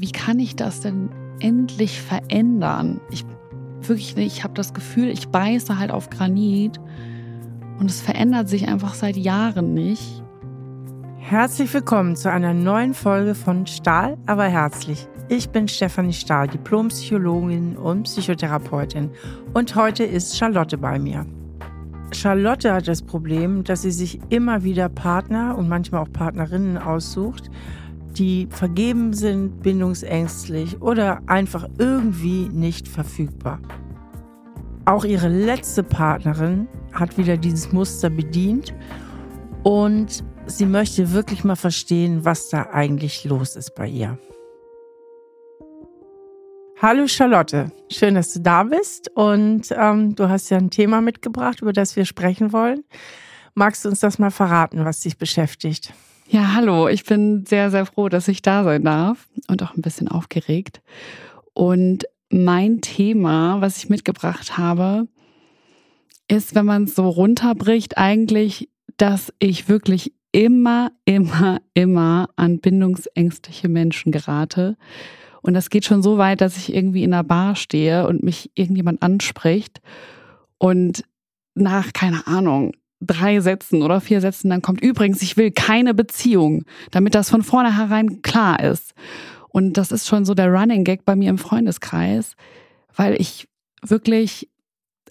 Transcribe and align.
wie 0.00 0.12
kann 0.12 0.38
ich 0.38 0.54
das 0.54 0.80
denn 0.80 1.10
endlich 1.40 2.00
verändern? 2.00 3.00
Ich 3.10 3.24
wirklich 3.80 4.14
nicht, 4.14 4.36
ich 4.36 4.44
habe 4.44 4.54
das 4.54 4.72
Gefühl, 4.72 5.08
ich 5.08 5.28
beiße 5.28 5.78
halt 5.78 5.90
auf 5.90 6.08
Granit 6.08 6.78
und 7.80 7.90
es 7.90 8.00
verändert 8.00 8.48
sich 8.48 8.68
einfach 8.68 8.94
seit 8.94 9.16
Jahren 9.16 9.74
nicht. 9.74 10.22
Herzlich 11.16 11.72
willkommen 11.74 12.14
zu 12.14 12.30
einer 12.30 12.54
neuen 12.54 12.94
Folge 12.94 13.34
von 13.34 13.66
Stahl, 13.66 14.16
aber 14.26 14.44
herzlich. 14.44 15.08
Ich 15.28 15.50
bin 15.50 15.66
Stefanie 15.66 16.12
Stahl, 16.12 16.46
Diplompsychologin 16.46 17.76
und 17.76 18.04
Psychotherapeutin 18.04 19.10
und 19.52 19.74
heute 19.74 20.04
ist 20.04 20.38
Charlotte 20.38 20.78
bei 20.78 20.98
mir. 20.98 21.26
Charlotte 22.12 22.72
hat 22.72 22.86
das 22.86 23.02
Problem, 23.02 23.64
dass 23.64 23.82
sie 23.82 23.90
sich 23.90 24.20
immer 24.30 24.62
wieder 24.62 24.88
Partner 24.88 25.58
und 25.58 25.68
manchmal 25.68 26.02
auch 26.02 26.12
Partnerinnen 26.12 26.78
aussucht, 26.78 27.50
die 28.18 28.48
vergeben 28.50 29.12
sind, 29.12 29.62
bindungsängstlich 29.62 30.80
oder 30.82 31.22
einfach 31.26 31.68
irgendwie 31.78 32.48
nicht 32.48 32.88
verfügbar. 32.88 33.60
Auch 34.84 35.04
ihre 35.04 35.28
letzte 35.28 35.82
Partnerin 35.82 36.66
hat 36.92 37.18
wieder 37.18 37.36
dieses 37.36 37.72
Muster 37.72 38.10
bedient 38.10 38.74
und 39.62 40.24
sie 40.46 40.66
möchte 40.66 41.12
wirklich 41.12 41.44
mal 41.44 41.56
verstehen, 41.56 42.24
was 42.24 42.48
da 42.48 42.68
eigentlich 42.72 43.24
los 43.24 43.54
ist 43.54 43.74
bei 43.74 43.86
ihr. 43.86 44.18
Hallo 46.80 47.06
Charlotte, 47.08 47.72
schön, 47.90 48.14
dass 48.14 48.32
du 48.32 48.40
da 48.40 48.62
bist 48.62 49.10
und 49.14 49.66
ähm, 49.76 50.14
du 50.14 50.28
hast 50.28 50.48
ja 50.50 50.58
ein 50.58 50.70
Thema 50.70 51.00
mitgebracht, 51.00 51.60
über 51.60 51.72
das 51.72 51.96
wir 51.96 52.04
sprechen 52.04 52.52
wollen. 52.52 52.84
Magst 53.54 53.84
du 53.84 53.88
uns 53.88 54.00
das 54.00 54.18
mal 54.20 54.30
verraten, 54.30 54.84
was 54.84 55.00
dich 55.00 55.18
beschäftigt? 55.18 55.92
Ja, 56.30 56.52
hallo, 56.54 56.88
ich 56.88 57.04
bin 57.04 57.46
sehr, 57.46 57.70
sehr 57.70 57.86
froh, 57.86 58.10
dass 58.10 58.28
ich 58.28 58.42
da 58.42 58.62
sein 58.62 58.84
darf 58.84 59.28
und 59.48 59.62
auch 59.62 59.74
ein 59.74 59.80
bisschen 59.80 60.08
aufgeregt. 60.08 60.82
Und 61.54 62.04
mein 62.28 62.82
Thema, 62.82 63.62
was 63.62 63.78
ich 63.78 63.88
mitgebracht 63.88 64.58
habe, 64.58 65.08
ist, 66.28 66.54
wenn 66.54 66.66
man 66.66 66.84
es 66.84 66.94
so 66.94 67.08
runterbricht, 67.08 67.96
eigentlich, 67.96 68.68
dass 68.98 69.32
ich 69.38 69.70
wirklich 69.70 70.12
immer, 70.30 70.92
immer, 71.06 71.62
immer 71.72 72.28
an 72.36 72.58
bindungsängstliche 72.58 73.70
Menschen 73.70 74.12
gerate. 74.12 74.76
Und 75.40 75.54
das 75.54 75.70
geht 75.70 75.86
schon 75.86 76.02
so 76.02 76.18
weit, 76.18 76.42
dass 76.42 76.58
ich 76.58 76.74
irgendwie 76.74 77.04
in 77.04 77.14
einer 77.14 77.24
Bar 77.24 77.56
stehe 77.56 78.06
und 78.06 78.22
mich 78.22 78.50
irgendjemand 78.54 79.00
anspricht 79.02 79.80
und 80.58 81.04
nach, 81.54 81.94
keine 81.94 82.26
Ahnung, 82.26 82.72
drei 83.00 83.40
Sätzen 83.40 83.82
oder 83.82 84.00
vier 84.00 84.20
Sätzen 84.20 84.50
dann 84.50 84.62
kommt, 84.62 84.82
übrigens, 84.82 85.22
ich 85.22 85.36
will 85.36 85.50
keine 85.50 85.94
Beziehung, 85.94 86.64
damit 86.90 87.14
das 87.14 87.30
von 87.30 87.42
vornherein 87.42 88.22
klar 88.22 88.62
ist. 88.62 88.94
Und 89.48 89.74
das 89.74 89.92
ist 89.92 90.06
schon 90.06 90.24
so 90.24 90.34
der 90.34 90.52
Running 90.52 90.84
Gag 90.84 91.04
bei 91.04 91.16
mir 91.16 91.30
im 91.30 91.38
Freundeskreis, 91.38 92.34
weil 92.94 93.20
ich 93.20 93.48
wirklich, 93.82 94.48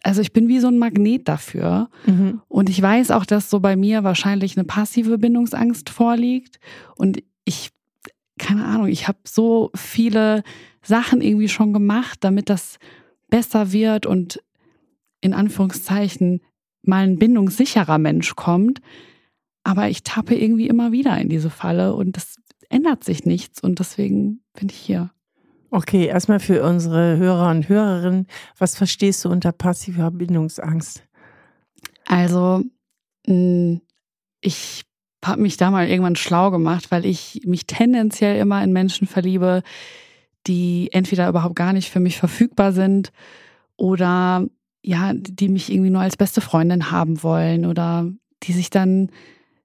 also 0.03 0.21
ich 0.21 0.33
bin 0.33 0.47
wie 0.47 0.59
so 0.59 0.67
ein 0.67 0.77
Magnet 0.77 1.27
dafür. 1.27 1.89
Mhm. 2.05 2.41
Und 2.47 2.69
ich 2.69 2.81
weiß 2.81 3.11
auch, 3.11 3.25
dass 3.25 3.49
so 3.49 3.59
bei 3.59 3.75
mir 3.75 4.03
wahrscheinlich 4.03 4.57
eine 4.57 4.65
passive 4.65 5.17
Bindungsangst 5.17 5.89
vorliegt. 5.89 6.59
Und 6.95 7.23
ich, 7.45 7.71
keine 8.37 8.65
Ahnung, 8.65 8.87
ich 8.87 9.07
habe 9.07 9.19
so 9.25 9.71
viele 9.75 10.43
Sachen 10.81 11.21
irgendwie 11.21 11.49
schon 11.49 11.73
gemacht, 11.73 12.19
damit 12.21 12.49
das 12.49 12.77
besser 13.29 13.71
wird 13.71 14.05
und 14.05 14.41
in 15.19 15.33
Anführungszeichen 15.33 16.41
mal 16.87 17.03
ein 17.03 17.19
bindungssicherer 17.19 17.97
Mensch 17.97 18.35
kommt. 18.35 18.81
Aber 19.63 19.89
ich 19.89 20.03
tappe 20.03 20.35
irgendwie 20.35 20.67
immer 20.67 20.91
wieder 20.91 21.17
in 21.17 21.29
diese 21.29 21.49
Falle 21.49 21.93
und 21.93 22.15
es 22.17 22.37
ändert 22.69 23.03
sich 23.03 23.25
nichts 23.25 23.61
und 23.61 23.79
deswegen 23.79 24.41
bin 24.53 24.69
ich 24.69 24.77
hier. 24.77 25.11
Okay, 25.69 26.05
erstmal 26.05 26.39
für 26.39 26.63
unsere 26.63 27.17
Hörer 27.17 27.51
und 27.51 27.67
Hörerinnen, 27.67 28.27
was 28.57 28.77
verstehst 28.77 29.25
du 29.25 29.29
unter 29.29 29.51
passiver 29.51 30.11
Bindungsangst? 30.11 31.03
Also, 32.05 32.63
hm, 33.25 33.81
ich 34.39 34.85
habe 35.23 35.41
mich 35.41 35.57
da 35.57 35.71
mal 35.71 35.89
irgendwann 35.89 36.15
schlau 36.15 36.51
gemacht, 36.51 36.89
weil 36.89 37.05
ich 37.05 37.41
mich 37.45 37.67
tendenziell 37.67 38.39
immer 38.39 38.63
in 38.63 38.71
Menschen 38.71 39.07
verliebe, 39.07 39.61
die 40.47 40.89
entweder 40.93 41.27
überhaupt 41.27 41.55
gar 41.55 41.73
nicht 41.73 41.89
für 41.89 41.99
mich 41.99 42.17
verfügbar 42.17 42.71
sind 42.71 43.11
oder 43.75 44.47
ja, 44.87 45.11
die 45.13 45.49
mich 45.49 45.69
irgendwie 45.69 45.89
nur 45.89 45.99
als 45.99 46.15
beste 46.15 46.39
Freundin 46.39 46.91
haben 46.91 47.21
wollen 47.21 47.65
oder 47.65 48.09
die 48.43 48.53
sich 48.53 48.69
dann 48.69 49.11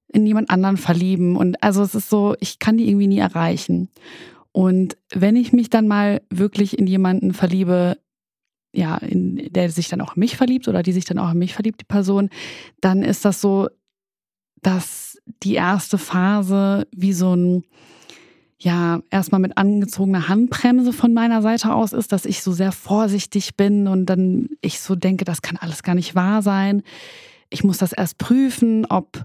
in 0.09 0.27
jemand 0.27 0.51
anderen 0.51 0.77
verlieben. 0.77 1.37
Und 1.37 1.63
also 1.63 1.81
es 1.85 1.95
ist 1.95 2.11
so, 2.11 2.35
ich 2.41 2.59
kann 2.59 2.77
die 2.77 2.89
irgendwie 2.89 3.07
nie 3.07 3.21
erreichen. 3.21 3.89
Und 4.51 4.97
wenn 5.15 5.37
ich 5.37 5.53
mich 5.53 5.71
dann 5.71 5.87
mal 5.87 6.23
wirklich 6.29 6.77
in 6.77 6.89
jemanden 6.89 7.35
verliebe, 7.35 7.99
ja, 8.75 8.97
in, 8.97 9.37
der 9.53 9.71
sich 9.71 9.89
dann 9.89 10.01
auch 10.01 10.17
in 10.17 10.21
mich 10.21 10.37
verliebt 10.37 10.67
oder 10.67 10.83
die 10.83 10.93
sich 10.93 11.05
dann 11.05 11.21
auch 11.21 11.31
in 11.31 11.39
mich 11.39 11.55
verliebt, 11.55 11.81
die 11.81 11.87
Person, 11.87 12.29
dann 12.81 13.05
ist 13.05 13.25
das 13.25 13.41
so, 13.41 13.69
dass 14.61 15.19
die 15.45 15.55
erste 15.55 15.99
Phase 15.99 16.89
wie 16.91 17.13
so 17.13 17.37
ein 17.37 17.63
ja 18.63 19.01
erstmal 19.11 19.41
mit 19.41 19.59
angezogener 19.59 20.29
Handbremse 20.29 20.93
von 20.93 21.13
meiner 21.13 21.43
Seite 21.43 21.75
aus 21.75 21.93
ist, 21.93 22.13
dass 22.13 22.25
ich 22.25 22.43
so 22.43 22.53
sehr 22.53 22.73
vorsichtig 22.73 23.57
bin 23.57 23.89
und 23.89 24.07
dann 24.07 24.49
ich 24.61 24.81
so 24.81 24.95
denke, 24.95 25.25
das 25.25 25.43
kann 25.43 25.57
alles 25.57 25.83
gar 25.83 25.95
nicht 25.95 26.15
wahr 26.15 26.43
sein. 26.43 26.83
Ich 27.51 27.65
muss 27.65 27.79
das 27.79 27.93
erst 27.93 28.19
prüfen, 28.19 28.87
ob 28.87 29.25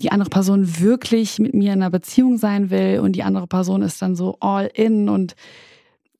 die 0.00 0.12
andere 0.12 0.30
Person 0.30 0.80
wirklich 0.80 1.38
mit 1.38 1.54
mir 1.54 1.72
in 1.72 1.82
einer 1.82 1.90
Beziehung 1.90 2.38
sein 2.38 2.70
will 2.70 3.00
und 3.00 3.12
die 3.12 3.22
andere 3.22 3.46
Person 3.46 3.82
ist 3.82 4.00
dann 4.00 4.14
so 4.14 4.36
all 4.40 4.70
in 4.72 5.08
und 5.08 5.34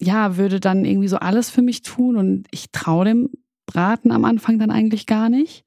ja, 0.00 0.36
würde 0.36 0.60
dann 0.60 0.84
irgendwie 0.84 1.08
so 1.08 1.16
alles 1.16 1.50
für 1.50 1.62
mich 1.62 1.82
tun 1.82 2.16
und 2.16 2.46
ich 2.50 2.70
traue 2.72 3.04
dem 3.04 3.30
Braten 3.66 4.10
am 4.10 4.24
Anfang 4.24 4.58
dann 4.58 4.70
eigentlich 4.70 5.06
gar 5.06 5.28
nicht. 5.28 5.64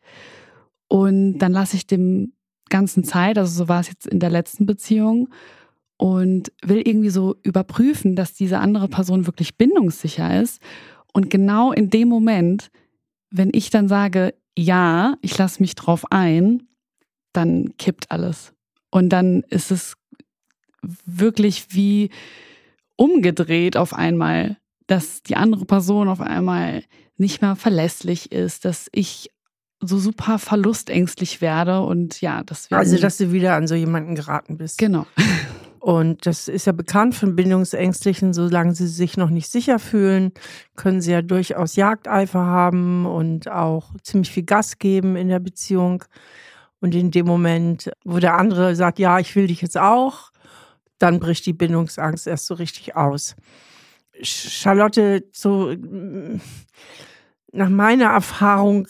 Und 0.88 1.38
dann 1.38 1.52
lasse 1.52 1.76
ich 1.78 1.86
dem 1.86 2.34
ganzen 2.70 3.04
Zeit, 3.04 3.38
also 3.38 3.52
so 3.64 3.70
war 3.70 3.82
es 3.82 3.90
jetzt 3.90 4.08
in 4.08 4.20
der 4.20 4.30
letzten 4.30 4.66
Beziehung, 4.66 5.30
und 6.02 6.52
will 6.64 6.82
irgendwie 6.84 7.12
so 7.12 7.36
überprüfen, 7.44 8.16
dass 8.16 8.34
diese 8.34 8.58
andere 8.58 8.88
Person 8.88 9.28
wirklich 9.28 9.56
bindungssicher 9.56 10.42
ist. 10.42 10.60
Und 11.14 11.30
genau 11.30 11.72
in 11.72 11.92
dem 11.92 12.08
Moment, 12.08 12.72
wenn 13.30 13.52
ich 13.54 13.70
dann 13.70 13.88
sage, 13.88 14.34
ja, 14.58 15.14
ich 15.22 15.38
lasse 15.38 15.62
mich 15.62 15.76
drauf 15.76 16.06
ein, 16.10 16.64
dann 17.34 17.78
kippt 17.78 18.10
alles. 18.10 18.52
Und 18.90 19.10
dann 19.10 19.44
ist 19.50 19.70
es 19.70 19.94
wirklich 21.06 21.68
wie 21.76 22.10
umgedreht 22.96 23.78
auf 23.78 23.94
einmal, 23.94 24.58
dass 24.88 25.22
die 25.22 25.36
andere 25.36 25.66
Person 25.66 26.08
auf 26.08 26.20
einmal 26.20 26.82
nicht 27.18 27.44
mehr 27.44 27.56
verlässlich 27.56 28.32
ist, 28.32 28.66
dass 28.66 28.90
ich 28.92 29.30
so 29.80 30.00
super 30.00 30.40
verlustängstlich 30.40 31.42
werde 31.42 31.82
und 31.82 32.22
ja, 32.22 32.42
das 32.44 32.72
Also, 32.72 32.98
dass 32.98 33.18
du 33.18 33.32
wieder 33.32 33.54
an 33.54 33.68
so 33.68 33.76
jemanden 33.76 34.16
geraten 34.16 34.58
bist. 34.58 34.80
Genau. 34.80 35.06
Und 35.82 36.28
das 36.28 36.48
ist 36.48 36.68
ja 36.68 36.74
bekannt 36.74 37.16
von 37.16 37.36
Bindungsängstlichen, 37.36 38.34
solange 38.34 38.76
sie 38.76 38.86
sich 38.86 39.18
noch 39.18 39.32
nicht 39.32 39.50
sicher 39.50 39.80
fühlen, 39.80 40.32
können 40.76 41.02
sie 41.02 41.12
ja 41.12 41.24
durchaus 41.24 41.76
Jagdeifer 41.76 42.46
haben 42.46 43.08
und 43.08 43.50
auch 43.50 43.90
ziemlich 44.04 44.30
viel 44.30 44.44
Gas 44.44 44.78
geben 44.78 45.16
in 45.16 45.28
der 45.28 45.40
Beziehung. 45.40 46.04
Und 46.82 46.94
in 46.94 47.10
dem 47.10 47.26
Moment, 47.26 47.92
wo 48.06 48.20
der 48.20 48.38
andere 48.38 48.76
sagt, 48.76 49.00
ja, 49.00 49.18
ich 49.18 49.36
will 49.36 49.48
dich 49.48 49.64
jetzt 49.64 49.76
auch, 49.76 50.32
dann 51.00 51.20
bricht 51.20 51.48
die 51.48 51.54
Bindungsangst 51.54 52.28
erst 52.28 52.46
so 52.46 52.54
richtig 52.54 52.96
aus. 52.96 53.36
Charlotte, 54.22 55.24
so 55.32 55.76
nach 57.52 57.70
meiner 57.70 58.12
Erfahrung 58.12 58.88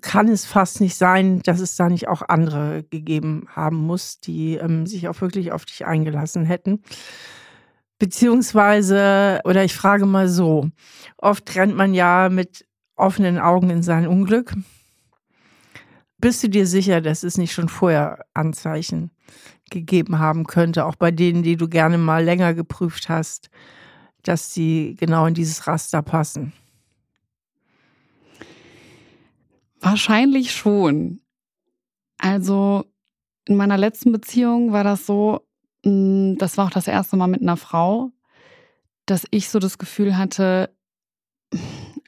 kann 0.00 0.28
es 0.28 0.44
fast 0.44 0.80
nicht 0.80 0.96
sein, 0.96 1.40
dass 1.42 1.60
es 1.60 1.76
da 1.76 1.88
nicht 1.88 2.08
auch 2.08 2.22
andere 2.28 2.84
gegeben 2.84 3.46
haben 3.54 3.76
muss, 3.76 4.20
die 4.20 4.54
ähm, 4.56 4.86
sich 4.86 5.08
auch 5.08 5.20
wirklich 5.20 5.52
auf 5.52 5.64
dich 5.64 5.86
eingelassen 5.86 6.44
hätten. 6.44 6.82
Beziehungsweise, 7.98 9.40
oder 9.44 9.64
ich 9.64 9.74
frage 9.74 10.06
mal 10.06 10.28
so, 10.28 10.68
oft 11.16 11.54
rennt 11.56 11.74
man 11.74 11.94
ja 11.94 12.28
mit 12.28 12.66
offenen 12.96 13.38
Augen 13.38 13.70
in 13.70 13.82
sein 13.82 14.06
Unglück. 14.06 14.54
Bist 16.18 16.42
du 16.42 16.48
dir 16.48 16.66
sicher, 16.66 17.00
dass 17.00 17.22
es 17.22 17.38
nicht 17.38 17.52
schon 17.52 17.68
vorher 17.68 18.24
Anzeichen 18.34 19.10
gegeben 19.70 20.18
haben 20.18 20.46
könnte, 20.46 20.84
auch 20.84 20.96
bei 20.96 21.10
denen, 21.10 21.42
die 21.42 21.56
du 21.56 21.68
gerne 21.68 21.98
mal 21.98 22.24
länger 22.24 22.54
geprüft 22.54 23.08
hast, 23.08 23.50
dass 24.22 24.52
sie 24.52 24.96
genau 24.98 25.26
in 25.26 25.34
dieses 25.34 25.66
Raster 25.66 26.02
passen? 26.02 26.52
Wahrscheinlich 29.80 30.52
schon. 30.52 31.20
Also 32.18 32.84
in 33.46 33.56
meiner 33.56 33.78
letzten 33.78 34.12
Beziehung 34.12 34.72
war 34.72 34.84
das 34.84 35.06
so, 35.06 35.46
mm, 35.84 36.36
das 36.36 36.56
war 36.56 36.66
auch 36.66 36.70
das 36.70 36.88
erste 36.88 37.16
Mal 37.16 37.28
mit 37.28 37.42
einer 37.42 37.56
Frau, 37.56 38.10
dass 39.06 39.26
ich 39.30 39.48
so 39.48 39.58
das 39.58 39.78
Gefühl 39.78 40.18
hatte, 40.18 40.70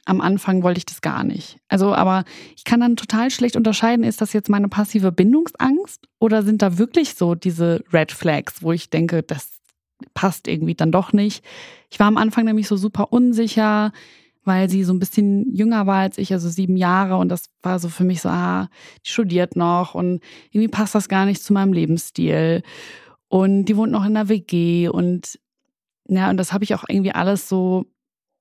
am 0.05 0.21
Anfang 0.21 0.63
wollte 0.63 0.79
ich 0.79 0.85
das 0.85 1.01
gar 1.01 1.23
nicht. 1.23 1.57
Also, 1.67 1.93
aber 1.93 2.25
ich 2.55 2.63
kann 2.63 2.79
dann 2.79 2.95
total 2.95 3.31
schlecht 3.31 3.55
unterscheiden, 3.55 4.03
ist 4.03 4.21
das 4.21 4.33
jetzt 4.33 4.49
meine 4.49 4.67
passive 4.67 5.11
Bindungsangst 5.11 6.07
oder 6.19 6.43
sind 6.43 6.61
da 6.61 6.77
wirklich 6.77 7.15
so 7.15 7.35
diese 7.35 7.83
Red 7.93 8.11
Flags, 8.11 8.61
wo 8.61 8.71
ich 8.71 8.89
denke, 8.89 9.23
das 9.23 9.61
passt 10.13 10.47
irgendwie 10.47 10.75
dann 10.75 10.91
doch 10.91 11.13
nicht. 11.13 11.43
Ich 11.89 11.99
war 11.99 12.07
am 12.07 12.17
Anfang 12.17 12.45
nämlich 12.45 12.67
so 12.67 12.75
super 12.75 13.13
unsicher, 13.13 13.91
weil 14.43 14.69
sie 14.69 14.83
so 14.83 14.93
ein 14.93 14.99
bisschen 14.99 15.53
jünger 15.53 15.85
war 15.87 15.99
als 15.99 16.17
ich, 16.17 16.33
also 16.33 16.49
sieben 16.49 16.77
Jahre. 16.77 17.17
Und 17.17 17.29
das 17.29 17.45
war 17.61 17.79
so 17.79 17.89
für 17.89 18.03
mich 18.03 18.21
so, 18.21 18.29
ah, 18.29 18.69
die 19.05 19.09
studiert 19.09 19.55
noch 19.55 19.95
und 19.95 20.21
irgendwie 20.51 20.67
passt 20.67 20.95
das 20.95 21.09
gar 21.09 21.25
nicht 21.25 21.43
zu 21.43 21.53
meinem 21.53 21.73
Lebensstil. 21.73 22.63
Und 23.27 23.65
die 23.65 23.77
wohnt 23.77 23.91
noch 23.91 24.05
in 24.05 24.13
der 24.13 24.29
WG 24.29 24.89
und 24.89 25.39
ja, 26.07 26.29
und 26.29 26.37
das 26.37 26.51
habe 26.51 26.63
ich 26.63 26.75
auch 26.75 26.83
irgendwie 26.87 27.13
alles 27.13 27.47
so 27.47 27.85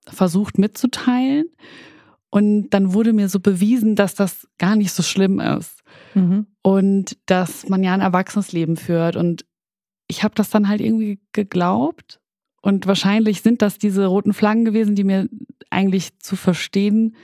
versucht 0.08 0.58
mitzuteilen. 0.58 1.46
Und 2.30 2.70
dann 2.70 2.94
wurde 2.94 3.12
mir 3.12 3.28
so 3.28 3.40
bewiesen, 3.40 3.96
dass 3.96 4.14
das 4.14 4.48
gar 4.58 4.76
nicht 4.76 4.92
so 4.92 5.02
schlimm 5.02 5.40
ist. 5.40 5.82
Mhm. 6.14 6.46
Und 6.62 7.18
dass 7.26 7.68
man 7.68 7.82
ja 7.82 7.92
ein 7.92 8.00
erwachsenes 8.00 8.52
Leben 8.52 8.76
führt. 8.76 9.16
Und 9.16 9.44
ich 10.06 10.22
habe 10.22 10.34
das 10.34 10.50
dann 10.50 10.68
halt 10.68 10.80
irgendwie 10.80 11.20
geglaubt. 11.32 12.19
Und 12.62 12.86
wahrscheinlich 12.86 13.42
sind 13.42 13.62
das 13.62 13.78
diese 13.78 14.06
roten 14.06 14.32
Flaggen 14.32 14.64
gewesen, 14.64 14.94
die 14.94 15.04
mir 15.04 15.28
eigentlich 15.70 16.18
zu 16.18 16.36
verstehen 16.36 17.16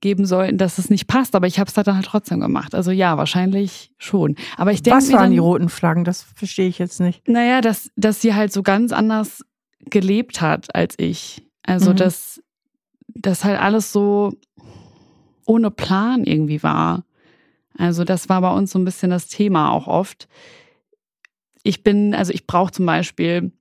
geben 0.00 0.26
sollten, 0.26 0.58
dass 0.58 0.78
es 0.78 0.90
nicht 0.90 1.06
passt. 1.06 1.34
Aber 1.34 1.46
ich 1.46 1.58
habe 1.58 1.68
es 1.68 1.74
dann 1.74 1.94
halt 1.94 2.06
trotzdem 2.06 2.40
gemacht. 2.40 2.74
Also 2.74 2.90
ja, 2.90 3.16
wahrscheinlich 3.16 3.92
schon. 3.98 4.36
Aber 4.56 4.72
ich 4.72 4.82
denke 4.82 4.98
Was 4.98 5.12
waren 5.12 5.22
dann, 5.22 5.30
die 5.32 5.38
roten 5.38 5.68
Flaggen? 5.68 6.04
Das 6.04 6.22
verstehe 6.22 6.68
ich 6.68 6.78
jetzt 6.78 7.00
nicht. 7.00 7.26
Naja, 7.26 7.60
dass, 7.60 7.90
dass 7.96 8.20
sie 8.20 8.34
halt 8.34 8.52
so 8.52 8.62
ganz 8.62 8.92
anders 8.92 9.44
gelebt 9.80 10.40
hat 10.40 10.74
als 10.74 10.94
ich. 10.98 11.46
Also 11.62 11.92
mhm. 11.92 11.96
dass 11.96 12.42
das 13.08 13.44
halt 13.44 13.60
alles 13.60 13.92
so 13.92 14.32
ohne 15.46 15.70
Plan 15.70 16.24
irgendwie 16.24 16.62
war. 16.62 17.04
Also 17.76 18.04
das 18.04 18.28
war 18.28 18.40
bei 18.40 18.52
uns 18.52 18.72
so 18.72 18.78
ein 18.78 18.84
bisschen 18.84 19.10
das 19.10 19.28
Thema 19.28 19.70
auch 19.70 19.86
oft. 19.86 20.28
Ich 21.62 21.82
bin, 21.82 22.14
also 22.14 22.32
ich 22.32 22.46
brauche 22.46 22.72
zum 22.72 22.86
Beispiel 22.86 23.52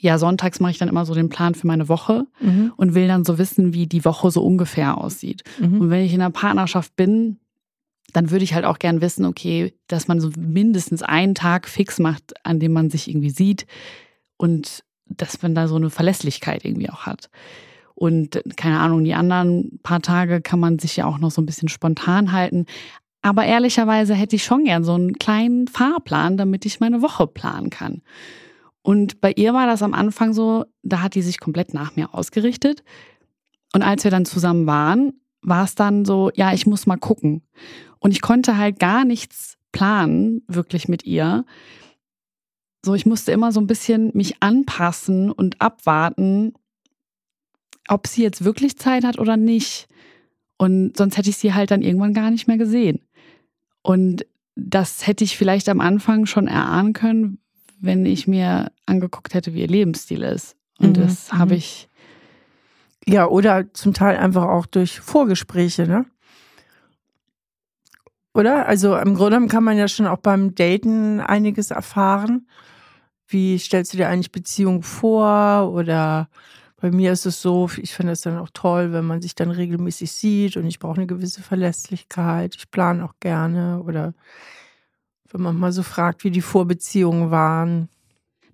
ja, 0.00 0.16
sonntags 0.16 0.60
mache 0.60 0.70
ich 0.70 0.78
dann 0.78 0.88
immer 0.88 1.04
so 1.04 1.14
den 1.14 1.28
Plan 1.28 1.54
für 1.54 1.66
meine 1.66 1.88
Woche 1.88 2.26
mhm. 2.40 2.72
und 2.76 2.94
will 2.94 3.08
dann 3.08 3.24
so 3.24 3.36
wissen, 3.36 3.74
wie 3.74 3.86
die 3.86 4.04
Woche 4.04 4.30
so 4.30 4.44
ungefähr 4.44 4.96
aussieht. 4.96 5.42
Mhm. 5.58 5.80
Und 5.80 5.90
wenn 5.90 6.04
ich 6.04 6.14
in 6.14 6.20
einer 6.20 6.30
Partnerschaft 6.30 6.94
bin, 6.94 7.38
dann 8.12 8.30
würde 8.30 8.44
ich 8.44 8.54
halt 8.54 8.64
auch 8.64 8.78
gern 8.78 9.00
wissen, 9.00 9.26
okay, 9.26 9.74
dass 9.88 10.08
man 10.08 10.20
so 10.20 10.30
mindestens 10.38 11.02
einen 11.02 11.34
Tag 11.34 11.68
fix 11.68 11.98
macht, 11.98 12.34
an 12.44 12.60
dem 12.60 12.72
man 12.72 12.90
sich 12.90 13.08
irgendwie 13.08 13.30
sieht 13.30 13.66
und 14.36 14.84
dass 15.06 15.42
man 15.42 15.54
da 15.54 15.68
so 15.68 15.76
eine 15.76 15.90
Verlässlichkeit 15.90 16.64
irgendwie 16.64 16.90
auch 16.90 17.06
hat. 17.06 17.28
Und 17.94 18.40
keine 18.56 18.78
Ahnung, 18.78 19.02
die 19.02 19.14
anderen 19.14 19.80
paar 19.82 20.00
Tage 20.00 20.40
kann 20.40 20.60
man 20.60 20.78
sich 20.78 20.96
ja 20.96 21.06
auch 21.06 21.18
noch 21.18 21.32
so 21.32 21.42
ein 21.42 21.46
bisschen 21.46 21.68
spontan 21.68 22.30
halten. 22.30 22.66
Aber 23.20 23.44
ehrlicherweise 23.44 24.14
hätte 24.14 24.36
ich 24.36 24.44
schon 24.44 24.64
gern 24.64 24.84
so 24.84 24.94
einen 24.94 25.14
kleinen 25.14 25.66
Fahrplan, 25.66 26.36
damit 26.36 26.64
ich 26.64 26.78
meine 26.78 27.02
Woche 27.02 27.26
planen 27.26 27.70
kann. 27.70 28.02
Und 28.88 29.20
bei 29.20 29.32
ihr 29.32 29.52
war 29.52 29.66
das 29.66 29.82
am 29.82 29.92
Anfang 29.92 30.32
so, 30.32 30.64
da 30.82 31.02
hat 31.02 31.14
die 31.14 31.20
sich 31.20 31.40
komplett 31.40 31.74
nach 31.74 31.94
mir 31.94 32.14
ausgerichtet. 32.14 32.82
Und 33.74 33.82
als 33.82 34.02
wir 34.02 34.10
dann 34.10 34.24
zusammen 34.24 34.66
waren, 34.66 35.12
war 35.42 35.64
es 35.64 35.74
dann 35.74 36.06
so, 36.06 36.30
ja, 36.34 36.54
ich 36.54 36.66
muss 36.66 36.86
mal 36.86 36.96
gucken. 36.96 37.42
Und 37.98 38.12
ich 38.12 38.22
konnte 38.22 38.56
halt 38.56 38.78
gar 38.78 39.04
nichts 39.04 39.58
planen, 39.72 40.40
wirklich 40.48 40.88
mit 40.88 41.04
ihr. 41.04 41.44
So, 42.82 42.94
ich 42.94 43.04
musste 43.04 43.30
immer 43.30 43.52
so 43.52 43.60
ein 43.60 43.66
bisschen 43.66 44.10
mich 44.14 44.42
anpassen 44.42 45.32
und 45.32 45.60
abwarten, 45.60 46.54
ob 47.88 48.06
sie 48.06 48.22
jetzt 48.22 48.42
wirklich 48.42 48.78
Zeit 48.78 49.04
hat 49.04 49.18
oder 49.18 49.36
nicht. 49.36 49.86
Und 50.56 50.96
sonst 50.96 51.18
hätte 51.18 51.28
ich 51.28 51.36
sie 51.36 51.52
halt 51.52 51.72
dann 51.72 51.82
irgendwann 51.82 52.14
gar 52.14 52.30
nicht 52.30 52.48
mehr 52.48 52.56
gesehen. 52.56 53.02
Und 53.82 54.24
das 54.56 55.06
hätte 55.06 55.24
ich 55.24 55.36
vielleicht 55.36 55.68
am 55.68 55.80
Anfang 55.80 56.24
schon 56.24 56.48
erahnen 56.48 56.94
können, 56.94 57.38
wenn 57.80 58.04
ich 58.06 58.26
mir 58.26 58.70
angeguckt 58.86 59.34
hätte, 59.34 59.54
wie 59.54 59.60
ihr 59.60 59.68
Lebensstil 59.68 60.22
ist. 60.22 60.56
Und 60.78 60.96
mhm. 60.96 61.02
das 61.02 61.32
habe 61.32 61.52
mhm. 61.52 61.58
ich. 61.58 61.88
Ja, 63.06 63.26
oder 63.26 63.72
zum 63.72 63.94
Teil 63.94 64.18
einfach 64.18 64.44
auch 64.44 64.66
durch 64.66 65.00
Vorgespräche, 65.00 65.86
ne? 65.86 66.04
Oder? 68.34 68.66
Also 68.66 68.96
im 68.96 69.14
Grunde 69.14 69.46
kann 69.48 69.64
man 69.64 69.78
ja 69.78 69.88
schon 69.88 70.06
auch 70.06 70.18
beim 70.18 70.54
Daten 70.54 71.20
einiges 71.20 71.70
erfahren. 71.70 72.46
Wie 73.26 73.58
stellst 73.58 73.92
du 73.92 73.96
dir 73.96 74.08
eigentlich 74.08 74.30
Beziehung 74.30 74.82
vor? 74.82 75.72
Oder 75.72 76.28
bei 76.80 76.90
mir 76.90 77.12
ist 77.12 77.26
es 77.26 77.42
so, 77.42 77.68
ich 77.76 77.94
finde 77.94 78.12
es 78.12 78.20
dann 78.20 78.38
auch 78.38 78.50
toll, 78.52 78.92
wenn 78.92 79.04
man 79.04 79.20
sich 79.20 79.34
dann 79.34 79.50
regelmäßig 79.50 80.12
sieht 80.12 80.56
und 80.56 80.66
ich 80.66 80.78
brauche 80.78 80.98
eine 80.98 81.06
gewisse 81.06 81.42
Verlässlichkeit. 81.42 82.54
Ich 82.56 82.70
plane 82.70 83.04
auch 83.04 83.14
gerne. 83.18 83.82
Oder 83.82 84.14
wenn 85.30 85.42
man 85.42 85.56
mal 85.56 85.72
so 85.72 85.82
fragt, 85.82 86.24
wie 86.24 86.30
die 86.30 86.40
Vorbeziehungen 86.40 87.30
waren. 87.30 87.88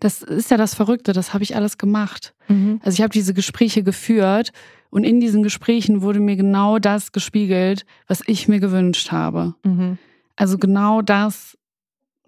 Das 0.01 0.23
ist 0.23 0.51
ja 0.51 0.57
das 0.57 0.75
Verrückte, 0.75 1.13
das 1.13 1.33
habe 1.33 1.45
ich 1.45 1.57
alles 1.57 1.79
gemacht. 1.79 2.35
Mhm. 2.49 2.81
Also 2.83 2.97
ich 2.97 3.03
habe 3.03 3.13
diese 3.13 3.35
Gespräche 3.35 3.83
geführt 3.83 4.53
und 4.91 5.05
in 5.05 5.21
diesen 5.21 5.43
Gesprächen 5.43 6.03
wurde 6.03 6.21
mir 6.21 6.37
genau 6.37 6.79
das 6.79 7.13
gespiegelt, 7.13 7.87
was 8.07 8.23
ich 8.27 8.49
mir 8.49 8.61
gewünscht 8.61 9.13
habe. 9.13 9.55
Mhm. 9.65 9.99
Also 10.37 10.59
genau 10.59 11.01
das 11.01 11.57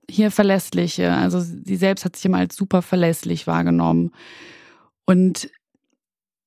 hier 0.08 0.30
Verlässliche. 0.30 1.12
Also 1.12 1.40
sie 1.40 1.76
selbst 1.76 2.04
hat 2.04 2.16
sich 2.16 2.24
immer 2.24 2.38
als 2.38 2.56
super 2.56 2.82
verlässlich 2.82 3.46
wahrgenommen. 3.46 4.12
Und 5.04 5.50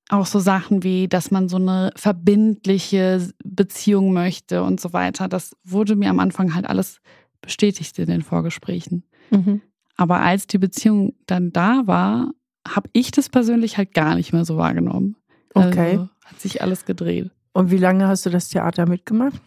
auch 0.09 0.25
so 0.25 0.39
Sachen 0.39 0.83
wie, 0.83 1.07
dass 1.07 1.29
man 1.31 1.49
so 1.49 1.57
eine 1.57 1.91
verbindliche 1.95 3.29
Beziehung 3.43 4.11
möchte 4.11 4.63
und 4.63 4.79
so 4.79 4.91
weiter. 4.91 5.27
Das 5.27 5.55
wurde 5.63 5.95
mir 5.95 6.09
am 6.09 6.19
Anfang 6.19 6.55
halt 6.55 6.67
alles 6.67 6.99
bestätigt 7.41 7.97
in 7.99 8.07
den 8.07 8.21
Vorgesprächen. 8.21 9.03
Mhm. 9.31 9.61
Aber 9.95 10.21
als 10.21 10.47
die 10.47 10.57
Beziehung 10.57 11.13
dann 11.25 11.51
da 11.51 11.83
war, 11.85 12.31
habe 12.67 12.89
ich 12.93 13.11
das 13.11 13.29
persönlich 13.29 13.77
halt 13.77 13.93
gar 13.93 14.15
nicht 14.15 14.33
mehr 14.33 14.45
so 14.45 14.57
wahrgenommen. 14.57 15.15
Okay. 15.53 15.91
Also 15.91 16.09
hat 16.25 16.39
sich 16.39 16.61
alles 16.61 16.85
gedreht. 16.85 17.31
Und 17.53 17.71
wie 17.71 17.77
lange 17.77 18.07
hast 18.07 18.25
du 18.25 18.29
das 18.29 18.49
Theater 18.49 18.87
mitgemacht? 18.87 19.41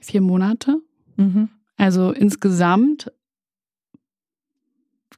Vier 0.00 0.20
Monate. 0.20 0.78
Mhm. 1.16 1.48
Also 1.76 2.10
insgesamt 2.10 3.12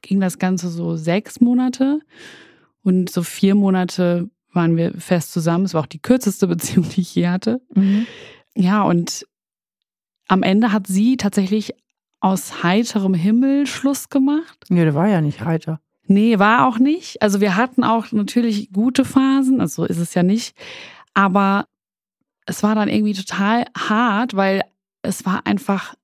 ging 0.01 0.19
das 0.19 0.37
Ganze 0.37 0.69
so 0.69 0.95
sechs 0.95 1.39
Monate. 1.41 1.99
Und 2.83 3.09
so 3.09 3.23
vier 3.23 3.55
Monate 3.55 4.29
waren 4.53 4.77
wir 4.77 4.93
fest 4.93 5.31
zusammen. 5.31 5.65
Es 5.65 5.73
war 5.73 5.81
auch 5.81 5.87
die 5.87 6.01
kürzeste 6.01 6.47
Beziehung, 6.55 6.87
die 6.89 7.01
ich 7.01 7.15
je 7.15 7.27
hatte. 7.27 7.61
Mhm. 7.73 8.05
Ja, 8.55 8.83
und 8.83 9.25
am 10.27 10.43
Ende 10.43 10.71
hat 10.71 10.87
sie 10.87 11.17
tatsächlich 11.17 11.73
aus 12.19 12.63
heiterem 12.63 13.13
Himmel 13.13 13.67
Schluss 13.67 14.09
gemacht. 14.09 14.65
Nee, 14.69 14.83
der 14.83 14.95
war 14.95 15.07
ja 15.07 15.21
nicht 15.21 15.41
heiter. 15.41 15.79
Nee, 16.07 16.39
war 16.39 16.67
auch 16.67 16.79
nicht. 16.79 17.21
Also 17.21 17.41
wir 17.41 17.55
hatten 17.55 17.83
auch 17.83 18.11
natürlich 18.11 18.71
gute 18.71 19.05
Phasen, 19.05 19.59
also 19.61 19.83
so 19.83 19.87
ist 19.87 19.97
es 19.97 20.13
ja 20.13 20.23
nicht. 20.23 20.55
Aber 21.13 21.67
es 22.45 22.63
war 22.63 22.75
dann 22.75 22.89
irgendwie 22.89 23.13
total 23.13 23.65
hart, 23.77 24.35
weil 24.35 24.63
es 25.01 25.25
war 25.25 25.45
einfach 25.45 25.95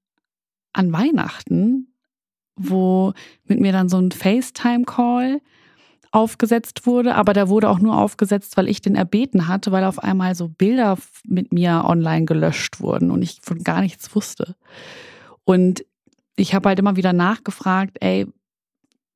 an 0.73 0.91
Weihnachten, 0.91 1.93
wo 2.55 3.13
mit 3.45 3.59
mir 3.59 3.71
dann 3.71 3.89
so 3.89 3.97
ein 3.97 4.11
FaceTime-Call 4.11 5.41
aufgesetzt 6.11 6.85
wurde, 6.85 7.15
aber 7.15 7.33
der 7.33 7.47
wurde 7.47 7.69
auch 7.69 7.79
nur 7.79 7.97
aufgesetzt, 7.97 8.57
weil 8.57 8.67
ich 8.67 8.81
den 8.81 8.95
erbeten 8.95 9.47
hatte, 9.47 9.71
weil 9.71 9.85
auf 9.85 9.99
einmal 9.99 10.35
so 10.35 10.49
Bilder 10.49 10.97
mit 11.25 11.53
mir 11.53 11.83
online 11.85 12.25
gelöscht 12.25 12.81
wurden 12.81 13.11
und 13.11 13.21
ich 13.21 13.39
von 13.41 13.63
gar 13.63 13.81
nichts 13.81 14.13
wusste. 14.13 14.55
Und 15.45 15.85
ich 16.35 16.53
habe 16.53 16.69
halt 16.69 16.79
immer 16.79 16.97
wieder 16.97 17.13
nachgefragt, 17.13 17.97
ey, 18.01 18.27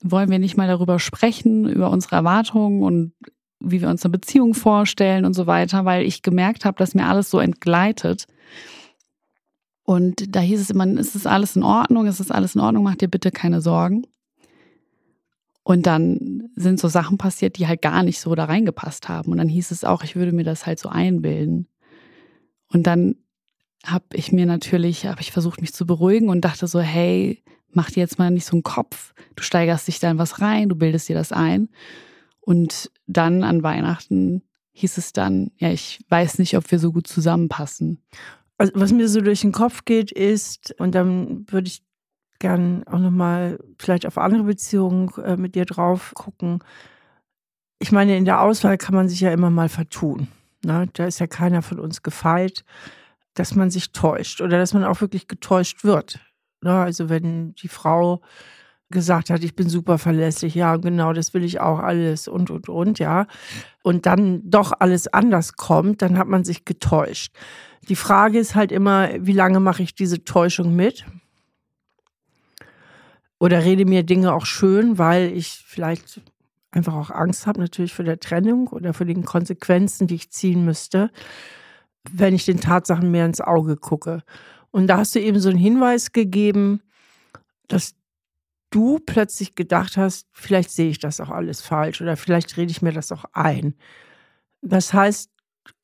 wollen 0.02 0.30
wir 0.30 0.40
nicht 0.40 0.58
mal 0.58 0.68
darüber 0.68 1.00
sprechen, 1.00 1.68
über 1.68 1.90
unsere 1.90 2.16
Erwartungen 2.16 2.84
und 2.84 3.14
wie 3.60 3.82
wir 3.82 3.90
uns 3.90 4.06
eine 4.06 4.12
Beziehung 4.12 4.54
vorstellen 4.54 5.26
und 5.26 5.34
so 5.34 5.48
weiter, 5.48 5.86
weil 5.86 6.06
ich 6.06 6.22
gemerkt 6.22 6.66
habe, 6.66 6.78
dass 6.78 6.94
mir 6.94 7.08
alles 7.08 7.30
so 7.30 7.40
entgleitet. 7.40 8.28
Und 9.84 10.36
da 10.36 10.40
hieß 10.40 10.62
es 10.62 10.70
immer, 10.70 10.88
ist 10.88 11.16
es 11.16 11.26
alles 11.26 11.56
in 11.56 11.64
Ordnung, 11.64 12.08
ist 12.08 12.20
es 12.20 12.32
alles 12.32 12.56
in 12.56 12.62
Ordnung, 12.62 12.84
mach 12.84 12.96
dir 12.96 13.08
bitte 13.08 13.32
keine 13.32 13.62
Sorgen. 13.62 14.06
Und 15.68 15.88
dann 15.88 16.44
sind 16.56 16.80
so 16.80 16.88
Sachen 16.88 17.18
passiert, 17.18 17.58
die 17.58 17.66
halt 17.66 17.82
gar 17.82 18.04
nicht 18.04 18.20
so 18.20 18.36
da 18.36 18.46
reingepasst 18.46 19.10
haben. 19.10 19.32
Und 19.32 19.40
dann 19.40 19.50
hieß 19.50 19.72
es 19.72 19.84
auch, 19.84 20.04
ich 20.04 20.16
würde 20.16 20.32
mir 20.32 20.44
das 20.44 20.68
halt 20.68 20.78
so 20.78 20.90
einbilden. 20.90 21.68
Und 22.68 22.86
dann 22.86 23.16
habe 23.84 24.06
ich 24.14 24.32
mir 24.32 24.46
natürlich, 24.46 25.08
habe 25.08 25.22
ich 25.22 25.32
versucht, 25.32 25.62
mich 25.62 25.74
zu 25.74 25.88
beruhigen 25.88 26.30
und 26.30 26.42
dachte 26.42 26.68
so, 26.68 26.82
hey, 26.82 27.44
mach 27.72 27.90
dir 27.90 28.02
jetzt 28.02 28.20
mal 28.20 28.30
nicht 28.30 28.46
so 28.46 28.54
einen 28.54 28.62
Kopf. 28.62 29.16
Du 29.36 29.42
steigerst 29.42 29.88
dich 29.88 30.00
da 30.00 30.12
in 30.12 30.20
was 30.20 30.40
rein, 30.40 30.70
du 30.70 30.76
bildest 30.76 31.10
dir 31.10 31.16
das 31.16 31.32
ein. 31.32 31.70
Und 32.42 32.92
dann 33.08 33.44
an 33.44 33.64
Weihnachten 33.64 34.44
hieß 34.74 35.00
es 35.00 35.14
dann, 35.14 35.50
ja, 35.58 35.72
ich 35.72 36.00
weiß 36.10 36.38
nicht, 36.38 36.56
ob 36.58 36.70
wir 36.70 36.78
so 36.78 36.92
gut 36.92 37.08
zusammenpassen. 37.08 38.04
Also 38.60 38.72
was 38.76 38.94
mir 38.94 39.10
so 39.10 39.20
durch 39.20 39.42
den 39.42 39.52
Kopf 39.52 39.84
geht, 39.84 40.12
ist, 40.12 40.76
und 40.78 40.94
dann 40.94 41.48
würde 41.50 41.70
ich 41.70 41.82
gern 42.46 42.84
auch 42.86 43.00
nochmal 43.00 43.58
vielleicht 43.80 44.06
auf 44.06 44.20
andere 44.20 44.44
Beziehungen 44.44 45.10
äh, 45.24 45.36
mit 45.36 45.56
dir 45.56 45.66
drauf 45.66 46.12
gucken. 46.14 46.60
Ich 47.80 47.92
meine, 47.92 48.16
in 48.16 48.24
der 48.24 48.40
Auswahl 48.40 48.78
kann 48.78 48.94
man 48.94 49.10
sich 49.10 49.20
ja 49.20 49.32
immer 49.32 49.50
mal 49.50 49.68
vertun. 49.68 50.28
Ne? 50.64 50.88
Da 50.94 51.06
ist 51.06 51.20
ja 51.20 51.26
keiner 51.26 51.64
von 51.64 51.80
uns 51.80 52.04
gefeit, 52.04 52.64
dass 53.34 53.56
man 53.56 53.72
sich 53.72 53.94
täuscht 53.94 54.42
oder 54.42 54.60
dass 54.60 54.76
man 54.76 54.84
auch 54.84 55.02
wirklich 55.02 55.28
getäuscht 55.28 55.84
wird. 55.84 56.20
Ne? 56.62 56.72
Also 56.72 57.10
wenn 57.10 57.56
die 57.56 57.68
Frau 57.68 58.22
gesagt 58.92 59.32
hat, 59.32 59.44
ich 59.44 59.56
bin 59.56 59.68
super 59.68 59.98
verlässlich, 59.98 60.54
ja, 60.54 60.76
genau, 60.76 61.14
das 61.14 61.34
will 61.34 61.44
ich 61.44 61.60
auch 61.60 61.80
alles 61.80 62.28
und, 62.28 62.52
und, 62.52 62.70
und, 62.70 63.00
ja. 63.00 63.26
Und 63.82 64.06
dann 64.06 64.48
doch 64.48 64.72
alles 64.78 65.08
anders 65.08 65.54
kommt, 65.54 66.04
dann 66.04 66.20
hat 66.20 66.28
man 66.28 66.44
sich 66.44 66.64
getäuscht. 66.64 67.34
Die 67.90 67.96
Frage 67.96 68.38
ist 68.38 68.54
halt 68.54 68.72
immer, 68.72 69.10
wie 69.18 69.34
lange 69.34 69.60
mache 69.60 69.82
ich 69.82 69.96
diese 69.96 70.24
Täuschung 70.24 70.76
mit? 70.76 71.06
Oder 73.40 73.64
rede 73.64 73.86
mir 73.86 74.04
Dinge 74.04 74.34
auch 74.34 74.46
schön, 74.46 74.98
weil 74.98 75.32
ich 75.36 75.64
vielleicht 75.66 76.22
einfach 76.72 76.94
auch 76.94 77.10
Angst 77.10 77.48
habe, 77.48 77.60
natürlich 77.60 77.94
vor 77.94 78.06
der 78.06 78.20
Trennung 78.20 78.68
oder 78.68 78.94
vor 78.94 79.06
den 79.06 79.24
Konsequenzen, 79.24 80.08
die 80.08 80.16
ich 80.16 80.32
ziehen 80.32 80.66
müsste, 80.66 81.12
wenn 82.12 82.36
ich 82.36 82.46
den 82.46 82.60
Tatsachen 82.60 83.12
mehr 83.12 83.26
ins 83.26 83.42
Auge 83.42 83.78
gucke. 83.78 84.24
Und 84.72 84.88
da 84.88 84.98
hast 84.98 85.16
du 85.16 85.20
eben 85.20 85.40
so 85.40 85.50
einen 85.50 85.58
Hinweis 85.58 86.12
gegeben, 86.12 86.82
dass 87.68 87.96
du 88.70 89.00
plötzlich 89.00 89.56
gedacht 89.56 89.96
hast, 89.96 90.28
vielleicht 90.34 90.70
sehe 90.70 90.90
ich 90.90 91.00
das 91.00 91.22
auch 91.22 91.30
alles 91.30 91.62
falsch 91.62 92.02
oder 92.02 92.18
vielleicht 92.18 92.58
rede 92.58 92.72
ich 92.72 92.82
mir 92.82 92.92
das 92.92 93.12
auch 93.12 93.26
ein. 93.32 93.76
Das 94.62 94.94
heißt, 94.94 95.30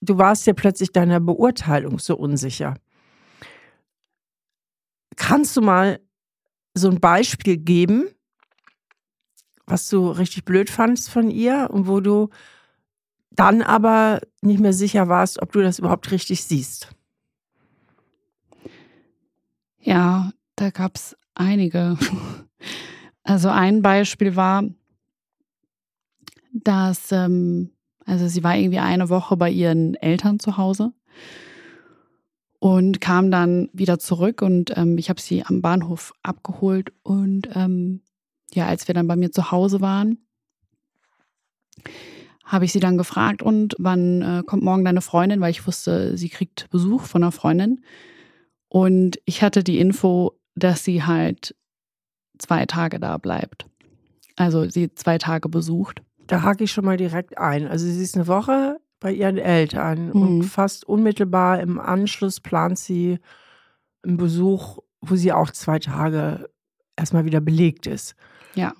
du 0.02 0.18
warst 0.18 0.46
ja 0.46 0.54
plötzlich 0.54 0.92
deiner 0.92 1.20
Beurteilung 1.20 2.00
so 2.00 2.18
unsicher. 2.18 2.76
Kannst 5.16 5.56
du 5.56 5.62
mal 5.62 6.00
so 6.74 6.90
ein 6.90 7.00
Beispiel 7.00 7.58
geben, 7.58 8.08
was 9.66 9.90
du 9.90 10.10
richtig 10.10 10.46
blöd 10.46 10.70
fandst 10.70 11.10
von 11.10 11.30
ihr 11.30 11.70
und 11.72 11.88
wo 11.88 12.00
du 12.00 12.30
dann 13.32 13.62
aber 13.62 14.22
nicht 14.42 14.60
mehr 14.60 14.74
sicher 14.74 15.08
warst, 15.08 15.42
ob 15.42 15.52
du 15.52 15.62
das 15.62 15.80
überhaupt 15.80 16.12
richtig 16.12 16.44
siehst? 16.44 16.90
Ja, 19.80 20.32
da 20.56 20.70
gab 20.70 20.96
es 20.96 21.18
einige. 21.34 21.98
Also 23.24 23.50
ein 23.50 23.84
Beispiel 23.84 24.36
war, 24.36 24.64
dass, 26.52 27.12
ähm, 27.12 27.70
also 28.04 28.28
sie 28.28 28.44
war 28.44 28.56
irgendwie 28.56 28.80
eine 28.80 29.10
Woche 29.10 29.38
bei 29.38 29.50
ihren 29.50 29.94
Eltern 29.94 30.40
zu 30.40 30.58
Hause 30.58 30.92
und 32.62 33.02
kam 33.02 33.32
dann 33.32 33.70
wieder 33.74 33.98
zurück 33.98 34.44
und 34.44 34.78
ähm, 34.78 35.00
ich 35.00 35.10
habe 35.10 35.20
sie 35.20 35.44
am 35.44 35.64
Bahnhof 35.64 36.14
abgeholt 36.22 36.94
und 37.02 37.50
ähm, 37.56 38.02
ja, 38.54 38.68
als 38.68 38.88
wir 38.88 38.94
dann 38.94 39.08
bei 39.08 39.16
mir 39.16 39.32
zu 39.32 39.50
Hause 39.50 39.82
waren, 39.82 40.20
habe 42.46 42.66
ich 42.66 42.72
sie 42.72 42.80
dann 42.80 43.00
gefragt 43.00 43.42
und 43.42 43.76
wann 43.80 44.22
äh, 44.22 44.44
kommt 44.46 44.62
morgen 44.62 44.86
deine 44.86 45.02
Freundin, 45.02 45.42
weil 45.42 45.50
ich 45.50 45.66
wusste, 45.66 46.16
sie 46.20 46.30
kriegt 46.30 46.70
Besuch 46.70 47.06
von 47.06 47.24
einer 47.24 47.32
Freundin. 47.32 47.84
Und 48.68 49.20
ich 49.26 49.42
hatte 49.42 49.64
die 49.64 49.80
Info, 49.80 50.34
dass 50.54 50.84
sie 50.84 51.04
halt 51.04 51.56
zwei 52.38 52.68
Tage 52.68 53.00
da 53.00 53.18
bleibt. 53.18 53.66
Also 54.36 54.70
sie 54.70 54.94
zwei 54.94 55.18
Tage 55.18 55.50
besucht. 55.50 56.04
Da 56.28 56.44
hake 56.44 56.66
ich 56.66 56.72
schon 56.72 56.86
mal 56.86 56.98
direkt 56.98 57.40
ein. 57.40 57.68
Also 57.68 57.88
sie 57.88 58.04
ist 58.04 58.16
eine 58.16 58.28
Woche 58.28 58.81
bei 59.02 59.12
ihren 59.12 59.38
Eltern 59.38 60.08
mhm. 60.08 60.22
und 60.22 60.44
fast 60.44 60.88
unmittelbar 60.88 61.60
im 61.60 61.80
Anschluss 61.80 62.40
plant 62.40 62.80
sie 62.80 63.20
einen 64.04 64.16
Besuch, 64.16 64.78
wo 65.02 65.16
sie 65.16 65.34
auch 65.34 65.52
zwei 65.52 65.80
Tage 65.80 66.50
erstmal 66.96 67.26
wieder 67.26 67.42
belegt 67.42 67.88
ist. 67.88 68.16
Ja. 68.56 68.74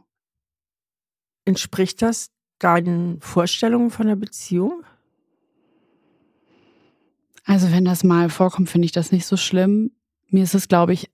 Entspricht 1.44 2.02
das 2.02 2.30
deinen 2.60 3.20
Vorstellungen 3.20 3.90
von 3.90 4.08
der 4.08 4.16
Beziehung? 4.16 4.84
Also 7.44 7.72
wenn 7.72 7.84
das 7.84 8.04
mal 8.04 8.30
vorkommt, 8.30 8.70
finde 8.70 8.86
ich 8.86 8.92
das 8.92 9.12
nicht 9.12 9.26
so 9.26 9.36
schlimm. 9.36 9.92
Mir 10.28 10.44
ist 10.44 10.54
es, 10.54 10.68
glaube 10.68 10.94
ich, 10.94 11.10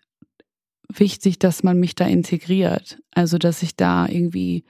wichtig, 0.90 1.40
dass 1.40 1.64
man 1.64 1.80
mich 1.80 1.96
da 1.96 2.06
integriert. 2.06 3.02
Also 3.12 3.38
dass 3.38 3.64
ich 3.64 3.78
da 3.78 4.06
irgendwie 4.08 4.66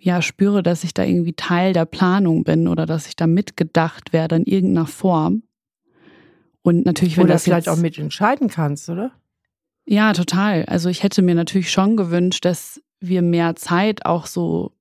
ja 0.00 0.22
spüre, 0.22 0.62
dass 0.62 0.84
ich 0.84 0.94
da 0.94 1.04
irgendwie 1.04 1.34
Teil 1.34 1.72
der 1.72 1.84
Planung 1.84 2.44
bin 2.44 2.68
oder 2.68 2.86
dass 2.86 3.06
ich 3.06 3.16
da 3.16 3.26
mitgedacht 3.26 4.12
werde 4.12 4.36
in 4.36 4.44
irgendeiner 4.44 4.86
Form. 4.86 5.42
Und 6.62 6.84
natürlich, 6.84 7.16
wenn 7.16 7.24
oder 7.24 7.34
das 7.34 7.44
vielleicht 7.44 7.66
jetzt, 7.66 7.74
auch 7.74 7.80
mitentscheiden 7.80 8.48
kannst, 8.48 8.88
oder? 8.88 9.12
Ja, 9.86 10.12
total. 10.12 10.64
Also 10.66 10.88
ich 10.88 11.02
hätte 11.02 11.22
mir 11.22 11.34
natürlich 11.34 11.70
schon 11.70 11.96
gewünscht, 11.96 12.44
dass 12.44 12.80
wir 13.00 13.22
mehr 13.22 13.56
Zeit 13.56 14.04
auch 14.04 14.26
so 14.26 14.72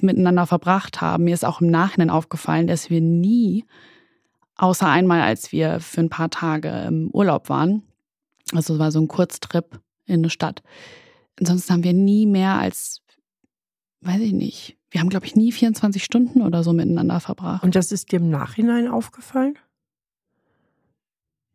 miteinander 0.00 0.46
verbracht 0.46 1.00
haben. 1.00 1.24
Mir 1.24 1.34
ist 1.34 1.44
auch 1.44 1.60
im 1.60 1.68
Nachhinein 1.68 2.10
aufgefallen, 2.10 2.66
dass 2.66 2.88
wir 2.88 3.00
nie, 3.00 3.64
außer 4.56 4.88
einmal, 4.88 5.22
als 5.22 5.52
wir 5.52 5.80
für 5.80 6.00
ein 6.00 6.08
paar 6.08 6.30
Tage 6.30 6.68
im 6.86 7.10
Urlaub 7.10 7.48
waren, 7.48 7.82
also 8.52 8.74
es 8.74 8.80
war 8.80 8.90
so 8.90 9.00
ein 9.00 9.08
Kurztrip 9.08 9.80
in 10.06 10.20
eine 10.20 10.30
Stadt, 10.30 10.62
ansonsten 11.38 11.72
haben 11.72 11.84
wir 11.84 11.92
nie 11.92 12.26
mehr 12.26 12.54
als, 12.54 13.01
weiß 14.02 14.20
ich 14.20 14.32
nicht, 14.32 14.76
wir 14.90 15.00
haben, 15.00 15.08
glaube 15.08 15.26
ich, 15.26 15.36
nie 15.36 15.52
24 15.52 16.04
Stunden 16.04 16.42
oder 16.42 16.62
so 16.62 16.72
miteinander 16.72 17.20
verbracht. 17.20 17.62
Und 17.62 17.74
das 17.74 17.92
ist 17.92 18.12
dir 18.12 18.16
im 18.16 18.30
Nachhinein 18.30 18.88
aufgefallen? 18.88 19.56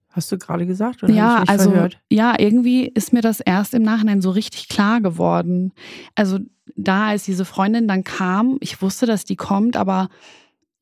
Hast 0.10 0.32
du 0.32 0.38
gerade 0.40 0.66
gesagt? 0.66 1.04
Oder 1.04 1.14
ja, 1.14 1.44
also 1.46 1.70
verhört? 1.70 2.00
ja, 2.10 2.34
irgendwie 2.40 2.88
ist 2.88 3.14
mir 3.14 3.22
das 3.22 3.40
erst 3.40 3.76
im 3.76 3.84
Nachhinein 3.84 4.22
so 4.22 4.32
richtig 4.32 4.68
klar 4.68 5.00
geworden. 5.02 5.74
Also 6.16 6.40
da, 6.76 7.10
als 7.10 7.26
diese 7.26 7.46
Freundin 7.46 7.88
dann 7.88 8.04
kam, 8.04 8.58
ich 8.60 8.82
wusste, 8.82 9.06
dass 9.06 9.26
die 9.26 9.36
kommt, 9.36 9.78
aber 9.78 10.10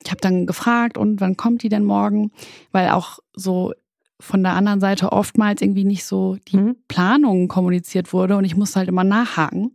ich 0.02 0.12
habe 0.12 0.22
dann 0.22 0.46
gefragt, 0.46 0.98
und 0.98 1.20
wann 1.20 1.36
kommt 1.36 1.64
die 1.64 1.70
denn 1.70 1.84
morgen? 1.84 2.32
Weil 2.72 2.92
auch 2.92 3.20
so 3.34 3.74
von 4.20 4.42
der 4.44 4.54
anderen 4.54 4.80
Seite 4.80 5.12
oftmals 5.12 5.62
irgendwie 5.62 5.84
nicht 5.84 6.06
so 6.06 6.38
die 6.48 6.58
mhm. 6.58 6.78
Planung 6.88 7.50
kommuniziert 7.50 8.14
wurde 8.14 8.38
und 8.38 8.46
ich 8.46 8.56
musste 8.56 8.80
halt 8.80 8.88
immer 8.88 9.04
nachhaken. 9.04 9.72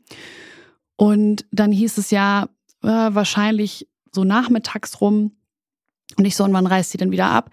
Und 1.00 1.46
dann 1.50 1.72
hieß 1.72 1.96
es 1.96 2.10
ja 2.10 2.48
äh, 2.82 2.88
wahrscheinlich 2.88 3.88
so 4.12 4.24
nachmittags 4.24 5.00
rum 5.00 5.32
und 6.16 6.24
ich 6.24 6.36
so, 6.36 6.44
und 6.44 6.52
wann 6.52 6.66
reist 6.66 6.90
sie 6.90 6.98
denn 6.98 7.12
wieder 7.12 7.30
ab? 7.30 7.50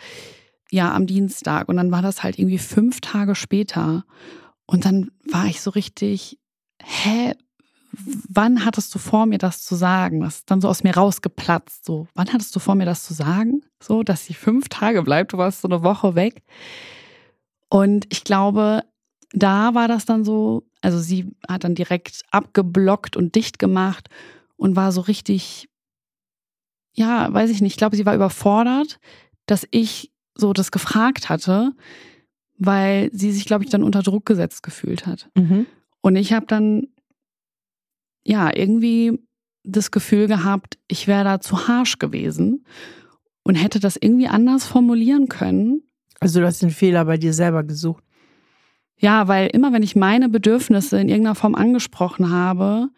ja, 0.72 0.94
am 0.94 1.08
Dienstag. 1.08 1.70
Und 1.70 1.78
dann 1.78 1.92
war 1.92 2.02
das 2.02 2.24
halt 2.24 2.38
irgendwie 2.38 2.58
fünf 2.58 3.02
Tage 3.02 3.36
später. 3.36 4.06
Und 4.66 4.86
dann 4.86 5.12
war 5.32 5.46
ich 5.46 5.62
so 5.62 5.72
richtig, 5.72 6.40
hä, 6.82 7.34
wann 8.30 8.66
hattest 8.66 8.94
du 8.94 9.00
vor, 9.00 9.26
mir 9.26 9.38
das 9.38 9.64
zu 9.64 9.76
sagen? 9.76 10.22
Das 10.22 10.38
ist 10.38 10.52
dann 10.52 10.62
so 10.62 10.68
aus 10.68 10.84
mir 10.84 10.96
rausgeplatzt. 10.96 11.86
So, 11.86 12.08
wann 12.16 12.32
hattest 12.34 12.56
du 12.56 12.60
vor, 12.60 12.76
mir 12.76 12.86
das 12.86 13.04
zu 13.04 13.14
sagen? 13.14 13.62
So, 13.82 14.04
dass 14.04 14.26
sie 14.26 14.34
fünf 14.34 14.70
Tage 14.70 15.04
bleibt, 15.04 15.34
du 15.34 15.38
warst 15.38 15.62
so 15.62 15.68
eine 15.68 15.84
Woche 15.84 16.16
weg. 16.16 16.44
Und 17.70 18.06
ich 18.10 18.24
glaube, 18.24 18.84
da 19.34 19.74
war 19.74 19.88
das 19.88 20.06
dann 20.06 20.24
so, 20.24 20.64
also 20.82 21.00
sie 21.00 21.32
hat 21.48 21.64
dann 21.64 21.76
direkt 21.76 22.22
abgeblockt 22.32 23.18
und 23.18 23.36
dicht 23.36 23.60
gemacht 23.60 24.10
und 24.56 24.76
war 24.76 24.92
so 24.92 25.02
richtig, 25.02 25.70
ja, 26.94 27.32
weiß 27.32 27.50
ich 27.50 27.62
nicht, 27.62 27.74
ich 27.74 27.78
glaube, 27.78 27.96
sie 27.96 28.06
war 28.06 28.16
überfordert, 28.16 29.00
dass 29.46 29.68
ich 29.72 30.12
so 30.36 30.54
das 30.54 30.72
gefragt 30.72 31.30
hatte, 31.30 31.74
weil 32.58 33.10
sie 33.14 33.32
sich, 33.32 33.46
glaube 33.46 33.64
ich, 33.64 33.70
dann 33.70 33.84
unter 33.84 34.02
Druck 34.02 34.26
gesetzt 34.26 34.64
gefühlt 34.64 35.06
hat. 35.06 35.30
Mhm. 35.36 35.68
Und 36.02 36.16
ich 36.16 36.34
habe 36.34 36.46
dann, 36.46 36.88
ja, 38.24 38.56
irgendwie 38.56 39.20
das 39.64 39.92
Gefühl 39.92 40.28
gehabt, 40.28 40.78
ich 40.88 41.08
wäre 41.08 41.24
da 41.24 41.42
zu 41.42 41.68
harsh 41.68 42.00
gewesen 42.00 42.66
und 43.44 43.56
hätte 43.56 43.80
das 43.80 43.98
irgendwie 43.98 44.28
anders 44.28 44.66
formulieren 44.66 45.28
können. 45.28 45.84
Also 46.20 46.40
du 46.40 46.46
hast 46.46 46.62
den 46.62 46.70
Fehler 46.70 47.06
bei 47.06 47.18
dir 47.18 47.34
selber 47.34 47.64
gesucht. 47.64 48.04
Ja, 49.00 49.28
weil 49.28 49.48
immer 49.48 49.74
wenn 49.74 49.84
ich 49.84 49.96
meine 49.96 50.30
Bedürfnisse 50.30 51.00
in 51.00 51.10
irgendeiner 51.10 51.36
Form 51.36 51.56
angesprochen 51.56 52.32
habe, 52.32 52.90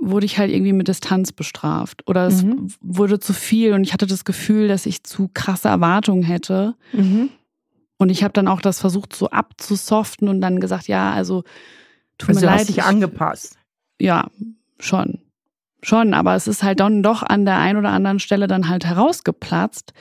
wurde 0.00 0.26
ich 0.26 0.38
halt 0.38 0.50
irgendwie 0.50 0.72
mit 0.72 0.88
Distanz 0.88 1.32
bestraft 1.32 2.06
oder 2.08 2.26
es 2.26 2.42
mhm. 2.42 2.68
wurde 2.80 3.20
zu 3.20 3.32
viel 3.32 3.72
und 3.72 3.84
ich 3.84 3.92
hatte 3.92 4.06
das 4.06 4.24
Gefühl, 4.24 4.68
dass 4.68 4.86
ich 4.86 5.04
zu 5.04 5.30
krasse 5.32 5.68
Erwartungen 5.68 6.22
hätte. 6.22 6.74
Mhm. 6.92 7.30
Und 7.96 8.10
ich 8.10 8.24
habe 8.24 8.32
dann 8.32 8.48
auch 8.48 8.60
das 8.60 8.80
versucht 8.80 9.14
so 9.14 9.30
abzusoften 9.30 10.28
und 10.28 10.40
dann 10.40 10.60
gesagt, 10.60 10.88
ja, 10.88 11.12
also 11.12 11.44
tut 12.18 12.30
also 12.30 12.40
mir 12.40 12.46
leid. 12.46 12.60
Hast 12.60 12.68
dich 12.68 12.82
angepasst. 12.82 13.56
Ja, 14.00 14.28
schon. 14.80 15.20
Schon, 15.82 16.14
aber 16.14 16.34
es 16.34 16.46
ist 16.48 16.62
halt 16.62 16.80
dann 16.80 17.02
doch 17.02 17.22
an 17.22 17.44
der 17.44 17.58
einen 17.58 17.78
oder 17.78 17.90
anderen 17.90 18.18
Stelle 18.18 18.46
dann 18.46 18.68
halt 18.68 18.84
herausgeplatzt. 18.84 19.92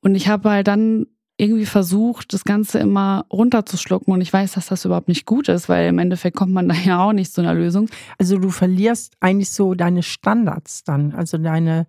Und 0.00 0.14
ich 0.14 0.28
habe 0.28 0.48
halt 0.50 0.68
dann 0.68 1.06
irgendwie 1.38 1.66
versucht, 1.66 2.32
das 2.32 2.44
Ganze 2.44 2.80
immer 2.80 3.24
runterzuschlucken. 3.32 4.12
Und 4.12 4.20
ich 4.20 4.32
weiß, 4.32 4.52
dass 4.52 4.66
das 4.66 4.84
überhaupt 4.84 5.08
nicht 5.08 5.24
gut 5.24 5.48
ist, 5.48 5.68
weil 5.68 5.88
im 5.88 5.98
Endeffekt 5.98 6.36
kommt 6.36 6.52
man 6.52 6.68
da 6.68 6.74
ja 6.74 7.00
auch 7.00 7.12
nicht 7.12 7.32
zu 7.32 7.40
einer 7.40 7.54
Lösung. 7.54 7.88
Also 8.18 8.38
du 8.38 8.50
verlierst 8.50 9.14
eigentlich 9.20 9.50
so 9.50 9.74
deine 9.74 10.02
Standards 10.02 10.82
dann, 10.82 11.12
also 11.14 11.38
deine, 11.38 11.86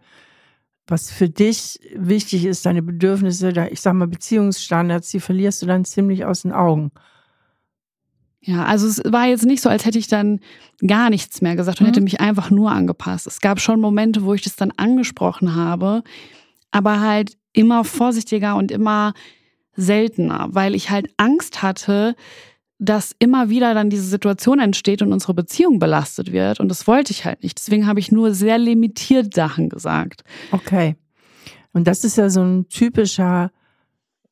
was 0.88 1.12
für 1.12 1.30
dich 1.30 1.80
wichtig 1.96 2.46
ist, 2.46 2.66
deine 2.66 2.84
Bedürfnisse, 2.84 3.52
ich 3.72 3.82
sag 3.82 3.94
mal 3.94 4.08
Beziehungsstandards, 4.08 5.10
die 5.10 5.20
verlierst 5.20 5.62
du 5.64 5.66
dann 5.66 5.84
ziemlich 5.84 6.26
aus 6.26 6.44
den 6.44 6.52
Augen. 6.52 6.92
Ja, 8.42 8.66
also 8.66 8.88
es 8.88 9.02
war 9.04 9.26
jetzt 9.26 9.46
nicht 9.46 9.62
so, 9.62 9.70
als 9.70 9.86
hätte 9.86 10.00
ich 10.00 10.08
dann 10.08 10.40
gar 10.86 11.10
nichts 11.10 11.42
mehr 11.42 11.56
gesagt 11.56 11.80
und 11.80 11.86
mhm. 11.86 11.90
hätte 11.90 12.02
mich 12.02 12.22
einfach 12.22 12.52
nur 12.52 12.72
angepasst. 12.72 13.28
Es 13.28 13.42
gab 13.42 13.60
schon 13.60 13.82
Momente, 13.82 14.24
wo 14.24 14.34
ich 14.34 14.44
das 14.44 14.56
dann 14.56 14.72
angesprochen 14.78 15.56
habe, 15.56 16.04
aber 16.72 17.02
halt 17.02 17.36
immer 17.52 17.84
vorsichtiger 17.84 18.56
und 18.56 18.72
immer 18.72 19.14
seltener, 19.80 20.50
weil 20.52 20.76
ich 20.76 20.90
halt 20.90 21.12
Angst 21.18 21.62
hatte, 21.62 22.16
dass 22.80 23.14
immer 23.20 23.50
wieder 23.50 23.74
dann 23.74 23.90
diese 23.90 24.04
Situation 24.04 24.60
entsteht 24.60 25.02
und 25.02 25.12
unsere 25.12 25.34
Beziehung 25.34 25.80
belastet 25.80 26.32
wird. 26.32 26.60
Und 26.60 26.70
das 26.70 26.88
wollte 26.88 27.12
ich 27.12 27.26
halt 27.26 27.44
nicht. 27.44 27.58
Deswegen 27.58 27.88
habe 27.88 28.00
ich 28.00 28.12
nur 28.12 28.34
sehr 28.34 28.58
limitiert 28.58 29.34
Sachen 29.34 29.70
gesagt. 29.70 30.24
Okay. 30.52 30.96
Und 31.74 31.88
das 31.88 32.04
ist 32.04 32.18
ja 32.18 32.30
so 32.30 32.42
ein 32.42 32.70
typischer 32.70 33.52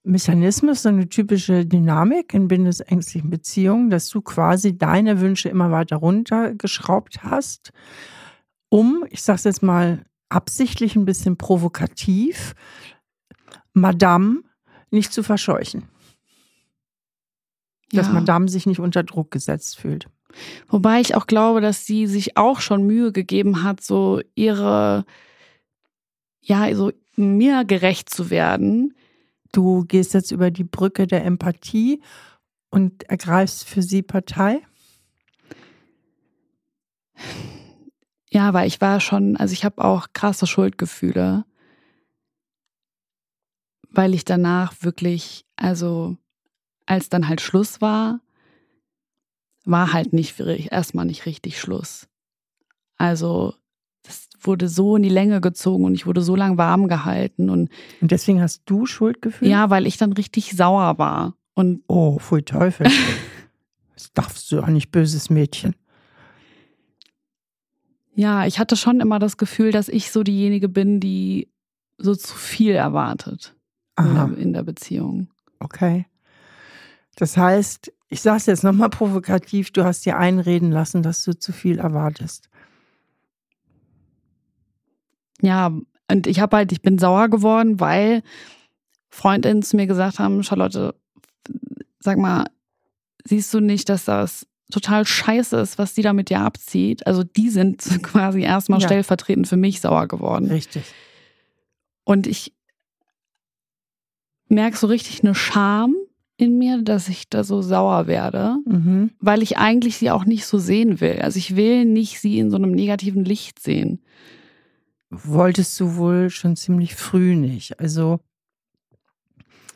Mechanismus, 0.04 0.84
so 0.84 0.90
eine 0.90 1.10
typische 1.10 1.66
Dynamik 1.66 2.34
in 2.34 2.48
bindesängstlichen 2.48 3.30
Beziehungen, 3.30 3.90
dass 3.90 4.08
du 4.10 4.22
quasi 4.22 4.78
deine 4.78 5.20
Wünsche 5.20 5.50
immer 5.50 5.70
weiter 5.72 5.98
runtergeschraubt 5.98 7.24
hast, 7.24 7.72
um, 8.70 9.06
ich 9.10 9.22
sage 9.22 9.38
es 9.38 9.44
jetzt 9.44 9.64
mal 9.64 10.06
absichtlich 10.30 10.96
ein 10.96 11.06
bisschen 11.06 11.38
provokativ, 11.38 12.54
Madame 13.74 14.42
nicht 14.92 15.14
zu 15.14 15.24
verscheuchen. 15.24 15.84
Dass 17.92 18.08
ja. 18.08 18.14
Madame 18.14 18.50
sich 18.50 18.66
nicht 18.66 18.80
unter 18.80 19.04
Druck 19.04 19.32
gesetzt 19.32 19.78
fühlt. 19.78 20.08
Wobei 20.68 21.00
ich 21.00 21.16
auch 21.16 21.26
glaube, 21.26 21.62
dass 21.62 21.86
sie 21.86 22.06
sich 22.06 22.38
auch 22.38 22.60
schon 22.60 22.84
Mühe 22.84 23.12
gegeben 23.12 23.64
hat, 23.64 23.82
so 23.82 24.22
ihre, 24.36 25.06
ja, 26.42 26.74
so 26.76 26.92
mir 27.16 27.66
gerecht 27.66 28.10
zu 28.10 28.30
werden 28.30 28.94
Du 29.52 29.86
gehst 29.86 30.14
jetzt 30.14 30.32
über 30.32 30.52
die 30.52 30.64
Brücke 30.64 31.08
der 31.08 31.26
Empathie 31.26 32.02
und 32.70 33.04
ergreifst 33.10 33.66
für 33.66 33.82
sie 33.82 34.02
Partei? 34.02 34.62
Ja, 38.30 38.54
weil 38.54 38.68
ich 38.68 38.82
war 38.82 39.00
schon, 39.00 39.38
also 39.38 39.54
ich 39.54 39.66
habe 39.66 39.84
auch 39.84 40.08
krasse 40.14 40.48
Schuldgefühle, 40.48 41.46
weil 43.98 44.14
ich 44.14 44.24
danach 44.26 44.74
wirklich, 44.82 45.44
also 45.56 46.18
als 46.86 47.10
dann 47.10 47.28
halt 47.28 47.42
Schluss 47.42 47.82
war, 47.82 48.22
war 49.66 49.92
halt 49.92 50.14
nicht 50.14 50.40
erstmal 50.40 51.06
nicht 51.06 51.26
richtig 51.26 51.60
Schluss. 51.60 52.08
Also 52.98 53.56
wurde 54.40 54.70
so 54.70 54.96
in 54.96 55.02
die 55.02 55.10
Länge 55.10 55.42
gezogen 55.42 55.84
und 55.84 55.96
ich 55.96 56.06
wurde 56.06 56.22
so 56.22 56.36
lang 56.36 56.60
warm 56.60 56.88
gehalten. 56.88 57.50
Und, 57.50 57.72
und 58.00 58.12
deswegen 58.12 58.40
hast 58.40 58.62
du 58.68 58.86
Schuldgefühle? 58.86 59.50
Ja, 59.50 59.72
weil 59.72 59.88
ich 59.88 59.98
dann 59.98 60.14
richtig 60.14 60.52
sauer 60.52 61.00
war. 61.00 61.36
Und 61.56 61.82
oh, 61.88 62.20
pfui 62.20 62.44
Teufel. 62.44 62.88
das 63.96 64.14
darfst 64.14 64.52
du 64.52 64.62
auch 64.62 64.68
nicht, 64.68 64.92
böses 64.92 65.32
Mädchen. 65.32 65.76
Ja, 68.14 68.46
ich 68.46 68.60
hatte 68.60 68.76
schon 68.76 69.00
immer 69.00 69.18
das 69.18 69.38
Gefühl, 69.38 69.72
dass 69.72 69.90
ich 69.90 70.12
so 70.12 70.22
diejenige 70.22 70.70
bin, 70.70 71.00
die 71.00 71.50
so 71.98 72.14
zu 72.14 72.36
viel 72.36 72.74
erwartet 72.74 73.57
in 73.98 74.14
der, 74.14 74.38
in 74.38 74.54
der, 74.54 74.64
Beziehung. 74.64 75.30
Okay. 75.60 76.06
Das 77.16 77.36
heißt, 77.36 77.92
ich 78.10 78.22
sage 78.22 78.38
es 78.38 78.46
jetzt 78.46 78.64
nochmal 78.64 78.90
provokativ, 78.90 79.72
du 79.72 79.84
hast 79.84 80.06
dir 80.06 80.18
einreden 80.18 80.72
lassen, 80.72 81.04
dass 81.04 81.24
du 81.24 81.38
zu 81.38 81.52
viel 81.52 81.80
erwartest. 81.80 82.50
Ja, 85.42 85.72
und 86.10 86.28
ich 86.28 86.40
habe 86.40 86.58
halt, 86.58 86.72
ich 86.72 86.82
bin 86.82 86.98
sauer 86.98 87.30
geworden, 87.30 87.80
weil 87.80 88.24
Freundinnen 89.10 89.62
zu 89.62 89.76
mir 89.76 89.88
gesagt 89.88 90.20
haben, 90.20 90.44
Charlotte, 90.44 90.96
sag 92.00 92.18
mal, 92.18 92.46
siehst 93.24 93.54
du 93.54 93.60
nicht, 93.60 93.90
dass 93.90 94.06
das 94.06 94.48
total 94.72 95.06
scheiße 95.06 95.58
ist, 95.58 95.78
was 95.78 95.94
die 95.94 96.02
da 96.02 96.14
mit 96.14 96.30
dir 96.30 96.42
abzieht? 96.42 97.06
Also 97.08 97.24
die 97.24 97.50
sind 97.50 97.82
quasi 98.04 98.42
erstmal 98.42 98.80
ja. 98.80 98.88
stellvertretend 98.88 99.48
für 99.48 99.58
mich 99.58 99.82
sauer 99.82 100.08
geworden. 100.08 100.48
Richtig. 100.48 100.84
Und 102.04 102.28
ich 102.28 102.54
merke 104.50 104.78
so 104.78 104.88
richtig 104.88 105.24
eine 105.24 105.36
Scham 105.36 105.96
in 106.38 106.58
mir, 106.58 106.82
dass 106.82 107.10
ich 107.10 107.30
da 107.30 107.44
so 107.44 107.62
sauer 107.62 108.08
werde, 108.08 108.58
mhm. 108.66 109.12
weil 109.20 109.42
ich 109.42 109.58
eigentlich 109.58 109.98
sie 109.98 110.12
auch 110.12 110.26
nicht 110.26 110.46
so 110.46 110.60
sehen 110.60 111.02
will. 111.02 111.20
Also 111.22 111.38
ich 111.40 111.56
will 111.56 111.86
nicht 111.86 112.20
sie 112.20 112.38
in 112.38 112.52
so 112.52 112.58
einem 112.58 112.72
negativen 112.72 113.26
Licht 113.26 113.60
sehen 113.60 114.02
wolltest 115.10 115.80
du 115.80 115.96
wohl 115.96 116.30
schon 116.30 116.56
ziemlich 116.56 116.96
früh 116.96 117.36
nicht. 117.36 117.80
Also, 117.80 118.20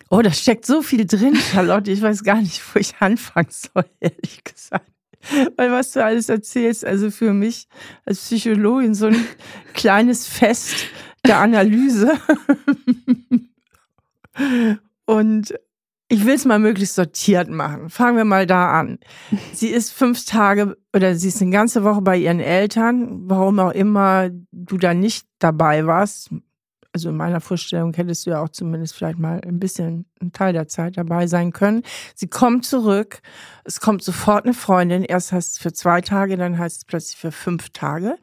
oh, 0.10 0.22
da 0.22 0.32
steckt 0.32 0.66
so 0.66 0.82
viel 0.82 1.06
drin, 1.06 1.36
Charlotte. 1.52 1.92
Ich 1.92 2.02
weiß 2.02 2.24
gar 2.24 2.42
nicht, 2.42 2.62
wo 2.74 2.80
ich 2.80 2.96
anfangen 3.00 3.50
soll, 3.50 3.86
ehrlich 4.00 4.44
gesagt. 4.44 4.88
Weil 5.56 5.72
was 5.72 5.92
du 5.92 6.04
alles 6.04 6.30
erzählst, 6.30 6.84
also 6.84 7.12
für 7.12 7.32
mich 7.32 7.68
als 8.06 8.22
Psychologin 8.22 8.96
so 8.96 9.06
ein 9.08 9.24
kleines 9.74 10.28
Fest 10.28 10.86
der 11.26 11.40
Analyse. 11.40 12.14
Und 15.06 15.54
ich 16.12 16.26
will 16.26 16.36
es 16.36 16.44
mal 16.44 16.60
möglichst 16.60 16.96
sortiert 16.96 17.50
machen. 17.50 17.90
Fangen 17.90 18.18
wir 18.18 18.26
mal 18.26 18.46
da 18.46 18.78
an. 18.78 19.00
Sie 19.54 19.70
ist 19.70 19.92
fünf 19.92 20.26
Tage 20.26 20.78
oder 20.94 21.16
sie 21.16 21.30
ist 21.30 21.42
eine 21.42 21.52
ganze 21.52 21.86
Woche 21.86 22.02
bei 22.02 22.18
ihren 22.18 22.42
Eltern. 22.42 23.30
Warum 23.30 23.60
auch 23.60 23.72
immer 23.72 24.30
du 24.52 24.78
da 24.78 24.94
nicht 24.94 25.26
dabei 25.40 25.86
warst. 25.86 26.30
Also 26.94 27.10
in 27.10 27.16
meiner 27.16 27.40
Vorstellung 27.40 27.94
hättest 27.94 28.26
du 28.26 28.32
ja 28.32 28.44
auch 28.44 28.50
zumindest 28.50 28.94
vielleicht 28.94 29.20
mal 29.20 29.40
ein 29.48 29.60
bisschen 29.62 30.06
einen 30.20 30.34
Teil 30.34 30.52
der 30.52 30.68
Zeit 30.68 30.98
dabei 30.98 31.28
sein 31.28 31.54
können. 31.54 31.84
Sie 32.14 32.28
kommt 32.28 32.66
zurück. 32.66 33.22
Es 33.64 33.80
kommt 33.80 34.04
sofort 34.04 34.44
eine 34.44 34.54
Freundin. 34.54 35.04
Erst 35.06 35.32
heißt 35.32 35.54
es 35.54 35.58
für 35.60 35.72
zwei 35.72 36.02
Tage, 36.02 36.36
dann 36.36 36.58
heißt 36.58 36.80
es 36.80 36.86
plötzlich 36.86 37.18
für 37.18 37.32
fünf 37.32 37.70
Tage. 37.70 38.18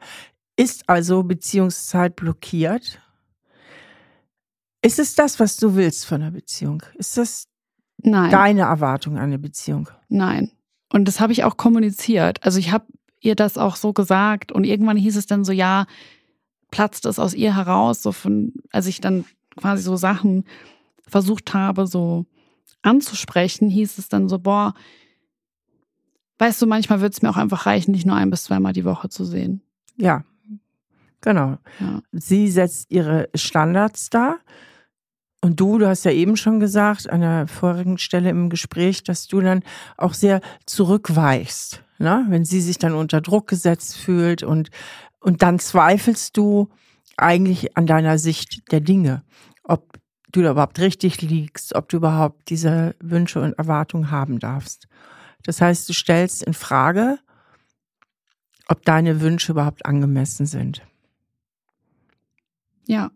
Ist 0.55 0.87
also 0.87 1.23
Beziehungszeit 1.23 2.15
blockiert. 2.15 3.01
Ist 4.81 4.99
es 4.99 5.15
das, 5.15 5.39
was 5.39 5.57
du 5.57 5.75
willst 5.75 6.05
von 6.05 6.21
einer 6.21 6.31
Beziehung? 6.31 6.83
Ist 6.95 7.17
das 7.17 7.47
Nein. 7.97 8.31
deine 8.31 8.61
Erwartung 8.61 9.17
an 9.17 9.23
eine 9.23 9.39
Beziehung? 9.39 9.89
Nein. 10.07 10.51
Und 10.91 11.05
das 11.07 11.19
habe 11.19 11.33
ich 11.33 11.43
auch 11.43 11.57
kommuniziert. 11.57 12.43
Also 12.43 12.59
ich 12.59 12.71
habe 12.71 12.85
ihr 13.19 13.35
das 13.35 13.57
auch 13.57 13.75
so 13.75 13.93
gesagt 13.93 14.51
und 14.51 14.63
irgendwann 14.63 14.97
hieß 14.97 15.17
es 15.17 15.27
dann 15.27 15.43
so, 15.43 15.51
ja, 15.51 15.85
platzt 16.71 17.05
es 17.05 17.19
aus 17.19 17.33
ihr 17.33 17.55
heraus, 17.55 18.01
so 18.01 18.11
von, 18.11 18.53
als 18.71 18.87
ich 18.87 19.01
dann 19.01 19.25
quasi 19.57 19.83
so 19.83 19.97
Sachen 19.97 20.45
versucht 21.05 21.53
habe, 21.53 21.85
so 21.85 22.25
anzusprechen, 22.81 23.69
hieß 23.69 23.97
es 23.97 24.07
dann 24.07 24.29
so, 24.29 24.39
boah, 24.39 24.73
weißt 26.37 26.61
du, 26.61 26.67
manchmal 26.67 27.01
würde 27.01 27.13
es 27.13 27.21
mir 27.21 27.29
auch 27.29 27.37
einfach 27.37 27.65
reichen, 27.65 27.91
nicht 27.91 28.05
nur 28.05 28.15
ein 28.15 28.29
bis 28.29 28.45
zweimal 28.45 28.73
die 28.73 28.85
Woche 28.85 29.09
zu 29.09 29.25
sehen. 29.25 29.61
Ja, 29.97 30.23
genau. 31.19 31.57
Ja. 31.79 32.01
Sie 32.11 32.47
setzt 32.49 32.89
ihre 32.91 33.29
Standards 33.35 34.09
dar 34.09 34.39
und 35.41 35.59
du, 35.59 35.77
du 35.77 35.87
hast 35.87 36.03
ja 36.03 36.11
eben 36.11 36.35
schon 36.35 36.59
gesagt, 36.59 37.09
an 37.09 37.21
der 37.21 37.47
vorigen 37.47 37.97
Stelle 37.97 38.29
im 38.29 38.49
Gespräch, 38.49 39.03
dass 39.03 39.27
du 39.27 39.39
dann 39.39 39.63
auch 39.97 40.13
sehr 40.13 40.41
zurückweichst, 40.65 41.83
ne? 41.97 42.25
wenn 42.27 42.43
sie 42.43 42.61
sich 42.61 42.77
dann 42.77 42.93
unter 42.93 43.21
Druck 43.21 43.47
gesetzt 43.47 43.97
fühlt 43.97 44.43
und, 44.43 44.69
und 45.19 45.41
dann 45.41 45.59
zweifelst 45.59 46.35
du 46.35 46.69
eigentlich 47.15 47.77
an 47.77 47.87
deiner 47.87 48.17
Sicht 48.17 48.71
der 48.71 48.81
Dinge, 48.81 49.23
ob 49.63 49.97
du 50.31 50.41
da 50.41 50.51
überhaupt 50.51 50.79
richtig 50.79 51.21
liegst, 51.21 51.73
ob 51.73 51.87
du 51.89 51.97
überhaupt 51.97 52.49
diese 52.49 52.95
Wünsche 52.99 53.41
und 53.41 53.53
Erwartungen 53.53 54.11
haben 54.11 54.39
darfst. 54.39 54.87
Das 55.43 55.61
heißt, 55.61 55.87
du 55.87 55.93
stellst 55.93 56.43
in 56.43 56.53
Frage, 56.53 57.17
ob 58.67 58.83
deine 58.83 59.21
Wünsche 59.21 59.53
überhaupt 59.53 59.85
angemessen 59.85 60.45
sind. 60.45 60.81
Ja, 62.85 63.11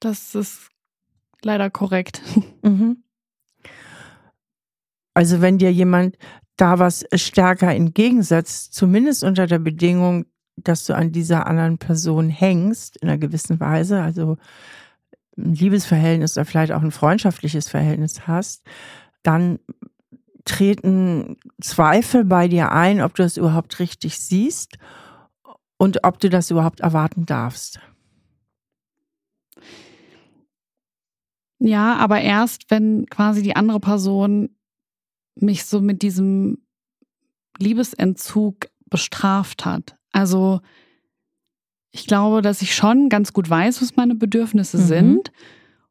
das 0.00 0.34
ist 0.34 0.70
leider 1.44 1.70
korrekt. 1.70 2.22
Mhm. 2.62 3.04
Also 5.12 5.42
wenn 5.42 5.58
dir 5.58 5.70
jemand 5.70 6.16
da 6.56 6.78
was 6.78 7.04
stärker 7.14 7.74
entgegensetzt, 7.74 8.72
zumindest 8.72 9.22
unter 9.22 9.46
der 9.46 9.58
Bedingung, 9.58 10.24
dass 10.56 10.86
du 10.86 10.94
an 10.94 11.12
dieser 11.12 11.46
anderen 11.46 11.76
Person 11.76 12.30
hängst, 12.30 12.96
in 12.96 13.08
einer 13.08 13.18
gewissen 13.18 13.60
Weise, 13.60 14.02
also 14.02 14.38
ein 15.36 15.54
Liebesverhältnis 15.54 16.36
oder 16.36 16.46
vielleicht 16.46 16.72
auch 16.72 16.82
ein 16.82 16.90
freundschaftliches 16.90 17.68
Verhältnis 17.68 18.26
hast, 18.26 18.62
dann 19.22 19.58
treten 20.44 21.36
Zweifel 21.60 22.24
bei 22.24 22.48
dir 22.48 22.72
ein, 22.72 23.00
ob 23.00 23.14
du 23.14 23.22
das 23.22 23.36
überhaupt 23.36 23.78
richtig 23.78 24.18
siehst 24.18 24.76
und 25.76 26.04
ob 26.04 26.20
du 26.20 26.30
das 26.30 26.50
überhaupt 26.50 26.80
erwarten 26.80 27.26
darfst. 27.26 27.80
Ja, 31.66 31.96
aber 31.96 32.20
erst, 32.20 32.70
wenn 32.70 33.06
quasi 33.06 33.42
die 33.42 33.56
andere 33.56 33.80
Person 33.80 34.50
mich 35.34 35.64
so 35.64 35.80
mit 35.80 36.02
diesem 36.02 36.58
Liebesentzug 37.58 38.68
bestraft 38.90 39.64
hat. 39.64 39.96
Also 40.12 40.60
ich 41.90 42.06
glaube, 42.06 42.42
dass 42.42 42.60
ich 42.60 42.74
schon 42.74 43.08
ganz 43.08 43.32
gut 43.32 43.48
weiß, 43.48 43.80
was 43.80 43.96
meine 43.96 44.14
Bedürfnisse 44.14 44.76
mhm. 44.76 44.82
sind. 44.82 45.32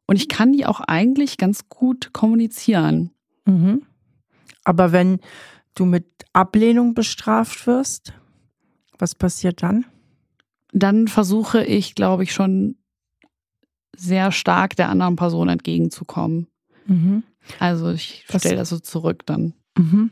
Und 0.05 0.17
ich 0.17 0.29
kann 0.29 0.53
die 0.53 0.67
auch 0.67 0.79
eigentlich 0.79 1.39
ganz 1.39 1.69
gut 1.69 2.13
kommunizieren. 2.13 3.09
Mhm. 3.45 3.81
Aber 4.63 4.91
wenn 4.91 5.21
du 5.73 5.85
mit 5.85 6.05
Ablehnung 6.33 6.93
bestraft 6.93 7.65
wirst, 7.65 8.13
was 8.99 9.15
passiert 9.15 9.63
dann? 9.63 9.85
Dann 10.71 11.07
versuche 11.07 11.63
ich, 11.63 11.95
glaube 11.95 12.21
ich, 12.21 12.31
schon 12.31 12.75
sehr 13.95 14.31
stark 14.31 14.75
der 14.75 14.89
anderen 14.89 15.15
Person 15.15 15.49
entgegenzukommen. 15.49 16.47
Mhm. 16.87 17.23
Also 17.59 17.91
ich 17.91 18.25
stelle 18.27 18.55
das 18.55 18.69
so 18.69 18.79
zurück 18.79 19.25
dann. 19.25 19.53
Mhm. 19.77 20.11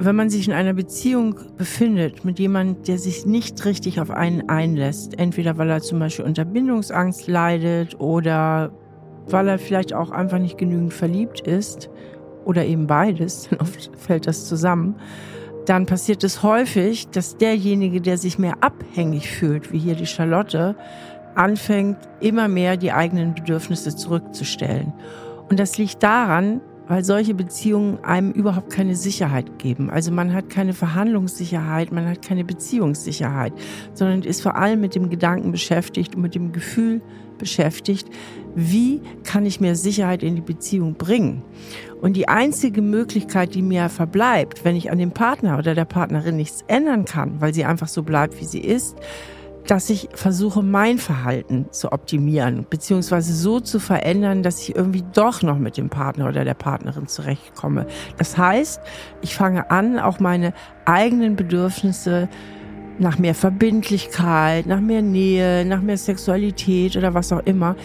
Wenn 0.00 0.14
man 0.14 0.30
sich 0.30 0.46
in 0.46 0.54
einer 0.54 0.74
Beziehung 0.74 1.34
befindet 1.56 2.24
mit 2.24 2.38
jemandem, 2.38 2.84
der 2.84 2.98
sich 2.98 3.26
nicht 3.26 3.64
richtig 3.64 4.00
auf 4.00 4.10
einen 4.10 4.48
einlässt, 4.48 5.18
entweder 5.18 5.58
weil 5.58 5.68
er 5.68 5.80
zum 5.80 5.98
Beispiel 5.98 6.24
unter 6.24 6.44
Bindungsangst 6.44 7.26
leidet 7.26 7.98
oder 8.00 8.72
weil 9.26 9.48
er 9.48 9.58
vielleicht 9.58 9.92
auch 9.92 10.10
einfach 10.10 10.38
nicht 10.38 10.56
genügend 10.56 10.94
verliebt 10.94 11.40
ist 11.40 11.90
oder 12.44 12.64
eben 12.64 12.86
beides, 12.86 13.48
oft 13.58 13.90
fällt 13.96 14.26
das 14.26 14.46
zusammen, 14.46 14.94
dann 15.68 15.86
passiert 15.86 16.24
es 16.24 16.42
häufig, 16.42 17.08
dass 17.08 17.36
derjenige, 17.36 18.00
der 18.00 18.16
sich 18.16 18.38
mehr 18.38 18.54
abhängig 18.60 19.30
fühlt, 19.30 19.72
wie 19.72 19.78
hier 19.78 19.94
die 19.94 20.06
Charlotte, 20.06 20.76
anfängt, 21.34 21.98
immer 22.20 22.48
mehr 22.48 22.76
die 22.76 22.92
eigenen 22.92 23.34
Bedürfnisse 23.34 23.94
zurückzustellen. 23.94 24.92
Und 25.50 25.60
das 25.60 25.78
liegt 25.78 26.02
daran, 26.02 26.60
weil 26.88 27.04
solche 27.04 27.34
Beziehungen 27.34 28.02
einem 28.02 28.32
überhaupt 28.32 28.70
keine 28.70 28.96
Sicherheit 28.96 29.58
geben. 29.58 29.90
Also 29.90 30.10
man 30.10 30.32
hat 30.32 30.48
keine 30.48 30.72
Verhandlungssicherheit, 30.72 31.92
man 31.92 32.08
hat 32.08 32.22
keine 32.22 32.44
Beziehungssicherheit, 32.44 33.52
sondern 33.92 34.22
ist 34.22 34.42
vor 34.42 34.56
allem 34.56 34.80
mit 34.80 34.94
dem 34.94 35.10
Gedanken 35.10 35.52
beschäftigt 35.52 36.16
und 36.16 36.22
mit 36.22 36.34
dem 36.34 36.52
Gefühl 36.52 37.02
beschäftigt, 37.36 38.08
wie 38.60 39.00
kann 39.22 39.46
ich 39.46 39.60
mir 39.60 39.76
Sicherheit 39.76 40.24
in 40.24 40.34
die 40.34 40.40
Beziehung 40.40 40.94
bringen? 40.94 41.42
Und 42.00 42.14
die 42.16 42.28
einzige 42.28 42.82
Möglichkeit, 42.82 43.54
die 43.54 43.62
mir 43.62 43.88
verbleibt, 43.88 44.64
wenn 44.64 44.74
ich 44.74 44.90
an 44.90 44.98
dem 44.98 45.12
Partner 45.12 45.58
oder 45.58 45.76
der 45.76 45.84
Partnerin 45.84 46.36
nichts 46.36 46.64
ändern 46.66 47.04
kann, 47.04 47.40
weil 47.40 47.54
sie 47.54 47.64
einfach 47.64 47.86
so 47.86 48.02
bleibt, 48.02 48.40
wie 48.40 48.44
sie 48.44 48.60
ist, 48.60 48.96
dass 49.68 49.90
ich 49.90 50.08
versuche, 50.12 50.62
mein 50.62 50.98
Verhalten 50.98 51.66
zu 51.70 51.92
optimieren, 51.92 52.66
beziehungsweise 52.68 53.32
so 53.32 53.60
zu 53.60 53.78
verändern, 53.78 54.42
dass 54.42 54.60
ich 54.60 54.74
irgendwie 54.74 55.04
doch 55.12 55.42
noch 55.42 55.58
mit 55.58 55.76
dem 55.76 55.88
Partner 55.88 56.28
oder 56.28 56.44
der 56.44 56.54
Partnerin 56.54 57.06
zurechtkomme. 57.06 57.86
Das 58.16 58.36
heißt, 58.36 58.80
ich 59.20 59.36
fange 59.36 59.70
an, 59.70 60.00
auch 60.00 60.18
meine 60.18 60.52
eigenen 60.84 61.36
Bedürfnisse 61.36 62.28
nach 62.98 63.18
mehr 63.18 63.34
Verbindlichkeit, 63.34 64.66
nach 64.66 64.80
mehr 64.80 65.02
Nähe, 65.02 65.64
nach 65.64 65.80
mehr 65.80 65.98
Sexualität 65.98 66.96
oder 66.96 67.14
was 67.14 67.32
auch 67.32 67.44
immer, 67.44 67.76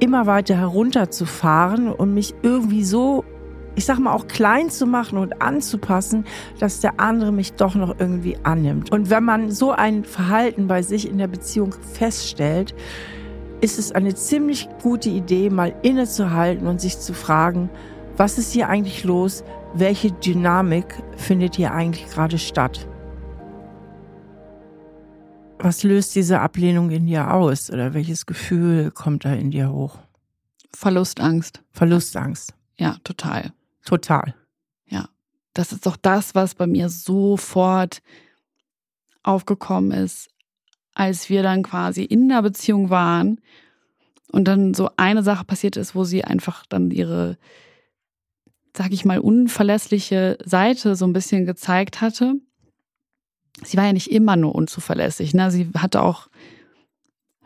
immer 0.00 0.26
weiter 0.26 0.56
herunterzufahren 0.56 1.92
und 1.92 2.14
mich 2.14 2.34
irgendwie 2.42 2.84
so 2.84 3.24
ich 3.78 3.84
sag 3.84 4.00
mal, 4.00 4.12
auch 4.12 4.26
klein 4.26 4.70
zu 4.70 4.86
machen 4.86 5.18
und 5.18 5.40
anzupassen, 5.40 6.24
dass 6.58 6.80
der 6.80 6.98
andere 6.98 7.30
mich 7.30 7.52
doch 7.52 7.76
noch 7.76 7.94
irgendwie 8.00 8.36
annimmt. 8.42 8.90
Und 8.90 9.08
wenn 9.08 9.22
man 9.22 9.52
so 9.52 9.70
ein 9.70 10.02
Verhalten 10.02 10.66
bei 10.66 10.82
sich 10.82 11.08
in 11.08 11.16
der 11.16 11.28
Beziehung 11.28 11.72
feststellt, 11.92 12.74
ist 13.60 13.78
es 13.78 13.92
eine 13.92 14.14
ziemlich 14.14 14.68
gute 14.82 15.10
Idee, 15.10 15.48
mal 15.48 15.74
innezuhalten 15.82 16.66
und 16.66 16.80
sich 16.80 16.98
zu 16.98 17.14
fragen, 17.14 17.70
was 18.16 18.36
ist 18.36 18.52
hier 18.52 18.68
eigentlich 18.68 19.04
los? 19.04 19.44
Welche 19.74 20.10
Dynamik 20.10 21.00
findet 21.16 21.54
hier 21.54 21.72
eigentlich 21.72 22.08
gerade 22.10 22.38
statt? 22.38 22.88
Was 25.60 25.82
löst 25.82 26.14
diese 26.14 26.40
Ablehnung 26.40 26.90
in 26.90 27.06
dir 27.06 27.34
aus 27.34 27.68
oder 27.70 27.92
welches 27.92 28.26
Gefühl 28.26 28.92
kommt 28.92 29.24
da 29.24 29.32
in 29.32 29.50
dir 29.50 29.72
hoch? 29.72 29.98
Verlustangst. 30.72 31.62
Verlustangst. 31.72 32.54
Ja, 32.76 32.96
total. 33.02 33.52
Total. 33.84 34.34
Ja, 34.86 35.08
das 35.54 35.72
ist 35.72 35.84
doch 35.84 35.96
das, 35.96 36.36
was 36.36 36.54
bei 36.54 36.68
mir 36.68 36.88
sofort 36.88 38.02
aufgekommen 39.24 39.90
ist, 39.90 40.30
als 40.94 41.28
wir 41.28 41.42
dann 41.42 41.64
quasi 41.64 42.04
in 42.04 42.28
der 42.28 42.42
Beziehung 42.42 42.90
waren 42.90 43.40
und 44.30 44.44
dann 44.44 44.74
so 44.74 44.90
eine 44.96 45.24
Sache 45.24 45.44
passiert 45.44 45.76
ist, 45.76 45.96
wo 45.96 46.04
sie 46.04 46.22
einfach 46.24 46.66
dann 46.66 46.92
ihre, 46.92 47.36
sag 48.76 48.92
ich 48.92 49.04
mal, 49.04 49.18
unverlässliche 49.18 50.38
Seite 50.44 50.94
so 50.94 51.04
ein 51.04 51.12
bisschen 51.12 51.46
gezeigt 51.46 52.00
hatte. 52.00 52.34
Sie 53.64 53.76
war 53.76 53.84
ja 53.84 53.92
nicht 53.92 54.10
immer 54.10 54.36
nur 54.36 54.54
unzuverlässig, 54.54 55.34
ne? 55.34 55.50
Sie 55.50 55.70
hatte 55.76 56.02
auch 56.02 56.28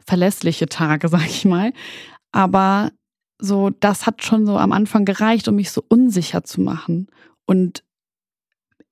verlässliche 0.07 0.67
Tage, 0.67 1.09
sag 1.09 1.27
ich 1.27 1.45
mal. 1.45 1.73
Aber 2.33 2.93
so, 3.39 3.71
das 3.71 4.07
hat 4.07 4.23
schon 4.23 4.47
so 4.47 4.57
am 4.57 4.73
Anfang 4.73 5.05
gereicht, 5.05 5.49
um 5.49 5.57
mich 5.57 5.71
so 5.71 5.83
unsicher 5.89 6.45
zu 6.45 6.61
machen 6.61 7.09
und 7.45 7.83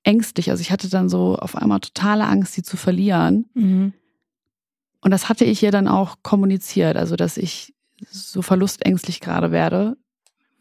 ängstlich. 0.02 0.50
Also 0.50 0.61
ich 0.61 0.72
hatte 0.72 0.88
dann 0.88 1.09
so 1.09 1.37
auf 1.37 1.56
einmal 1.56 1.80
totale 1.80 2.26
Angst, 2.26 2.54
sie 2.54 2.62
zu 2.62 2.76
verlieren. 2.76 3.46
Mhm. 3.54 3.92
Und 5.02 5.11
das 5.11 5.28
hatte 5.28 5.44
ich 5.44 5.62
ihr 5.62 5.70
dann 5.70 5.88
auch 5.88 6.16
kommuniziert, 6.22 6.96
also 6.96 7.16
dass 7.16 7.37
ich 7.37 7.74
so 8.11 8.42
verlustängstlich 8.42 9.20
gerade 9.20 9.50
werde, 9.50 9.96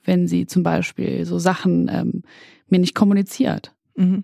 wenn 0.04 0.28
sie 0.28 0.46
zum 0.46 0.64
Beispiel 0.64 1.26
so 1.26 1.40
Sachen 1.40 1.90
ähm, 1.90 2.24
mir 2.68 2.80
nicht 2.80 2.96
kommuniziert. 2.96 3.74
Mhm. 3.96 4.24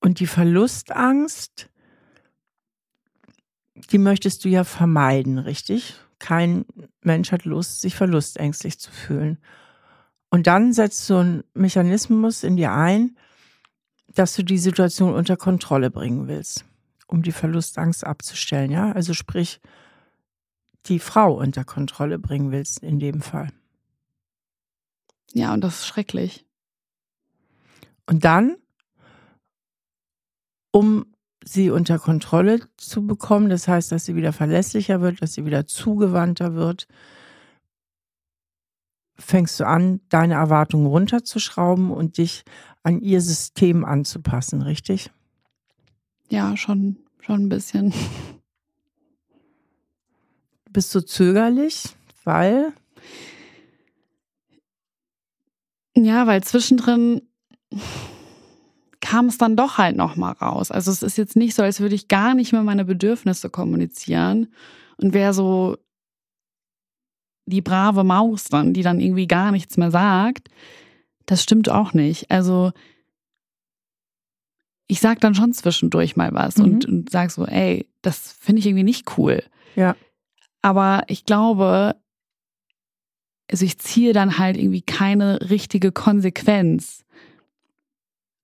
Und 0.00 0.20
die 0.20 0.26
Verlustangst, 0.26 1.68
die 3.90 3.98
möchtest 3.98 4.44
du 4.44 4.48
ja 4.48 4.64
vermeiden, 4.64 5.38
richtig? 5.38 6.00
kein 6.18 6.64
Mensch 7.02 7.32
hat 7.32 7.44
Lust, 7.44 7.80
sich 7.80 7.94
verlustängstlich 7.94 8.78
zu 8.78 8.90
fühlen. 8.90 9.38
Und 10.30 10.46
dann 10.46 10.72
setzt 10.72 11.06
so 11.06 11.18
ein 11.18 11.44
Mechanismus 11.54 12.42
in 12.42 12.56
dir 12.56 12.72
ein, 12.72 13.16
dass 14.08 14.34
du 14.34 14.42
die 14.42 14.58
Situation 14.58 15.14
unter 15.14 15.36
Kontrolle 15.36 15.90
bringen 15.90 16.26
willst, 16.26 16.64
um 17.06 17.22
die 17.22 17.32
Verlustangst 17.32 18.04
abzustellen, 18.04 18.70
ja? 18.70 18.92
Also 18.92 19.14
sprich, 19.14 19.60
die 20.86 20.98
Frau 20.98 21.34
unter 21.34 21.64
Kontrolle 21.64 22.18
bringen 22.18 22.50
willst 22.50 22.78
in 22.82 22.98
dem 22.98 23.20
Fall. 23.20 23.52
Ja, 25.32 25.52
und 25.52 25.62
das 25.62 25.80
ist 25.80 25.86
schrecklich. 25.86 26.46
Und 28.06 28.24
dann, 28.24 28.56
um 30.76 31.06
sie 31.42 31.70
unter 31.70 31.98
Kontrolle 31.98 32.60
zu 32.76 33.06
bekommen. 33.06 33.48
Das 33.48 33.66
heißt, 33.66 33.90
dass 33.92 34.04
sie 34.04 34.14
wieder 34.14 34.34
verlässlicher 34.34 35.00
wird, 35.00 35.22
dass 35.22 35.32
sie 35.32 35.46
wieder 35.46 35.66
zugewandter 35.66 36.54
wird. 36.54 36.86
Fängst 39.18 39.58
du 39.58 39.66
an, 39.66 40.00
deine 40.10 40.34
Erwartungen 40.34 40.84
runterzuschrauben 40.84 41.90
und 41.90 42.18
dich 42.18 42.44
an 42.82 43.00
ihr 43.00 43.22
System 43.22 43.86
anzupassen, 43.86 44.60
richtig? 44.60 45.10
Ja, 46.28 46.58
schon, 46.58 46.98
schon 47.20 47.46
ein 47.46 47.48
bisschen. 47.48 47.94
Bist 50.70 50.94
du 50.94 51.00
zögerlich, 51.00 51.96
weil? 52.24 52.74
Ja, 55.94 56.26
weil 56.26 56.44
zwischendrin 56.44 57.22
kam 59.06 59.26
es 59.26 59.38
dann 59.38 59.54
doch 59.54 59.78
halt 59.78 59.96
nochmal 59.96 60.32
raus. 60.32 60.72
Also 60.72 60.90
es 60.90 61.04
ist 61.04 61.16
jetzt 61.16 61.36
nicht 61.36 61.54
so, 61.54 61.62
als 61.62 61.78
würde 61.78 61.94
ich 61.94 62.08
gar 62.08 62.34
nicht 62.34 62.50
mehr 62.50 62.64
meine 62.64 62.84
Bedürfnisse 62.84 63.50
kommunizieren 63.50 64.48
und 64.96 65.14
wäre 65.14 65.32
so 65.32 65.76
die 67.46 67.60
brave 67.60 68.02
Maus 68.02 68.46
dann, 68.46 68.74
die 68.74 68.82
dann 68.82 68.98
irgendwie 68.98 69.28
gar 69.28 69.52
nichts 69.52 69.76
mehr 69.76 69.92
sagt. 69.92 70.48
Das 71.24 71.40
stimmt 71.40 71.68
auch 71.68 71.92
nicht. 71.92 72.32
Also 72.32 72.72
ich 74.88 74.98
sag 74.98 75.20
dann 75.20 75.36
schon 75.36 75.52
zwischendurch 75.52 76.16
mal 76.16 76.34
was 76.34 76.56
mhm. 76.56 76.64
und, 76.64 76.86
und 76.86 77.10
sag 77.10 77.30
so, 77.30 77.46
ey, 77.46 77.88
das 78.02 78.32
finde 78.32 78.58
ich 78.58 78.66
irgendwie 78.66 78.82
nicht 78.82 79.16
cool. 79.16 79.44
Ja. 79.76 79.94
Aber 80.62 81.04
ich 81.06 81.24
glaube, 81.24 81.94
also 83.48 83.64
ich 83.64 83.78
ziehe 83.78 84.12
dann 84.12 84.38
halt 84.38 84.56
irgendwie 84.56 84.82
keine 84.82 85.48
richtige 85.48 85.92
Konsequenz 85.92 87.05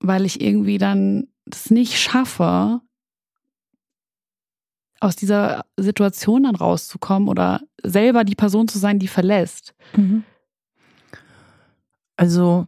weil 0.03 0.25
ich 0.25 0.41
irgendwie 0.41 0.77
dann 0.77 1.27
das 1.45 1.71
nicht 1.71 1.97
schaffe, 1.97 2.81
aus 4.99 5.15
dieser 5.15 5.65
Situation 5.77 6.43
dann 6.43 6.55
rauszukommen 6.55 7.27
oder 7.27 7.61
selber 7.83 8.23
die 8.23 8.35
Person 8.35 8.67
zu 8.67 8.77
sein, 8.77 8.99
die 8.99 9.07
verlässt. 9.07 9.73
Mhm. 9.97 10.23
Also 12.15 12.67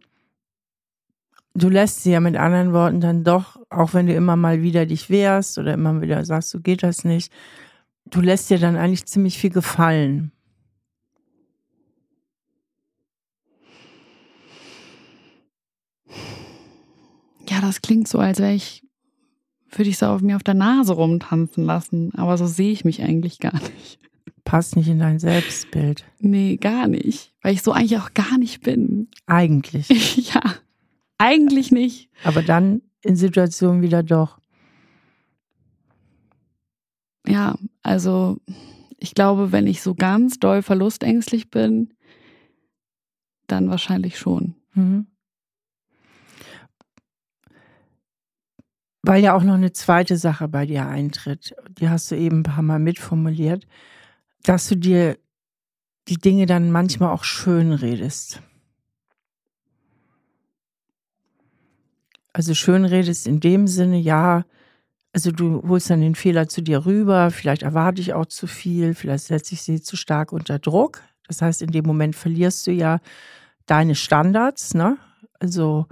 du 1.54 1.70
lässt 1.70 2.04
sie 2.04 2.12
ja 2.12 2.20
mit 2.20 2.36
anderen 2.36 2.74
Worten 2.74 3.00
dann 3.00 3.24
doch, 3.24 3.60
auch 3.70 3.94
wenn 3.94 4.08
du 4.08 4.14
immer 4.14 4.36
mal 4.36 4.62
wieder 4.62 4.86
dich 4.86 5.10
wehrst 5.10 5.58
oder 5.58 5.74
immer 5.74 6.02
wieder 6.02 6.26
sagst, 6.26 6.50
so 6.50 6.60
geht 6.60 6.84
das 6.84 7.06
nicht, 7.06 7.32
du 8.06 8.22
lässt 8.22 8.50
dir 8.50 8.60
dann 8.60 8.76
eigentlich 8.76 9.06
ziemlich 9.06 9.38
viel 9.38 9.52
gefallen. 9.52 10.32
Ja, 17.56 17.62
das 17.62 17.82
klingt 17.82 18.08
so, 18.10 18.20
als 18.20 18.40
wäre 18.40 18.54
ich, 18.54 18.84
würde 19.72 19.90
ich 19.90 19.98
so 19.98 20.08
auf 20.08 20.22
mir 20.22 20.36
auf 20.36 20.44
der 20.44 20.56
Nase 20.56 20.92
rumtanzen 20.92 21.64
lassen. 21.64 22.14
Aber 22.16 22.38
so 22.38 22.46
sehe 22.48 22.74
ich 22.74 22.84
mich 22.84 23.02
eigentlich 23.02 23.40
gar 23.40 23.54
nicht. 23.54 24.00
Passt 24.44 24.76
nicht 24.76 24.90
in 24.90 25.00
dein 25.00 25.20
Selbstbild. 25.20 26.04
Nee, 26.20 26.58
gar 26.58 26.88
nicht. 26.88 27.34
Weil 27.42 27.54
ich 27.54 27.62
so 27.62 27.72
eigentlich 27.72 27.98
auch 27.98 28.14
gar 28.14 28.38
nicht 28.38 28.62
bin. 28.62 29.08
Eigentlich. 29.26 29.88
ja, 30.34 30.42
eigentlich 31.18 31.72
nicht. 31.72 32.10
Aber 32.26 32.44
dann 32.44 32.82
in 33.02 33.16
Situationen 33.16 33.82
wieder 33.82 34.04
doch. 34.04 34.40
ja, 37.26 37.56
also 37.82 38.38
ich 38.98 39.16
glaube, 39.16 39.54
wenn 39.54 39.66
ich 39.66 39.82
so 39.82 39.96
ganz 39.96 40.40
doll 40.40 40.62
verlustängstlich 40.62 41.50
bin, 41.50 41.94
dann 43.48 43.70
wahrscheinlich 43.70 44.18
schon. 44.20 44.56
Mhm. 44.74 45.08
Weil 49.08 49.22
ja 49.22 49.36
auch 49.36 49.44
noch 49.44 49.54
eine 49.54 49.72
zweite 49.72 50.18
Sache 50.18 50.48
bei 50.48 50.66
dir 50.66 50.88
eintritt, 50.88 51.56
die 51.78 51.90
hast 51.90 52.10
du 52.10 52.16
eben 52.16 52.40
ein 52.40 52.44
paar 52.44 52.64
Mal 52.64 52.80
mitformuliert, 52.80 53.68
dass 54.42 54.68
du 54.68 54.76
dir 54.76 55.20
die 56.08 56.18
Dinge 56.18 56.48
dann 56.48 56.72
manchmal 56.72 57.14
auch 57.14 57.24
schön 57.24 57.72
redest. 57.72 58.42
Also 62.34 62.56
schön 62.56 62.84
redest 62.84 63.28
in 63.28 63.40
dem 63.40 63.68
Sinne, 63.68 64.00
ja, 64.00 64.44
also 65.14 65.32
du 65.32 65.62
holst 65.68 65.92
dann 65.92 66.02
den 66.02 66.16
Fehler 66.16 66.48
zu 66.48 66.62
dir 66.62 66.88
rüber, 66.88 67.30
vielleicht 67.30 67.62
erwarte 67.62 68.02
ich 68.02 68.14
auch 68.14 68.26
zu 68.26 68.48
viel, 68.48 68.96
vielleicht 68.96 69.26
setze 69.26 69.54
ich 69.54 69.62
sie 69.62 69.82
zu 69.82 69.98
stark 69.98 70.32
unter 70.34 70.58
Druck. 70.58 71.04
Das 71.28 71.44
heißt, 71.44 71.62
in 71.62 71.70
dem 71.70 71.86
Moment 71.86 72.16
verlierst 72.16 72.66
du 72.66 72.72
ja 72.72 73.00
deine 73.68 73.94
Standards, 73.94 74.74
ne? 74.74 74.98
Also 75.40 75.86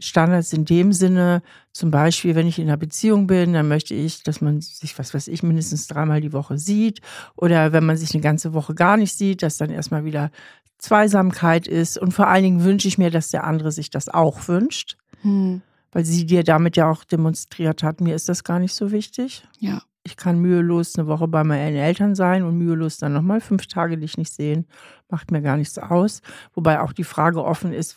Standards 0.00 0.52
in 0.52 0.64
dem 0.64 0.92
Sinne, 0.92 1.42
zum 1.72 1.90
Beispiel, 1.90 2.34
wenn 2.34 2.46
ich 2.46 2.58
in 2.58 2.68
einer 2.68 2.76
Beziehung 2.76 3.26
bin, 3.26 3.52
dann 3.52 3.68
möchte 3.68 3.94
ich, 3.94 4.22
dass 4.22 4.40
man 4.40 4.60
sich, 4.60 4.98
was 4.98 5.12
weiß 5.12 5.28
ich, 5.28 5.42
mindestens 5.42 5.88
dreimal 5.88 6.20
die 6.20 6.32
Woche 6.32 6.56
sieht. 6.58 7.00
Oder 7.36 7.72
wenn 7.72 7.84
man 7.84 7.96
sich 7.96 8.14
eine 8.14 8.22
ganze 8.22 8.54
Woche 8.54 8.74
gar 8.74 8.96
nicht 8.96 9.16
sieht, 9.16 9.42
dass 9.42 9.56
dann 9.56 9.70
erstmal 9.70 10.04
wieder 10.04 10.30
Zweisamkeit 10.78 11.66
ist. 11.66 11.98
Und 11.98 12.12
vor 12.12 12.28
allen 12.28 12.44
Dingen 12.44 12.64
wünsche 12.64 12.88
ich 12.88 12.98
mir, 12.98 13.10
dass 13.10 13.30
der 13.30 13.44
andere 13.44 13.72
sich 13.72 13.90
das 13.90 14.08
auch 14.08 14.46
wünscht. 14.48 14.96
Hm. 15.22 15.62
Weil 15.90 16.04
sie 16.04 16.26
dir 16.26 16.44
damit 16.44 16.76
ja 16.76 16.88
auch 16.90 17.02
demonstriert 17.04 17.82
hat, 17.82 18.00
mir 18.00 18.14
ist 18.14 18.28
das 18.28 18.44
gar 18.44 18.60
nicht 18.60 18.74
so 18.74 18.92
wichtig. 18.92 19.46
Ja. 19.58 19.82
Ich 20.04 20.16
kann 20.16 20.38
mühelos 20.38 20.96
eine 20.96 21.06
Woche 21.06 21.28
bei 21.28 21.44
meinen 21.44 21.76
Eltern 21.76 22.14
sein 22.14 22.44
und 22.44 22.56
mühelos 22.56 22.98
dann 22.98 23.12
nochmal 23.12 23.40
fünf 23.40 23.66
Tage 23.66 23.98
dich 23.98 24.16
nicht 24.16 24.32
sehen. 24.32 24.66
Macht 25.08 25.30
mir 25.30 25.42
gar 25.42 25.56
nichts 25.56 25.76
aus. 25.78 26.22
Wobei 26.54 26.80
auch 26.80 26.92
die 26.92 27.04
Frage 27.04 27.44
offen 27.44 27.72
ist, 27.72 27.96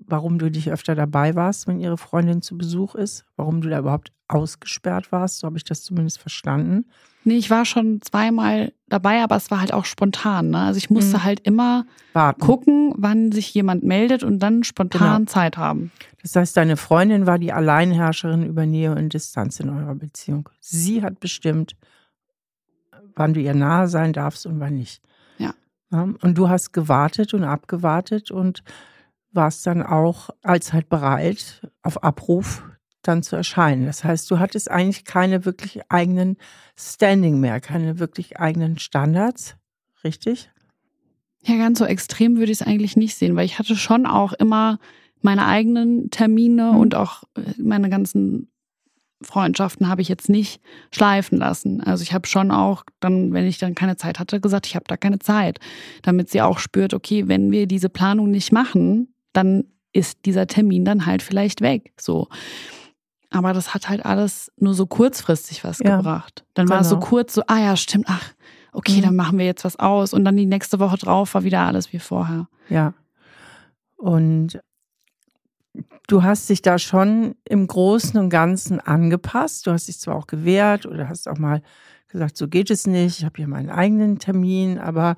warum 0.00 0.38
du 0.38 0.50
dich 0.50 0.70
öfter 0.70 0.94
dabei 0.94 1.34
warst, 1.34 1.66
wenn 1.66 1.80
ihre 1.80 1.98
Freundin 1.98 2.42
zu 2.42 2.56
Besuch 2.56 2.94
ist, 2.94 3.24
warum 3.36 3.60
du 3.60 3.68
da 3.68 3.78
überhaupt 3.78 4.12
ausgesperrt 4.28 5.12
warst, 5.12 5.38
so 5.38 5.46
habe 5.46 5.56
ich 5.56 5.64
das 5.64 5.82
zumindest 5.82 6.18
verstanden. 6.18 6.86
Nee, 7.24 7.36
ich 7.36 7.50
war 7.50 7.66
schon 7.66 8.00
zweimal 8.00 8.72
dabei, 8.88 9.22
aber 9.22 9.36
es 9.36 9.50
war 9.50 9.60
halt 9.60 9.74
auch 9.74 9.84
spontan. 9.84 10.50
Ne? 10.50 10.58
Also 10.58 10.78
ich 10.78 10.88
musste 10.88 11.18
mhm. 11.18 11.24
halt 11.24 11.40
immer 11.40 11.84
Warten. 12.14 12.40
gucken, 12.40 12.94
wann 12.96 13.30
sich 13.30 13.52
jemand 13.52 13.84
meldet 13.84 14.22
und 14.22 14.38
dann 14.38 14.64
spontan 14.64 15.18
genau. 15.18 15.30
Zeit 15.30 15.58
haben. 15.58 15.92
Das 16.22 16.34
heißt, 16.34 16.56
deine 16.56 16.76
Freundin 16.76 17.26
war 17.26 17.38
die 17.38 17.52
Alleinherrscherin 17.52 18.44
über 18.44 18.64
Nähe 18.64 18.94
und 18.94 19.12
Distanz 19.12 19.60
in 19.60 19.68
eurer 19.68 19.94
Beziehung. 19.94 20.48
Sie 20.60 21.02
hat 21.02 21.20
bestimmt, 21.20 21.76
wann 23.14 23.34
du 23.34 23.40
ihr 23.40 23.54
nahe 23.54 23.88
sein 23.88 24.14
darfst 24.14 24.46
und 24.46 24.58
wann 24.58 24.76
nicht. 24.76 25.02
Ja. 25.36 25.52
ja 25.92 26.08
und 26.22 26.38
du 26.38 26.48
hast 26.48 26.72
gewartet 26.72 27.34
und 27.34 27.44
abgewartet 27.44 28.30
und 28.30 28.62
warst 29.32 29.66
dann 29.66 29.82
auch 29.82 30.30
allzeit 30.42 30.88
bereit, 30.88 31.66
auf 31.82 32.02
Abruf 32.02 32.64
dann 33.02 33.22
zu 33.22 33.36
erscheinen. 33.36 33.86
Das 33.86 34.04
heißt, 34.04 34.30
du 34.30 34.38
hattest 34.38 34.70
eigentlich 34.70 35.04
keine 35.04 35.44
wirklich 35.44 35.80
eigenen 35.88 36.36
Standing 36.76 37.40
mehr, 37.40 37.60
keine 37.60 37.98
wirklich 37.98 38.38
eigenen 38.38 38.78
Standards, 38.78 39.56
richtig? 40.04 40.50
Ja, 41.42 41.56
ganz 41.56 41.78
so 41.78 41.86
extrem 41.86 42.36
würde 42.36 42.52
ich 42.52 42.60
es 42.60 42.66
eigentlich 42.66 42.96
nicht 42.96 43.16
sehen, 43.16 43.36
weil 43.36 43.46
ich 43.46 43.58
hatte 43.58 43.76
schon 43.76 44.04
auch 44.04 44.32
immer 44.34 44.78
meine 45.22 45.46
eigenen 45.46 46.10
Termine 46.10 46.72
mhm. 46.72 46.78
und 46.78 46.94
auch 46.94 47.22
äh, 47.36 47.54
meine 47.58 47.88
ganzen 47.88 48.50
Freundschaften 49.22 49.88
habe 49.88 50.00
ich 50.00 50.08
jetzt 50.08 50.30
nicht 50.30 50.62
schleifen 50.94 51.38
lassen. 51.38 51.82
Also 51.82 52.02
ich 52.02 52.14
habe 52.14 52.26
schon 52.26 52.50
auch 52.50 52.84
dann, 53.00 53.34
wenn 53.34 53.46
ich 53.46 53.58
dann 53.58 53.74
keine 53.74 53.96
Zeit 53.96 54.18
hatte, 54.18 54.40
gesagt, 54.40 54.66
ich 54.66 54.76
habe 54.76 54.86
da 54.88 54.96
keine 54.96 55.18
Zeit, 55.18 55.58
damit 56.02 56.30
sie 56.30 56.40
auch 56.40 56.58
spürt, 56.58 56.94
okay, 56.94 57.28
wenn 57.28 57.50
wir 57.50 57.66
diese 57.66 57.90
Planung 57.90 58.30
nicht 58.30 58.50
machen, 58.50 59.14
dann 59.32 59.64
ist 59.92 60.24
dieser 60.24 60.46
Termin 60.46 60.84
dann 60.84 61.06
halt 61.06 61.22
vielleicht 61.22 61.60
weg. 61.60 61.92
So. 61.98 62.28
Aber 63.30 63.52
das 63.52 63.74
hat 63.74 63.88
halt 63.88 64.04
alles 64.04 64.50
nur 64.56 64.74
so 64.74 64.86
kurzfristig 64.86 65.64
was 65.64 65.78
ja, 65.80 65.96
gebracht. 65.96 66.44
Dann 66.54 66.66
genau. 66.66 66.76
war 66.76 66.82
es 66.82 66.88
so 66.88 66.96
genau. 66.96 67.08
kurz 67.08 67.34
so, 67.34 67.42
ah 67.46 67.58
ja, 67.58 67.76
stimmt, 67.76 68.06
ach, 68.08 68.32
okay, 68.72 68.98
mhm. 68.98 69.02
dann 69.02 69.16
machen 69.16 69.38
wir 69.38 69.46
jetzt 69.46 69.64
was 69.64 69.78
aus. 69.78 70.12
Und 70.12 70.24
dann 70.24 70.36
die 70.36 70.46
nächste 70.46 70.80
Woche 70.80 70.96
drauf 70.96 71.34
war 71.34 71.44
wieder 71.44 71.60
alles 71.60 71.92
wie 71.92 71.98
vorher. 71.98 72.48
Ja. 72.68 72.94
Und 73.96 74.60
du 76.08 76.22
hast 76.22 76.48
dich 76.48 76.62
da 76.62 76.78
schon 76.78 77.36
im 77.44 77.66
Großen 77.66 78.18
und 78.18 78.30
Ganzen 78.30 78.80
angepasst. 78.80 79.66
Du 79.66 79.72
hast 79.72 79.88
dich 79.88 80.00
zwar 80.00 80.16
auch 80.16 80.26
gewehrt 80.26 80.86
oder 80.86 81.08
hast 81.08 81.28
auch 81.28 81.38
mal 81.38 81.62
gesagt, 82.08 82.36
so 82.36 82.48
geht 82.48 82.70
es 82.70 82.86
nicht, 82.86 83.18
ich 83.18 83.24
habe 83.24 83.36
hier 83.36 83.46
meinen 83.46 83.70
eigenen 83.70 84.18
Termin, 84.18 84.78
aber 84.78 85.16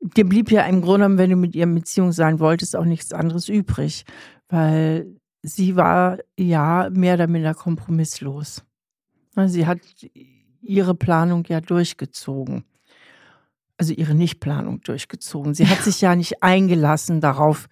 dir 0.00 0.28
blieb 0.28 0.50
ja 0.50 0.62
im 0.62 0.80
Grunde 0.82 1.06
genommen, 1.06 1.18
wenn 1.18 1.30
du 1.30 1.36
mit 1.36 1.54
ihr 1.54 1.64
in 1.64 1.74
Beziehung 1.74 2.12
sein 2.12 2.38
wolltest, 2.40 2.76
auch 2.76 2.84
nichts 2.84 3.12
anderes 3.12 3.48
übrig, 3.48 4.04
weil 4.48 5.06
sie 5.42 5.76
war 5.76 6.18
ja 6.36 6.88
mehr 6.90 7.14
oder 7.14 7.26
minder 7.26 7.54
kompromisslos. 7.54 8.64
Sie 9.46 9.66
hat 9.66 9.80
ihre 10.62 10.94
Planung 10.94 11.44
ja 11.48 11.60
durchgezogen. 11.60 12.64
Also 13.78 13.92
ihre 13.92 14.14
Nichtplanung 14.14 14.80
durchgezogen. 14.80 15.54
Sie 15.54 15.68
hat 15.68 15.82
sich 15.82 16.00
ja 16.00 16.16
nicht 16.16 16.42
eingelassen 16.42 17.20
darauf, 17.20 17.68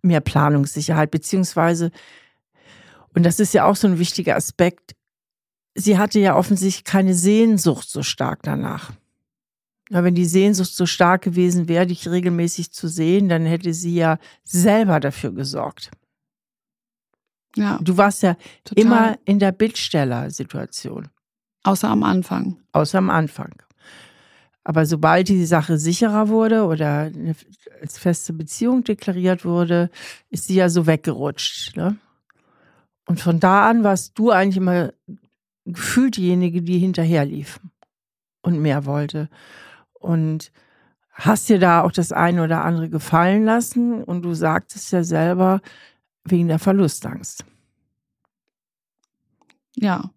mehr 0.00 0.20
Planungssicherheit, 0.20 1.10
beziehungsweise, 1.10 1.90
und 3.14 3.24
das 3.26 3.38
ist 3.40 3.52
ja 3.52 3.66
auch 3.66 3.76
so 3.76 3.86
ein 3.86 3.98
wichtiger 3.98 4.36
Aspekt, 4.36 4.94
sie 5.74 5.98
hatte 5.98 6.18
ja 6.20 6.36
offensichtlich 6.36 6.84
keine 6.84 7.14
Sehnsucht 7.14 7.88
so 7.90 8.02
stark 8.02 8.42
danach. 8.42 8.92
Ja, 9.90 10.02
wenn 10.02 10.14
die 10.14 10.24
Sehnsucht 10.24 10.74
so 10.74 10.84
stark 10.84 11.22
gewesen 11.22 11.68
wäre, 11.68 11.86
dich 11.86 12.08
regelmäßig 12.08 12.72
zu 12.72 12.88
sehen, 12.88 13.28
dann 13.28 13.46
hätte 13.46 13.72
sie 13.72 13.94
ja 13.94 14.18
selber 14.42 14.98
dafür 14.98 15.32
gesorgt. 15.32 15.90
Ja. 17.54 17.78
Du 17.80 17.96
warst 17.96 18.22
ja 18.22 18.36
total. 18.64 18.84
immer 18.84 19.18
in 19.24 19.38
der 19.38 19.52
Bittsteller-Situation. 19.52 21.08
Außer 21.62 21.88
am 21.88 22.02
Anfang. 22.02 22.58
Außer 22.72 22.98
am 22.98 23.10
Anfang. 23.10 23.54
Aber 24.64 24.84
sobald 24.84 25.28
die 25.28 25.46
Sache 25.46 25.78
sicherer 25.78 26.28
wurde 26.28 26.64
oder 26.64 27.10
als 27.80 27.98
feste 27.98 28.32
Beziehung 28.32 28.82
deklariert 28.82 29.44
wurde, 29.44 29.90
ist 30.28 30.48
sie 30.48 30.56
ja 30.56 30.68
so 30.68 30.88
weggerutscht. 30.88 31.76
Ne? 31.76 31.96
Und 33.06 33.20
von 33.20 33.38
da 33.38 33.70
an 33.70 33.84
warst 33.84 34.18
du 34.18 34.32
eigentlich 34.32 34.56
immer 34.56 34.92
gefühlt 35.64 36.16
diejenige, 36.16 36.62
die 36.62 36.78
hinterher 36.78 37.24
lief 37.24 37.60
und 38.42 38.60
mehr 38.60 38.84
wollte 38.84 39.28
und 40.06 40.52
hast 41.10 41.48
dir 41.48 41.58
da 41.58 41.82
auch 41.82 41.92
das 41.92 42.12
eine 42.12 42.44
oder 42.44 42.64
andere 42.64 42.88
gefallen 42.88 43.44
lassen 43.44 44.04
und 44.04 44.22
du 44.22 44.34
sagtest 44.34 44.92
ja 44.92 45.02
selber 45.02 45.60
wegen 46.24 46.48
der 46.48 46.58
Verlustangst. 46.58 47.44
Ja. 49.74 50.10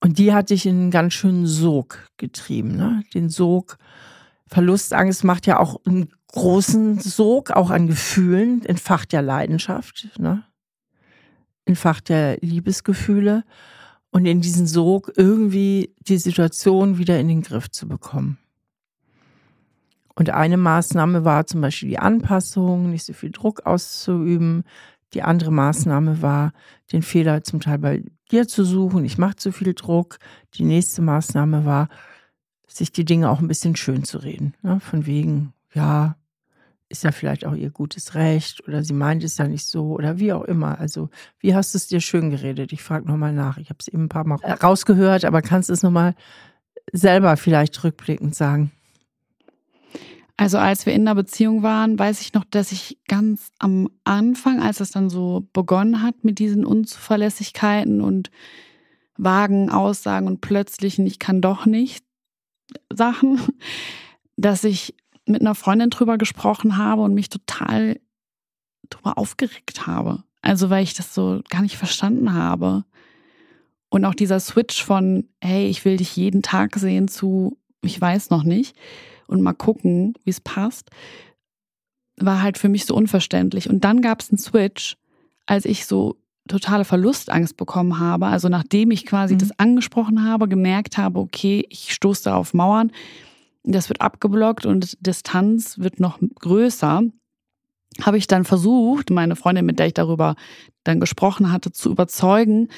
Und 0.00 0.18
die 0.18 0.32
hat 0.32 0.50
dich 0.50 0.66
in 0.66 0.76
einen 0.76 0.90
ganz 0.90 1.14
schönen 1.14 1.46
Sog 1.46 2.08
getrieben, 2.16 2.76
ne? 2.76 3.04
Den 3.14 3.28
Sog. 3.28 3.76
Verlustangst 4.46 5.24
macht 5.24 5.46
ja 5.46 5.58
auch 5.58 5.80
einen 5.84 6.10
großen 6.28 6.98
Sog, 6.98 7.50
auch 7.50 7.70
an 7.70 7.86
Gefühlen, 7.86 8.64
entfacht 8.64 9.12
ja 9.12 9.20
Leidenschaft, 9.20 10.08
ne? 10.18 10.44
Entfacht 11.66 12.08
ja 12.08 12.34
Liebesgefühle 12.40 13.44
und 14.10 14.26
in 14.26 14.40
diesen 14.40 14.66
Sog 14.66 15.12
irgendwie 15.16 15.94
die 16.00 16.18
Situation 16.18 16.98
wieder 16.98 17.18
in 17.18 17.28
den 17.28 17.42
Griff 17.42 17.70
zu 17.70 17.88
bekommen. 17.88 18.38
Und 20.14 20.30
eine 20.30 20.56
Maßnahme 20.56 21.24
war 21.24 21.46
zum 21.46 21.60
Beispiel 21.60 21.88
die 21.88 21.98
Anpassung, 21.98 22.90
nicht 22.90 23.06
so 23.06 23.12
viel 23.12 23.30
Druck 23.30 23.64
auszuüben. 23.64 24.64
Die 25.14 25.22
andere 25.22 25.50
Maßnahme 25.50 26.22
war, 26.22 26.52
den 26.92 27.02
Fehler 27.02 27.42
zum 27.42 27.60
Teil 27.60 27.78
bei 27.78 28.02
dir 28.30 28.46
zu 28.46 28.64
suchen. 28.64 29.04
Ich 29.04 29.18
mache 29.18 29.36
zu 29.36 29.52
viel 29.52 29.72
Druck. 29.74 30.18
Die 30.54 30.64
nächste 30.64 31.02
Maßnahme 31.02 31.64
war, 31.64 31.88
sich 32.66 32.92
die 32.92 33.04
Dinge 33.04 33.30
auch 33.30 33.40
ein 33.40 33.48
bisschen 33.48 33.76
schön 33.76 34.04
zu 34.04 34.18
reden. 34.18 34.54
Ne? 34.62 34.78
Von 34.80 35.06
wegen, 35.06 35.52
ja, 35.72 36.16
ist 36.90 37.04
ja 37.04 37.12
vielleicht 37.12 37.46
auch 37.46 37.54
ihr 37.54 37.70
gutes 37.70 38.14
Recht 38.14 38.66
oder 38.66 38.82
sie 38.82 38.92
meint 38.92 39.24
es 39.24 39.38
ja 39.38 39.46
nicht 39.46 39.64
so 39.64 39.92
oder 39.92 40.18
wie 40.18 40.32
auch 40.32 40.44
immer. 40.44 40.78
Also, 40.78 41.08
wie 41.38 41.54
hast 41.54 41.72
du 41.72 41.78
es 41.78 41.86
dir 41.86 42.00
schön 42.00 42.30
geredet? 42.30 42.72
Ich 42.72 42.82
frage 42.82 43.06
nochmal 43.06 43.32
nach. 43.32 43.56
Ich 43.58 43.70
habe 43.70 43.78
es 43.80 43.88
eben 43.88 44.04
ein 44.04 44.08
paar 44.08 44.26
Mal 44.26 44.38
rausgehört, 44.44 45.24
aber 45.24 45.40
kannst 45.40 45.68
du 45.68 45.72
es 45.72 45.82
nochmal 45.82 46.14
selber 46.92 47.36
vielleicht 47.36 47.82
rückblickend 47.84 48.34
sagen? 48.34 48.72
Also 50.36 50.58
als 50.58 50.86
wir 50.86 50.94
in 50.94 51.04
der 51.04 51.14
Beziehung 51.14 51.62
waren, 51.62 51.98
weiß 51.98 52.22
ich 52.22 52.32
noch, 52.32 52.44
dass 52.44 52.72
ich 52.72 52.98
ganz 53.06 53.52
am 53.58 53.90
Anfang, 54.04 54.60
als 54.60 54.80
es 54.80 54.90
dann 54.90 55.10
so 55.10 55.46
begonnen 55.52 56.02
hat 56.02 56.24
mit 56.24 56.38
diesen 56.38 56.64
Unzuverlässigkeiten 56.64 58.00
und 58.00 58.30
vagen 59.18 59.70
Aussagen 59.70 60.26
und 60.26 60.40
plötzlichen 60.40 61.06
Ich 61.06 61.18
kann 61.18 61.42
doch 61.42 61.66
nicht 61.66 62.04
Sachen, 62.90 63.38
dass 64.36 64.64
ich 64.64 64.94
mit 65.30 65.40
einer 65.40 65.54
Freundin 65.54 65.90
drüber 65.90 66.18
gesprochen 66.18 66.76
habe 66.76 67.02
und 67.02 67.14
mich 67.14 67.28
total 67.28 68.00
drüber 68.88 69.18
aufgeregt 69.18 69.86
habe. 69.86 70.24
Also 70.42 70.70
weil 70.70 70.82
ich 70.82 70.94
das 70.94 71.14
so 71.14 71.42
gar 71.48 71.62
nicht 71.62 71.76
verstanden 71.76 72.32
habe. 72.32 72.84
Und 73.88 74.04
auch 74.04 74.14
dieser 74.14 74.40
Switch 74.40 74.84
von, 74.84 75.28
hey, 75.40 75.66
ich 75.68 75.84
will 75.84 75.96
dich 75.96 76.16
jeden 76.16 76.42
Tag 76.42 76.76
sehen 76.76 77.08
zu, 77.08 77.58
ich 77.82 78.00
weiß 78.00 78.30
noch 78.30 78.44
nicht 78.44 78.76
und 79.26 79.42
mal 79.42 79.52
gucken, 79.52 80.14
wie 80.24 80.30
es 80.30 80.40
passt, 80.40 80.90
war 82.16 82.42
halt 82.42 82.58
für 82.58 82.68
mich 82.68 82.86
so 82.86 82.94
unverständlich. 82.94 83.68
Und 83.68 83.84
dann 83.84 84.00
gab 84.02 84.20
es 84.20 84.30
einen 84.30 84.38
Switch, 84.38 84.96
als 85.46 85.64
ich 85.64 85.86
so 85.86 86.16
totale 86.48 86.84
Verlustangst 86.84 87.56
bekommen 87.56 87.98
habe. 87.98 88.26
Also 88.26 88.48
nachdem 88.48 88.90
ich 88.90 89.06
quasi 89.06 89.34
mhm. 89.34 89.38
das 89.38 89.58
angesprochen 89.58 90.24
habe, 90.24 90.48
gemerkt 90.48 90.98
habe, 90.98 91.20
okay, 91.20 91.66
ich 91.68 91.92
stoße 91.92 92.24
da 92.24 92.36
auf 92.36 92.54
Mauern, 92.54 92.92
das 93.62 93.88
wird 93.88 94.00
abgeblockt 94.00 94.66
und 94.66 94.96
Distanz 95.06 95.78
wird 95.78 96.00
noch 96.00 96.18
größer, 96.40 97.02
habe 98.00 98.18
ich 98.18 98.26
dann 98.26 98.44
versucht, 98.44 99.10
meine 99.10 99.36
Freundin, 99.36 99.66
mit 99.66 99.78
der 99.78 99.86
ich 99.86 99.94
darüber 99.94 100.36
dann 100.84 101.00
gesprochen 101.00 101.52
hatte, 101.52 101.72
zu 101.72 101.90
überzeugen, 101.90 102.68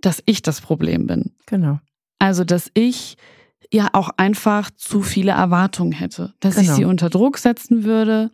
dass 0.00 0.22
ich 0.26 0.42
das 0.42 0.60
Problem 0.60 1.06
bin. 1.06 1.32
Genau. 1.46 1.80
Also, 2.18 2.44
dass 2.44 2.70
ich 2.74 3.16
ja 3.72 3.88
auch 3.92 4.10
einfach 4.16 4.70
zu 4.70 5.02
viele 5.02 5.32
Erwartungen 5.32 5.92
hätte, 5.92 6.34
dass 6.40 6.54
genau. 6.54 6.70
ich 6.70 6.76
sie 6.76 6.84
unter 6.84 7.10
Druck 7.10 7.38
setzen 7.38 7.84
würde. 7.84 8.30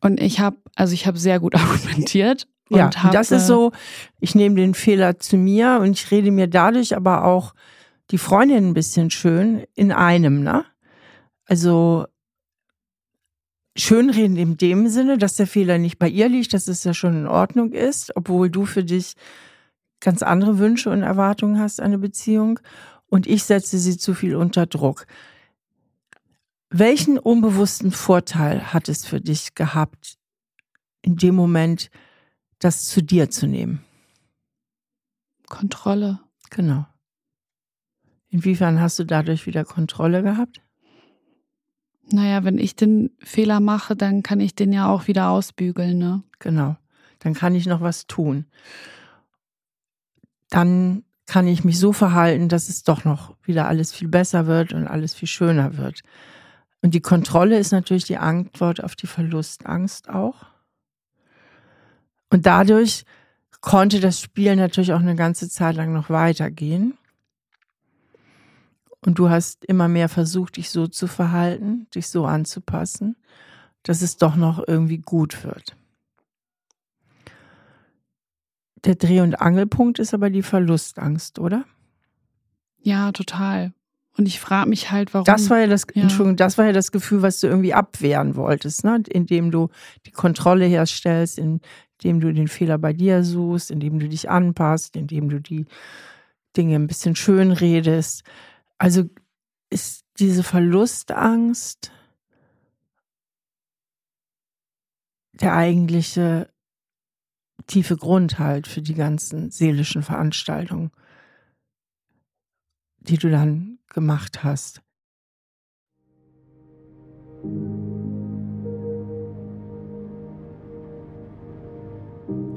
Und 0.00 0.20
ich 0.20 0.40
habe, 0.40 0.56
also 0.74 0.94
ich 0.94 1.06
habe 1.06 1.18
sehr 1.18 1.38
gut 1.40 1.54
argumentiert. 1.54 2.48
ja, 2.70 2.90
hab, 2.96 3.12
das 3.12 3.30
ist 3.30 3.46
so, 3.46 3.72
ich 4.20 4.34
nehme 4.34 4.56
den 4.56 4.74
Fehler 4.74 5.18
zu 5.18 5.36
mir 5.36 5.78
und 5.80 5.92
ich 5.92 6.10
rede 6.10 6.30
mir 6.30 6.48
dadurch 6.48 6.96
aber 6.96 7.24
auch 7.24 7.54
die 8.10 8.18
Freundin 8.18 8.68
ein 8.68 8.74
bisschen 8.74 9.10
schön 9.10 9.64
in 9.74 9.92
einem, 9.92 10.42
ne? 10.42 10.64
Also 11.46 12.06
schönreden 13.76 14.36
in 14.36 14.56
dem 14.56 14.88
Sinne, 14.88 15.18
dass 15.18 15.36
der 15.36 15.46
Fehler 15.46 15.78
nicht 15.78 15.98
bei 15.98 16.08
ihr 16.08 16.28
liegt, 16.28 16.52
dass 16.52 16.68
es 16.68 16.84
ja 16.84 16.94
schon 16.94 17.16
in 17.16 17.26
Ordnung 17.26 17.72
ist, 17.72 18.16
obwohl 18.16 18.50
du 18.50 18.66
für 18.66 18.84
dich 18.84 19.14
ganz 20.00 20.22
andere 20.22 20.58
Wünsche 20.58 20.90
und 20.90 21.02
Erwartungen 21.02 21.58
hast 21.58 21.80
an 21.80 21.86
eine 21.86 21.98
Beziehung 21.98 22.60
und 23.06 23.26
ich 23.26 23.44
setze 23.44 23.78
sie 23.78 23.96
zu 23.96 24.14
viel 24.14 24.36
unter 24.36 24.66
Druck. 24.66 25.06
Welchen 26.70 27.18
unbewussten 27.18 27.90
Vorteil 27.90 28.72
hat 28.72 28.88
es 28.88 29.06
für 29.06 29.20
dich 29.20 29.54
gehabt, 29.54 30.18
in 31.02 31.16
dem 31.16 31.34
Moment 31.34 31.90
das 32.58 32.86
zu 32.86 33.02
dir 33.02 33.30
zu 33.30 33.46
nehmen? 33.46 33.84
Kontrolle. 35.48 36.20
Genau. 36.50 36.86
Inwiefern 38.34 38.80
hast 38.80 38.98
du 38.98 39.04
dadurch 39.04 39.46
wieder 39.46 39.64
Kontrolle 39.64 40.22
gehabt? 40.22 40.60
Naja, 42.10 42.44
wenn 42.44 42.58
ich 42.58 42.76
den 42.76 43.10
Fehler 43.18 43.60
mache, 43.60 43.96
dann 43.96 44.22
kann 44.22 44.40
ich 44.40 44.54
den 44.54 44.72
ja 44.72 44.88
auch 44.88 45.06
wieder 45.06 45.30
ausbügeln, 45.30 45.98
ne? 45.98 46.22
Genau. 46.38 46.76
Dann 47.20 47.32
kann 47.34 47.54
ich 47.54 47.66
noch 47.66 47.80
was 47.80 48.06
tun 48.06 48.46
dann 50.54 51.02
kann 51.26 51.48
ich 51.48 51.64
mich 51.64 51.80
so 51.80 51.92
verhalten, 51.92 52.48
dass 52.48 52.68
es 52.68 52.84
doch 52.84 53.04
noch 53.04 53.34
wieder 53.42 53.66
alles 53.66 53.92
viel 53.92 54.06
besser 54.06 54.46
wird 54.46 54.72
und 54.72 54.86
alles 54.86 55.12
viel 55.12 55.26
schöner 55.26 55.76
wird. 55.76 56.02
Und 56.80 56.94
die 56.94 57.00
Kontrolle 57.00 57.58
ist 57.58 57.72
natürlich 57.72 58.04
die 58.04 58.18
Antwort 58.18 58.84
auf 58.84 58.94
die 58.94 59.08
Verlustangst 59.08 60.08
auch. 60.08 60.46
Und 62.30 62.46
dadurch 62.46 63.04
konnte 63.60 63.98
das 63.98 64.20
Spiel 64.20 64.54
natürlich 64.54 64.92
auch 64.92 65.00
eine 65.00 65.16
ganze 65.16 65.48
Zeit 65.48 65.74
lang 65.74 65.92
noch 65.92 66.08
weitergehen. 66.08 66.96
Und 69.04 69.18
du 69.18 69.28
hast 69.28 69.64
immer 69.64 69.88
mehr 69.88 70.08
versucht, 70.08 70.56
dich 70.56 70.70
so 70.70 70.86
zu 70.86 71.06
verhalten, 71.06 71.86
dich 71.94 72.08
so 72.08 72.24
anzupassen, 72.24 73.16
dass 73.82 74.00
es 74.00 74.16
doch 74.16 74.34
noch 74.34 74.66
irgendwie 74.66 74.98
gut 74.98 75.44
wird. 75.44 75.76
Der 78.84 78.94
Dreh- 78.94 79.20
und 79.20 79.40
Angelpunkt 79.40 79.98
ist 79.98 80.14
aber 80.14 80.30
die 80.30 80.42
Verlustangst, 80.42 81.38
oder? 81.38 81.64
Ja, 82.80 83.12
total. 83.12 83.72
Und 84.16 84.26
ich 84.26 84.38
frage 84.40 84.68
mich 84.68 84.90
halt, 84.90 85.12
warum. 85.12 85.24
Das 85.24 85.50
war 85.50 85.58
ja 85.58 85.66
das, 85.66 85.86
ja. 85.94 86.02
Entschuldigung, 86.02 86.36
das 86.36 86.56
war 86.56 86.66
ja 86.66 86.72
das 86.72 86.92
Gefühl, 86.92 87.22
was 87.22 87.40
du 87.40 87.46
irgendwie 87.46 87.74
abwehren 87.74 88.36
wolltest, 88.36 88.84
ne? 88.84 89.02
Indem 89.08 89.50
du 89.50 89.70
die 90.06 90.12
Kontrolle 90.12 90.66
herstellst, 90.66 91.38
indem 91.38 92.20
du 92.20 92.32
den 92.32 92.46
Fehler 92.46 92.78
bei 92.78 92.92
dir 92.92 93.24
suchst, 93.24 93.70
indem 93.70 93.98
du 93.98 94.08
dich 94.08 94.30
anpasst, 94.30 94.96
indem 94.96 95.28
du 95.30 95.40
die 95.40 95.66
Dinge 96.56 96.76
ein 96.76 96.86
bisschen 96.86 97.16
schön 97.16 97.50
redest. 97.50 98.22
Also 98.78 99.08
ist 99.70 100.04
diese 100.18 100.42
Verlustangst 100.42 101.92
der 105.32 105.54
eigentliche 105.54 106.52
tiefe 107.66 107.96
Grund 107.96 108.38
halt 108.38 108.66
für 108.66 108.82
die 108.82 108.94
ganzen 108.94 109.50
seelischen 109.50 110.02
Veranstaltungen, 110.02 110.90
die 112.98 113.18
du 113.18 113.30
dann 113.30 113.78
gemacht 113.88 114.44
hast. 114.44 114.82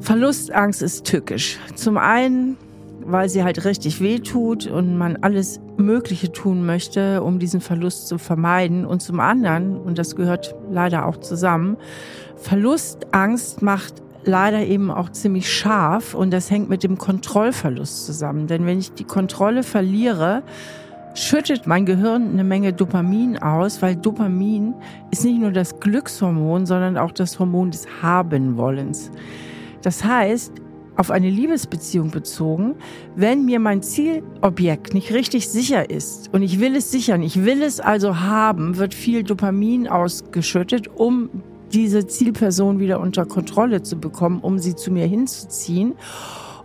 Verlustangst 0.02 0.82
ist 0.82 1.06
tückisch. 1.06 1.58
Zum 1.76 1.98
einen, 1.98 2.58
weil 3.08 3.30
sie 3.30 3.43
halt 3.43 3.63
richtig 3.63 4.02
wehtut 4.02 4.67
und 4.67 4.98
man 4.98 5.17
alles 5.22 5.62
Mögliche 5.78 6.32
tun 6.32 6.65
möchte, 6.65 7.24
um 7.24 7.39
diesen 7.39 7.62
Verlust 7.62 8.08
zu 8.08 8.17
vermeiden. 8.17 8.86
Und 8.86 9.02
zum 9.02 9.20
anderen, 9.20 9.78
und 9.78 9.98
das 9.98 10.15
gehört 10.15 10.54
leider 10.70 11.06
auch 11.06 11.17
zusammen, 11.17 11.78
Verlustangst 12.36 13.62
macht 13.62 14.04
leider 14.26 14.65
eben 14.65 14.91
auch 14.91 15.10
ziemlich 15.10 15.52
scharf 15.52 16.13
und 16.13 16.32
das 16.32 16.52
hängt 16.52 16.70
mit 16.70 16.84
dem 16.84 16.98
Kontrollverlust 16.98 18.06
zusammen. 18.06 18.48
Denn 18.48 18.65
wenn 18.65 18.80
ich 18.80 18.91
die 18.91 19.06
Kontrolle 19.06 19.63
verliere, 19.63 20.43
schüttet 21.13 21.65
mein 21.65 21.86
Gehirn 21.86 22.32
eine 22.34 22.43
Menge 22.43 22.74
Dopamin 22.74 23.38
aus, 23.38 23.82
weil 23.82 23.96
Dopamin 23.96 24.76
ist 25.12 25.24
nicht 25.24 25.39
nur 25.39 25.52
das 25.52 25.80
Glückshormon, 25.80 26.65
sondern 26.65 26.98
auch 26.98 27.12
das 27.12 27.39
Hormon 27.39 27.72
des 27.72 27.88
Habenwollens. 28.02 29.12
Das 29.82 30.04
heißt, 30.04 30.52
auf 30.98 31.12
eine 31.12 31.30
Liebesbeziehung 31.30 32.12
bezogen, 32.12 32.76
wenn 33.16 33.46
mir 33.46 33.60
mein 33.60 33.82
Zielobjekt 33.82 34.94
nicht 34.94 35.14
richtig 35.14 35.48
sicher 35.48 35.90
ist 35.90 36.34
und 36.34 36.42
ich 36.42 36.60
will 36.60 36.76
es 36.76 36.92
sichern, 36.92 37.22
ich 37.22 37.46
will 37.46 37.62
es 37.62 37.80
also 37.80 38.20
haben, 38.20 38.78
wird 38.78 38.94
viel 38.94 39.24
Dopamin 39.24 39.88
ausgeschüttet, 39.88 40.88
um 40.88 41.30
diese 41.72 42.08
Zielperson 42.08 42.80
wieder 42.80 43.00
unter 43.00 43.26
Kontrolle 43.26 43.84
zu 43.84 43.98
bekommen, 43.98 44.40
um 44.42 44.58
sie 44.60 44.76
zu 44.76 44.92
mir 44.92 45.06
hinzuziehen. 45.06 45.96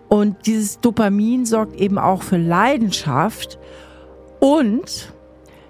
Und 0.08 0.46
dieses 0.46 0.80
Dopamin 0.80 1.46
sorgt 1.46 1.76
eben 1.80 1.98
auch 1.98 2.22
für 2.22 2.36
Leidenschaft. 2.36 3.58
Und 4.40 5.12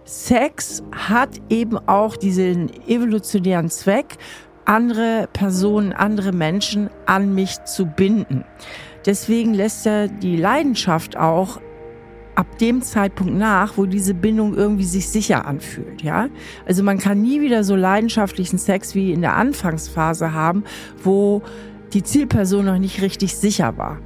Sex 0.04 0.82
hat 0.90 1.40
eben 1.48 1.78
auch 1.88 2.16
diesen 2.16 2.70
evolutionären 2.88 3.70
Zweck, 3.70 4.18
andere 4.64 5.28
Personen, 5.32 5.92
andere 5.92 6.32
Menschen 6.32 6.90
an 7.06 7.34
mich 7.34 7.62
zu 7.64 7.86
binden. 7.86 8.44
Deswegen 9.06 9.54
lässt 9.54 9.86
er 9.86 10.08
die 10.08 10.36
Leidenschaft 10.36 11.16
auch 11.16 11.60
ab 12.34 12.58
dem 12.58 12.82
Zeitpunkt 12.82 13.34
nach, 13.34 13.76
wo 13.76 13.84
diese 13.86 14.14
Bindung 14.14 14.54
irgendwie 14.54 14.84
sich 14.84 15.08
sicher 15.08 15.46
anfühlt, 15.46 16.02
ja. 16.02 16.28
Also 16.66 16.82
man 16.82 16.98
kann 16.98 17.20
nie 17.20 17.40
wieder 17.40 17.62
so 17.62 17.76
leidenschaftlichen 17.76 18.58
Sex 18.58 18.94
wie 18.94 19.12
in 19.12 19.20
der 19.20 19.36
Anfangsphase 19.36 20.32
haben, 20.32 20.64
wo 21.02 21.42
die 21.92 22.02
Zielperson 22.02 22.64
noch 22.64 22.78
nicht 22.78 23.02
richtig 23.02 23.36
sicher 23.36 23.76
war. 23.76 23.98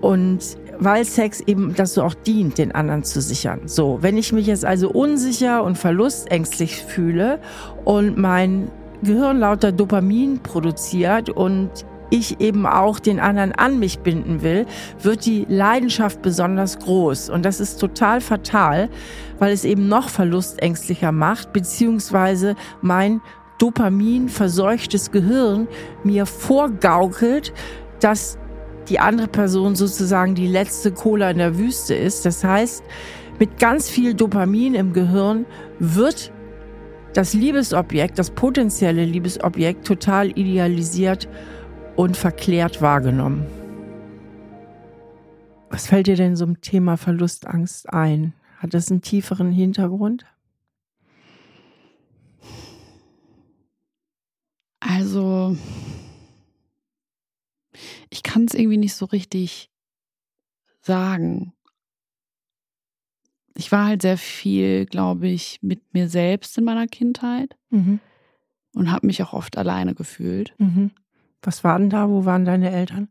Und 0.00 0.40
weil 0.78 1.04
Sex 1.04 1.40
eben 1.40 1.74
dazu 1.74 2.02
auch 2.02 2.14
dient, 2.14 2.58
den 2.58 2.72
anderen 2.72 3.02
zu 3.04 3.20
sichern. 3.20 3.62
So, 3.66 3.98
wenn 4.02 4.16
ich 4.16 4.32
mich 4.32 4.46
jetzt 4.46 4.64
also 4.64 4.90
unsicher 4.90 5.62
und 5.64 5.76
verlustängstlich 5.76 6.76
fühle 6.84 7.40
und 7.84 8.18
mein 8.18 8.70
Gehirn 9.02 9.40
lauter 9.40 9.72
Dopamin 9.72 10.40
produziert 10.42 11.30
und 11.30 11.70
ich 12.10 12.40
eben 12.40 12.66
auch 12.66 12.98
den 12.98 13.18
anderen 13.18 13.52
an 13.52 13.78
mich 13.78 13.98
binden 14.00 14.42
will, 14.42 14.66
wird 15.02 15.26
die 15.26 15.44
Leidenschaft 15.48 16.22
besonders 16.22 16.78
groß. 16.78 17.30
Und 17.30 17.44
das 17.44 17.60
ist 17.60 17.78
total 17.78 18.20
fatal, 18.20 18.88
weil 19.38 19.52
es 19.52 19.64
eben 19.64 19.88
noch 19.88 20.08
verlustängstlicher 20.08 21.12
macht, 21.12 21.52
beziehungsweise 21.52 22.54
mein 22.80 23.20
Dopamin 23.58 24.28
verseuchtes 24.28 25.10
Gehirn 25.10 25.66
mir 26.04 26.26
vorgaukelt, 26.26 27.52
dass 28.00 28.38
die 28.88 29.00
andere 29.00 29.28
Person 29.28 29.74
sozusagen 29.74 30.34
die 30.34 30.46
letzte 30.46 30.92
Cola 30.92 31.30
in 31.30 31.38
der 31.38 31.58
Wüste 31.58 31.94
ist. 31.94 32.24
Das 32.24 32.44
heißt, 32.44 32.84
mit 33.38 33.58
ganz 33.58 33.90
viel 33.90 34.14
Dopamin 34.14 34.74
im 34.74 34.92
Gehirn 34.92 35.46
wird 35.78 36.32
das 37.16 37.32
Liebesobjekt, 37.32 38.18
das 38.18 38.30
potenzielle 38.30 39.04
Liebesobjekt 39.04 39.86
total 39.86 40.38
idealisiert 40.38 41.28
und 41.96 42.14
verklärt 42.14 42.82
wahrgenommen. 42.82 43.46
Was 45.70 45.86
fällt 45.86 46.08
dir 46.08 46.16
denn 46.16 46.36
zum 46.36 46.60
Thema 46.60 46.98
Verlustangst 46.98 47.88
ein? 47.88 48.34
Hat 48.58 48.74
das 48.74 48.90
einen 48.90 49.00
tieferen 49.00 49.50
Hintergrund? 49.50 50.26
Also, 54.80 55.56
ich 58.10 58.22
kann 58.22 58.44
es 58.44 58.54
irgendwie 58.54 58.76
nicht 58.76 58.94
so 58.94 59.06
richtig 59.06 59.70
sagen? 60.82 61.55
Ich 63.56 63.72
war 63.72 63.86
halt 63.86 64.02
sehr 64.02 64.18
viel, 64.18 64.86
glaube 64.86 65.28
ich, 65.28 65.58
mit 65.62 65.80
mir 65.94 66.08
selbst 66.08 66.58
in 66.58 66.64
meiner 66.64 66.86
Kindheit 66.86 67.56
Mhm. 67.70 68.00
und 68.74 68.90
habe 68.92 69.06
mich 69.06 69.22
auch 69.22 69.32
oft 69.32 69.56
alleine 69.56 69.94
gefühlt. 69.94 70.54
Mhm. 70.58 70.90
Was 71.42 71.64
war 71.64 71.78
denn 71.78 71.90
da? 71.90 72.08
Wo 72.08 72.24
waren 72.24 72.44
deine 72.44 72.70
Eltern? 72.70 73.08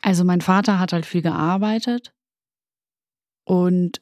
Also 0.00 0.24
mein 0.24 0.40
Vater 0.40 0.78
hat 0.78 0.92
halt 0.92 1.04
viel 1.06 1.22
gearbeitet 1.22 2.12
und 3.44 4.00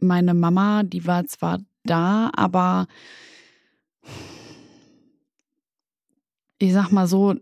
meine 0.00 0.34
Mama, 0.34 0.82
die 0.82 1.06
war 1.06 1.24
zwar 1.26 1.58
da, 1.84 2.30
aber 2.34 2.86
ich 6.58 6.72
sag 6.72 6.90
mal 6.92 7.06
so, 7.06 7.34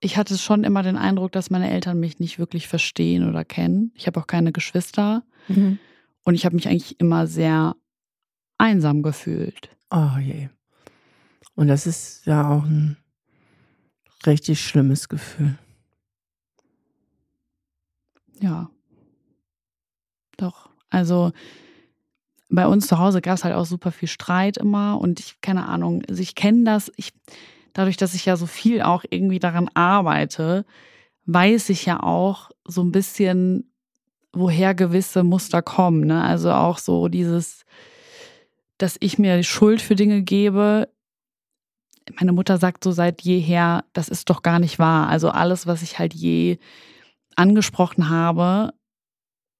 ich 0.00 0.16
hatte 0.16 0.36
schon 0.38 0.64
immer 0.64 0.82
den 0.82 0.96
Eindruck, 0.96 1.32
dass 1.32 1.50
meine 1.50 1.70
Eltern 1.70 2.00
mich 2.00 2.18
nicht 2.18 2.38
wirklich 2.38 2.66
verstehen 2.68 3.28
oder 3.28 3.44
kennen. 3.44 3.92
Ich 3.94 4.06
habe 4.06 4.20
auch 4.20 4.26
keine 4.26 4.52
Geschwister 4.52 5.22
Mhm. 5.48 5.78
Und 6.24 6.34
ich 6.34 6.44
habe 6.44 6.56
mich 6.56 6.68
eigentlich 6.68 6.98
immer 7.00 7.26
sehr 7.26 7.76
einsam 8.58 9.02
gefühlt. 9.02 9.70
Oh 9.90 10.18
je. 10.18 10.48
Und 11.54 11.68
das 11.68 11.86
ist 11.86 12.26
ja 12.26 12.48
auch 12.48 12.64
ein 12.64 12.96
richtig 14.26 14.60
schlimmes 14.60 15.08
Gefühl. 15.08 15.58
Ja. 18.40 18.70
Doch. 20.36 20.70
Also 20.90 21.32
bei 22.50 22.66
uns 22.66 22.86
zu 22.86 22.98
Hause 22.98 23.20
gab 23.20 23.36
es 23.36 23.44
halt 23.44 23.54
auch 23.54 23.66
super 23.66 23.92
viel 23.92 24.08
Streit 24.08 24.56
immer 24.56 25.00
und 25.00 25.20
ich, 25.20 25.40
keine 25.40 25.66
Ahnung, 25.66 26.02
also 26.08 26.22
ich 26.22 26.34
kenne 26.34 26.64
das, 26.64 26.92
ich, 26.96 27.12
dadurch, 27.72 27.96
dass 27.96 28.14
ich 28.14 28.26
ja 28.26 28.36
so 28.36 28.46
viel 28.46 28.82
auch 28.82 29.04
irgendwie 29.08 29.38
daran 29.38 29.68
arbeite, 29.74 30.64
weiß 31.26 31.70
ich 31.70 31.86
ja 31.86 32.02
auch 32.02 32.50
so 32.64 32.82
ein 32.82 32.92
bisschen, 32.92 33.73
woher 34.36 34.74
gewisse 34.74 35.22
Muster 35.22 35.62
kommen. 35.62 36.06
Ne? 36.06 36.22
Also 36.22 36.52
auch 36.52 36.78
so 36.78 37.08
dieses, 37.08 37.64
dass 38.78 38.96
ich 39.00 39.18
mir 39.18 39.36
die 39.36 39.44
Schuld 39.44 39.80
für 39.82 39.94
Dinge 39.94 40.22
gebe. 40.22 40.88
Meine 42.18 42.32
Mutter 42.32 42.58
sagt 42.58 42.84
so 42.84 42.92
seit 42.92 43.22
jeher, 43.22 43.84
das 43.92 44.08
ist 44.08 44.28
doch 44.30 44.42
gar 44.42 44.58
nicht 44.58 44.78
wahr. 44.78 45.08
Also 45.08 45.30
alles, 45.30 45.66
was 45.66 45.82
ich 45.82 45.98
halt 45.98 46.12
je 46.14 46.58
angesprochen 47.36 48.08
habe, 48.10 48.74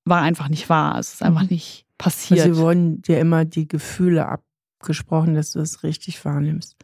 war 0.04 0.20
einfach 0.22 0.48
nicht 0.48 0.68
wahr. 0.68 0.98
Es 0.98 1.14
ist 1.14 1.22
einfach 1.22 1.42
Mhm. 1.42 1.48
nicht 1.50 1.86
passiert. 1.98 2.40
Also 2.40 2.54
sie 2.54 2.60
wurden 2.60 3.02
dir 3.02 3.18
immer 3.18 3.44
die 3.44 3.66
Gefühle 3.66 4.26
abgesprochen, 4.28 5.34
dass 5.34 5.52
du 5.52 5.60
es 5.60 5.82
richtig 5.82 6.22
wahrnimmst. 6.24 6.76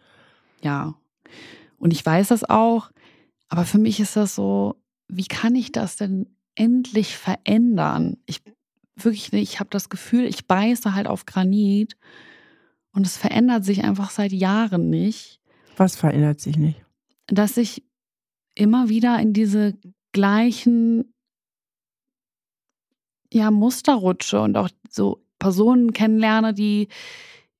Ja. 0.63 0.95
Und 1.79 1.93
ich 1.93 2.05
weiß 2.05 2.29
das 2.29 2.49
auch, 2.49 2.91
aber 3.49 3.65
für 3.65 3.79
mich 3.79 4.01
ist 4.01 4.17
das 4.17 4.35
so, 4.35 4.77
wie 5.09 5.27
kann 5.27 5.55
ich 5.55 5.73
das 5.73 5.97
denn 5.97 6.27
endlich 6.61 7.17
verändern? 7.17 8.19
Ich 8.27 8.43
wirklich 8.95 9.33
nicht, 9.33 9.55
ich 9.55 9.61
habe 9.61 9.71
das 9.71 9.89
Gefühl, 9.89 10.27
ich 10.27 10.47
beiße 10.47 10.95
halt 10.95 11.07
auf 11.07 11.25
Granit 11.25 11.97
und 12.93 13.07
es 13.07 13.17
verändert 13.17 13.65
sich 13.65 13.83
einfach 13.83 14.11
seit 14.11 14.31
Jahren 14.31 14.91
nicht, 14.91 15.41
Was 15.79 15.97
verändert 15.97 16.41
sich 16.41 16.59
nicht? 16.59 16.85
dass 17.27 17.57
ich 17.57 17.83
immer 18.55 18.91
wieder 18.91 19.19
in 19.21 19.33
diese 19.33 19.79
gleichen 20.13 21.15
ja, 23.33 23.51
Muster 23.51 23.95
rutsche 23.95 24.41
und 24.43 24.57
auch 24.57 24.69
so 24.91 25.25
Personen 25.39 25.93
kennenlerne, 25.95 26.53
die 26.53 26.89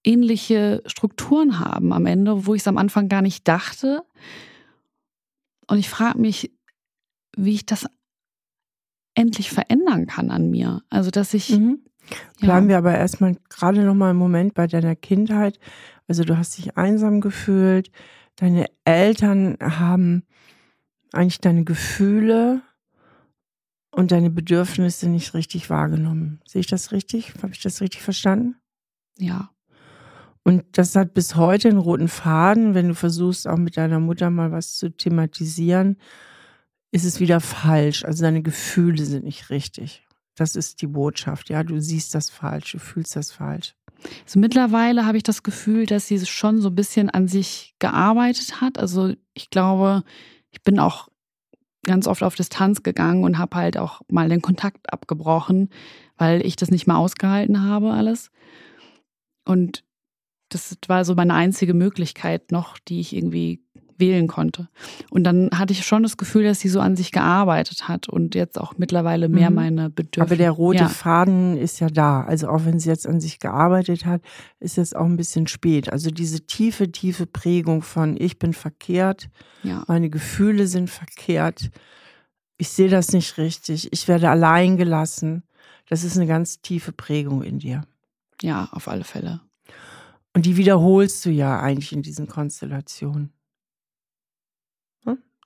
ähnliche 0.05 0.83
Strukturen 0.85 1.61
haben 1.61 1.93
am 1.93 2.05
Ende, 2.05 2.45
wo 2.45 2.55
ich 2.55 2.63
es 2.63 2.69
am 2.69 2.77
Anfang 2.77 3.09
gar 3.09 3.23
nicht 3.23 3.47
dachte. 3.47 4.03
Und 5.69 5.79
ich 5.79 5.89
frage 5.89 6.19
mich, 6.19 6.53
wie 7.37 7.55
ich 7.55 7.65
das 7.65 7.87
endlich 9.15 9.51
verändern 9.51 10.07
kann 10.07 10.31
an 10.31 10.51
mir. 10.51 10.83
Also, 10.91 11.11
dass 11.11 11.35
ich. 11.35 11.51
Mhm. 11.51 11.81
Ja. 12.41 12.47
Bleiben 12.47 12.69
wir 12.69 12.79
aber 12.79 12.97
erstmal 12.97 13.37
gerade 13.49 13.85
noch 13.85 13.95
mal 13.95 14.11
einen 14.11 14.19
Moment 14.19 14.55
bei 14.55 14.67
deiner 14.67 14.97
Kindheit. 14.97 15.61
Also 16.09 16.25
du 16.25 16.37
hast 16.37 16.59
dich 16.59 16.77
einsam 16.77 17.21
gefühlt. 17.21 17.93
Deine 18.35 18.67
Eltern 18.85 19.57
haben 19.61 20.25
eigentlich 21.13 21.41
deine 21.41 21.63
Gefühle 21.63 22.63
und 23.93 24.11
deine 24.11 24.31
Bedürfnisse 24.31 25.09
nicht 25.09 25.35
richtig 25.35 25.71
wahrgenommen. 25.71 26.41
Sehe 26.47 26.61
ich 26.61 26.67
das 26.67 26.91
richtig? 26.91 27.35
Habe 27.43 27.53
ich 27.53 27.61
das 27.61 27.81
richtig 27.81 28.03
verstanden? 28.03 28.57
Ja. 29.19 29.51
Und 30.43 30.65
das 30.73 30.97
hat 30.97 31.15
bis 31.15 31.37
heute 31.37 31.69
einen 31.69 31.79
roten 31.79 32.09
Faden. 32.09 32.75
Wenn 32.75 32.89
du 32.89 32.95
versuchst, 32.95 33.47
auch 33.47 33.59
mit 33.59 33.77
deiner 33.77 34.01
Mutter 34.01 34.31
mal 34.31 34.53
was 34.53 34.77
zu 34.77 34.91
thematisieren, 34.91 35.97
ist 36.93 37.05
es 37.05 37.21
wieder 37.21 37.41
falsch. 37.41 38.05
Also 38.05 38.23
deine 38.23 38.43
Gefühle 38.43 39.05
sind 39.05 39.25
nicht 39.25 39.51
richtig. 39.51 40.05
Das 40.35 40.57
ist 40.57 40.81
die 40.83 40.87
Botschaft. 40.87 41.51
Ja, 41.51 41.63
du 41.63 41.81
siehst 41.81 42.15
das 42.15 42.31
falsch, 42.31 42.73
du 42.73 42.79
fühlst 42.79 43.17
das 43.17 43.31
falsch. 43.31 43.75
So 44.25 44.41
mittlerweile 44.41 45.05
habe 45.05 45.19
ich 45.19 45.23
das 45.23 45.43
Gefühl, 45.43 45.87
dass 45.87 46.07
sie 46.07 46.25
schon 46.25 46.61
so 46.61 46.69
ein 46.69 46.75
bisschen 46.75 47.11
an 47.11 47.29
sich 47.29 47.75
gearbeitet 47.79 48.61
hat. 48.61 48.79
Also 48.79 49.15
ich 49.35 49.51
glaube, 49.51 50.03
ich 50.51 50.63
bin 50.63 50.79
auch 50.79 51.09
ganz 51.85 52.07
oft 52.07 52.23
auf 52.23 52.35
Distanz 52.35 52.83
gegangen 52.83 53.25
und 53.25 53.39
habe 53.39 53.57
halt 53.57 53.77
auch 53.77 54.01
mal 54.09 54.29
den 54.29 54.43
Kontakt 54.43 54.93
abgebrochen, 54.93 55.71
weil 56.17 56.45
ich 56.45 56.57
das 56.57 56.71
nicht 56.71 56.87
mehr 56.87 56.97
ausgehalten 56.97 57.63
habe 57.63 57.93
alles. 57.93 58.31
Und 59.45 59.85
das 60.51 60.77
war 60.89 61.05
so 61.05 61.15
meine 61.15 61.35
einzige 61.35 61.75
Möglichkeit 61.75 62.53
noch, 62.53 62.79
die 62.79 63.01
ich 63.01 63.15
irgendwie 63.15 63.63
wählen 64.01 64.27
konnte. 64.27 64.69
Und 65.11 65.25
dann 65.25 65.51
hatte 65.55 65.73
ich 65.73 65.87
schon 65.87 66.03
das 66.03 66.17
Gefühl, 66.17 66.45
dass 66.45 66.61
sie 66.61 66.69
so 66.69 66.81
an 66.81 66.97
sich 66.97 67.13
gearbeitet 67.13 67.87
hat 67.89 68.09
und 68.09 68.35
jetzt 68.35 68.59
auch 68.59 68.75
mittlerweile 68.79 69.29
mehr 69.29 69.51
Mhm. 69.51 69.57
meine 69.57 69.91
Bedürfnisse. 69.91 70.23
Aber 70.23 70.37
der 70.37 70.51
rote 70.51 70.79
ja, 70.81 70.89
Faden 70.89 71.57
ist 71.57 71.79
ja 71.81 71.89
da. 71.89 72.23
Also 72.23 72.49
auch 72.49 72.65
wenn 72.65 72.81
sie 72.81 72.89
jetzt 72.89 73.07
an 73.07 73.21
sich 73.21 73.39
gearbeitet 73.39 74.07
hat, 74.07 74.23
ist 74.59 74.79
es 74.79 74.95
auch 74.95 75.05
ein 75.07 75.17
bisschen 75.17 75.47
spät. 75.47 75.93
Also 75.93 76.11
diese 76.11 76.41
tiefe, 76.47 76.91
tiefe 76.91 77.27
Prägung 77.27 77.83
von 77.83 78.17
ich 78.19 78.39
bin 78.39 78.53
verkehrt, 78.53 79.29
ja, 79.63 79.85
meine 79.87 80.11
Gefühle 80.11 80.67
sind 80.67 80.91
verkehrt, 80.91 81.71
ich 82.57 82.69
sehe 82.71 82.89
das 82.89 83.13
nicht 83.13 83.39
richtig, 83.39 83.93
ich 83.93 84.09
werde 84.09 84.29
allein 84.31 84.77
gelassen. 84.77 85.45
Das 85.89 86.05
ist 86.05 86.17
eine 86.17 86.27
ganz 86.27 86.61
tiefe 86.61 86.93
Prägung 86.93 87.43
in 87.43 87.59
dir. 87.59 87.83
ja, 88.43 88.69
auf 88.73 88.89
alle 88.89 89.05
Fälle. 89.05 89.41
Und 90.33 90.47
die 90.47 90.57
wiederholst 90.57 91.25
du 91.27 91.31
ja 91.31 91.59
eigentlich 91.61 91.93
in 91.93 92.03
diesen 92.03 92.29
Konstellationen. 92.29 93.33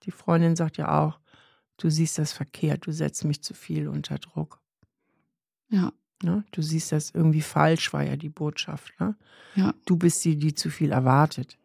Die 0.05 0.11
Freundin 0.11 0.57
sagt 0.57 0.77
ja 0.77 1.03
auch, 1.03 1.19
du 1.77 1.91
siehst 1.91 2.19
das 2.19 2.33
verkehrt, 2.33 2.87
du 2.87 2.93
setzt 2.93 3.25
mich 3.25 3.43
zu 3.43 3.55
viel 3.55 3.89
unter 3.89 4.19
Druck. 4.19 4.61
Ja, 5.69 5.93
Ne? 6.25 6.45
Du 6.53 6.63
siehst 6.63 6.93
das 6.93 7.11
irgendwie 7.11 7.43
falsch, 7.43 7.93
war 7.93 8.03
ja 8.03 8.17
die 8.17 8.29
Botschaft. 8.29 8.93
Ne? 8.99 9.15
ja. 9.55 9.75
Du 9.85 9.97
bist 9.97 10.25
die, 10.25 10.37
die 10.37 10.55
zu 10.55 10.71
viel 10.71 10.91
erwartet. 10.91 11.59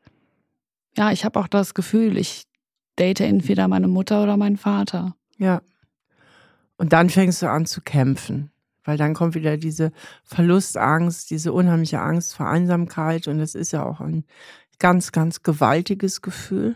Ja, 0.98 1.12
ich 1.12 1.24
habe 1.24 1.40
auch 1.40 1.48
das 1.48 1.74
Gefühl, 1.74 2.18
ich 2.18 2.46
date 2.98 3.22
entweder 3.22 3.68
meine 3.68 3.88
Mutter 3.88 4.22
oder 4.22 4.38
meinen 4.38 4.58
Vater. 4.58 5.16
Ja. 5.38 5.62
Und 6.78 6.94
dann 6.94 7.10
fängst 7.10 7.42
du 7.42 7.50
an 7.50 7.66
zu 7.66 7.82
kämpfen, 7.82 8.52
weil 8.84 8.98
dann 8.98 9.14
kommt 9.14 9.36
wieder 9.36 9.58
diese 9.58 9.92
Verlustangst, 10.24 11.30
diese 11.30 11.54
unheimliche 11.54 12.02
Angst 12.02 12.36
vor 12.36 12.48
Einsamkeit 12.48 13.28
und 13.28 13.40
das 13.40 13.56
ist 13.56 13.72
ja 13.72 13.86
auch 13.86 14.02
ein 14.02 14.26
ganz, 14.80 15.12
ganz 15.12 15.44
gewaltiges 15.44 16.22
Gefühl. 16.22 16.76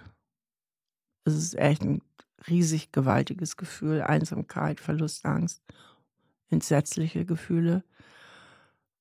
Es 1.25 1.35
ist 1.35 1.55
echt 1.55 1.81
ein 1.83 2.01
riesig 2.47 2.91
gewaltiges 2.91 3.57
Gefühl, 3.57 4.01
Einsamkeit, 4.01 4.79
Verlustangst, 4.79 5.61
entsetzliche 6.49 7.25
Gefühle. 7.25 7.83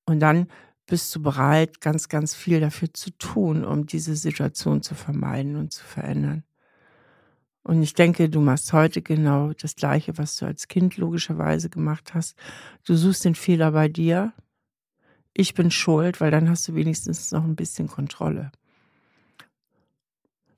Und 0.04 0.20
dann 0.20 0.48
bist 0.86 1.14
du 1.14 1.22
bereit, 1.22 1.80
ganz, 1.80 2.08
ganz 2.08 2.34
viel 2.34 2.60
dafür 2.60 2.92
zu 2.92 3.10
tun, 3.18 3.64
um 3.64 3.86
diese 3.86 4.16
Situation 4.16 4.82
zu 4.82 4.94
vermeiden 4.94 5.56
und 5.56 5.72
zu 5.72 5.84
verändern. 5.84 6.44
Und 7.64 7.82
ich 7.82 7.94
denke, 7.94 8.28
du 8.28 8.40
machst 8.40 8.72
heute 8.72 9.02
genau 9.02 9.52
das 9.52 9.76
Gleiche, 9.76 10.18
was 10.18 10.36
du 10.36 10.46
als 10.46 10.66
Kind 10.66 10.96
logischerweise 10.96 11.70
gemacht 11.70 12.12
hast. 12.12 12.36
Du 12.84 12.96
suchst 12.96 13.24
den 13.24 13.36
Fehler 13.36 13.70
bei 13.70 13.88
dir. 13.88 14.32
Ich 15.32 15.54
bin 15.54 15.70
schuld, 15.70 16.20
weil 16.20 16.32
dann 16.32 16.50
hast 16.50 16.66
du 16.66 16.74
wenigstens 16.74 17.30
noch 17.30 17.44
ein 17.44 17.56
bisschen 17.56 17.86
Kontrolle. 17.86 18.50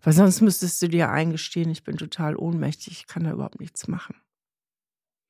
Weil 0.05 0.13
sonst 0.13 0.43
müsstest 0.43 0.83
du 0.83 0.89
dir 0.89 1.11
eingestehen, 1.11 1.71
ich 1.71 1.83
bin 1.83 1.97
total 1.97 2.37
ohnmächtig, 2.37 2.93
ich 2.93 3.07
kann 3.07 3.25
da 3.25 3.33
überhaupt 3.33 3.59
nichts 3.59 3.89
machen. 3.89 4.15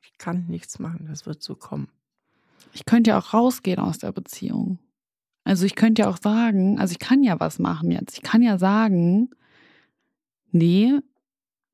Ich 0.03 0.19
kann 0.19 0.47
nichts 0.49 0.81
machen, 0.81 1.07
das 1.09 1.27
wird 1.27 1.43
so 1.43 1.55
kommen. 1.55 1.89
Ich 2.73 2.85
könnte 2.85 3.11
ja 3.11 3.19
auch 3.19 3.33
rausgehen 3.33 3.79
aus 3.79 3.99
der 3.99 4.11
Beziehung. 4.11 4.81
Also 5.45 5.65
ich 5.65 5.77
könnte 5.77 6.03
ja 6.03 6.09
auch 6.09 6.17
sagen, 6.17 6.81
also 6.81 6.93
ich 6.93 6.99
kann 6.99 7.23
ja 7.23 7.39
was 7.39 7.61
machen 7.61 7.93
jetzt. 7.93 8.17
Ich 8.17 8.23
kann 8.23 8.43
ja 8.43 8.59
sagen, 8.59 9.31
nee, 10.51 10.99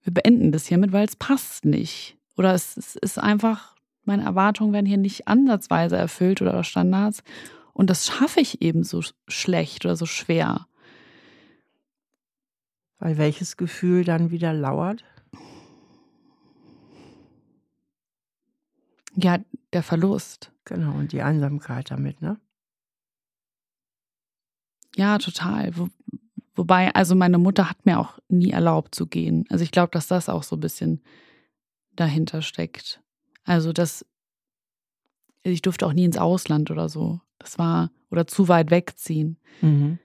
wir 0.02 0.12
beenden 0.12 0.52
das 0.52 0.66
hiermit, 0.66 0.92
weil 0.92 1.06
es 1.06 1.16
passt 1.16 1.64
nicht. 1.64 2.18
Oder 2.36 2.52
es, 2.52 2.76
es 2.76 2.96
ist 2.96 3.18
einfach, 3.18 3.76
meine 4.04 4.24
Erwartungen 4.24 4.74
werden 4.74 4.86
hier 4.86 4.98
nicht 4.98 5.26
ansatzweise 5.26 5.96
erfüllt 5.96 6.42
oder 6.42 6.64
Standards. 6.64 7.22
Und 7.72 7.88
das 7.88 8.06
schaffe 8.06 8.40
ich 8.40 8.60
eben 8.60 8.84
so 8.84 9.02
schlecht 9.28 9.86
oder 9.86 9.96
so 9.96 10.06
schwer. 10.06 10.66
Weil 13.00 13.16
welches 13.16 13.56
Gefühl 13.56 14.04
dann 14.04 14.30
wieder 14.30 14.52
lauert? 14.52 15.04
Ja, 19.16 19.38
der 19.72 19.82
Verlust. 19.82 20.52
Genau, 20.64 20.92
und 20.92 21.12
die 21.12 21.22
Einsamkeit 21.22 21.90
damit, 21.90 22.20
ne? 22.20 22.38
Ja, 24.94 25.18
total. 25.18 25.76
Wo, 25.76 25.88
wobei, 26.54 26.94
also 26.94 27.14
meine 27.14 27.38
Mutter 27.38 27.70
hat 27.70 27.86
mir 27.86 27.98
auch 27.98 28.18
nie 28.28 28.50
erlaubt 28.50 28.94
zu 28.94 29.06
gehen. 29.06 29.46
Also 29.48 29.64
ich 29.64 29.70
glaube, 29.70 29.90
dass 29.92 30.06
das 30.06 30.28
auch 30.28 30.42
so 30.42 30.56
ein 30.56 30.60
bisschen 30.60 31.02
dahinter 31.96 32.42
steckt. 32.42 33.02
Also 33.44 33.72
das, 33.72 34.04
ich 35.42 35.62
durfte 35.62 35.86
auch 35.86 35.92
nie 35.94 36.04
ins 36.04 36.18
Ausland 36.18 36.70
oder 36.70 36.88
so. 36.88 37.20
Das 37.38 37.58
war, 37.58 37.90
oder 38.10 38.26
zu 38.26 38.48
weit 38.48 38.70
wegziehen. 38.70 39.38
Mhm. 39.62 39.98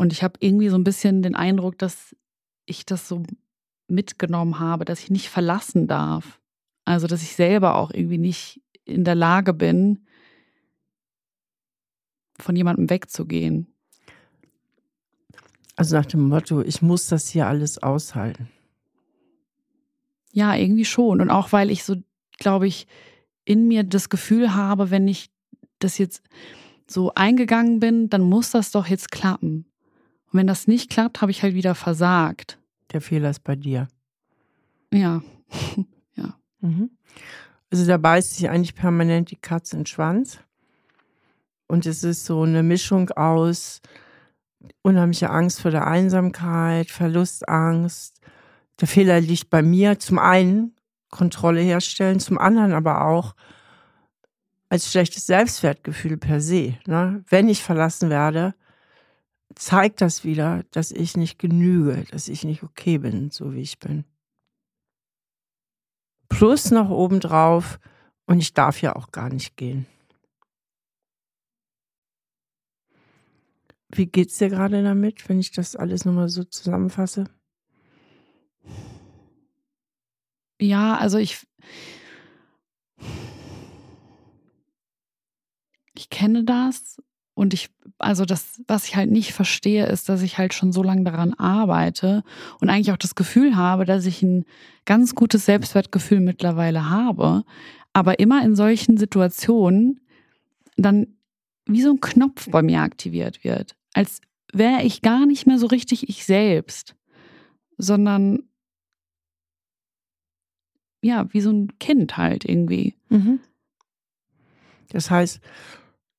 Und 0.00 0.14
ich 0.14 0.22
habe 0.22 0.38
irgendwie 0.40 0.70
so 0.70 0.76
ein 0.76 0.82
bisschen 0.82 1.20
den 1.20 1.34
Eindruck, 1.34 1.76
dass 1.76 2.16
ich 2.64 2.86
das 2.86 3.06
so 3.06 3.22
mitgenommen 3.86 4.58
habe, 4.58 4.86
dass 4.86 5.00
ich 5.00 5.10
nicht 5.10 5.28
verlassen 5.28 5.88
darf. 5.88 6.40
Also, 6.86 7.06
dass 7.06 7.20
ich 7.20 7.36
selber 7.36 7.74
auch 7.74 7.90
irgendwie 7.90 8.16
nicht 8.16 8.62
in 8.86 9.04
der 9.04 9.14
Lage 9.14 9.52
bin, 9.52 10.06
von 12.38 12.56
jemandem 12.56 12.88
wegzugehen. 12.88 13.66
Also 15.76 15.98
nach 15.98 16.06
dem 16.06 16.28
Motto, 16.28 16.62
ich 16.62 16.80
muss 16.80 17.08
das 17.08 17.28
hier 17.28 17.46
alles 17.46 17.76
aushalten. 17.76 18.48
Ja, 20.32 20.54
irgendwie 20.54 20.86
schon. 20.86 21.20
Und 21.20 21.28
auch 21.28 21.52
weil 21.52 21.70
ich 21.70 21.84
so, 21.84 21.96
glaube 22.38 22.66
ich, 22.66 22.86
in 23.44 23.68
mir 23.68 23.84
das 23.84 24.08
Gefühl 24.08 24.54
habe, 24.54 24.90
wenn 24.90 25.06
ich 25.08 25.30
das 25.78 25.98
jetzt 25.98 26.22
so 26.88 27.12
eingegangen 27.14 27.80
bin, 27.80 28.08
dann 28.08 28.22
muss 28.22 28.50
das 28.50 28.70
doch 28.70 28.86
jetzt 28.86 29.12
klappen. 29.12 29.66
Und 30.32 30.38
wenn 30.38 30.46
das 30.46 30.68
nicht 30.68 30.90
klappt, 30.90 31.20
habe 31.20 31.30
ich 31.30 31.42
halt 31.42 31.54
wieder 31.54 31.74
versagt. 31.74 32.58
Der 32.92 33.00
Fehler 33.00 33.30
ist 33.30 33.44
bei 33.44 33.56
dir. 33.56 33.88
Ja. 34.92 35.22
ja. 36.14 36.36
Mhm. 36.60 36.90
Also 37.70 37.86
da 37.86 37.96
beißt 37.96 38.36
sich 38.36 38.48
eigentlich 38.48 38.74
permanent 38.74 39.30
die 39.30 39.36
Katze 39.36 39.76
in 39.76 39.80
den 39.80 39.86
Schwanz. 39.86 40.38
Und 41.66 41.86
es 41.86 42.02
ist 42.02 42.24
so 42.24 42.42
eine 42.42 42.62
Mischung 42.62 43.10
aus 43.10 43.80
unheimlicher 44.82 45.30
Angst 45.30 45.60
vor 45.60 45.70
der 45.70 45.86
Einsamkeit, 45.86 46.90
Verlustangst. 46.90 48.20
Der 48.80 48.88
Fehler 48.88 49.20
liegt 49.20 49.50
bei 49.50 49.62
mir. 49.62 49.98
Zum 49.98 50.18
einen 50.18 50.74
Kontrolle 51.10 51.60
herstellen, 51.60 52.20
zum 52.20 52.38
anderen 52.38 52.72
aber 52.72 53.04
auch 53.04 53.34
als 54.68 54.90
schlechtes 54.90 55.26
Selbstwertgefühl 55.26 56.16
per 56.16 56.40
se. 56.40 56.74
Ne? 56.86 57.24
Wenn 57.28 57.48
ich 57.48 57.62
verlassen 57.62 58.10
werde, 58.10 58.54
zeigt 59.60 60.00
das 60.00 60.24
wieder, 60.24 60.64
dass 60.70 60.90
ich 60.90 61.16
nicht 61.16 61.38
genüge, 61.38 62.04
dass 62.10 62.28
ich 62.28 62.44
nicht 62.44 62.62
okay 62.62 62.96
bin, 62.96 63.30
so 63.30 63.52
wie 63.52 63.60
ich 63.60 63.78
bin. 63.78 64.04
Plus 66.30 66.70
noch 66.70 66.88
obendrauf, 66.88 67.78
und 68.26 68.38
ich 68.38 68.54
darf 68.54 68.80
ja 68.80 68.96
auch 68.96 69.10
gar 69.10 69.28
nicht 69.28 69.56
gehen. 69.56 69.86
Wie 73.88 74.06
geht's 74.06 74.38
dir 74.38 74.48
gerade 74.48 74.82
damit, 74.82 75.28
wenn 75.28 75.40
ich 75.40 75.50
das 75.50 75.76
alles 75.76 76.04
nochmal 76.04 76.28
so 76.28 76.44
zusammenfasse? 76.44 77.24
Ja, 80.60 80.96
also 80.96 81.18
ich. 81.18 81.46
Ich 85.94 86.08
kenne 86.08 86.44
das 86.44 87.02
und 87.40 87.54
ich, 87.54 87.70
also 87.98 88.24
das, 88.24 88.62
was 88.66 88.86
ich 88.86 88.96
halt 88.96 89.10
nicht 89.10 89.32
verstehe, 89.32 89.86
ist, 89.86 90.08
dass 90.08 90.22
ich 90.22 90.38
halt 90.38 90.54
schon 90.54 90.72
so 90.72 90.82
lange 90.82 91.04
daran 91.04 91.34
arbeite 91.34 92.22
und 92.60 92.70
eigentlich 92.70 92.92
auch 92.92 92.96
das 92.96 93.14
Gefühl 93.14 93.56
habe, 93.56 93.84
dass 93.84 94.06
ich 94.06 94.22
ein 94.22 94.44
ganz 94.84 95.14
gutes 95.14 95.46
Selbstwertgefühl 95.46 96.20
mittlerweile 96.20 96.88
habe, 96.90 97.44
aber 97.92 98.18
immer 98.18 98.44
in 98.44 98.54
solchen 98.54 98.96
Situationen 98.96 100.00
dann 100.76 101.08
wie 101.66 101.82
so 101.82 101.90
ein 101.90 102.00
Knopf 102.00 102.48
bei 102.50 102.62
mir 102.62 102.80
aktiviert 102.80 103.44
wird 103.44 103.76
als 103.94 104.20
wäre 104.52 104.82
ich 104.82 105.02
gar 105.02 105.26
nicht 105.26 105.46
mehr 105.46 105.58
so 105.58 105.66
richtig 105.66 106.08
ich 106.08 106.24
selbst, 106.24 106.96
sondern 107.76 108.44
ja, 111.02 111.32
wie 111.32 111.40
so 111.40 111.50
ein 111.50 111.78
Kind 111.78 112.16
halt 112.16 112.44
irgendwie. 112.44 112.94
Mhm. 113.08 113.40
Das 114.90 115.10
heißt, 115.10 115.40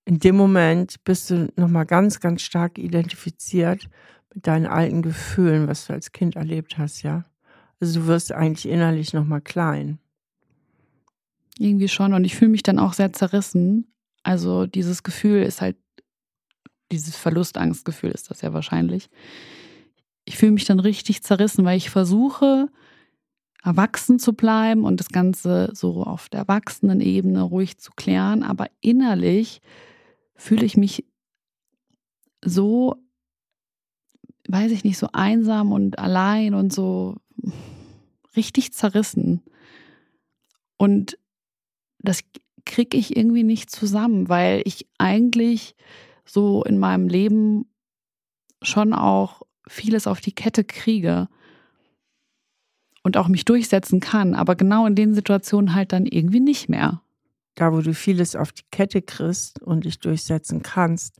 in 0.06 0.20
dem 0.20 0.36
Moment 0.36 1.04
bist 1.04 1.30
du 1.30 1.52
nochmal 1.56 1.86
ganz, 1.86 2.20
ganz 2.20 2.41
stark 2.41 2.78
identifiziert 2.78 3.88
mit 4.34 4.47
deinen 4.47 4.66
alten 4.66 5.02
Gefühlen, 5.02 5.68
was 5.68 5.88
du 5.88 5.93
als 5.93 6.12
Kind 6.12 6.36
erlebt 6.36 6.78
hast, 6.78 7.04
ja. 7.04 7.26
Also 7.80 8.02
du 8.02 8.08
wirst 8.08 8.32
eigentlich 8.32 8.72
innerlich 8.72 9.14
nochmal 9.14 9.41
klein. 9.41 9.99
Irgendwie 11.58 11.88
schon. 11.88 12.14
Und 12.14 12.24
ich 12.24 12.36
fühle 12.36 12.52
mich 12.52 12.64
dann 12.64 12.80
auch 12.80 12.93
sehr 12.93 13.14
zerrissen. 13.14 13.88
Also 14.24 14.68
dieses 14.68 15.04
Gefühl 15.04 15.43
ist 15.43 15.62
halt 15.62 15.78
dieses 16.91 17.16
Verlustangstgefühl 17.16 18.12
ist 18.12 18.30
das 18.30 18.41
ja 18.41 18.54
wahrscheinlich. 18.54 19.10
Ich 20.26 20.38
fühle 20.38 20.52
mich 20.52 20.66
dann 20.66 20.80
richtig 20.80 21.24
zerrissen, 21.24 21.66
weil 21.66 21.78
ich 21.78 21.89
versuche, 21.89 22.68
erwachsen 23.64 24.20
zu 24.20 24.34
bleiben 24.34 24.84
und 24.84 24.99
das 24.99 25.10
Ganze 25.10 25.70
so 25.74 26.04
auf 26.04 26.30
der 26.30 26.41
Erwachsenenebene 26.41 27.41
ruhig 27.41 27.78
zu 27.78 27.91
klären. 27.95 28.43
Aber 28.43 28.68
innerlich 28.82 29.62
fühle 30.41 30.65
ich 30.65 30.75
mich 30.75 31.05
so, 32.43 32.95
weiß 34.47 34.71
ich 34.71 34.83
nicht, 34.83 34.97
so 34.97 35.07
einsam 35.13 35.71
und 35.71 35.99
allein 35.99 36.55
und 36.55 36.73
so 36.73 37.17
richtig 38.35 38.73
zerrissen. 38.73 39.43
Und 40.77 41.17
das 41.99 42.21
kriege 42.65 42.97
ich 42.97 43.15
irgendwie 43.15 43.43
nicht 43.43 43.69
zusammen, 43.69 44.29
weil 44.29 44.63
ich 44.65 44.87
eigentlich 44.97 45.75
so 46.25 46.63
in 46.63 46.79
meinem 46.79 47.07
Leben 47.07 47.69
schon 48.63 48.93
auch 48.93 49.43
vieles 49.67 50.07
auf 50.07 50.21
die 50.21 50.33
Kette 50.33 50.63
kriege 50.63 51.27
und 53.03 53.15
auch 53.15 53.27
mich 53.27 53.45
durchsetzen 53.45 53.99
kann, 53.99 54.33
aber 54.33 54.55
genau 54.55 54.87
in 54.87 54.95
den 54.95 55.13
Situationen 55.13 55.75
halt 55.75 55.93
dann 55.93 56.07
irgendwie 56.07 56.39
nicht 56.39 56.67
mehr. 56.67 57.03
Da, 57.56 57.74
wo 57.74 57.82
du 57.82 57.93
vieles 57.93 58.36
auf 58.36 58.52
die 58.52 58.64
Kette 58.72 59.02
kriegst 59.02 59.62
und 59.62 59.86
dich 59.86 59.99
durchsetzen 59.99 60.62
kannst, 60.62 61.20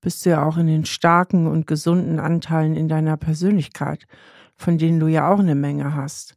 bist 0.00 0.24
du 0.24 0.30
ja 0.30 0.44
auch 0.44 0.56
in 0.56 0.66
den 0.66 0.84
starken 0.84 1.46
und 1.46 1.66
gesunden 1.66 2.18
Anteilen 2.18 2.76
in 2.76 2.88
deiner 2.88 3.16
Persönlichkeit, 3.16 4.06
von 4.56 4.78
denen 4.78 5.00
du 5.00 5.08
ja 5.08 5.28
auch 5.28 5.40
eine 5.40 5.54
Menge 5.54 5.94
hast. 5.94 6.36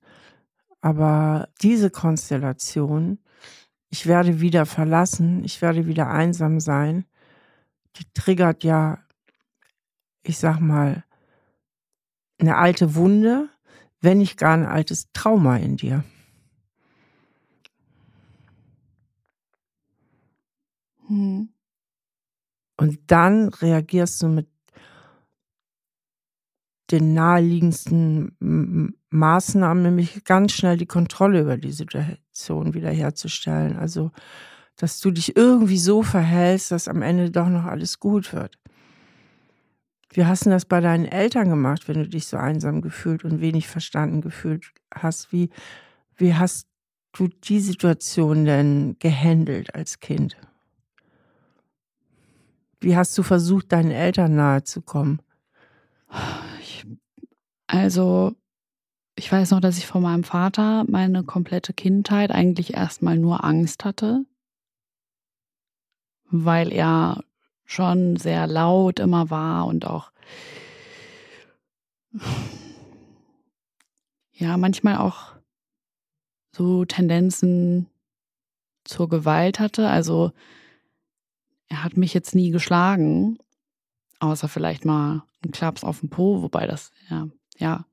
Aber 0.82 1.50
diese 1.62 1.90
Konstellation, 1.90 3.20
ich 3.90 4.06
werde 4.08 4.40
wieder 4.40 4.66
verlassen, 4.66 5.44
ich 5.44 5.62
werde 5.62 5.88
wieder 5.88 6.10
einsam 6.10 6.60
sein, 6.60 7.06
die 7.98 8.06
triggert 8.14 8.64
ja, 8.64 9.00
ich 10.24 10.38
sag 10.38 10.60
mal, 10.60 11.04
eine 12.40 12.58
alte 12.58 12.96
Wunde, 12.96 13.50
wenn 14.02 14.20
nicht 14.20 14.38
gar 14.38 14.54
ein 14.54 14.66
altes 14.66 15.12
Trauma 15.12 15.58
in 15.58 15.76
dir. 15.76 16.04
Hm. 21.10 21.50
Und 22.78 23.00
dann 23.12 23.50
reagierst 23.50 24.22
du 24.22 24.28
mit 24.30 24.48
den 26.92 27.14
naheliegendsten 27.14 28.96
Maßnahmen, 29.12 29.84
nämlich 29.84 30.24
ganz 30.24 30.54
schnell 30.54 30.78
die 30.78 30.86
Kontrolle 30.88 31.42
über 31.42 31.58
die 31.58 31.72
Situation 31.72 32.74
wiederherzustellen. 32.74 33.78
Also 33.78 34.12
dass 34.78 35.00
du 35.02 35.12
dich 35.12 35.36
irgendwie 35.36 35.78
so 35.78 36.04
verhältst, 36.04 36.72
dass 36.72 36.88
am 36.88 37.02
Ende 37.02 37.32
doch 37.32 37.50
noch 37.50 37.66
alles 37.66 38.00
gut 38.00 38.34
wird. 38.34 38.58
Wie 40.12 40.26
hast 40.26 40.46
du 40.46 40.50
das 40.50 40.66
bei 40.66 40.82
deinen 40.82 41.06
Eltern 41.06 41.50
gemacht, 41.50 41.88
wenn 41.88 41.96
du 42.00 42.08
dich 42.08 42.28
so 42.28 42.38
einsam 42.38 42.82
gefühlt 42.82 43.24
und 43.24 43.42
wenig 43.42 43.68
verstanden 43.68 44.22
gefühlt 44.22 44.72
hast? 44.94 45.32
Wie, 45.32 45.50
wie 46.18 46.36
hast 46.36 46.68
du 47.14 47.28
die 47.28 47.60
Situation 47.60 48.46
denn 48.46 48.98
gehandelt 49.00 49.76
als 49.76 50.00
Kind? 50.00 50.38
Wie 52.80 52.96
hast 52.96 53.18
du 53.18 53.24
versucht, 53.24 53.72
deinen 53.72 53.92
Eltern 53.92 54.36
nahe 54.36 54.64
zu 54.64 54.82
kommen? 54.82 55.22
Ich, 56.62 56.86
also, 57.68 58.34
ich 59.16 59.32
weiß 59.32 59.52
noch, 59.52 59.60
dass 59.60 59.78
ich 59.78 59.86
von 59.86 60.02
meinem 60.02 60.24
Vater 60.24 60.86
meine 60.88 61.24
komplette 61.24 61.74
Kindheit 61.74 62.32
eigentlich 62.32 62.74
erstmal 62.74 63.18
nur 63.18 63.44
Angst 63.44 63.86
hatte 63.86 64.26
weil 66.30 66.72
er 66.72 67.24
schon 67.66 68.16
sehr 68.16 68.48
laut 68.48 69.00
immer 69.00 69.30
war 69.30 69.66
und 69.68 69.86
auch 69.86 70.12
ja, 74.34 74.58
manchmal 74.58 74.98
auch 74.98 75.34
so 76.56 76.86
Tendenzen 76.86 77.88
zur 78.84 79.10
Gewalt 79.10 79.60
hatte. 79.60 79.90
Also 79.90 80.32
er 81.70 81.84
hat 81.84 81.98
mich 81.98 82.14
jetzt 82.14 82.36
nie 82.36 82.52
geschlagen, 82.52 83.38
außer 84.20 84.48
vielleicht 84.48 84.86
mal 84.86 85.24
ein 85.44 85.52
Klaps 85.52 85.84
auf 85.84 86.02
den 86.02 86.10
Po, 86.10 86.42
wobei 86.42 86.68
das, 86.68 86.92
ja, 87.10 87.28
ja. 87.58 87.86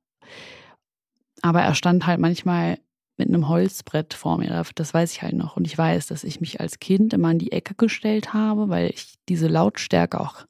Aber 1.43 1.63
er 1.63 1.75
stand 1.75 2.07
halt 2.07 2.19
manchmal 2.19 2.79
mit 3.19 3.29
einem 3.29 3.49
Holzbrett 3.49 4.15
vor 4.15 4.39
mir. 4.39 4.65
Das 4.75 4.95
weiß 4.95 5.13
ich 5.13 5.23
halt 5.23 5.35
noch. 5.35 5.57
Und 5.57 5.67
ich 5.67 5.77
weiß, 5.77 6.07
dass 6.07 6.25
ich 6.25 6.41
mich 6.41 6.61
als 6.61 6.81
Kind 6.81 7.15
immer 7.15 7.31
in 7.31 7.39
die 7.39 7.53
Ecke 7.53 7.75
gestellt 7.75 8.33
habe, 8.35 8.69
weil 8.69 8.91
ich 8.91 9.15
diese 9.29 9.49
Lautstärke 9.49 10.21
auch 10.21 10.47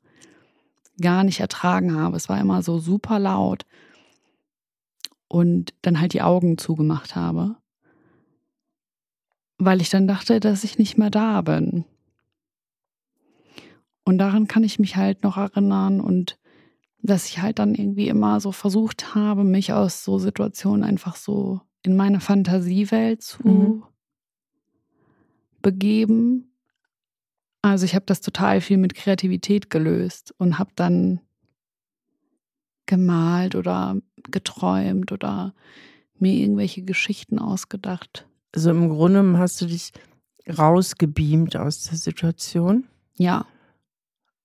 gar 1.01 1.25
nicht 1.25 1.41
ertragen 1.41 1.95
habe. 1.95 2.17
Es 2.17 2.29
war 2.29 2.41
immer 2.41 2.63
so 2.63 2.79
super 2.79 3.19
laut. 3.19 3.65
Und 5.29 5.75
dann 5.83 6.01
halt 6.01 6.13
die 6.13 6.23
Augen 6.23 6.57
zugemacht 6.57 7.17
habe, 7.17 7.57
weil 9.59 9.81
ich 9.81 9.91
dann 9.91 10.07
dachte, 10.07 10.39
dass 10.41 10.65
ich 10.65 10.79
nicht 10.79 10.99
mehr 10.99 11.11
da 11.11 11.41
bin. 11.43 11.85
Und 14.07 14.19
daran 14.19 14.47
kann 14.47 14.63
ich 14.63 14.79
mich 14.79 14.95
halt 14.95 15.25
noch 15.25 15.37
erinnern 15.37 16.01
und 16.01 16.39
dass 17.03 17.27
ich 17.27 17.43
halt 17.43 17.59
dann 17.59 17.75
irgendwie 17.75 18.09
immer 18.09 18.41
so 18.41 18.53
versucht 18.53 19.17
habe, 19.17 19.43
mich 19.43 19.73
aus 19.73 20.05
so 20.05 20.19
Situationen 20.19 20.85
einfach 20.85 21.17
so 21.17 21.61
in 21.83 21.97
meine 21.97 22.21
Fantasiewelt 22.21 23.21
zu 23.21 23.47
mhm. 23.47 23.83
begeben. 25.61 26.53
Also 27.63 27.85
ich 27.85 27.97
habe 27.97 28.07
das 28.07 28.21
total 28.21 28.61
viel 28.61 28.77
mit 28.77 28.95
Kreativität 28.95 29.71
gelöst 29.71 30.33
und 30.39 30.61
habe 30.61 30.71
dann 30.77 31.21
gemalt 32.87 33.57
oder 33.57 33.97
geträumt 34.31 35.11
oder 35.11 35.53
mir 36.17 36.35
irgendwelche 36.35 36.83
Geschichten 36.83 37.41
ausgedacht. 37.41 38.29
Also 38.55 38.71
im 38.71 38.89
Grunde 38.89 39.37
hast 39.37 39.61
du 39.61 39.67
dich 39.67 39.93
rausgebeamt 40.49 41.57
aus 41.57 41.83
der 41.83 41.99
Situation. 41.99 42.87
Ja. 43.17 43.47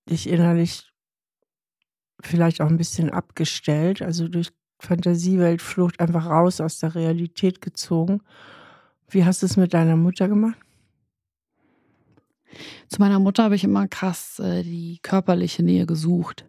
Dich 0.09 0.27
innerlich 0.27 0.91
vielleicht 2.21 2.61
auch 2.61 2.67
ein 2.67 2.77
bisschen 2.77 3.09
abgestellt, 3.09 4.01
also 4.01 4.27
durch 4.27 4.51
Fantasieweltflucht 4.79 5.99
einfach 5.99 6.25
raus 6.25 6.59
aus 6.59 6.79
der 6.79 6.95
Realität 6.95 7.61
gezogen. 7.61 8.21
Wie 9.09 9.25
hast 9.25 9.41
du 9.41 9.45
es 9.45 9.57
mit 9.57 9.73
deiner 9.73 9.95
Mutter 9.95 10.27
gemacht? 10.27 10.57
Zu 12.89 12.99
meiner 12.99 13.19
Mutter 13.19 13.43
habe 13.43 13.55
ich 13.55 13.63
immer 13.63 13.87
krass 13.87 14.39
äh, 14.39 14.63
die 14.63 14.99
körperliche 15.01 15.63
Nähe 15.63 15.85
gesucht. 15.85 16.45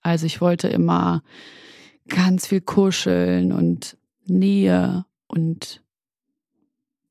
Also 0.00 0.26
ich 0.26 0.40
wollte 0.40 0.68
immer 0.68 1.22
ganz 2.08 2.46
viel 2.46 2.60
kuscheln 2.60 3.52
und 3.52 3.96
Nähe 4.24 5.04
und 5.26 5.82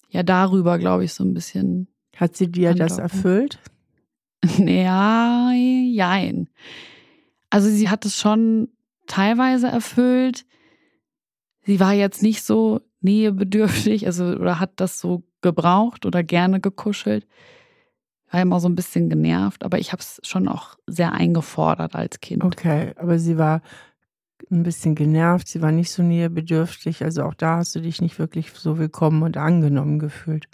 ja, 0.09 0.23
darüber 0.23 0.77
glaube 0.77 1.05
ich 1.05 1.13
so 1.13 1.23
ein 1.23 1.33
bisschen. 1.33 1.87
Hat 2.15 2.35
sie 2.35 2.51
dir 2.51 2.75
das 2.75 2.97
erfüllt? 2.97 3.59
Ja, 4.57 5.51
jein. 5.53 6.49
Also 7.49 7.69
sie 7.69 7.89
hat 7.89 8.05
es 8.05 8.17
schon 8.17 8.69
teilweise 9.07 9.67
erfüllt. 9.67 10.45
Sie 11.63 11.79
war 11.79 11.93
jetzt 11.93 12.23
nicht 12.23 12.43
so 12.43 12.81
nähebedürftig, 13.01 14.05
also 14.05 14.25
oder 14.25 14.59
hat 14.59 14.71
das 14.77 14.99
so 14.99 15.23
gebraucht 15.41 16.05
oder 16.05 16.23
gerne 16.23 16.59
gekuschelt. 16.59 17.27
War 18.31 18.41
immer 18.41 18.59
so 18.59 18.69
ein 18.69 18.75
bisschen 18.75 19.09
genervt, 19.09 19.65
aber 19.65 19.79
ich 19.79 19.91
habe 19.91 20.01
es 20.01 20.21
schon 20.23 20.47
auch 20.47 20.75
sehr 20.87 21.11
eingefordert 21.11 21.95
als 21.95 22.19
Kind. 22.21 22.43
Okay, 22.43 22.93
aber 22.95 23.19
sie 23.19 23.37
war 23.37 23.61
ein 24.49 24.63
bisschen 24.63 24.95
genervt, 24.95 25.47
sie 25.47 25.61
war 25.61 25.71
nicht 25.71 25.91
so 25.91 26.03
nähebedürftig, 26.03 27.03
also 27.03 27.23
auch 27.23 27.33
da 27.33 27.57
hast 27.57 27.75
du 27.75 27.81
dich 27.81 28.01
nicht 28.01 28.19
wirklich 28.19 28.51
so 28.51 28.77
willkommen 28.77 29.23
und 29.23 29.37
angenommen 29.37 29.99
gefühlt. 29.99 30.47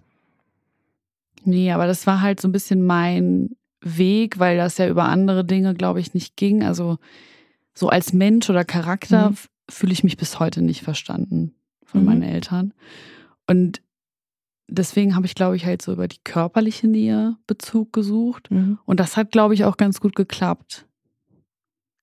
Nee, 1.44 1.72
aber 1.72 1.88
das 1.88 2.08
war 2.08 2.22
halt 2.22 2.42
so 2.42 2.48
ein 2.48 2.52
bisschen 2.52 2.86
mein 2.86 3.57
Weg, 3.82 4.40
weil 4.40 4.58
das 4.58 4.78
ja 4.78 4.88
über 4.88 5.06
andere 5.06 5.46
Dinge, 5.46 5.74
glaube 5.74 6.00
ich, 6.00 6.14
nicht 6.14 6.36
ging. 6.36 6.64
Also 6.64 6.98
so 7.74 7.90
als 7.90 8.14
Mensch 8.14 8.50
oder 8.50 8.66
Charakter 8.66 9.32
mhm. 9.32 9.38
fühle 9.70 9.94
ich 9.94 10.04
mich 10.04 10.18
bis 10.18 10.40
heute 10.40 10.62
nicht 10.62 10.82
verstanden 10.82 11.54
von 11.84 12.02
mhm. 12.02 12.06
meinen 12.06 12.24
Eltern. 12.24 12.74
Und 13.48 13.82
deswegen 14.68 15.16
habe 15.16 15.26
ich, 15.26 15.36
glaube 15.36 15.56
ich, 15.56 15.66
halt 15.66 15.82
so 15.82 15.94
über 15.94 16.08
die 16.08 16.20
körperliche 16.24 16.88
Nähe 16.88 17.38
Bezug 17.48 17.94
gesucht. 17.94 18.52
Mhm. 18.52 18.80
Und 18.86 19.00
das 19.00 19.16
hat, 19.16 19.32
glaube 19.32 19.54
ich, 19.54 19.64
auch 19.64 19.78
ganz 19.78 20.02
gut 20.02 20.16
geklappt. 20.16 20.86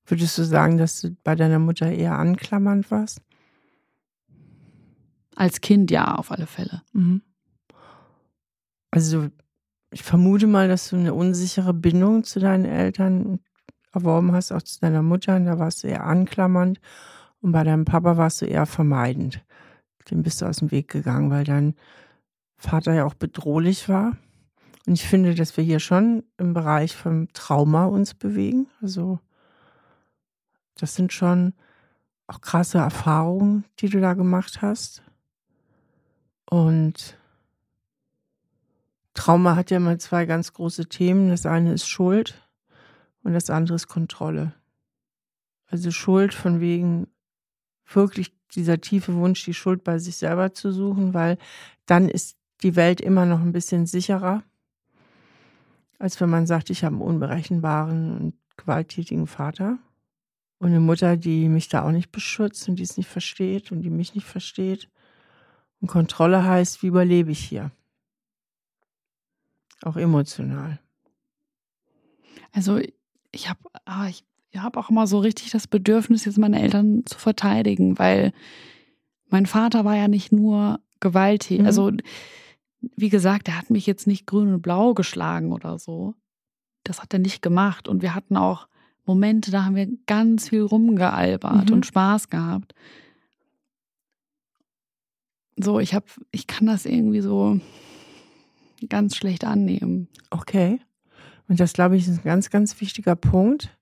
Würdest 0.07 0.37
du 0.39 0.45
sagen, 0.45 0.77
dass 0.77 1.01
du 1.01 1.17
bei 1.25 1.35
deiner 1.35 1.59
Mutter 1.59 1.91
eher 1.91 2.19
anklammernd 2.19 2.91
warst? 2.91 3.21
Als 5.35 5.61
Kind 5.61 5.91
ja, 5.91 6.15
auf 6.15 6.31
alle 6.31 6.47
Fälle. 6.47 6.83
Mhm. 6.93 7.23
Also 8.91 9.29
ich 9.95 10.03
vermute 10.03 10.49
mal, 10.49 10.67
dass 10.67 10.91
du 10.91 10.97
eine 10.97 11.15
unsichere 11.15 11.73
Bindung 11.73 12.25
zu 12.25 12.41
deinen 12.41 12.65
Eltern 12.65 13.39
erworben 13.93 14.33
hast, 14.33 14.51
auch 14.51 14.63
zu 14.63 14.81
deiner 14.81 15.03
Mutter. 15.03 15.37
Und 15.37 15.45
da 15.45 15.61
warst 15.61 15.85
du 15.85 15.87
eher 15.87 16.05
anklammernd. 16.05 16.81
Und 17.41 17.53
bei 17.53 17.63
deinem 17.63 17.85
Papa 17.85 18.17
warst 18.17 18.43
du 18.43 18.47
eher 18.47 18.67
vermeidend. 18.67 19.45
Dem 20.11 20.25
bist 20.25 20.43
du 20.43 20.47
aus 20.47 20.57
dem 20.57 20.73
Weg 20.73 20.89
gegangen, 20.89 21.31
weil 21.31 21.45
dein 21.45 21.77
Vater 22.57 22.93
ja 22.93 23.05
auch 23.05 23.15
bedrohlich 23.15 23.89
war. 23.89 24.17
Und 24.85 24.95
ich 24.95 25.07
finde, 25.07 25.37
dass 25.37 25.57
wir 25.57 25.63
hier 25.63 25.79
schon 25.79 26.25
im 26.39 26.55
Bereich 26.55 26.97
vom 26.97 27.33
Trauma 27.33 27.85
uns 27.85 28.15
bewegen. 28.15 28.67
Also, 28.83 29.21
das 30.77 30.97
sind 30.97 31.13
schon 31.13 31.55
auch 32.27 32.41
krasse 32.41 32.79
Erfahrungen, 32.79 33.65
die 33.79 33.89
du 33.89 34.01
da 34.01 34.15
gemacht 34.15 34.61
hast. 34.61 35.05
Und 36.51 37.17
Trauma 39.15 39.57
hat 39.57 39.71
ja 39.71 39.79
immer 39.79 39.99
zwei 39.99 40.27
ganz 40.27 40.53
große 40.53 40.87
Themen. 40.89 41.29
Das 41.29 41.47
eine 41.47 41.73
ist 41.73 41.89
Schuld 41.89 42.43
und 43.23 43.33
das 43.33 43.49
andere 43.49 43.77
ist 43.77 43.89
Kontrolle. 43.89 44.55
Also 45.67 45.91
Schuld 45.91 46.35
von 46.35 46.61
wegen 46.61 47.09
wirklich 47.87 48.33
dieser 48.55 48.81
tiefe 48.81 49.15
Wunsch, 49.15 49.45
die 49.45 49.55
Schuld 49.55 49.85
bei 49.85 49.99
sich 49.99 50.17
selber 50.17 50.53
zu 50.53 50.73
suchen, 50.73 51.15
weil 51.15 51.39
dann 51.87 52.09
ist 52.09 52.37
die 52.63 52.77
Welt 52.77 53.01
immer 53.01 53.27
noch 53.27 53.41
ein 53.41 53.53
bisschen 53.53 53.87
sicherer, 53.87 54.43
als 55.99 56.21
wenn 56.21 56.31
man 56.31 56.47
sagt, 56.47 56.71
ich 56.71 56.85
habe 56.85 56.95
einen 56.95 57.03
unberechenbaren 57.03 58.17
und 58.19 58.35
gewalttätigen 58.57 59.27
Vater 59.27 59.79
und 60.59 60.69
eine 60.69 60.81
Mutter, 60.81 61.17
die 61.17 61.49
mich 61.49 61.69
da 61.69 61.83
auch 61.85 61.91
nicht 61.91 62.13
beschützt 62.13 62.69
und 62.69 62.77
die 62.77 62.83
es 62.83 62.97
nicht 62.97 63.09
versteht 63.09 63.73
und 63.73 63.83
die 63.83 63.91
mich 63.91 64.15
nicht 64.15 64.27
versteht. 64.27 64.89
Und 65.81 65.89
Kontrolle 65.89 66.45
heißt, 66.45 66.83
wie 66.83 66.89
überlebe 66.89 67.33
ich 67.33 67.41
hier? 67.41 67.71
Auch 69.83 69.97
emotional. 69.97 70.79
Also 72.53 72.81
ich 73.33 73.49
habe 73.49 73.61
ah, 73.85 74.09
ich 74.09 74.25
hab 74.57 74.77
auch 74.77 74.91
immer 74.91 75.07
so 75.07 75.19
richtig 75.19 75.51
das 75.51 75.67
Bedürfnis, 75.67 76.25
jetzt 76.25 76.39
meine 76.39 76.61
Eltern 76.61 77.05
zu 77.07 77.19
verteidigen, 77.19 77.99
weil 77.99 78.33
mein 79.29 79.47
Vater 79.47 79.85
war 79.85 79.97
ja 79.97 80.09
nicht 80.09 80.33
nur 80.33 80.81
gewalttätig. 81.01 81.61
Mhm. 81.61 81.67
Also 81.67 81.93
wie 82.97 83.09
gesagt, 83.09 83.49
er 83.49 83.59
hat 83.59 83.71
mich 83.71 83.87
jetzt 83.87 84.07
nicht 84.07 84.27
grün 84.27 84.55
und 84.55 84.63
blau 84.63 84.95
geschlagen 84.95 85.53
oder 85.53 85.79
so. 85.79 86.15
Das 86.85 87.01
hat 87.01 87.13
er 87.13 87.19
nicht 87.19 87.43
gemacht. 87.43 87.89
Und 87.89 88.03
wir 88.03 88.15
hatten 88.15 88.37
auch 88.37 88.69
Momente, 89.07 89.51
da 89.51 89.65
haben 89.65 89.77
wir 89.77 89.89
ganz 90.07 90.49
viel 90.49 90.63
rumgealbert 90.63 91.71
mhm. 91.71 91.75
und 91.75 91.87
Spaß 91.87 92.31
gehabt. 92.31 92.75
So, 95.57 95.79
ich 95.79 95.95
habe, 95.95 96.07
ich 96.31 96.47
kann 96.47 96.67
das 96.67 96.85
irgendwie 96.85 97.21
so, 97.21 97.61
ganz 98.89 99.17
schlecht 99.17 99.45
annehmen. 99.45 100.09
Okay. 100.31 100.81
Und 101.49 101.61
das, 101.61 101.73
glaube 101.73 101.97
ich, 101.97 102.09
ist 102.09 102.19
ein 102.19 102.25
ganz, 102.25 102.51
ganz 102.51 102.81
wichtiger 102.81 103.17
Punkt 103.17 103.77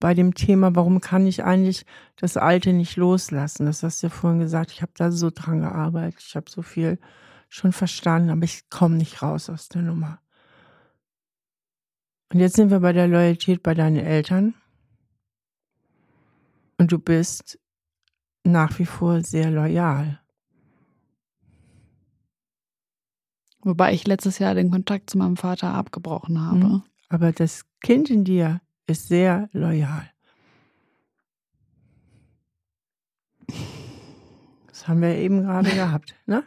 bei 0.00 0.14
dem 0.14 0.34
Thema, 0.34 0.74
warum 0.74 1.00
kann 1.00 1.26
ich 1.26 1.44
eigentlich 1.44 1.84
das 2.16 2.36
Alte 2.36 2.72
nicht 2.72 2.96
loslassen? 2.96 3.66
Das 3.66 3.82
hast 3.82 4.02
du 4.02 4.06
ja 4.06 4.10
vorhin 4.10 4.40
gesagt, 4.40 4.70
ich 4.70 4.82
habe 4.82 4.92
da 4.94 5.10
so 5.10 5.30
dran 5.30 5.60
gearbeitet, 5.60 6.22
ich 6.24 6.36
habe 6.36 6.50
so 6.50 6.62
viel 6.62 6.98
schon 7.48 7.72
verstanden, 7.72 8.30
aber 8.30 8.44
ich 8.44 8.68
komme 8.70 8.96
nicht 8.96 9.22
raus 9.22 9.50
aus 9.50 9.68
der 9.68 9.82
Nummer. 9.82 10.20
Und 12.32 12.40
jetzt 12.40 12.56
sind 12.56 12.70
wir 12.70 12.80
bei 12.80 12.92
der 12.92 13.08
Loyalität 13.08 13.62
bei 13.62 13.74
deinen 13.74 13.96
Eltern. 13.96 14.54
Und 16.76 16.92
du 16.92 16.98
bist 16.98 17.58
nach 18.44 18.78
wie 18.78 18.86
vor 18.86 19.22
sehr 19.22 19.50
loyal. 19.50 20.20
Wobei 23.60 23.92
ich 23.92 24.06
letztes 24.06 24.38
Jahr 24.38 24.54
den 24.54 24.70
Kontakt 24.70 25.10
zu 25.10 25.18
meinem 25.18 25.36
Vater 25.36 25.74
abgebrochen 25.74 26.40
habe. 26.40 26.56
Mhm. 26.56 26.82
Aber 27.08 27.32
das 27.32 27.64
Kind 27.80 28.10
in 28.10 28.24
dir 28.24 28.60
ist 28.86 29.08
sehr 29.08 29.48
loyal. 29.52 30.10
Das 34.68 34.86
haben 34.86 35.02
wir 35.02 35.16
eben 35.16 35.42
gerade 35.42 35.70
gehabt. 35.74 36.14
Ne? 36.26 36.44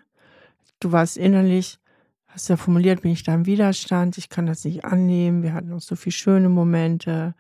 Du 0.80 0.92
warst 0.92 1.18
innerlich, 1.18 1.80
hast 2.28 2.50
ja 2.50 2.58
formuliert, 2.58 3.02
bin 3.02 3.12
ich 3.12 3.24
da 3.24 3.34
im 3.34 3.46
Widerstand, 3.46 4.18
ich 4.18 4.30
kann 4.30 4.46
das 4.46 4.64
nicht 4.64 4.86
annehmen, 4.86 5.44
wir 5.44 5.54
hatten 5.54 5.74
auch 5.74 5.82
so 5.82 5.96
viele 5.96 6.14
schöne 6.14 6.50
Momente. 6.50 7.36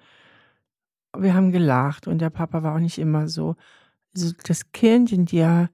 Wir 1.17 1.33
haben 1.33 1.51
gelacht 1.51 2.07
und 2.07 2.19
der 2.19 2.29
Papa 2.29 2.63
war 2.63 2.75
auch 2.75 2.79
nicht 2.79 2.97
immer 2.97 3.27
so. 3.27 3.55
Also 4.13 4.33
das 4.45 4.71
Kind 4.71 5.11
in 5.11 5.25
dir 5.25 5.69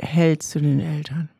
hält 0.00 0.42
zu 0.42 0.60
den 0.60 0.80
Eltern. 0.80 1.30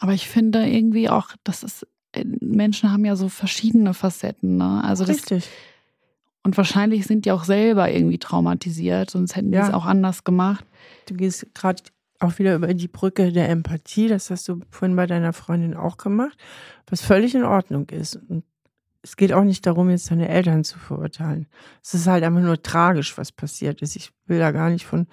Aber 0.00 0.12
ich 0.12 0.28
finde 0.28 0.66
irgendwie 0.66 1.08
auch, 1.08 1.30
dass 1.44 1.62
es 1.62 1.86
äh, 2.12 2.24
Menschen 2.40 2.92
haben 2.92 3.04
ja 3.04 3.16
so 3.16 3.28
verschiedene 3.28 3.94
Facetten. 3.94 4.56
Ne? 4.56 4.82
Also 4.84 5.04
Richtig. 5.04 5.44
Das, 5.44 5.48
Und 6.44 6.56
wahrscheinlich 6.56 7.06
sind 7.06 7.24
die 7.24 7.32
auch 7.32 7.44
selber 7.44 7.90
irgendwie 7.90 8.18
traumatisiert, 8.18 9.10
sonst 9.10 9.36
hätten 9.36 9.52
die 9.52 9.58
es 9.58 9.72
auch 9.72 9.86
anders 9.86 10.24
gemacht. 10.24 10.64
Du 11.06 11.14
gehst 11.14 11.46
gerade 11.54 11.82
auch 12.20 12.38
wieder 12.38 12.54
über 12.54 12.72
die 12.74 12.88
Brücke 12.88 13.32
der 13.32 13.48
Empathie. 13.48 14.08
Das 14.08 14.30
hast 14.30 14.48
du 14.48 14.60
vorhin 14.70 14.96
bei 14.96 15.06
deiner 15.06 15.32
Freundin 15.32 15.74
auch 15.74 15.96
gemacht, 15.98 16.36
was 16.88 17.00
völlig 17.00 17.34
in 17.34 17.44
Ordnung 17.44 17.88
ist. 17.90 18.16
Und 18.16 18.44
es 19.02 19.16
geht 19.16 19.32
auch 19.32 19.44
nicht 19.44 19.64
darum, 19.66 19.90
jetzt 19.90 20.10
deine 20.10 20.28
Eltern 20.28 20.64
zu 20.64 20.78
verurteilen. 20.78 21.46
Es 21.82 21.94
ist 21.94 22.06
halt 22.06 22.24
einfach 22.24 22.42
nur 22.42 22.60
tragisch, 22.62 23.16
was 23.16 23.30
passiert 23.30 23.82
ist. 23.82 23.96
Ich 23.96 24.12
will 24.26 24.38
da 24.38 24.50
gar 24.50 24.70
nicht 24.70 24.86
von 24.86 25.06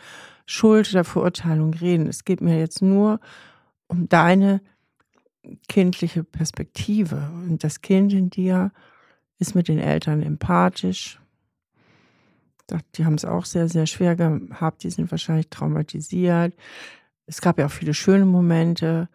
Schuld 0.45 0.91
oder 0.91 1.03
Verurteilung 1.03 1.73
reden. 1.73 2.07
Es 2.07 2.23
geht 2.23 2.41
mir 2.41 2.57
jetzt 2.59 2.81
nur 2.81 3.19
um 3.87 4.09
deine 4.09 4.61
kindliche 5.67 6.23
Perspektive. 6.23 7.29
Und 7.33 7.63
das 7.63 7.81
Kind 7.81 8.13
in 8.13 8.29
dir 8.29 8.71
ist 9.39 9.55
mit 9.55 9.67
den 9.67 9.79
Eltern 9.79 10.21
empathisch. 10.21 11.19
Die 12.95 13.05
haben 13.05 13.15
es 13.15 13.25
auch 13.25 13.45
sehr, 13.45 13.67
sehr 13.67 13.85
schwer 13.85 14.15
gehabt. 14.15 14.83
Die 14.83 14.89
sind 14.89 15.11
wahrscheinlich 15.11 15.49
traumatisiert. 15.49 16.55
Es 17.27 17.41
gab 17.41 17.59
ja 17.59 17.67
auch 17.67 17.71
viele 17.71 17.93
schöne 17.93 18.25
Momente. 18.25 19.09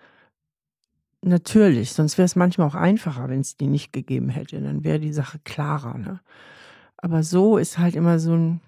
Natürlich, 1.22 1.92
sonst 1.92 2.16
wäre 2.16 2.26
es 2.26 2.36
manchmal 2.36 2.68
auch 2.68 2.74
einfacher, 2.74 3.28
wenn 3.28 3.40
es 3.40 3.56
die 3.56 3.66
nicht 3.66 3.92
gegeben 3.92 4.28
hätte. 4.28 4.60
Dann 4.60 4.84
wäre 4.84 5.00
die 5.00 5.12
Sache 5.12 5.40
klarer. 5.44 5.98
Ne? 5.98 6.20
Aber 6.96 7.22
so 7.22 7.58
ist 7.58 7.78
halt 7.78 7.96
immer 7.96 8.18
so 8.18 8.34
ein 8.34 8.60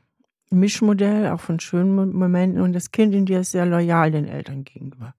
Mischmodell, 0.51 1.29
auch 1.29 1.41
von 1.41 1.61
schönen 1.61 2.13
Momenten. 2.13 2.61
Und 2.61 2.73
das 2.73 2.91
Kind 2.91 3.15
in 3.15 3.27
dir 3.27 3.41
ist 3.41 3.53
sehr 3.53 3.67
loyal 3.67 4.11
den 4.11 4.27
Eltern 4.27 4.65
gegenüber. 4.65 5.15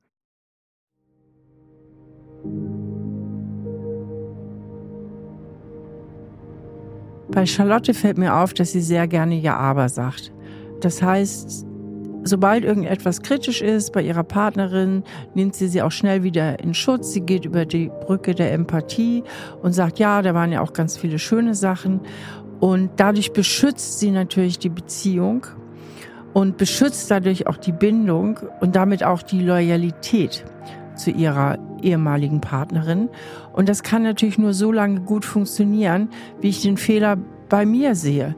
Bei 7.30 7.46
Charlotte 7.46 7.94
fällt 7.94 8.18
mir 8.18 8.36
auf, 8.36 8.54
dass 8.54 8.72
sie 8.72 8.82
sehr 8.82 9.08
gerne 9.08 9.36
Ja 9.36 9.58
Aber 9.58 9.90
sagt. 9.90 10.32
Das 10.82 11.02
heißt, 11.02 11.66
Sobald 12.26 12.64
irgendetwas 12.64 13.22
kritisch 13.22 13.62
ist 13.62 13.92
bei 13.92 14.02
ihrer 14.02 14.24
Partnerin, 14.24 15.04
nimmt 15.34 15.56
sie 15.56 15.68
sie 15.68 15.82
auch 15.82 15.92
schnell 15.92 16.24
wieder 16.24 16.58
in 16.60 16.74
Schutz. 16.74 17.12
Sie 17.12 17.20
geht 17.20 17.44
über 17.44 17.66
die 17.66 17.92
Brücke 18.06 18.34
der 18.34 18.54
Empathie 18.54 19.24
und 19.62 19.74
sagt, 19.74 20.00
ja, 20.00 20.22
da 20.22 20.34
waren 20.34 20.54
ja 20.54 20.62
auch 20.62 20.72
ganz 20.72 20.96
viele 20.96 21.20
schöne 21.20 21.54
Sachen. 21.54 22.00
Und 22.62 22.92
dadurch 22.96 23.34
beschützt 23.34 24.00
sie 24.00 24.10
natürlich 24.10 24.58
die 24.58 24.70
Beziehung 24.70 25.46
und 26.32 26.56
beschützt 26.56 27.12
dadurch 27.12 27.46
auch 27.48 27.58
die 27.58 27.74
Bindung 27.74 28.40
und 28.62 28.78
damit 28.78 29.04
auch 29.04 29.22
die 29.22 29.42
Loyalität 29.42 30.46
zu 30.96 31.12
ihrer 31.12 31.58
ehemaligen 31.82 32.42
Partnerin. 32.42 33.10
Und 33.54 33.70
das 33.70 33.84
kann 33.84 34.04
natürlich 34.04 34.38
nur 34.38 34.54
so 34.54 34.72
lange 34.72 35.02
gut 35.02 35.26
funktionieren, 35.26 36.10
wie 36.42 36.50
ich 36.50 36.62
den 36.62 36.78
Fehler 36.78 37.18
bei 37.50 37.66
mir 37.66 37.96
sehe. 37.96 38.36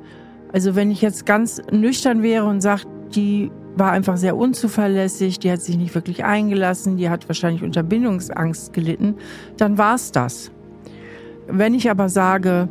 Also 0.52 0.76
wenn 0.76 0.92
ich 0.92 1.02
jetzt 1.02 1.26
ganz 1.26 1.62
nüchtern 1.72 2.24
wäre 2.24 2.46
und 2.46 2.62
sage, 2.62 2.84
die 3.14 3.52
war 3.76 3.92
einfach 3.92 4.18
sehr 4.18 4.38
unzuverlässig, 4.38 5.40
die 5.40 5.52
hat 5.52 5.62
sich 5.62 5.78
nicht 5.78 5.94
wirklich 5.96 6.24
eingelassen, 6.24 6.98
die 6.98 7.10
hat 7.10 7.28
wahrscheinlich 7.28 7.64
unter 7.64 7.84
Bindungsangst 7.84 8.74
gelitten, 8.74 9.16
dann 9.58 9.78
war 9.78 9.96
es 9.96 10.12
das. 10.12 10.52
Wenn 11.48 11.74
ich 11.74 11.90
aber 11.90 12.10
sage, 12.10 12.70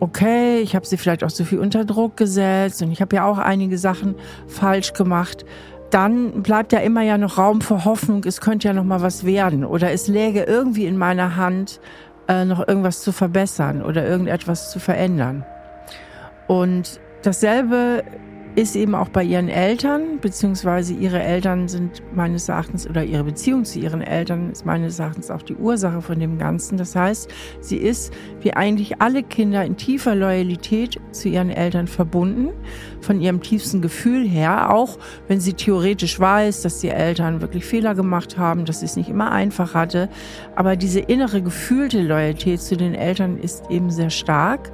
okay, 0.00 0.60
ich 0.60 0.74
habe 0.74 0.86
sie 0.86 0.96
vielleicht 0.96 1.24
auch 1.24 1.30
zu 1.30 1.44
viel 1.44 1.58
unter 1.58 1.84
Druck 1.84 2.16
gesetzt 2.16 2.82
und 2.82 2.90
ich 2.90 3.00
habe 3.00 3.16
ja 3.16 3.24
auch 3.24 3.38
einige 3.38 3.78
Sachen 3.78 4.14
falsch 4.46 4.92
gemacht, 4.92 5.44
dann 5.90 6.42
bleibt 6.42 6.72
ja 6.72 6.80
immer 6.80 7.02
ja 7.02 7.18
noch 7.18 7.38
Raum 7.38 7.60
für 7.60 7.84
Hoffnung, 7.84 8.24
es 8.24 8.40
könnte 8.40 8.68
ja 8.68 8.74
noch 8.74 8.84
mal 8.84 9.02
was 9.02 9.24
werden 9.24 9.64
oder 9.64 9.92
es 9.92 10.08
läge 10.08 10.42
irgendwie 10.42 10.86
in 10.86 10.96
meiner 10.96 11.36
Hand, 11.36 11.80
äh, 12.28 12.44
noch 12.44 12.66
irgendwas 12.66 13.02
zu 13.02 13.12
verbessern 13.12 13.82
oder 13.82 14.06
irgendetwas 14.06 14.70
zu 14.70 14.80
verändern. 14.80 15.44
Und 16.46 17.00
dasselbe 17.22 18.02
ist 18.56 18.74
eben 18.74 18.94
auch 18.94 19.10
bei 19.10 19.22
ihren 19.22 19.50
Eltern, 19.50 20.18
beziehungsweise 20.18 20.94
ihre 20.94 21.22
Eltern 21.22 21.68
sind 21.68 22.02
meines 22.14 22.48
Erachtens 22.48 22.88
oder 22.88 23.04
ihre 23.04 23.22
Beziehung 23.22 23.66
zu 23.66 23.78
ihren 23.78 24.00
Eltern 24.00 24.50
ist 24.50 24.64
meines 24.64 24.98
Erachtens 24.98 25.30
auch 25.30 25.42
die 25.42 25.54
Ursache 25.54 26.00
von 26.00 26.18
dem 26.18 26.38
Ganzen. 26.38 26.78
Das 26.78 26.96
heißt, 26.96 27.30
sie 27.60 27.76
ist 27.76 28.14
wie 28.40 28.54
eigentlich 28.54 29.02
alle 29.02 29.22
Kinder 29.22 29.62
in 29.62 29.76
tiefer 29.76 30.14
Loyalität 30.14 30.98
zu 31.12 31.28
ihren 31.28 31.50
Eltern 31.50 31.86
verbunden, 31.86 32.48
von 33.02 33.20
ihrem 33.20 33.42
tiefsten 33.42 33.82
Gefühl 33.82 34.26
her, 34.26 34.72
auch 34.72 34.96
wenn 35.28 35.38
sie 35.38 35.52
theoretisch 35.52 36.18
weiß, 36.18 36.62
dass 36.62 36.80
die 36.80 36.88
Eltern 36.88 37.42
wirklich 37.42 37.66
Fehler 37.66 37.94
gemacht 37.94 38.38
haben, 38.38 38.64
dass 38.64 38.80
sie 38.80 38.86
es 38.86 38.96
nicht 38.96 39.10
immer 39.10 39.32
einfach 39.32 39.74
hatte. 39.74 40.08
Aber 40.54 40.76
diese 40.76 41.00
innere 41.00 41.42
gefühlte 41.42 42.00
Loyalität 42.00 42.62
zu 42.62 42.78
den 42.78 42.94
Eltern 42.94 43.36
ist 43.36 43.70
eben 43.70 43.90
sehr 43.90 44.10
stark. 44.10 44.72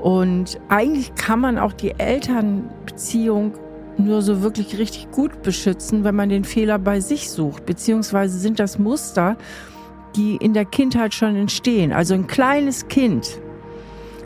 Und 0.00 0.58
eigentlich 0.68 1.14
kann 1.14 1.40
man 1.40 1.58
auch 1.58 1.72
die 1.72 1.92
Elternbeziehung 1.98 3.52
nur 3.98 4.22
so 4.22 4.42
wirklich 4.42 4.78
richtig 4.78 5.10
gut 5.10 5.42
beschützen, 5.42 6.04
wenn 6.04 6.14
man 6.14 6.28
den 6.28 6.44
Fehler 6.44 6.78
bei 6.78 7.00
sich 7.00 7.30
sucht. 7.30 7.66
Beziehungsweise 7.66 8.38
sind 8.38 8.58
das 8.58 8.78
Muster, 8.78 9.36
die 10.16 10.36
in 10.36 10.54
der 10.54 10.64
Kindheit 10.64 11.14
schon 11.14 11.36
entstehen. 11.36 11.92
Also 11.92 12.14
ein 12.14 12.26
kleines 12.26 12.88
Kind 12.88 13.40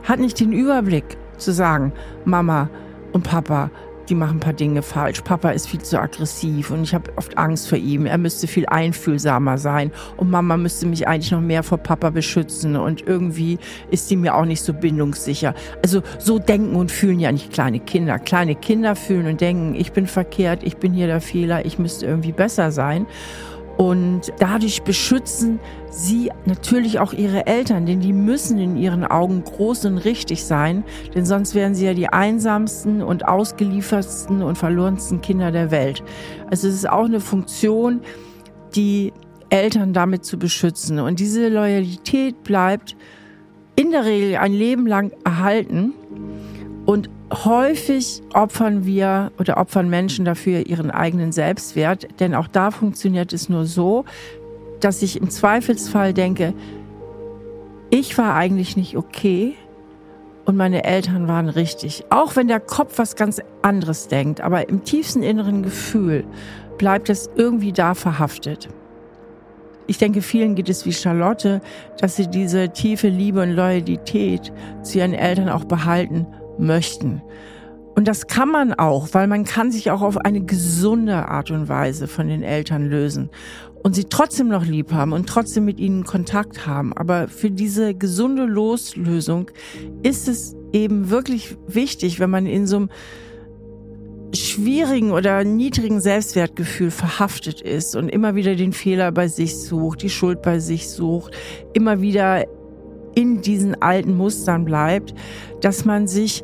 hat 0.04 0.20
nicht 0.20 0.38
den 0.40 0.52
Überblick 0.52 1.16
zu 1.38 1.52
sagen, 1.52 1.92
Mama 2.24 2.68
und 3.12 3.24
Papa, 3.24 3.70
die 4.08 4.14
machen 4.14 4.36
ein 4.36 4.40
paar 4.40 4.52
Dinge 4.52 4.82
falsch. 4.82 5.22
Papa 5.22 5.50
ist 5.50 5.68
viel 5.68 5.82
zu 5.82 6.00
aggressiv 6.00 6.70
und 6.70 6.82
ich 6.82 6.94
habe 6.94 7.12
oft 7.16 7.36
Angst 7.38 7.68
vor 7.68 7.78
ihm. 7.78 8.06
Er 8.06 8.18
müsste 8.18 8.46
viel 8.46 8.66
einfühlsamer 8.66 9.58
sein 9.58 9.90
und 10.16 10.30
Mama 10.30 10.56
müsste 10.56 10.86
mich 10.86 11.08
eigentlich 11.08 11.30
noch 11.30 11.40
mehr 11.40 11.62
vor 11.62 11.78
Papa 11.78 12.10
beschützen 12.10 12.76
und 12.76 13.06
irgendwie 13.06 13.58
ist 13.90 14.10
die 14.10 14.16
mir 14.16 14.34
auch 14.34 14.44
nicht 14.44 14.62
so 14.62 14.72
bindungssicher. 14.72 15.54
Also 15.82 16.02
so 16.18 16.38
denken 16.38 16.76
und 16.76 16.90
fühlen 16.90 17.20
ja 17.20 17.32
nicht 17.32 17.52
kleine 17.52 17.80
Kinder. 17.80 18.18
Kleine 18.18 18.54
Kinder 18.54 18.96
fühlen 18.96 19.26
und 19.26 19.40
denken, 19.40 19.74
ich 19.74 19.92
bin 19.92 20.06
verkehrt, 20.06 20.62
ich 20.62 20.76
bin 20.76 20.92
hier 20.92 21.06
der 21.06 21.20
Fehler, 21.20 21.64
ich 21.64 21.78
müsste 21.78 22.06
irgendwie 22.06 22.32
besser 22.32 22.70
sein. 22.70 23.06
Und 23.76 24.32
dadurch 24.38 24.82
beschützen 24.82 25.58
sie 25.94 26.30
natürlich 26.44 26.98
auch 26.98 27.12
ihre 27.12 27.46
Eltern, 27.46 27.86
denn 27.86 28.00
die 28.00 28.12
müssen 28.12 28.58
in 28.58 28.76
ihren 28.76 29.04
Augen 29.04 29.44
groß 29.44 29.84
und 29.84 29.98
richtig 29.98 30.44
sein, 30.44 30.82
denn 31.14 31.24
sonst 31.24 31.54
wären 31.54 31.74
sie 31.74 31.86
ja 31.86 31.94
die 31.94 32.08
einsamsten 32.08 33.00
und 33.00 33.26
ausgeliefertsten 33.26 34.42
und 34.42 34.58
verlorensten 34.58 35.20
Kinder 35.20 35.52
der 35.52 35.70
Welt. 35.70 36.02
Also 36.50 36.68
es 36.68 36.74
ist 36.74 36.88
auch 36.88 37.04
eine 37.04 37.20
Funktion, 37.20 38.00
die 38.74 39.12
Eltern 39.50 39.92
damit 39.92 40.24
zu 40.24 40.36
beschützen. 40.36 40.98
Und 40.98 41.20
diese 41.20 41.48
Loyalität 41.48 42.42
bleibt 42.42 42.96
in 43.76 43.92
der 43.92 44.04
Regel 44.04 44.36
ein 44.36 44.52
Leben 44.52 44.86
lang 44.86 45.12
erhalten. 45.24 45.94
Und 46.86 47.08
häufig 47.32 48.20
opfern 48.34 48.84
wir 48.84 49.32
oder 49.38 49.58
opfern 49.58 49.88
Menschen 49.88 50.24
dafür 50.24 50.66
ihren 50.66 50.90
eigenen 50.90 51.32
Selbstwert, 51.32 52.08
denn 52.20 52.34
auch 52.34 52.48
da 52.48 52.70
funktioniert 52.70 53.32
es 53.32 53.48
nur 53.48 53.64
so, 53.64 54.04
dass 54.84 55.00
ich 55.00 55.18
im 55.18 55.30
Zweifelsfall 55.30 56.12
denke, 56.12 56.52
ich 57.88 58.18
war 58.18 58.34
eigentlich 58.34 58.76
nicht 58.76 58.96
okay 58.96 59.54
und 60.44 60.56
meine 60.56 60.84
Eltern 60.84 61.26
waren 61.26 61.48
richtig. 61.48 62.04
Auch 62.10 62.36
wenn 62.36 62.48
der 62.48 62.60
Kopf 62.60 62.98
was 62.98 63.16
ganz 63.16 63.40
anderes 63.62 64.08
denkt, 64.08 64.42
aber 64.42 64.68
im 64.68 64.84
tiefsten 64.84 65.22
inneren 65.22 65.62
Gefühl 65.62 66.26
bleibt 66.76 67.08
es 67.08 67.30
irgendwie 67.34 67.72
da 67.72 67.94
verhaftet. 67.94 68.68
Ich 69.86 69.96
denke, 69.96 70.20
vielen 70.20 70.54
geht 70.54 70.68
es 70.68 70.84
wie 70.84 70.92
Charlotte, 70.92 71.62
dass 71.98 72.16
sie 72.16 72.26
diese 72.26 72.70
tiefe 72.70 73.08
Liebe 73.08 73.42
und 73.42 73.52
Loyalität 73.52 74.52
zu 74.82 74.98
ihren 74.98 75.14
Eltern 75.14 75.48
auch 75.48 75.64
behalten 75.64 76.26
möchten. 76.58 77.22
Und 77.94 78.08
das 78.08 78.26
kann 78.26 78.50
man 78.50 78.74
auch, 78.74 79.08
weil 79.12 79.28
man 79.28 79.44
kann 79.44 79.70
sich 79.70 79.90
auch 79.90 80.02
auf 80.02 80.18
eine 80.18 80.42
gesunde 80.42 81.28
Art 81.28 81.50
und 81.50 81.68
Weise 81.68 82.06
von 82.06 82.28
den 82.28 82.42
Eltern 82.42 82.86
lösen 82.86 83.30
und 83.84 83.94
sie 83.94 84.04
trotzdem 84.04 84.48
noch 84.48 84.64
lieb 84.64 84.92
haben 84.92 85.12
und 85.12 85.28
trotzdem 85.28 85.66
mit 85.66 85.78
ihnen 85.78 86.04
Kontakt 86.04 86.66
haben. 86.66 86.94
Aber 86.94 87.28
für 87.28 87.50
diese 87.50 87.94
gesunde 87.94 88.46
Loslösung 88.46 89.50
ist 90.02 90.26
es 90.26 90.56
eben 90.72 91.10
wirklich 91.10 91.56
wichtig, 91.68 92.18
wenn 92.18 92.30
man 92.30 92.46
in 92.46 92.66
so 92.66 92.76
einem 92.76 92.90
schwierigen 94.34 95.12
oder 95.12 95.44
niedrigen 95.44 96.00
Selbstwertgefühl 96.00 96.90
verhaftet 96.90 97.60
ist 97.60 97.94
und 97.94 98.08
immer 98.08 98.34
wieder 98.34 98.56
den 98.56 98.72
Fehler 98.72 99.12
bei 99.12 99.28
sich 99.28 99.54
sucht, 99.58 100.00
die 100.00 100.10
Schuld 100.10 100.40
bei 100.40 100.58
sich 100.60 100.88
sucht, 100.88 101.34
immer 101.74 102.00
wieder 102.00 102.46
in 103.14 103.42
diesen 103.42 103.80
alten 103.82 104.16
Mustern 104.16 104.64
bleibt, 104.64 105.14
dass 105.60 105.84
man 105.84 106.08
sich 106.08 106.42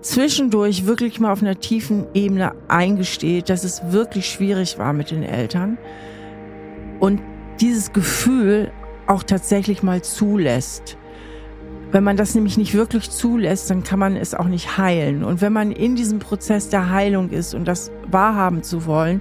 zwischendurch 0.00 0.86
wirklich 0.86 1.18
mal 1.18 1.32
auf 1.32 1.42
einer 1.42 1.58
tiefen 1.58 2.06
Ebene 2.14 2.52
eingesteht, 2.68 3.48
dass 3.48 3.64
es 3.64 3.82
wirklich 3.90 4.26
schwierig 4.26 4.78
war 4.78 4.92
mit 4.92 5.10
den 5.10 5.24
Eltern 5.24 5.76
und 7.02 7.20
dieses 7.60 7.92
Gefühl 7.92 8.70
auch 9.08 9.24
tatsächlich 9.24 9.82
mal 9.82 10.02
zulässt. 10.02 10.96
Wenn 11.90 12.04
man 12.04 12.16
das 12.16 12.36
nämlich 12.36 12.56
nicht 12.56 12.74
wirklich 12.74 13.10
zulässt, 13.10 13.68
dann 13.70 13.82
kann 13.82 13.98
man 13.98 14.14
es 14.14 14.34
auch 14.34 14.46
nicht 14.46 14.78
heilen. 14.78 15.24
Und 15.24 15.40
wenn 15.40 15.52
man 15.52 15.72
in 15.72 15.96
diesem 15.96 16.20
Prozess 16.20 16.68
der 16.68 16.90
Heilung 16.90 17.30
ist 17.30 17.56
und 17.56 17.66
das 17.66 17.90
wahrhaben 18.08 18.62
zu 18.62 18.86
wollen, 18.86 19.20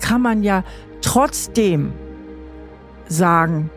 kann 0.00 0.22
man 0.22 0.44
ja 0.44 0.62
trotzdem 1.00 1.92
sagen, 3.08 3.68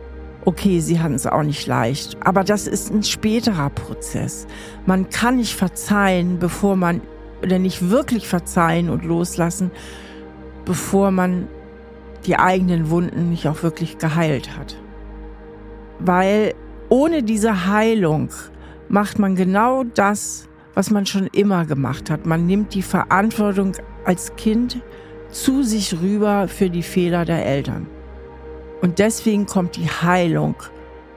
Okay, 0.44 0.80
sie 0.80 1.00
hatten 1.00 1.14
es 1.14 1.28
auch 1.28 1.44
nicht 1.44 1.68
leicht, 1.68 2.18
aber 2.20 2.44
das 2.44 2.66
ist 2.66 2.92
ein 2.92 3.04
späterer 3.04 3.70
Prozess. 3.70 4.48
Man 4.88 5.12
kann 5.12 5.38
nicht 5.38 5.56
verzeihen, 5.56 6.40
bevor 6.40 6.76
man, 6.76 7.02
oder 7.44 7.60
nicht 7.60 7.92
wirklich 7.92 8.28
verzeihen 8.28 8.90
und 8.90 9.06
loslassen, 9.06 9.70
bevor 10.66 11.12
man 11.12 11.48
die 12.26 12.38
eigenen 12.38 12.90
Wunden 12.90 13.30
nicht 13.30 13.48
auch 13.48 13.64
wirklich 13.64 13.98
geheilt 13.98 14.58
hat. 14.58 14.78
Weil 16.00 16.54
ohne 16.90 17.24
diese 17.24 17.68
Heilung 17.68 18.30
macht 18.90 19.20
man 19.20 19.36
genau 19.36 19.84
das, 19.84 20.48
was 20.74 20.92
man 20.92 21.06
schon 21.06 21.28
immer 21.28 21.66
gemacht 21.66 22.10
hat. 22.10 22.26
Man 22.26 22.46
nimmt 22.46 22.74
die 22.74 22.82
Verantwortung 22.82 23.74
als 24.06 24.36
Kind 24.36 24.82
zu 25.30 25.64
sich 25.64 26.00
rüber 26.02 26.48
für 26.48 26.70
die 26.70 26.84
Fehler 26.84 27.26
der 27.26 27.46
Eltern. 27.46 27.88
Und 28.82 29.00
deswegen 29.00 29.46
kommt 29.46 29.76
die 29.78 29.90
Heilung 29.90 30.56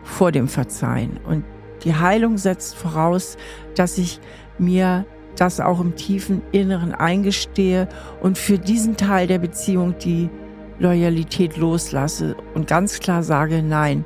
vor 0.03 0.33
dem 0.33 0.49
Verzeihen. 0.49 1.19
Und 1.27 1.45
die 1.83 1.95
Heilung 1.95 2.39
setzt 2.39 2.77
voraus, 2.77 3.37
dass 3.75 3.99
ich 3.99 4.21
mir 4.59 5.07
das 5.37 5.61
auch 5.61 5.81
im 5.81 5.97
tiefen 5.97 6.43
Inneren 6.53 6.95
eingestehe 6.95 7.89
und 8.21 8.39
für 8.39 8.59
diesen 8.59 8.97
Teil 8.97 9.27
der 9.27 9.39
Beziehung 9.39 9.97
die 9.99 10.31
Loyalität 10.79 11.57
loslasse 11.57 12.37
und 12.55 12.67
ganz 12.67 13.01
klar 13.01 13.23
sage, 13.23 13.63
nein, 13.63 14.05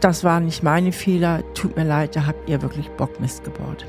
das 0.00 0.24
waren 0.24 0.44
nicht 0.44 0.62
meine 0.62 0.92
Fehler, 0.92 1.42
tut 1.54 1.76
mir 1.76 1.84
leid, 1.84 2.16
da 2.16 2.26
habt 2.26 2.48
ihr 2.48 2.62
wirklich 2.62 2.88
Bockmist 2.90 3.44
gebaut. 3.44 3.86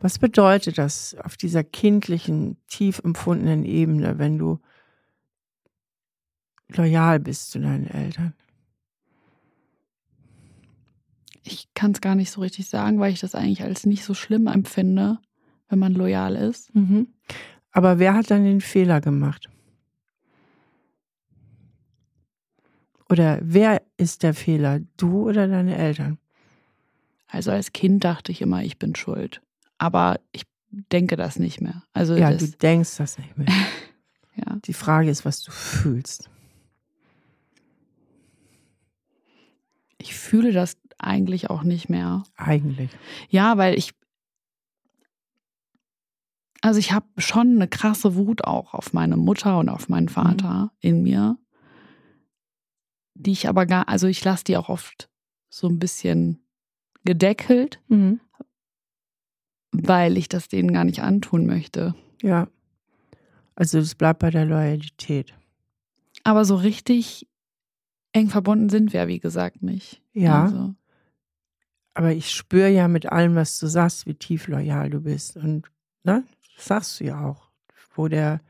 Was 0.00 0.18
bedeutet 0.18 0.78
das 0.78 1.16
auf 1.22 1.36
dieser 1.36 1.62
kindlichen, 1.62 2.56
tief 2.66 3.00
empfundenen 3.04 3.64
Ebene, 3.64 4.18
wenn 4.18 4.36
du 4.36 4.58
loyal 6.68 7.20
bist 7.20 7.52
zu 7.52 7.60
deinen 7.60 7.86
Eltern? 7.86 8.34
Ich 11.44 11.68
kann 11.74 11.92
es 11.92 12.00
gar 12.00 12.14
nicht 12.14 12.30
so 12.30 12.40
richtig 12.40 12.68
sagen, 12.68 12.98
weil 12.98 13.12
ich 13.12 13.20
das 13.20 13.34
eigentlich 13.34 13.62
als 13.62 13.86
nicht 13.86 14.04
so 14.04 14.14
schlimm 14.14 14.46
empfinde, 14.46 15.18
wenn 15.68 15.78
man 15.78 15.94
loyal 15.94 16.34
ist. 16.34 16.74
Mhm. 16.74 17.08
Aber 17.70 17.98
wer 17.98 18.14
hat 18.14 18.30
dann 18.30 18.44
den 18.44 18.60
Fehler 18.60 19.00
gemacht? 19.00 19.51
Oder 23.12 23.40
wer 23.42 23.82
ist 23.98 24.22
der 24.22 24.32
Fehler? 24.32 24.80
Du 24.96 25.28
oder 25.28 25.46
deine 25.46 25.76
Eltern? 25.76 26.16
Also 27.26 27.50
als 27.50 27.74
Kind 27.74 28.04
dachte 28.04 28.32
ich 28.32 28.40
immer, 28.40 28.62
ich 28.62 28.78
bin 28.78 28.94
schuld. 28.94 29.42
Aber 29.76 30.18
ich 30.32 30.44
denke 30.70 31.16
das 31.16 31.38
nicht 31.38 31.60
mehr. 31.60 31.82
Also 31.92 32.16
ja, 32.16 32.32
du 32.32 32.48
denkst 32.48 32.96
das 32.96 33.18
nicht 33.18 33.36
mehr. 33.36 33.48
ja. 34.36 34.56
Die 34.64 34.72
Frage 34.72 35.10
ist, 35.10 35.26
was 35.26 35.42
du 35.42 35.50
fühlst. 35.50 36.30
Ich 39.98 40.14
fühle 40.14 40.52
das 40.52 40.78
eigentlich 40.96 41.50
auch 41.50 41.64
nicht 41.64 41.90
mehr. 41.90 42.22
Eigentlich. 42.36 42.92
Ja, 43.28 43.58
weil 43.58 43.76
ich. 43.76 43.92
Also 46.62 46.78
ich 46.78 46.92
habe 46.92 47.08
schon 47.18 47.56
eine 47.56 47.68
krasse 47.68 48.14
Wut 48.14 48.44
auch 48.44 48.72
auf 48.72 48.94
meine 48.94 49.18
Mutter 49.18 49.58
und 49.58 49.68
auf 49.68 49.90
meinen 49.90 50.08
Vater 50.08 50.62
mhm. 50.62 50.70
in 50.80 51.02
mir, 51.02 51.36
die 53.14 53.32
ich 53.32 53.48
aber 53.48 53.66
gar, 53.66 53.88
also 53.88 54.06
ich 54.06 54.24
lasse 54.24 54.44
die 54.44 54.56
auch 54.56 54.68
oft 54.68 55.08
so 55.48 55.68
ein 55.68 55.78
bisschen 55.78 56.42
gedeckelt, 57.04 57.80
mhm. 57.88 58.20
weil 59.72 60.16
ich 60.16 60.28
das 60.28 60.48
denen 60.48 60.72
gar 60.72 60.84
nicht 60.84 61.02
antun 61.02 61.46
möchte. 61.46 61.94
Ja. 62.22 62.48
Also 63.54 63.78
es 63.78 63.94
bleibt 63.94 64.20
bei 64.20 64.30
der 64.30 64.46
Loyalität. 64.46 65.34
Aber 66.24 66.44
so 66.44 66.56
richtig 66.56 67.28
eng 68.12 68.28
verbunden 68.28 68.68
sind 68.68 68.92
wir, 68.92 69.08
wie 69.08 69.20
gesagt, 69.20 69.62
nicht. 69.62 70.02
Ja. 70.12 70.44
Also. 70.44 70.74
Aber 71.94 72.12
ich 72.12 72.30
spüre 72.30 72.70
ja 72.70 72.88
mit 72.88 73.06
allem, 73.06 73.34
was 73.34 73.58
du 73.58 73.66
sagst, 73.66 74.06
wie 74.06 74.14
tief 74.14 74.48
loyal 74.48 74.88
du 74.90 75.00
bist. 75.00 75.36
Und 75.36 75.70
ne, 76.04 76.24
das 76.56 76.66
sagst 76.66 77.00
du 77.00 77.04
ja 77.04 77.24
auch, 77.24 77.50
wo 77.94 78.08
der, 78.08 78.40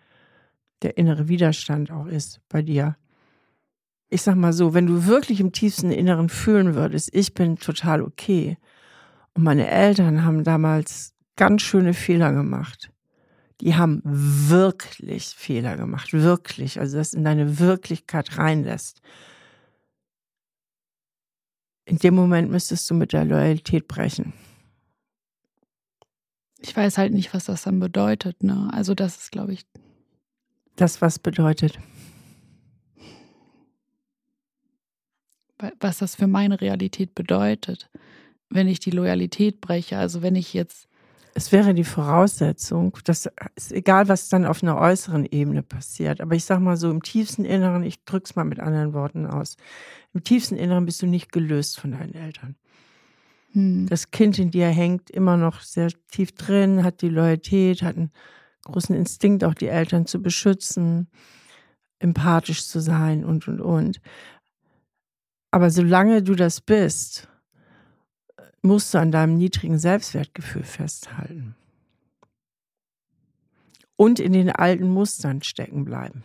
der 0.82 0.96
innere 0.96 1.28
Widerstand 1.28 1.90
auch 1.90 2.06
ist 2.06 2.40
bei 2.48 2.62
dir. 2.62 2.96
Ich 4.12 4.22
sag 4.22 4.36
mal 4.36 4.52
so, 4.52 4.74
wenn 4.74 4.86
du 4.86 5.06
wirklich 5.06 5.40
im 5.40 5.52
tiefsten 5.52 5.90
Inneren 5.90 6.28
fühlen 6.28 6.74
würdest, 6.74 7.10
ich 7.14 7.34
bin 7.34 7.56
total 7.56 8.02
okay. 8.02 8.58
Und 9.34 9.44
meine 9.44 9.68
Eltern 9.68 10.24
haben 10.24 10.44
damals 10.44 11.14
ganz 11.36 11.62
schöne 11.62 11.94
Fehler 11.94 12.32
gemacht. 12.32 12.90
Die 13.60 13.74
haben 13.76 14.02
wirklich 14.04 15.28
Fehler 15.36 15.76
gemacht, 15.76 16.12
wirklich. 16.12 16.78
Also 16.78 16.98
das 16.98 17.14
in 17.14 17.24
deine 17.24 17.58
Wirklichkeit 17.58 18.36
reinlässt 18.36 19.00
in 21.84 21.98
dem 21.98 22.14
Moment 22.14 22.50
müsstest 22.50 22.88
du 22.90 22.94
mit 22.94 23.12
der 23.12 23.24
Loyalität 23.24 23.88
brechen. 23.88 24.32
Ich 26.60 26.76
weiß 26.76 26.96
halt 26.96 27.12
nicht, 27.12 27.34
was 27.34 27.46
das 27.46 27.62
dann 27.62 27.80
bedeutet. 27.80 28.42
Ne? 28.42 28.70
Also 28.72 28.94
das 28.94 29.16
ist, 29.16 29.32
glaube 29.32 29.52
ich. 29.52 29.66
Das 30.76 31.02
was 31.02 31.18
bedeutet. 31.18 31.78
Was 35.80 35.98
das 35.98 36.14
für 36.14 36.26
meine 36.26 36.60
Realität 36.60 37.14
bedeutet, 37.14 37.90
wenn 38.50 38.68
ich 38.68 38.80
die 38.80 38.90
Loyalität 38.90 39.60
breche. 39.60 39.98
Also 39.98 40.22
wenn 40.22 40.36
ich 40.36 40.54
jetzt 40.54 40.88
es 41.34 41.50
wäre 41.50 41.72
die 41.72 41.84
Voraussetzung, 41.84 42.98
dass 43.04 43.28
ist 43.56 43.72
egal, 43.72 44.08
was 44.08 44.28
dann 44.28 44.44
auf 44.44 44.62
einer 44.62 44.76
äußeren 44.76 45.24
Ebene 45.24 45.62
passiert, 45.62 46.20
aber 46.20 46.34
ich 46.34 46.44
sag 46.44 46.60
mal 46.60 46.76
so 46.76 46.90
im 46.90 47.02
tiefsten 47.02 47.44
Inneren, 47.44 47.84
ich 47.84 48.04
drück's 48.04 48.36
mal 48.36 48.44
mit 48.44 48.60
anderen 48.60 48.92
Worten 48.92 49.26
aus. 49.26 49.56
Im 50.12 50.22
tiefsten 50.24 50.56
Inneren 50.56 50.84
bist 50.84 51.00
du 51.00 51.06
nicht 51.06 51.32
gelöst 51.32 51.80
von 51.80 51.92
deinen 51.92 52.14
Eltern. 52.14 52.56
Hm. 53.52 53.86
Das 53.88 54.10
Kind 54.10 54.38
in 54.38 54.50
dir 54.50 54.68
hängt 54.68 55.10
immer 55.10 55.38
noch 55.38 55.62
sehr 55.62 55.88
tief 56.10 56.32
drin, 56.32 56.84
hat 56.84 57.00
die 57.00 57.08
Loyalität, 57.08 57.82
hat 57.82 57.96
einen 57.96 58.12
großen 58.64 58.94
Instinkt, 58.94 59.42
auch 59.42 59.54
die 59.54 59.68
Eltern 59.68 60.06
zu 60.06 60.20
beschützen, 60.20 61.08
empathisch 61.98 62.66
zu 62.66 62.80
sein 62.80 63.24
und 63.24 63.48
und 63.48 63.60
und. 63.60 64.00
Aber 65.52 65.70
solange 65.70 66.22
du 66.22 66.34
das 66.34 66.62
bist, 66.62 67.28
musst 68.62 68.94
du 68.94 68.98
an 68.98 69.12
deinem 69.12 69.36
niedrigen 69.36 69.78
Selbstwertgefühl 69.78 70.64
festhalten. 70.64 71.54
Und 73.96 74.18
in 74.18 74.32
den 74.32 74.50
alten 74.50 74.88
Mustern 74.88 75.42
stecken 75.42 75.84
bleiben. 75.84 76.24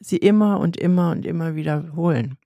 Sie 0.00 0.16
immer 0.16 0.58
und 0.58 0.76
immer 0.76 1.12
und 1.12 1.24
immer 1.24 1.54
wiederholen. 1.54 2.36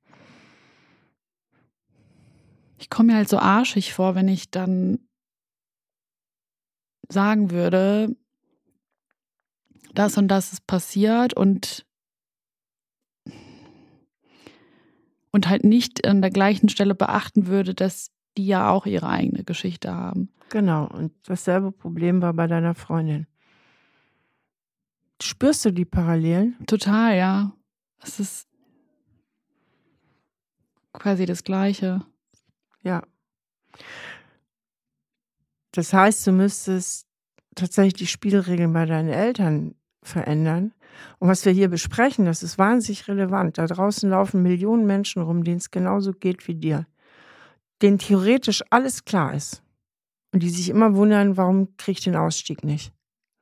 Ich 2.79 2.91
komme 2.91 3.13
mir 3.13 3.17
halt 3.17 3.29
so 3.29 3.39
arschig 3.39 3.95
vor, 3.95 4.15
wenn 4.15 4.29
ich 4.29 4.51
dann 4.51 4.99
sagen 7.09 7.51
würde, 7.51 8.15
das 9.95 10.19
und 10.19 10.29
das 10.29 10.53
ist 10.53 10.67
passiert 10.67 11.35
und 11.35 11.87
und 15.33 15.49
halt 15.49 15.65
nicht 15.65 16.07
an 16.07 16.23
der 16.23 16.31
gleichen 16.31 16.69
Stelle 16.69 16.95
beachten 16.95 17.47
würde, 17.47 17.75
dass 17.75 18.11
die 18.37 18.47
ja 18.47 18.71
auch 18.71 18.87
ihre 18.87 19.09
eigene 19.09 19.45
Geschichte 19.45 19.95
haben. 19.95 20.31
Genau, 20.51 20.87
und 20.87 21.13
dasselbe 21.29 21.73
Problem 21.73 22.23
war 22.23 22.33
bei 22.33 22.47
deiner 22.47 22.75
Freundin. 22.75 23.27
Spürst 25.23 25.65
du 25.65 25.71
die 25.71 25.85
Parallelen? 25.85 26.57
Total, 26.67 27.17
ja. 27.17 27.53
Es 28.03 28.19
ist 28.19 28.49
quasi 30.93 31.27
das 31.27 31.45
Gleiche. 31.45 32.01
Ja. 32.83 33.03
Das 35.73 35.93
heißt, 35.93 36.27
du 36.27 36.33
müsstest 36.33 37.07
tatsächlich 37.55 37.95
die 37.95 38.07
Spielregeln 38.07 38.73
bei 38.73 38.87
deinen 38.87 39.11
Eltern 39.11 39.75
verändern. 40.03 40.73
Und 41.19 41.29
was 41.29 41.45
wir 41.45 41.53
hier 41.53 41.69
besprechen, 41.69 42.25
das 42.25 42.43
ist 42.43 42.59
wahnsinnig 42.59 43.09
relevant. 43.09 43.59
Da 43.59 43.67
draußen 43.67 44.09
laufen 44.11 44.43
Millionen 44.43 44.87
Menschen 44.87 45.23
rum, 45.23 45.45
denen 45.45 45.59
es 45.59 45.71
genauso 45.71 46.13
geht 46.13 46.47
wie 46.49 46.55
dir 46.55 46.87
denen 47.83 47.99
theoretisch 47.99 48.63
alles 48.71 49.05
klar 49.05 49.35
ist 49.35 49.63
und 50.33 50.43
die 50.43 50.51
sich 50.51 50.69
immer 50.69 50.95
wundern, 50.95 51.37
warum 51.37 51.77
kriege 51.77 51.99
ich 51.99 52.05
den 52.05 52.17
Ausstieg 52.17 52.65
nicht. 52.65 52.93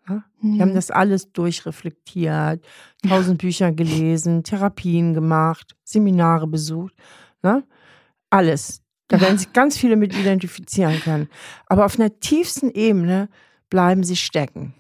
Ja? 0.09 0.25
Mhm. 0.41 0.55
Die 0.55 0.63
haben 0.63 0.71
mhm. 0.71 0.77
das 0.77 0.91
alles 0.91 1.33
durchreflektiert, 1.33 2.65
tausend 3.07 3.39
Bücher 3.39 3.73
gelesen, 3.73 4.45
Therapien 4.45 5.15
gemacht, 5.15 5.77
Seminare 5.85 6.47
besucht, 6.47 6.95
ne? 7.43 7.65
alles. 8.31 8.83
Da 9.09 9.21
werden 9.23 9.39
sich 9.39 9.55
ganz 9.55 9.79
viele 9.79 9.97
mit 9.97 10.15
identifizieren 10.15 11.01
können. 11.01 11.29
Aber 11.67 11.87
auf 11.87 11.99
einer 11.99 12.21
tiefsten 12.21 12.71
Ebene 12.71 13.31
bleiben 13.71 14.05
sie 14.05 14.17
stecken. 14.17 14.75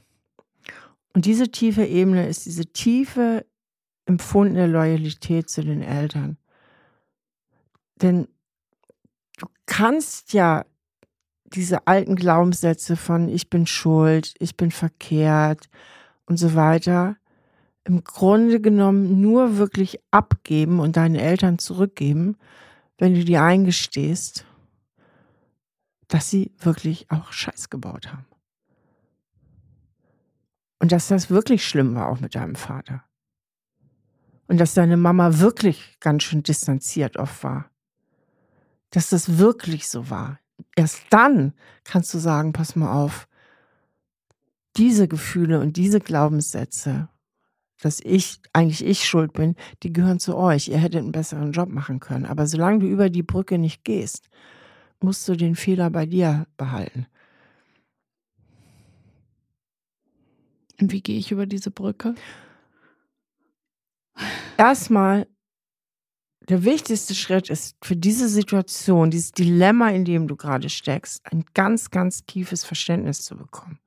Und 1.15 1.25
diese 1.25 1.51
tiefe 1.51 1.85
Ebene 1.85 2.29
ist 2.29 2.47
diese 2.47 2.67
tiefe 2.67 3.47
empfundene 4.07 4.67
Loyalität 4.67 5.51
zu 5.51 5.63
den 5.63 5.83
Eltern. 5.83 6.39
Denn 7.97 8.29
du 9.39 9.47
kannst 9.67 10.33
ja 10.33 10.65
diese 11.45 11.87
alten 11.87 12.15
Glaubenssätze 12.15 12.97
von 12.97 13.29
ich 13.29 13.51
bin 13.51 13.67
schuld, 13.67 14.35
ich 14.39 14.57
bin 14.57 14.71
verkehrt 14.71 15.69
und 16.27 16.37
so 16.37 16.55
weiter 16.55 17.17
im 17.89 18.05
Grunde 18.05 18.61
genommen 18.61 19.21
nur 19.23 19.57
wirklich 19.57 19.99
abgeben 20.11 20.79
und 20.79 20.99
deinen 20.99 21.15
Eltern 21.15 21.59
zurückgeben, 21.59 22.37
wenn 22.99 23.15
du 23.15 23.25
dir 23.25 23.43
eingestehst, 23.43 24.45
dass 26.07 26.29
sie 26.29 26.53
wirklich 26.59 27.11
auch 27.11 27.33
Scheiß 27.33 27.71
gebaut 27.71 28.13
haben. 28.13 28.28
Und 30.79 30.93
dass 30.93 31.09
das 31.09 31.31
wirklich 31.31 31.66
schlimm 31.66 31.95
war, 31.95 32.09
auch 32.09 32.20
mit 32.20 32.35
deinem 32.35 32.55
Vater. 32.55 33.05
Und 34.47 34.59
dass 34.59 34.74
deine 34.74 34.97
Mama 34.97 35.39
wirklich 35.39 35.99
ganz 36.01 36.22
schön 36.22 36.43
distanziert 36.43 37.16
oft 37.16 37.43
war. 37.45 37.70
Dass 38.91 39.11
das 39.11 39.39
wirklich 39.39 39.89
so 39.89 40.09
war. 40.09 40.39
Erst 40.76 41.03
dann 41.11 41.53
kannst 41.85 42.14
du 42.14 42.18
sagen, 42.18 42.53
pass 42.53 42.74
mal 42.74 42.93
auf, 42.93 43.29
diese 44.76 45.09
Gefühle 45.09 45.61
und 45.61 45.76
diese 45.76 46.01
Glaubenssätze, 46.01 47.09
dass 47.81 48.01
ich 48.01 48.41
eigentlich 48.53 48.85
ich 48.85 49.05
schuld 49.05 49.33
bin, 49.33 49.57
die 49.83 49.93
gehören 49.93 50.20
zu 50.20 50.37
euch. 50.37 50.68
Ihr 50.68 50.79
hättet 50.79 51.01
einen 51.01 51.12
besseren 51.12 51.53
Job 51.53 51.68
machen 51.68 52.01
können. 52.01 52.26
Aber 52.26 52.47
solange 52.47 52.81
du 52.81 52.87
über 52.87 53.11
die 53.11 53.22
Brücke 53.22 53.59
nicht 53.59 53.85
gehst, 53.85 54.29
musst 55.01 55.29
du 55.29 55.37
den 55.37 55.55
Fehler 55.55 55.91
bei 55.91 56.07
dir 56.07 56.47
behalten. 56.57 57.07
Und 60.81 60.93
wie 60.93 61.03
gehe 61.03 61.18
ich 61.18 61.33
über 61.33 61.47
diese 61.47 61.70
Brücke? 61.70 62.14
Erstmal, 64.57 65.26
der 66.49 66.64
wichtigste 66.64 67.14
Schritt 67.14 67.51
ist 67.51 67.76
für 67.83 67.97
diese 67.97 68.29
Situation, 68.29 69.11
dieses 69.11 69.33
Dilemma, 69.33 69.91
in 69.91 70.05
dem 70.05 70.29
du 70.29 70.37
gerade 70.37 70.68
steckst, 70.68 71.20
ein 71.31 71.45
ganz, 71.55 71.91
ganz 71.91 72.24
tiefes 72.24 72.64
Verständnis 72.64 73.22
zu 73.22 73.37
bekommen. 73.37 73.79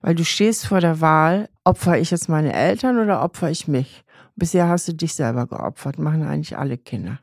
Weil 0.00 0.14
du 0.14 0.24
stehst 0.24 0.66
vor 0.66 0.80
der 0.80 1.00
Wahl, 1.00 1.48
opfer 1.64 1.98
ich 1.98 2.10
jetzt 2.10 2.28
meine 2.28 2.52
Eltern 2.52 2.98
oder 2.98 3.22
opfer 3.22 3.50
ich 3.50 3.68
mich? 3.68 4.04
Bisher 4.34 4.68
hast 4.68 4.88
du 4.88 4.94
dich 4.94 5.14
selber 5.14 5.46
geopfert, 5.46 5.98
machen 5.98 6.24
eigentlich 6.24 6.56
alle 6.58 6.76
Kinder. 6.76 7.20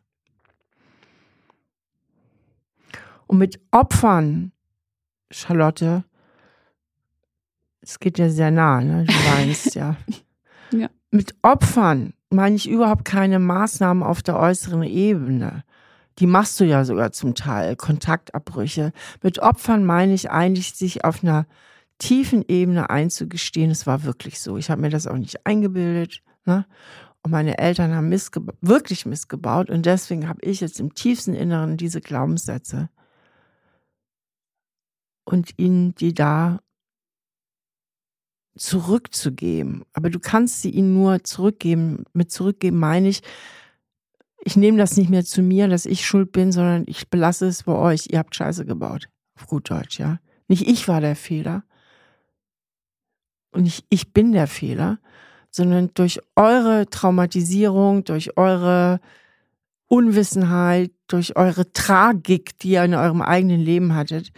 Und 3.27 3.37
mit 3.37 3.59
Opfern, 3.71 4.53
Charlotte, 5.29 6.03
es 7.89 7.99
geht 7.99 8.19
ja 8.19 8.29
sehr 8.29 8.51
nah, 8.51 8.81
ne? 8.81 9.05
Du 9.05 9.13
weinst 9.37 9.75
ja. 9.75 9.95
ja. 10.71 10.89
Mit 11.11 11.33
Opfern 11.41 12.13
meine 12.29 12.55
ich 12.55 12.69
überhaupt 12.69 13.03
keine 13.03 13.39
Maßnahmen 13.39 14.03
auf 14.03 14.21
der 14.21 14.37
äußeren 14.37 14.83
Ebene. 14.83 15.63
Die 16.19 16.27
machst 16.27 16.59
du 16.59 16.65
ja 16.65 16.85
sogar 16.85 17.11
zum 17.11 17.33
Teil, 17.33 17.75
Kontaktabbrüche. 17.75 18.91
Mit 19.23 19.39
Opfern 19.39 19.85
meine 19.85 20.13
ich 20.13 20.29
eigentlich, 20.29 20.75
sich 20.75 21.03
auf 21.03 21.23
einer 21.23 21.47
tiefen 21.97 22.45
Ebene 22.47 22.89
einzugestehen, 22.89 23.71
es 23.71 23.87
war 23.87 24.03
wirklich 24.03 24.39
so. 24.39 24.57
Ich 24.57 24.69
habe 24.69 24.81
mir 24.81 24.89
das 24.89 25.07
auch 25.07 25.17
nicht 25.17 25.45
eingebildet. 25.47 26.21
Ne? 26.45 26.65
Und 27.23 27.31
meine 27.31 27.57
Eltern 27.57 27.95
haben 27.95 28.09
missgeba 28.09 28.53
wirklich 28.61 29.05
missgebaut. 29.07 29.69
Und 29.71 29.85
deswegen 29.85 30.29
habe 30.29 30.39
ich 30.43 30.61
jetzt 30.61 30.79
im 30.79 30.93
tiefsten 30.93 31.33
Inneren 31.33 31.77
diese 31.77 32.01
Glaubenssätze. 32.01 32.89
Und 35.25 35.57
ihnen 35.57 35.95
die 35.95 36.13
da 36.13 36.59
zurückzugeben. 38.59 39.83
Aber 39.93 40.09
du 40.09 40.19
kannst 40.19 40.61
sie 40.61 40.69
ihnen 40.69 40.93
nur 40.93 41.23
zurückgeben. 41.23 42.03
Mit 42.13 42.31
zurückgeben 42.31 42.77
meine 42.77 43.09
ich, 43.09 43.21
ich 44.43 44.55
nehme 44.55 44.77
das 44.77 44.97
nicht 44.97 45.09
mehr 45.09 45.25
zu 45.25 45.41
mir, 45.41 45.67
dass 45.67 45.85
ich 45.85 46.05
schuld 46.05 46.31
bin, 46.31 46.51
sondern 46.51 46.83
ich 46.87 47.09
belasse 47.09 47.47
es 47.47 47.63
bei 47.63 47.73
euch. 47.73 48.07
Ihr 48.09 48.19
habt 48.19 48.35
Scheiße 48.35 48.65
gebaut. 48.65 49.07
Auf 49.35 49.47
gut 49.47 49.69
Deutsch, 49.69 49.99
ja. 49.99 50.19
Nicht 50.47 50.67
ich 50.67 50.87
war 50.87 51.01
der 51.01 51.15
Fehler, 51.15 51.63
und 53.51 53.63
nicht 53.63 53.85
ich 53.89 54.13
bin 54.13 54.31
der 54.31 54.47
Fehler, 54.47 54.99
sondern 55.51 55.89
durch 55.93 56.19
eure 56.35 56.89
Traumatisierung, 56.89 58.03
durch 58.03 58.37
eure 58.37 58.99
Unwissenheit, 59.87 60.91
durch 61.07 61.35
eure 61.35 61.71
Tragik, 61.73 62.57
die 62.59 62.71
ihr 62.71 62.83
in 62.83 62.93
eurem 62.93 63.21
eigenen 63.21 63.59
Leben 63.59 63.95
hattet, 63.95 64.31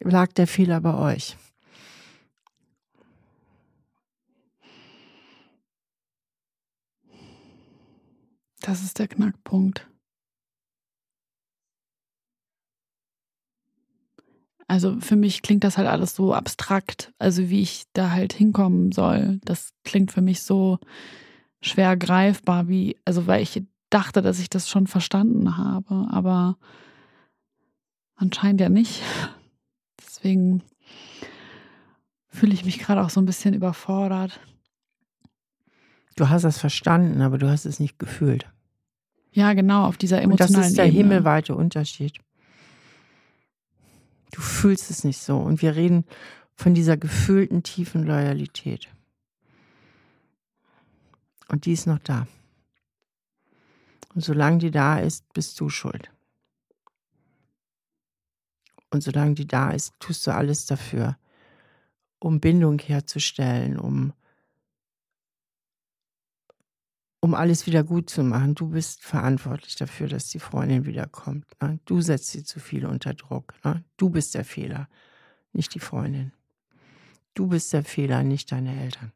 lag 0.00 0.32
der 0.32 0.46
Fehler 0.46 0.80
bei 0.80 0.94
euch. 0.94 1.36
Das 8.62 8.82
ist 8.82 8.98
der 8.98 9.08
Knackpunkt. 9.08 9.88
Also 14.68 14.98
für 15.00 15.16
mich 15.16 15.42
klingt 15.42 15.64
das 15.64 15.76
halt 15.76 15.88
alles 15.88 16.14
so 16.14 16.32
abstrakt, 16.32 17.12
also 17.18 17.50
wie 17.50 17.60
ich 17.60 17.84
da 17.92 18.10
halt 18.10 18.32
hinkommen 18.32 18.90
soll. 18.90 19.38
Das 19.44 19.74
klingt 19.84 20.12
für 20.12 20.22
mich 20.22 20.42
so 20.42 20.78
schwer 21.60 21.96
greifbar, 21.96 22.68
wie, 22.68 22.96
also 23.04 23.26
weil 23.26 23.42
ich 23.42 23.62
dachte, 23.90 24.22
dass 24.22 24.38
ich 24.38 24.48
das 24.48 24.70
schon 24.70 24.86
verstanden 24.86 25.58
habe, 25.58 26.06
aber 26.10 26.56
anscheinend 28.14 28.60
ja 28.60 28.68
nicht. 28.68 29.02
Deswegen 30.00 30.62
fühle 32.28 32.54
ich 32.54 32.64
mich 32.64 32.78
gerade 32.78 33.02
auch 33.02 33.10
so 33.10 33.20
ein 33.20 33.26
bisschen 33.26 33.54
überfordert. 33.54 34.40
Du 36.16 36.28
hast 36.28 36.42
das 36.42 36.58
verstanden, 36.58 37.20
aber 37.20 37.38
du 37.38 37.50
hast 37.50 37.66
es 37.66 37.80
nicht 37.80 37.98
gefühlt. 37.98 38.51
Ja, 39.32 39.54
genau, 39.54 39.86
auf 39.86 39.96
dieser 39.96 40.20
emotionalen 40.20 40.54
Und 40.54 40.60
das 40.62 40.68
ist 40.68 40.78
der 40.78 40.86
Ebene. 40.86 40.98
himmelweite 40.98 41.54
Unterschied. 41.54 42.18
Du 44.32 44.40
fühlst 44.40 44.90
es 44.90 45.04
nicht 45.04 45.18
so. 45.18 45.38
Und 45.38 45.62
wir 45.62 45.74
reden 45.74 46.04
von 46.54 46.74
dieser 46.74 46.96
gefühlten 46.96 47.62
tiefen 47.62 48.04
Loyalität. 48.04 48.88
Und 51.48 51.64
die 51.66 51.72
ist 51.72 51.86
noch 51.86 51.98
da. 51.98 52.26
Und 54.14 54.22
solange 54.22 54.58
die 54.58 54.70
da 54.70 54.98
ist, 54.98 55.30
bist 55.32 55.58
du 55.60 55.68
schuld. 55.70 56.10
Und 58.90 59.02
solange 59.02 59.34
die 59.34 59.46
da 59.46 59.70
ist, 59.70 59.94
tust 60.00 60.26
du 60.26 60.34
alles 60.34 60.66
dafür, 60.66 61.16
um 62.18 62.40
Bindung 62.40 62.78
herzustellen, 62.78 63.78
um 63.78 64.12
um 67.22 67.34
alles 67.34 67.66
wieder 67.66 67.84
gut 67.84 68.10
zu 68.10 68.24
machen. 68.24 68.56
Du 68.56 68.70
bist 68.70 69.02
verantwortlich 69.04 69.76
dafür, 69.76 70.08
dass 70.08 70.26
die 70.26 70.40
Freundin 70.40 70.86
wiederkommt. 70.86 71.46
Ne? 71.62 71.78
Du 71.84 72.00
setzt 72.00 72.32
sie 72.32 72.42
zu 72.42 72.58
viel 72.58 72.84
unter 72.84 73.14
Druck. 73.14 73.54
Ne? 73.64 73.84
Du 73.96 74.10
bist 74.10 74.34
der 74.34 74.44
Fehler, 74.44 74.88
nicht 75.52 75.72
die 75.74 75.78
Freundin. 75.78 76.32
Du 77.34 77.46
bist 77.46 77.72
der 77.72 77.84
Fehler, 77.84 78.24
nicht 78.24 78.50
deine 78.50 78.76
Eltern. 78.78 79.12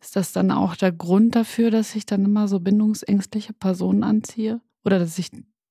Ist 0.00 0.16
das 0.16 0.32
dann 0.32 0.50
auch 0.50 0.74
der 0.74 0.90
Grund 0.90 1.36
dafür, 1.36 1.70
dass 1.70 1.94
ich 1.94 2.06
dann 2.06 2.24
immer 2.24 2.48
so 2.48 2.58
bindungsängstliche 2.58 3.52
Personen 3.52 4.02
anziehe? 4.02 4.60
Oder 4.84 4.98
dass 4.98 5.16
ich 5.16 5.30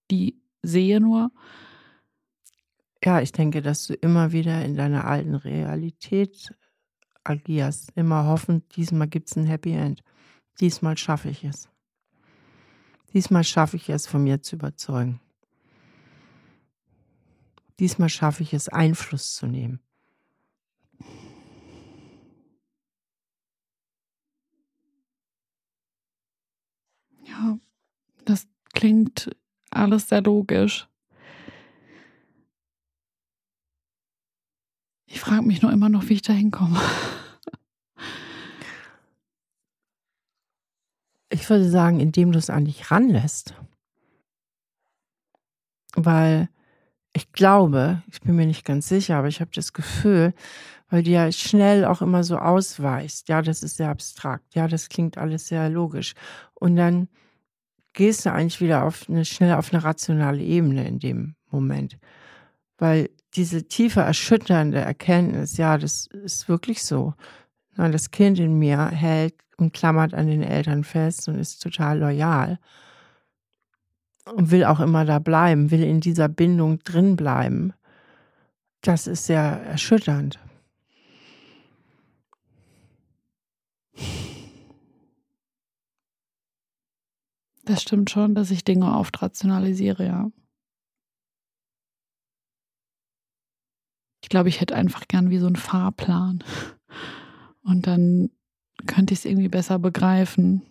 die 0.10 0.42
sehe 0.62 1.02
nur? 1.02 1.32
Ja, 3.04 3.20
ich 3.20 3.34
denke, 3.34 3.62
dass 3.62 3.88
du 3.88 3.94
immer 3.94 4.32
wieder 4.32 4.64
in 4.64 4.76
deiner 4.76 5.06
alten 5.06 5.36
Realität 5.36 6.54
agierst. 7.24 7.92
Immer 7.96 8.26
hoffen, 8.26 8.64
diesmal 8.76 9.08
gibt 9.08 9.30
es 9.30 9.36
ein 9.36 9.46
Happy 9.46 9.74
End. 9.74 10.04
Diesmal 10.60 10.98
schaffe 10.98 11.30
ich 11.30 11.44
es. 11.44 11.70
Diesmal 13.14 13.44
schaffe 13.44 13.78
ich 13.78 13.90
es, 13.90 14.08
von 14.08 14.24
mir 14.24 14.42
zu 14.42 14.56
überzeugen. 14.56 15.20
Diesmal 17.80 18.10
schaffe 18.10 18.44
ich 18.44 18.54
es, 18.54 18.68
Einfluss 18.68 19.36
zu 19.36 19.48
nehmen. 19.48 19.80
Ja, 27.24 27.58
das 28.26 28.48
klingt 28.74 29.30
alles 29.72 30.10
sehr 30.10 30.22
logisch. 30.22 30.89
Ich 35.12 35.20
frage 35.20 35.42
mich 35.42 35.62
nur 35.64 35.72
immer 35.72 35.90
noch, 35.90 36.08
wie 36.08 36.14
ich 36.14 36.22
da 36.22 36.34
hinkomme. 36.34 36.80
Ich 41.32 41.50
würde 41.50 41.70
sagen, 41.70 42.00
indem 42.00 42.32
du 42.32 42.38
es 42.38 42.50
an 42.50 42.66
dich 42.66 42.92
ranlässt. 42.92 43.56
Weil 45.96 46.50
ich 47.14 47.32
glaube, 47.32 48.04
ich 48.12 48.22
bin 48.22 48.36
mir 48.36 48.46
nicht 48.46 48.66
ganz 48.66 48.88
sicher, 48.88 49.18
aber 49.18 49.28
ich 49.28 49.42
habe 49.42 49.52
das 49.54 49.74
Gefühl, 49.74 50.34
weil 50.90 51.02
du 51.04 51.10
ja 51.10 51.32
schnell 51.32 51.86
auch 51.86 52.04
immer 52.04 52.24
so 52.24 52.38
ausweichst. 52.38 53.30
Ja, 53.30 53.42
das 53.42 53.64
ist 53.64 53.78
sehr 53.78 53.90
abstrakt. 53.90 54.54
Ja, 54.54 54.68
das 54.68 54.90
klingt 54.90 55.18
alles 55.18 55.48
sehr 55.48 55.70
logisch. 55.70 56.14
Und 56.54 56.76
dann 56.76 57.10
gehst 57.94 58.26
du 58.26 58.32
eigentlich 58.32 58.62
wieder 58.62 58.84
auf 58.86 59.10
eine, 59.10 59.26
schnell 59.26 59.54
auf 59.54 59.74
eine 59.74 59.84
rationale 59.84 60.42
Ebene 60.44 60.88
in 60.88 61.00
dem 61.00 61.36
Moment. 61.50 61.98
Weil 62.78 63.10
diese 63.36 63.68
tiefe, 63.68 64.02
erschütternde 64.02 64.80
Erkenntnis, 64.80 65.58
ja, 65.58 65.78
das 65.78 66.08
ist 66.08 66.50
wirklich 66.50 66.84
so. 66.84 67.14
Das 67.76 68.12
Kind 68.12 68.40
in 68.40 68.60
mir 68.60 68.88
hält 68.90 69.36
und 69.58 69.74
klammert 69.74 70.14
an 70.14 70.28
den 70.28 70.44
Eltern 70.44 70.84
fest 70.84 71.28
und 71.28 71.40
ist 71.40 71.62
total 71.62 72.00
loyal 72.00 72.60
und 74.26 74.52
will 74.52 74.66
auch 74.66 74.80
immer 74.80 75.06
da 75.06 75.20
bleiben, 75.20 75.72
will 75.72 75.84
in 75.84 76.02
dieser 76.02 76.28
Bindung 76.28 76.80
drin 76.84 77.16
bleiben. 77.16 77.74
Das 78.82 79.08
ist 79.08 79.26
sehr 79.26 79.42
erschütternd. 79.42 80.40
Das 87.66 87.84
stimmt 87.84 88.10
schon, 88.10 88.34
dass 88.34 88.50
ich 88.50 88.64
Dinge 88.64 88.98
oft 88.98 89.22
rationalisiere, 89.22 90.06
ja. 90.06 90.32
Ich 94.30 94.32
glaube, 94.32 94.50
ich 94.50 94.62
hätte 94.62 94.76
einfach 94.76 95.08
gern 95.08 95.32
wie 95.32 95.40
so 95.40 95.48
einen 95.48 95.56
Fahrplan. 95.56 96.44
Und 97.64 97.88
dann 97.88 98.30
könnte 98.86 99.12
ich 99.12 99.22
es 99.22 99.26
irgendwie 99.26 99.48
besser 99.50 99.80
begreifen. 99.80 100.62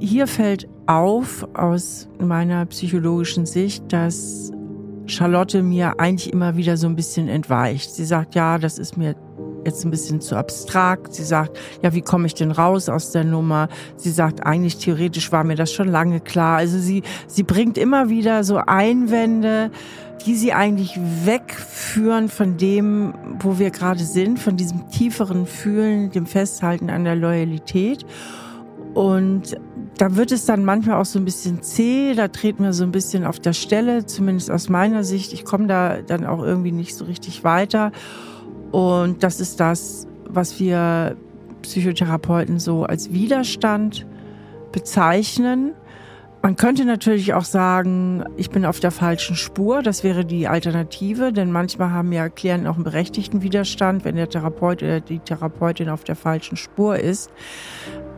Hier 0.00 0.26
fällt 0.26 0.68
auf 0.88 1.46
aus 1.54 2.08
meiner 2.18 2.66
psychologischen 2.66 3.46
Sicht, 3.46 3.92
dass 3.92 4.50
Charlotte 5.06 5.62
mir 5.62 6.00
eigentlich 6.00 6.32
immer 6.32 6.56
wieder 6.56 6.76
so 6.76 6.88
ein 6.88 6.96
bisschen 6.96 7.28
entweicht. 7.28 7.92
Sie 7.92 8.04
sagt, 8.04 8.34
ja, 8.34 8.58
das 8.58 8.80
ist 8.80 8.96
mir 8.96 9.14
jetzt 9.64 9.84
ein 9.84 9.90
bisschen 9.90 10.20
zu 10.20 10.36
abstrakt. 10.36 11.14
Sie 11.14 11.24
sagt, 11.24 11.58
ja, 11.82 11.92
wie 11.94 12.02
komme 12.02 12.26
ich 12.26 12.34
denn 12.34 12.50
raus 12.50 12.88
aus 12.88 13.12
der 13.12 13.24
Nummer? 13.24 13.68
Sie 13.96 14.10
sagt, 14.10 14.44
eigentlich 14.44 14.78
theoretisch 14.78 15.32
war 15.32 15.44
mir 15.44 15.56
das 15.56 15.72
schon 15.72 15.88
lange 15.88 16.20
klar. 16.20 16.58
Also 16.58 16.78
sie, 16.78 17.02
sie 17.26 17.42
bringt 17.42 17.78
immer 17.78 18.08
wieder 18.08 18.44
so 18.44 18.56
Einwände, 18.58 19.70
die 20.26 20.34
sie 20.36 20.52
eigentlich 20.52 20.98
wegführen 21.24 22.28
von 22.28 22.56
dem, 22.56 23.14
wo 23.40 23.58
wir 23.58 23.70
gerade 23.70 24.04
sind, 24.04 24.38
von 24.38 24.56
diesem 24.56 24.88
tieferen 24.90 25.46
Fühlen, 25.46 26.10
dem 26.10 26.26
Festhalten 26.26 26.90
an 26.90 27.04
der 27.04 27.16
Loyalität. 27.16 28.06
Und 28.94 29.56
da 29.96 30.16
wird 30.16 30.32
es 30.32 30.44
dann 30.44 30.64
manchmal 30.64 31.00
auch 31.00 31.06
so 31.06 31.18
ein 31.18 31.24
bisschen 31.24 31.62
zäh, 31.62 32.14
da 32.14 32.28
treten 32.28 32.64
wir 32.64 32.72
so 32.72 32.84
ein 32.84 32.92
bisschen 32.92 33.24
auf 33.24 33.40
der 33.40 33.52
Stelle, 33.52 34.06
zumindest 34.06 34.50
aus 34.50 34.68
meiner 34.68 35.04
Sicht. 35.04 35.32
Ich 35.32 35.44
komme 35.44 35.66
da 35.66 36.02
dann 36.02 36.26
auch 36.26 36.42
irgendwie 36.42 36.72
nicht 36.72 36.94
so 36.94 37.04
richtig 37.04 37.44
weiter. 37.44 37.92
Und 38.72 39.22
das 39.22 39.40
ist 39.40 39.60
das, 39.60 40.08
was 40.24 40.58
wir 40.58 41.16
Psychotherapeuten 41.62 42.58
so 42.58 42.84
als 42.84 43.12
Widerstand 43.12 44.06
bezeichnen. 44.72 45.74
Man 46.42 46.56
könnte 46.56 46.84
natürlich 46.84 47.34
auch 47.34 47.44
sagen, 47.44 48.24
ich 48.36 48.50
bin 48.50 48.64
auf 48.64 48.80
der 48.80 48.90
falschen 48.90 49.36
Spur. 49.36 49.82
Das 49.82 50.02
wäre 50.02 50.24
die 50.24 50.48
Alternative, 50.48 51.32
denn 51.32 51.52
manchmal 51.52 51.90
haben 51.90 52.10
ja 52.10 52.28
Klienten 52.28 52.66
auch 52.66 52.74
einen 52.74 52.82
berechtigten 52.82 53.42
Widerstand, 53.42 54.04
wenn 54.04 54.16
der 54.16 54.28
Therapeut 54.28 54.82
oder 54.82 55.00
die 55.00 55.20
Therapeutin 55.20 55.88
auf 55.88 56.02
der 56.02 56.16
falschen 56.16 56.56
Spur 56.56 56.98
ist. 56.98 57.30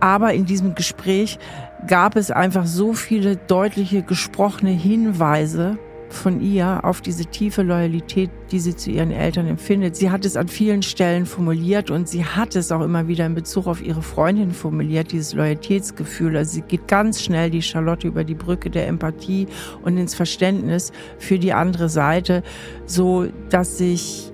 Aber 0.01 0.33
in 0.33 0.47
diesem 0.47 0.75
Gespräch 0.75 1.39
gab 1.87 2.17
es 2.17 2.31
einfach 2.31 2.65
so 2.65 2.95
viele 2.95 3.37
deutliche 3.37 4.03
gesprochene 4.03 4.71
Hinweise 4.71 5.79
von 6.09 6.41
ihr 6.41 6.85
auf 6.85 7.01
diese 7.01 7.27
tiefe 7.27 7.63
Loyalität, 7.63 8.31
die 8.51 8.61
sie 8.61 8.77
zu 8.77 8.91
ihren 8.91 9.11
Eltern 9.11 9.47
empfindet. 9.47 9.97
Sie 9.97 10.11
hat 10.11 10.25
es 10.25 10.37
an 10.37 10.49
vielen 10.49 10.83
Stellen 10.83 11.27
formuliert 11.27 11.91
und 11.91 12.09
sie 12.09 12.25
hat 12.25 12.57
es 12.57 12.71
auch 12.73 12.83
immer 12.83 13.09
wieder 13.09 13.27
in 13.27 13.35
Bezug 13.35 13.67
auf 13.67 13.83
ihre 13.83 14.03
Freundin 14.03 14.53
formuliert, 14.53 15.13
dieses 15.13 15.35
Loyalitätsgefühl. 15.35 16.37
Also 16.37 16.53
sie 16.53 16.63
geht 16.63 16.89
ganz 16.89 17.23
schnell, 17.23 17.51
die 17.51 17.63
Charlotte, 17.63 18.07
über 18.07 18.25
die 18.25 18.35
Brücke 18.35 18.71
der 18.71 18.87
Empathie 18.87 19.47
und 19.83 19.97
ins 19.97 20.15
Verständnis 20.15 20.93
für 21.19 21.39
die 21.39 21.53
andere 21.53 21.89
Seite, 21.89 22.43
so 22.87 23.27
dass 23.51 23.81
ich 23.81 24.33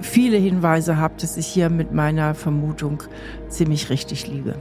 viele 0.00 0.36
Hinweise 0.36 0.96
habe, 0.96 1.14
dass 1.20 1.36
ich 1.36 1.46
hier 1.46 1.70
mit 1.70 1.92
meiner 1.92 2.34
Vermutung 2.34 3.02
ziemlich 3.48 3.90
richtig 3.90 4.28
liege. 4.28 4.54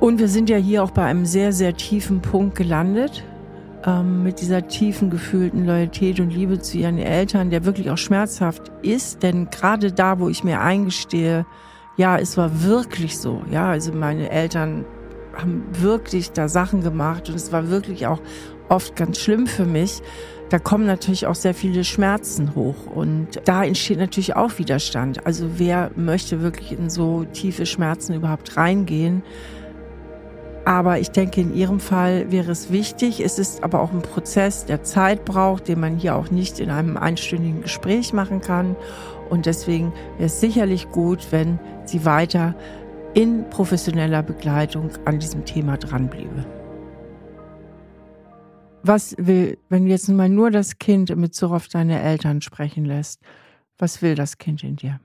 Und 0.00 0.18
wir 0.18 0.28
sind 0.28 0.50
ja 0.50 0.56
hier 0.56 0.82
auch 0.82 0.90
bei 0.90 1.04
einem 1.04 1.26
sehr, 1.26 1.52
sehr 1.52 1.76
tiefen 1.76 2.20
Punkt 2.20 2.56
gelandet 2.56 3.24
ähm, 3.84 4.22
mit 4.22 4.40
dieser 4.40 4.68
tiefen 4.68 5.10
gefühlten 5.10 5.66
Loyalität 5.66 6.20
und 6.20 6.30
Liebe 6.30 6.58
zu 6.60 6.78
ihren 6.78 6.98
Eltern, 6.98 7.50
der 7.50 7.64
wirklich 7.64 7.90
auch 7.90 7.98
schmerzhaft 7.98 8.70
ist. 8.82 9.22
Denn 9.22 9.50
gerade 9.50 9.92
da, 9.92 10.18
wo 10.18 10.28
ich 10.28 10.44
mir 10.44 10.60
eingestehe, 10.60 11.46
ja, 11.96 12.16
es 12.18 12.36
war 12.36 12.62
wirklich 12.62 13.18
so. 13.18 13.42
Ja, 13.50 13.70
also 13.70 13.92
meine 13.92 14.30
Eltern 14.30 14.84
haben 15.34 15.64
wirklich 15.72 16.32
da 16.32 16.48
Sachen 16.48 16.82
gemacht 16.82 17.28
und 17.28 17.34
es 17.34 17.52
war 17.52 17.70
wirklich 17.70 18.06
auch 18.06 18.20
oft 18.68 18.96
ganz 18.96 19.18
schlimm 19.18 19.46
für 19.46 19.64
mich. 19.64 20.02
Da 20.50 20.58
kommen 20.58 20.86
natürlich 20.86 21.26
auch 21.26 21.34
sehr 21.34 21.54
viele 21.54 21.82
Schmerzen 21.82 22.54
hoch 22.54 22.86
und 22.94 23.40
da 23.46 23.64
entsteht 23.64 23.98
natürlich 23.98 24.36
auch 24.36 24.58
Widerstand. 24.58 25.26
Also 25.26 25.48
wer 25.56 25.90
möchte 25.96 26.42
wirklich 26.42 26.72
in 26.72 26.90
so 26.90 27.24
tiefe 27.24 27.64
Schmerzen 27.64 28.14
überhaupt 28.14 28.56
reingehen? 28.56 29.22
Aber 30.64 31.00
ich 31.00 31.10
denke, 31.10 31.40
in 31.40 31.54
Ihrem 31.54 31.80
Fall 31.80 32.30
wäre 32.30 32.52
es 32.52 32.70
wichtig. 32.70 33.20
Es 33.20 33.38
ist 33.38 33.64
aber 33.64 33.80
auch 33.80 33.92
ein 33.92 34.02
Prozess, 34.02 34.64
der 34.64 34.84
Zeit 34.84 35.24
braucht, 35.24 35.66
den 35.66 35.80
man 35.80 35.96
hier 35.96 36.14
auch 36.14 36.30
nicht 36.30 36.60
in 36.60 36.70
einem 36.70 36.96
einstündigen 36.96 37.62
Gespräch 37.62 38.12
machen 38.12 38.40
kann. 38.40 38.76
Und 39.28 39.46
deswegen 39.46 39.92
wäre 40.18 40.26
es 40.26 40.40
sicherlich 40.40 40.90
gut, 40.90 41.28
wenn 41.30 41.58
Sie 41.84 42.04
weiter 42.04 42.54
in 43.14 43.48
professioneller 43.50 44.22
Begleitung 44.22 44.90
an 45.04 45.18
diesem 45.18 45.44
Thema 45.44 45.76
dranbliebe. 45.76 46.46
Was 48.84 49.14
will, 49.18 49.58
wenn 49.68 49.84
du 49.84 49.90
jetzt 49.90 50.08
mal 50.08 50.28
nur 50.28 50.50
das 50.50 50.78
Kind 50.78 51.10
in 51.10 51.20
Bezug 51.20 51.52
auf 51.52 51.68
deine 51.68 52.00
Eltern 52.00 52.40
sprechen 52.40 52.84
lässt, 52.84 53.20
was 53.78 54.02
will 54.02 54.14
das 54.14 54.38
Kind 54.38 54.62
in 54.64 54.76
dir? 54.76 55.00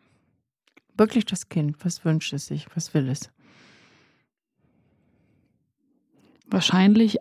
Wirklich 0.96 1.26
das 1.26 1.50
Kind, 1.50 1.84
was 1.84 2.06
wünscht 2.06 2.34
es 2.34 2.48
sich, 2.48 2.68
was 2.76 2.94
will 2.94 3.10
es? 3.10 3.30
Wahrscheinlich 6.50 7.18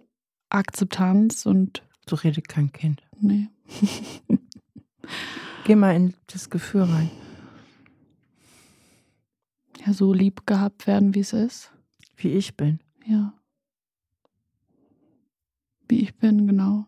Akzeptanz 0.48 1.46
und. 1.46 1.82
So 2.08 2.16
redet 2.16 2.48
kein 2.48 2.72
Kind. 2.72 3.02
Nee. 3.20 3.48
Geh 5.64 5.74
mal 5.74 5.96
in 5.96 6.14
das 6.28 6.50
Gefühl 6.50 6.82
rein. 6.82 7.10
Ja, 9.84 9.92
so 9.92 10.12
lieb 10.12 10.46
gehabt 10.46 10.86
werden, 10.86 11.14
wie 11.14 11.20
es 11.20 11.32
ist. 11.32 11.72
Wie 12.16 12.30
ich 12.30 12.56
bin. 12.56 12.80
Ja. 13.04 13.34
Wie 15.88 16.02
ich 16.02 16.16
bin, 16.16 16.46
genau. 16.46 16.86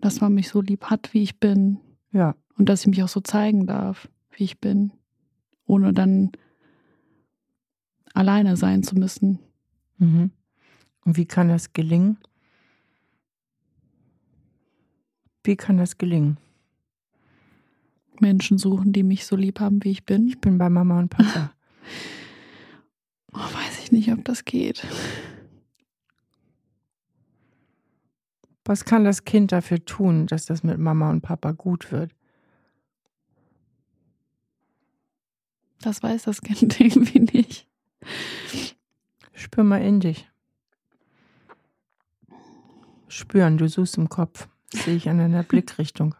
Dass 0.00 0.20
man 0.20 0.34
mich 0.34 0.48
so 0.48 0.60
lieb 0.60 0.86
hat, 0.86 1.12
wie 1.12 1.22
ich 1.22 1.38
bin. 1.38 1.78
Ja. 2.12 2.34
Und 2.56 2.68
dass 2.68 2.82
ich 2.82 2.86
mich 2.88 3.02
auch 3.02 3.08
so 3.08 3.20
zeigen 3.20 3.66
darf, 3.66 4.08
wie 4.30 4.44
ich 4.44 4.58
bin. 4.58 4.92
Ohne 5.66 5.92
dann 5.92 6.32
alleine 8.14 8.56
sein 8.56 8.82
zu 8.82 8.96
müssen. 8.96 9.38
Mhm. 9.98 10.30
Und 11.04 11.16
wie 11.16 11.26
kann 11.26 11.48
das 11.48 11.72
gelingen? 11.72 12.18
Wie 15.44 15.56
kann 15.56 15.78
das 15.78 15.98
gelingen? 15.98 16.38
Menschen 18.20 18.58
suchen, 18.58 18.92
die 18.92 19.02
mich 19.02 19.24
so 19.24 19.36
lieb 19.36 19.60
haben, 19.60 19.82
wie 19.82 19.90
ich 19.90 20.04
bin. 20.04 20.28
Ich 20.28 20.40
bin 20.40 20.58
bei 20.58 20.68
Mama 20.68 20.98
und 20.98 21.08
Papa. 21.08 21.52
oh, 23.32 23.38
weiß 23.38 23.80
ich 23.82 23.92
nicht, 23.92 24.12
ob 24.12 24.24
das 24.24 24.44
geht. 24.44 24.86
Was 28.64 28.84
kann 28.84 29.04
das 29.04 29.24
Kind 29.24 29.52
dafür 29.52 29.84
tun, 29.84 30.26
dass 30.26 30.44
das 30.44 30.62
mit 30.62 30.78
Mama 30.78 31.10
und 31.10 31.22
Papa 31.22 31.52
gut 31.52 31.90
wird? 31.90 32.14
Das 35.80 36.02
weiß 36.02 36.24
das 36.24 36.42
Kind 36.42 36.78
irgendwie 36.80 37.20
nicht. 37.20 37.69
Spür 39.32 39.64
mal 39.64 39.82
in 39.82 40.00
dich. 40.00 40.28
Spüren, 43.08 43.58
du 43.58 43.68
suchst 43.68 43.98
im 43.98 44.08
Kopf. 44.08 44.48
Das 44.70 44.84
sehe 44.84 44.96
ich 44.96 45.08
an 45.08 45.18
deiner 45.18 45.42
Blickrichtung. 45.42 46.14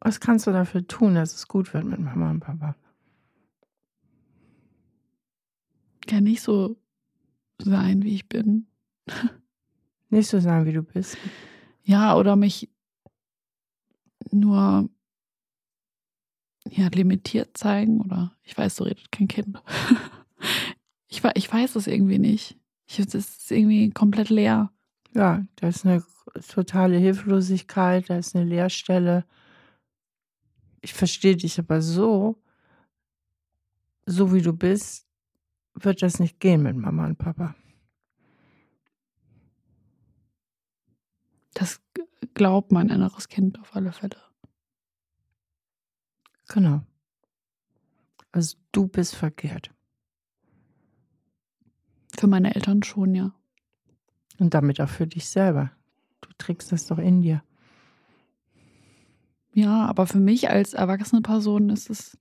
Was 0.00 0.20
kannst 0.20 0.46
du 0.46 0.52
dafür 0.52 0.86
tun, 0.86 1.14
dass 1.14 1.34
es 1.34 1.48
gut 1.48 1.74
wird 1.74 1.84
mit 1.84 1.98
Mama 1.98 2.30
und 2.30 2.40
Papa? 2.40 2.76
Ja, 6.08 6.20
nicht 6.20 6.42
so 6.42 6.76
sein, 7.58 8.02
wie 8.02 8.14
ich 8.14 8.28
bin. 8.28 8.66
Nicht 10.08 10.28
so 10.28 10.38
sein, 10.38 10.64
wie 10.66 10.72
du 10.72 10.82
bist. 10.82 11.18
Ja, 11.82 12.16
oder 12.16 12.36
mich 12.36 12.70
nur 14.30 14.88
ja, 16.70 16.88
limitiert 16.88 17.56
zeigen 17.56 18.00
oder 18.00 18.36
ich 18.42 18.56
weiß, 18.56 18.76
so 18.76 18.84
redet 18.84 19.10
kein 19.12 19.28
Kind. 19.28 19.62
ich, 21.08 21.22
ich 21.34 21.52
weiß 21.52 21.76
es 21.76 21.86
irgendwie 21.86 22.18
nicht. 22.18 22.56
Ich, 22.86 22.98
es 22.98 23.14
ist 23.14 23.50
irgendwie 23.50 23.90
komplett 23.90 24.30
leer. 24.30 24.70
Ja, 25.14 25.44
da 25.56 25.68
ist 25.68 25.84
eine 25.84 26.04
totale 26.48 26.98
Hilflosigkeit, 26.98 28.10
da 28.10 28.18
ist 28.18 28.36
eine 28.36 28.44
Leerstelle. 28.44 29.24
Ich 30.80 30.94
verstehe 30.94 31.36
dich 31.36 31.58
aber 31.58 31.80
so, 31.82 32.36
so 34.04 34.32
wie 34.32 34.42
du 34.42 34.52
bist, 34.52 35.06
wird 35.74 36.02
das 36.02 36.20
nicht 36.20 36.40
gehen 36.40 36.62
mit 36.62 36.76
Mama 36.76 37.06
und 37.06 37.18
Papa. 37.18 37.54
Das 41.54 41.80
glaubt 42.34 42.70
mein 42.70 42.90
inneres 42.90 43.28
Kind 43.28 43.58
auf 43.58 43.74
alle 43.74 43.92
Fälle. 43.92 44.25
Genau. 46.48 46.82
Also 48.32 48.56
du 48.72 48.86
bist 48.86 49.14
verkehrt. 49.14 49.70
Für 52.16 52.26
meine 52.26 52.54
Eltern 52.54 52.82
schon, 52.82 53.14
ja. 53.14 53.34
Und 54.38 54.54
damit 54.54 54.80
auch 54.80 54.88
für 54.88 55.06
dich 55.06 55.28
selber. 55.28 55.72
Du 56.20 56.28
trägst 56.38 56.72
das 56.72 56.86
doch 56.86 56.98
in 56.98 57.22
dir. 57.22 57.42
Ja, 59.52 59.86
aber 59.86 60.06
für 60.06 60.20
mich 60.20 60.50
als 60.50 60.74
erwachsene 60.74 61.22
Person 61.22 61.70
ist 61.70 61.88
es. 61.88 62.18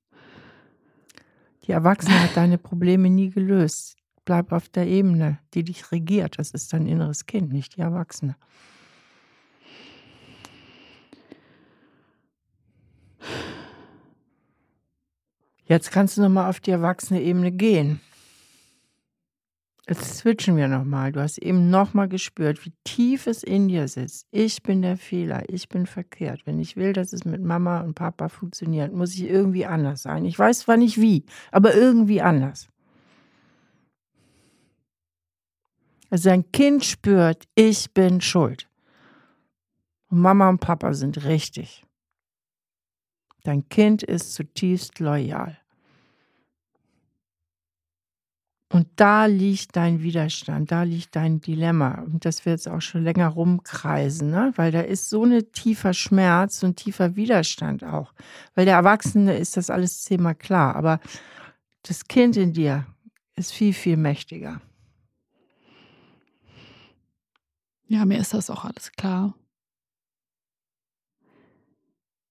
Die 1.64 1.72
Erwachsene 1.72 2.22
hat 2.22 2.38
deine 2.38 2.58
Probleme 2.58 3.10
nie 3.10 3.30
gelöst. 3.30 3.98
Bleib 4.24 4.52
auf 4.52 4.70
der 4.70 4.88
Ebene, 4.88 5.40
die 5.54 5.64
dich 5.64 5.92
regiert. 5.92 6.40
Das 6.40 6.52
ist 6.52 6.72
dein 6.72 6.88
inneres 6.88 7.26
Kind, 7.26 7.52
nicht 7.52 7.76
die 7.76 7.82
Erwachsene. 7.82 8.36
Jetzt 15.68 15.92
kannst 15.92 16.18
du 16.18 16.22
nochmal 16.22 16.50
auf 16.50 16.60
die 16.60 16.72
erwachsene 16.72 17.22
Ebene 17.22 17.52
gehen. 17.52 18.00
Jetzt 19.88 20.18
switchen 20.18 20.58
wir 20.58 20.68
nochmal. 20.68 21.12
Du 21.12 21.20
hast 21.20 21.38
eben 21.38 21.70
nochmal 21.70 22.08
gespürt, 22.08 22.66
wie 22.66 22.74
tief 22.84 23.28
es 23.28 23.44
in 23.44 23.68
dir 23.68 23.88
sitzt. 23.88 24.28
Ich 24.32 24.64
bin 24.64 24.82
der 24.82 24.98
Fehler, 24.98 25.44
ich 25.48 25.70
bin 25.70 25.86
verkehrt. 25.86 26.42
Wenn 26.46 26.60
ich 26.60 26.76
will, 26.76 26.94
dass 26.94 27.14
es 27.14 27.24
mit 27.24 27.44
Mama 27.44 27.82
und 27.82 27.94
Papa 27.94 28.30
funktioniert, 28.30 28.94
muss 28.94 29.14
ich 29.14 29.24
irgendwie 29.24 29.66
anders 29.66 30.02
sein. 30.02 30.26
Ich 30.26 30.38
weiß 30.40 30.60
zwar 30.60 30.78
nicht 30.78 31.00
wie, 31.00 31.26
aber 31.52 31.76
irgendwie 31.76 32.22
anders. 32.22 32.68
Also 36.10 36.32
ein 36.32 36.52
Kind 36.52 36.84
spürt, 36.84 37.44
ich 37.54 37.94
bin 37.94 38.22
schuld. 38.22 38.68
Und 40.10 40.20
Mama 40.20 40.50
und 40.50 40.60
Papa 40.60 40.94
sind 40.94 41.26
richtig. 41.26 41.85
Dein 43.46 43.70
Kind 43.70 44.02
ist 44.02 44.34
zutiefst 44.34 45.00
loyal. 45.00 45.56
Und 48.72 48.88
da 48.96 49.28
liegt 49.28 49.76
dein 49.76 50.02
Widerstand, 50.02 50.72
da 50.72 50.82
liegt 50.82 51.16
dein 51.16 51.40
Dilemma. 51.40 52.02
Und 52.02 52.26
das 52.26 52.44
wird 52.46 52.56
jetzt 52.58 52.68
auch 52.68 52.82
schon 52.82 53.04
länger 53.04 53.28
rumkreisen, 53.28 54.32
ne? 54.32 54.52
weil 54.56 54.72
da 54.72 54.82
ist 54.82 55.10
so 55.10 55.24
ein 55.24 55.52
tiefer 55.52 55.94
Schmerz 55.94 56.64
und 56.64 56.78
tiefer 56.78 57.16
Widerstand 57.16 57.84
auch. 57.84 58.14
Weil 58.56 58.66
der 58.66 58.76
Erwachsene 58.76 59.38
ist 59.38 59.58
das 59.58 59.70
alles 59.70 60.02
zehnmal 60.02 60.36
klar, 60.36 60.76
aber 60.76 61.00
das 61.84 62.08
Kind 62.08 62.36
in 62.38 62.52
dir 62.52 62.88
ist 63.36 63.54
viel, 63.54 63.74
viel 63.74 63.96
mächtiger. 63.96 64.60
Ja, 67.88 68.06
mir 68.06 68.18
ist 68.18 68.34
das 68.34 68.50
auch 68.50 68.66
alles 68.66 68.92
klar. 68.94 69.36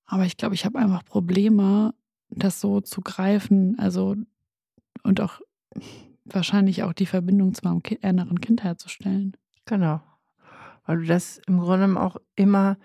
Aber 0.06 0.24
ich 0.24 0.36
glaube, 0.36 0.54
ich 0.54 0.64
habe 0.64 0.78
einfach 0.78 1.04
Probleme, 1.04 1.94
das 2.30 2.60
so 2.60 2.80
zu 2.80 3.00
greifen, 3.00 3.78
also 3.78 4.16
und 5.02 5.20
auch 5.20 5.40
wahrscheinlich 6.24 6.82
auch 6.82 6.92
die 6.92 7.06
Verbindung 7.06 7.54
zu 7.54 7.62
meinem 7.64 7.82
inneren 8.00 8.40
Kind 8.40 8.62
herzustellen. 8.62 9.36
Genau. 9.66 10.00
Weil 10.86 10.98
du 10.98 11.04
das 11.06 11.40
im 11.46 11.58
Grunde 11.58 12.00
auch 12.00 12.16
immer 12.36 12.76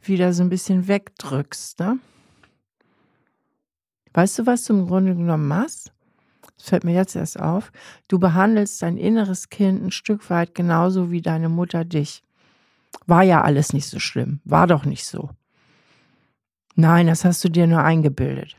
wieder 0.00 0.32
so 0.32 0.42
ein 0.42 0.48
bisschen 0.48 0.88
wegdrückst, 0.88 1.80
ne? 1.80 1.98
Weißt 4.14 4.38
du, 4.38 4.46
was 4.46 4.64
du 4.64 4.74
im 4.74 4.86
Grunde 4.86 5.14
genommen 5.14 5.46
machst? 5.46 5.92
Das 6.56 6.70
fällt 6.70 6.84
mir 6.84 6.94
jetzt 6.94 7.14
erst 7.14 7.38
auf. 7.38 7.70
Du 8.08 8.18
behandelst 8.18 8.82
dein 8.82 8.96
inneres 8.96 9.48
Kind 9.48 9.82
ein 9.82 9.90
Stück 9.90 10.28
weit 10.30 10.54
genauso 10.54 11.10
wie 11.10 11.22
deine 11.22 11.48
Mutter 11.48 11.84
dich. 11.84 12.22
War 13.06 13.22
ja 13.22 13.42
alles 13.42 13.72
nicht 13.72 13.86
so 13.86 14.00
schlimm. 14.00 14.40
War 14.44 14.66
doch 14.66 14.84
nicht 14.84 15.06
so. 15.06 15.30
Nein, 16.80 17.08
das 17.08 17.24
hast 17.24 17.42
du 17.42 17.48
dir 17.48 17.66
nur 17.66 17.82
eingebildet. 17.82 18.56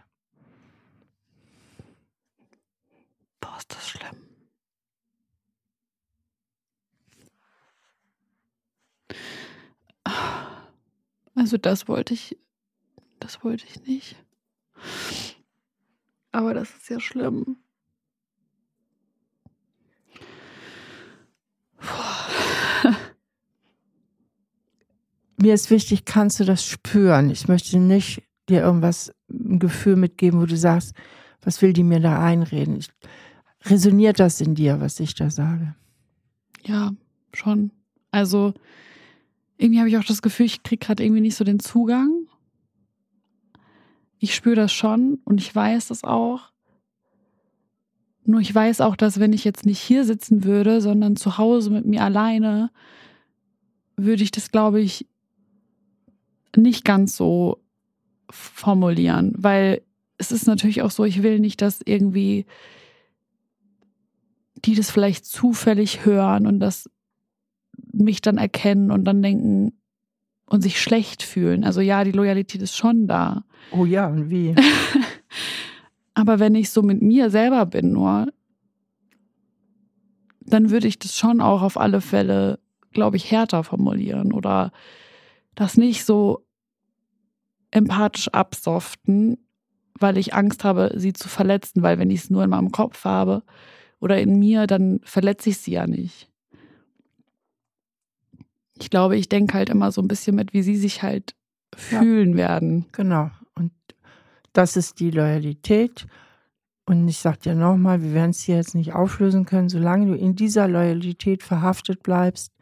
Boah, 3.39 3.55
ist 3.57 3.73
das 3.73 3.87
schlimm. 3.87 4.17
Also 11.33 11.57
das 11.57 11.87
wollte 11.87 12.13
ich, 12.13 12.37
das 13.21 13.41
wollte 13.45 13.65
ich 13.65 13.85
nicht. 13.85 14.17
Aber 16.33 16.53
das 16.53 16.75
ist 16.75 16.89
ja 16.89 16.99
schlimm. 16.99 17.55
Mir 25.41 25.53
ist 25.53 25.69
wichtig, 25.69 26.05
kannst 26.05 26.39
du 26.39 26.45
das 26.45 26.65
spüren? 26.65 27.29
Ich 27.29 27.47
möchte 27.47 27.79
nicht 27.79 28.23
dir 28.49 28.61
irgendwas, 28.61 29.13
ein 29.29 29.59
Gefühl 29.59 29.95
mitgeben, 29.95 30.39
wo 30.41 30.45
du 30.45 30.57
sagst, 30.57 30.93
was 31.41 31.61
will 31.61 31.73
die 31.73 31.83
mir 31.83 31.99
da 31.99 32.21
einreden? 32.21 32.77
Ich, 32.77 32.89
resoniert 33.65 34.19
das 34.19 34.41
in 34.41 34.55
dir, 34.55 34.79
was 34.79 34.99
ich 34.99 35.15
da 35.15 35.29
sage? 35.29 35.75
Ja, 36.63 36.91
schon. 37.33 37.71
Also 38.11 38.53
irgendwie 39.57 39.79
habe 39.79 39.89
ich 39.89 39.97
auch 39.97 40.03
das 40.03 40.21
Gefühl, 40.21 40.45
ich 40.45 40.63
kriege 40.63 40.85
gerade 40.85 41.03
irgendwie 41.03 41.21
nicht 41.21 41.35
so 41.35 41.43
den 41.43 41.59
Zugang. 41.59 42.27
Ich 44.17 44.35
spüre 44.35 44.55
das 44.55 44.71
schon 44.71 45.19
und 45.25 45.39
ich 45.39 45.53
weiß 45.53 45.87
das 45.87 46.03
auch. 46.03 46.51
Nur 48.25 48.41
ich 48.41 48.53
weiß 48.53 48.81
auch, 48.81 48.95
dass 48.95 49.19
wenn 49.19 49.33
ich 49.33 49.43
jetzt 49.43 49.65
nicht 49.65 49.79
hier 49.79 50.05
sitzen 50.05 50.43
würde, 50.43 50.81
sondern 50.81 51.15
zu 51.15 51.37
Hause 51.37 51.71
mit 51.71 51.85
mir 51.85 52.03
alleine, 52.03 52.69
würde 53.95 54.23
ich 54.23 54.31
das, 54.31 54.51
glaube 54.51 54.81
ich, 54.81 55.08
nicht 56.55 56.85
ganz 56.85 57.15
so 57.15 57.59
formulieren, 58.29 59.33
weil 59.37 59.81
es 60.17 60.31
ist 60.31 60.47
natürlich 60.47 60.81
auch 60.81 60.91
so, 60.91 61.05
ich 61.05 61.23
will 61.23 61.39
nicht, 61.39 61.61
dass 61.61 61.79
irgendwie 61.83 62.45
die 64.65 64.75
das 64.75 64.91
vielleicht 64.91 65.25
zufällig 65.25 66.05
hören 66.05 66.45
und 66.45 66.59
das 66.59 66.89
mich 67.93 68.21
dann 68.21 68.37
erkennen 68.37 68.91
und 68.91 69.05
dann 69.05 69.21
denken 69.21 69.73
und 70.45 70.61
sich 70.61 70.81
schlecht 70.81 71.23
fühlen. 71.23 71.63
Also 71.63 71.81
ja, 71.81 72.03
die 72.03 72.11
Loyalität 72.11 72.61
ist 72.61 72.75
schon 72.75 73.07
da. 73.07 73.45
Oh 73.71 73.85
ja, 73.85 74.07
und 74.07 74.29
wie? 74.29 74.55
Aber 76.13 76.39
wenn 76.39 76.55
ich 76.55 76.71
so 76.71 76.81
mit 76.81 77.01
mir 77.01 77.29
selber 77.29 77.65
bin, 77.65 77.93
nur, 77.93 78.27
dann 80.41 80.69
würde 80.71 80.87
ich 80.87 80.99
das 80.99 81.15
schon 81.15 81.39
auch 81.39 81.61
auf 81.61 81.79
alle 81.79 82.01
Fälle, 82.01 82.59
glaube 82.91 83.17
ich, 83.17 83.31
härter 83.31 83.63
formulieren 83.63 84.33
oder 84.33 84.71
das 85.55 85.77
nicht 85.77 86.05
so 86.05 86.45
empathisch 87.71 88.29
absoften, 88.29 89.37
weil 89.99 90.17
ich 90.17 90.33
Angst 90.33 90.63
habe, 90.63 90.91
sie 90.95 91.13
zu 91.13 91.27
verletzen, 91.27 91.81
weil 91.83 91.99
wenn 91.99 92.09
ich 92.09 92.21
es 92.21 92.29
nur 92.29 92.43
in 92.43 92.49
meinem 92.49 92.71
Kopf 92.71 93.03
habe 93.05 93.43
oder 93.99 94.19
in 94.19 94.39
mir, 94.39 94.65
dann 94.65 95.01
verletze 95.03 95.49
ich 95.49 95.57
sie 95.57 95.71
ja 95.71 95.87
nicht. 95.87 96.29
Ich 98.79 98.89
glaube, 98.89 99.17
ich 99.17 99.27
denke 99.27 99.55
halt 99.55 99.69
immer 99.69 99.91
so 99.91 100.01
ein 100.01 100.07
bisschen 100.07 100.35
mit, 100.35 100.53
wie 100.53 100.63
sie 100.63 100.77
sich 100.77 101.03
halt 101.03 101.35
fühlen 101.75 102.31
ja. 102.31 102.37
werden. 102.37 102.85
Genau. 102.93 103.29
Und 103.55 103.73
das 104.53 104.77
ist 104.77 104.99
die 104.99 105.11
Loyalität. 105.11 106.07
Und 106.85 107.07
ich 107.07 107.19
sage 107.19 107.39
dir 107.39 107.55
nochmal, 107.55 108.01
wir 108.01 108.13
werden 108.13 108.31
es 108.31 108.41
hier 108.41 108.55
jetzt 108.55 108.73
nicht 108.73 108.93
auflösen 108.93 109.45
können, 109.45 109.69
solange 109.69 110.07
du 110.07 110.13
in 110.15 110.35
dieser 110.35 110.67
Loyalität 110.67 111.43
verhaftet 111.43 112.01
bleibst, 112.01 112.53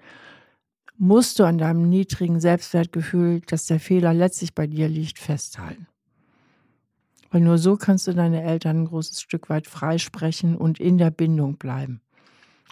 musst 0.97 1.39
du 1.39 1.43
an 1.43 1.57
deinem 1.57 1.89
niedrigen 1.89 2.39
Selbstwertgefühl, 2.39 3.41
dass 3.41 3.67
der 3.67 3.79
Fehler 3.79 4.13
letztlich 4.13 4.55
bei 4.55 4.67
dir 4.67 4.87
liegt, 4.87 5.19
festhalten. 5.19 5.87
Weil 7.29 7.41
nur 7.41 7.57
so 7.57 7.75
kannst 7.75 8.07
du 8.07 8.13
deine 8.13 8.41
Eltern 8.41 8.83
ein 8.83 8.85
großes 8.85 9.21
Stück 9.21 9.49
weit 9.49 9.67
freisprechen 9.67 10.55
und 10.55 10.79
in 10.79 10.97
der 10.97 11.11
Bindung 11.11 11.57
bleiben. 11.57 12.01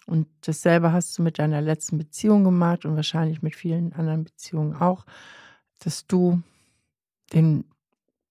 Und 0.08 0.28
dasselbe 0.42 0.92
hast 0.92 1.18
du 1.18 1.24
mit 1.24 1.40
deiner 1.40 1.62
letzten 1.62 1.98
Beziehung 1.98 2.44
gemacht 2.44 2.86
und 2.86 2.96
wahrscheinlich 2.96 3.42
mit 3.42 3.56
vielen 3.56 3.94
anderen 3.94 4.24
Beziehungen 4.24 4.76
auch, 4.76 5.06
dass 5.80 6.08
du 6.08 6.42
den 7.34 7.66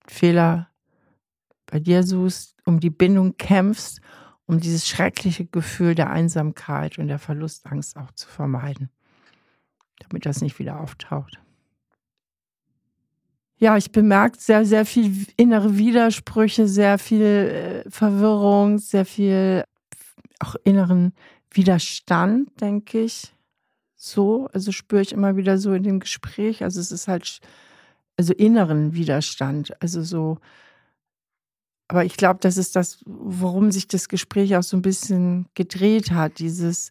Fehler 0.07 0.69
bei 1.67 1.81
dir 1.81 2.03
suchst, 2.05 2.57
um 2.65 2.81
die 2.81 2.91
Bindung 2.91 3.37
kämpfst, 3.37 4.01
um 4.47 4.61
dieses 4.61 4.87
schreckliche 4.87 5.47
Gefühl 5.47 5.95
der 5.95 6.11
Einsamkeit 6.11 6.99
und 6.99 7.09
der 7.09 7.19
Verlustangst 7.19 7.97
auch 7.97 8.13
zu 8.13 8.29
vermeiden 8.29 8.91
damit 10.01 10.27
das 10.27 10.41
nicht 10.41 10.59
wieder 10.59 10.81
auftaucht. 10.81 11.41
Ja, 13.57 13.77
ich 13.77 13.93
bemerke 13.93 14.39
sehr, 14.39 14.65
sehr 14.65 14.85
viel 14.85 15.27
innere 15.37 15.79
Widersprüche, 15.79 16.67
sehr 16.67 16.99
viel 16.99 17.23
äh, 17.23 17.91
Verwirrung, 17.91 18.79
sehr 18.79 19.07
viel 19.07 19.65
auch 20.41 20.57
inneren 20.65 21.15
Widerstand, 21.51 22.61
denke 22.61 23.01
ich. 23.01 23.33
So, 23.95 24.49
also 24.53 24.73
spüre 24.73 25.03
ich 25.03 25.13
immer 25.13 25.37
wieder 25.37 25.57
so 25.57 25.73
in 25.73 25.83
dem 25.83 26.01
Gespräch. 26.01 26.63
Also 26.63 26.81
es 26.81 26.93
ist 26.93 27.09
halt, 27.09 27.41
also 28.19 28.35
inneren 28.35 28.93
Widerstand. 28.93 29.81
Also 29.81 30.03
so, 30.03 30.39
aber 31.89 32.05
ich 32.05 32.17
glaube, 32.17 32.41
das 32.41 32.57
ist 32.57 32.77
das, 32.77 33.03
worum 33.07 33.71
sich 33.71 33.89
das 33.89 34.09
Gespräch 34.09 34.57
auch 34.57 34.63
so 34.63 34.77
ein 34.77 34.83
bisschen 34.83 35.47
gedreht 35.55 36.11
hat. 36.11 36.39
Dieses, 36.39 36.91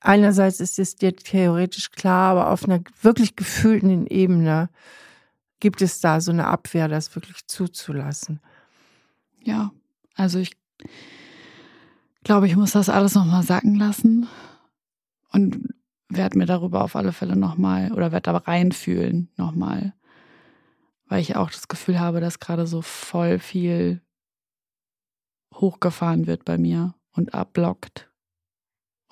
einerseits 0.00 0.60
ist 0.60 0.78
es 0.78 0.96
dir 0.96 1.14
theoretisch 1.14 1.90
klar, 1.90 2.32
aber 2.32 2.50
auf 2.50 2.64
einer 2.64 2.80
wirklich 3.02 3.36
gefühlten 3.36 4.06
Ebene 4.06 4.68
gibt 5.60 5.82
es 5.82 6.00
da 6.00 6.20
so 6.20 6.30
eine 6.30 6.46
Abwehr, 6.46 6.88
das 6.88 7.14
wirklich 7.14 7.46
zuzulassen. 7.46 8.40
Ja, 9.42 9.72
also 10.14 10.38
ich 10.38 10.56
glaube, 12.24 12.46
ich 12.46 12.56
muss 12.56 12.72
das 12.72 12.88
alles 12.88 13.14
nochmal 13.14 13.42
sacken 13.42 13.76
lassen. 13.76 14.28
Und 15.32 15.68
werde 16.08 16.38
mir 16.38 16.46
darüber 16.46 16.82
auf 16.82 16.96
alle 16.96 17.12
Fälle 17.12 17.36
nochmal 17.36 17.92
oder 17.92 18.12
werde 18.12 18.32
da 18.32 18.36
reinfühlen 18.36 19.30
nochmal. 19.36 19.94
Weil 21.06 21.20
ich 21.20 21.36
auch 21.36 21.50
das 21.50 21.68
Gefühl 21.68 22.00
habe, 22.00 22.20
dass 22.20 22.40
gerade 22.40 22.66
so 22.66 22.82
voll 22.82 23.38
viel 23.38 24.02
hochgefahren 25.54 26.26
wird 26.26 26.44
bei 26.44 26.58
mir 26.58 26.94
und 27.12 27.34
abblockt. 27.34 28.07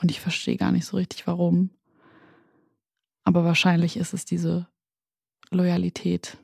Und 0.01 0.11
ich 0.11 0.21
verstehe 0.21 0.57
gar 0.57 0.73
nicht 0.73 0.87
so 0.87 0.97
richtig 0.97 1.27
warum. 1.27 1.71
Aber 3.25 3.45
wahrscheinlich 3.45 3.97
ist 3.97 4.15
es 4.15 4.25
diese 4.25 4.67
Loyalität 5.51 6.39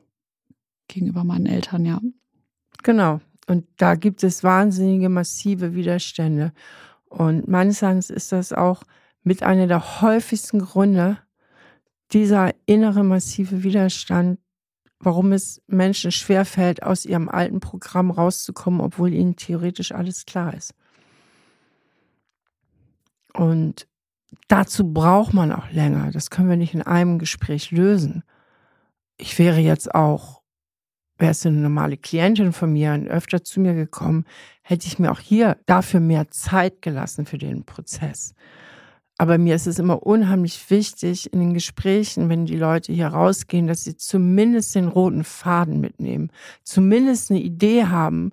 gegenüber 0.87 1.23
meinen 1.23 1.45
Eltern, 1.45 1.85
ja. 1.85 2.01
Genau. 2.83 3.21
Und 3.47 3.65
da 3.77 3.95
gibt 3.95 4.23
es 4.23 4.43
wahnsinnige, 4.43 5.09
massive 5.09 5.75
Widerstände. 5.75 6.53
Und 7.05 7.47
meines 7.47 7.81
Erachtens 7.81 8.09
ist 8.09 8.31
das 8.31 8.53
auch 8.53 8.83
mit 9.23 9.43
einer 9.43 9.67
der 9.67 10.01
häufigsten 10.01 10.59
Gründe, 10.59 11.17
dieser 12.11 12.51
innere 12.65 13.03
massive 13.03 13.63
Widerstand, 13.63 14.39
warum 14.99 15.31
es 15.31 15.61
Menschen 15.67 16.11
schwerfällt, 16.11 16.83
aus 16.83 17.05
ihrem 17.05 17.29
alten 17.29 17.59
Programm 17.59 18.11
rauszukommen, 18.11 18.81
obwohl 18.81 19.13
ihnen 19.13 19.35
theoretisch 19.35 19.91
alles 19.91 20.25
klar 20.25 20.53
ist. 20.53 20.73
Und 23.33 23.87
dazu 24.47 24.93
braucht 24.93 25.33
man 25.33 25.51
auch 25.51 25.69
länger. 25.71 26.11
Das 26.11 26.29
können 26.29 26.49
wir 26.49 26.57
nicht 26.57 26.73
in 26.73 26.81
einem 26.81 27.19
Gespräch 27.19 27.71
lösen. 27.71 28.23
Ich 29.17 29.37
wäre 29.39 29.59
jetzt 29.59 29.93
auch, 29.93 30.41
wäre 31.17 31.31
es 31.31 31.45
eine 31.45 31.57
normale 31.57 31.97
Klientin 31.97 32.53
von 32.53 32.71
mir 32.73 32.93
und 32.93 33.07
öfter 33.07 33.43
zu 33.43 33.59
mir 33.59 33.73
gekommen, 33.73 34.25
hätte 34.61 34.87
ich 34.87 34.99
mir 34.99 35.11
auch 35.11 35.19
hier 35.19 35.57
dafür 35.65 35.99
mehr 35.99 36.29
Zeit 36.29 36.81
gelassen 36.81 37.25
für 37.25 37.37
den 37.37 37.63
Prozess. 37.65 38.33
Aber 39.17 39.37
mir 39.37 39.55
ist 39.55 39.67
es 39.67 39.77
immer 39.77 40.03
unheimlich 40.03 40.69
wichtig 40.71 41.31
in 41.31 41.39
den 41.39 41.53
Gesprächen, 41.53 42.29
wenn 42.29 42.45
die 42.45 42.57
Leute 42.57 42.91
hier 42.91 43.07
rausgehen, 43.07 43.67
dass 43.67 43.83
sie 43.83 43.95
zumindest 43.95 44.73
den 44.73 44.87
roten 44.87 45.23
Faden 45.23 45.79
mitnehmen, 45.79 46.31
zumindest 46.63 47.29
eine 47.29 47.39
Idee 47.39 47.85
haben, 47.85 48.31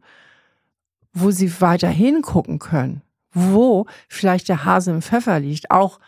wo 1.13 1.31
sie 1.31 1.61
weiter 1.61 1.89
hingucken 1.89 2.59
können, 2.59 3.03
wo 3.33 3.87
vielleicht 4.09 4.49
der 4.49 4.65
Hase 4.65 4.91
im 4.91 5.03
Pfeffer 5.03 5.41
liegt, 5.41 5.71
auch 5.71 6.01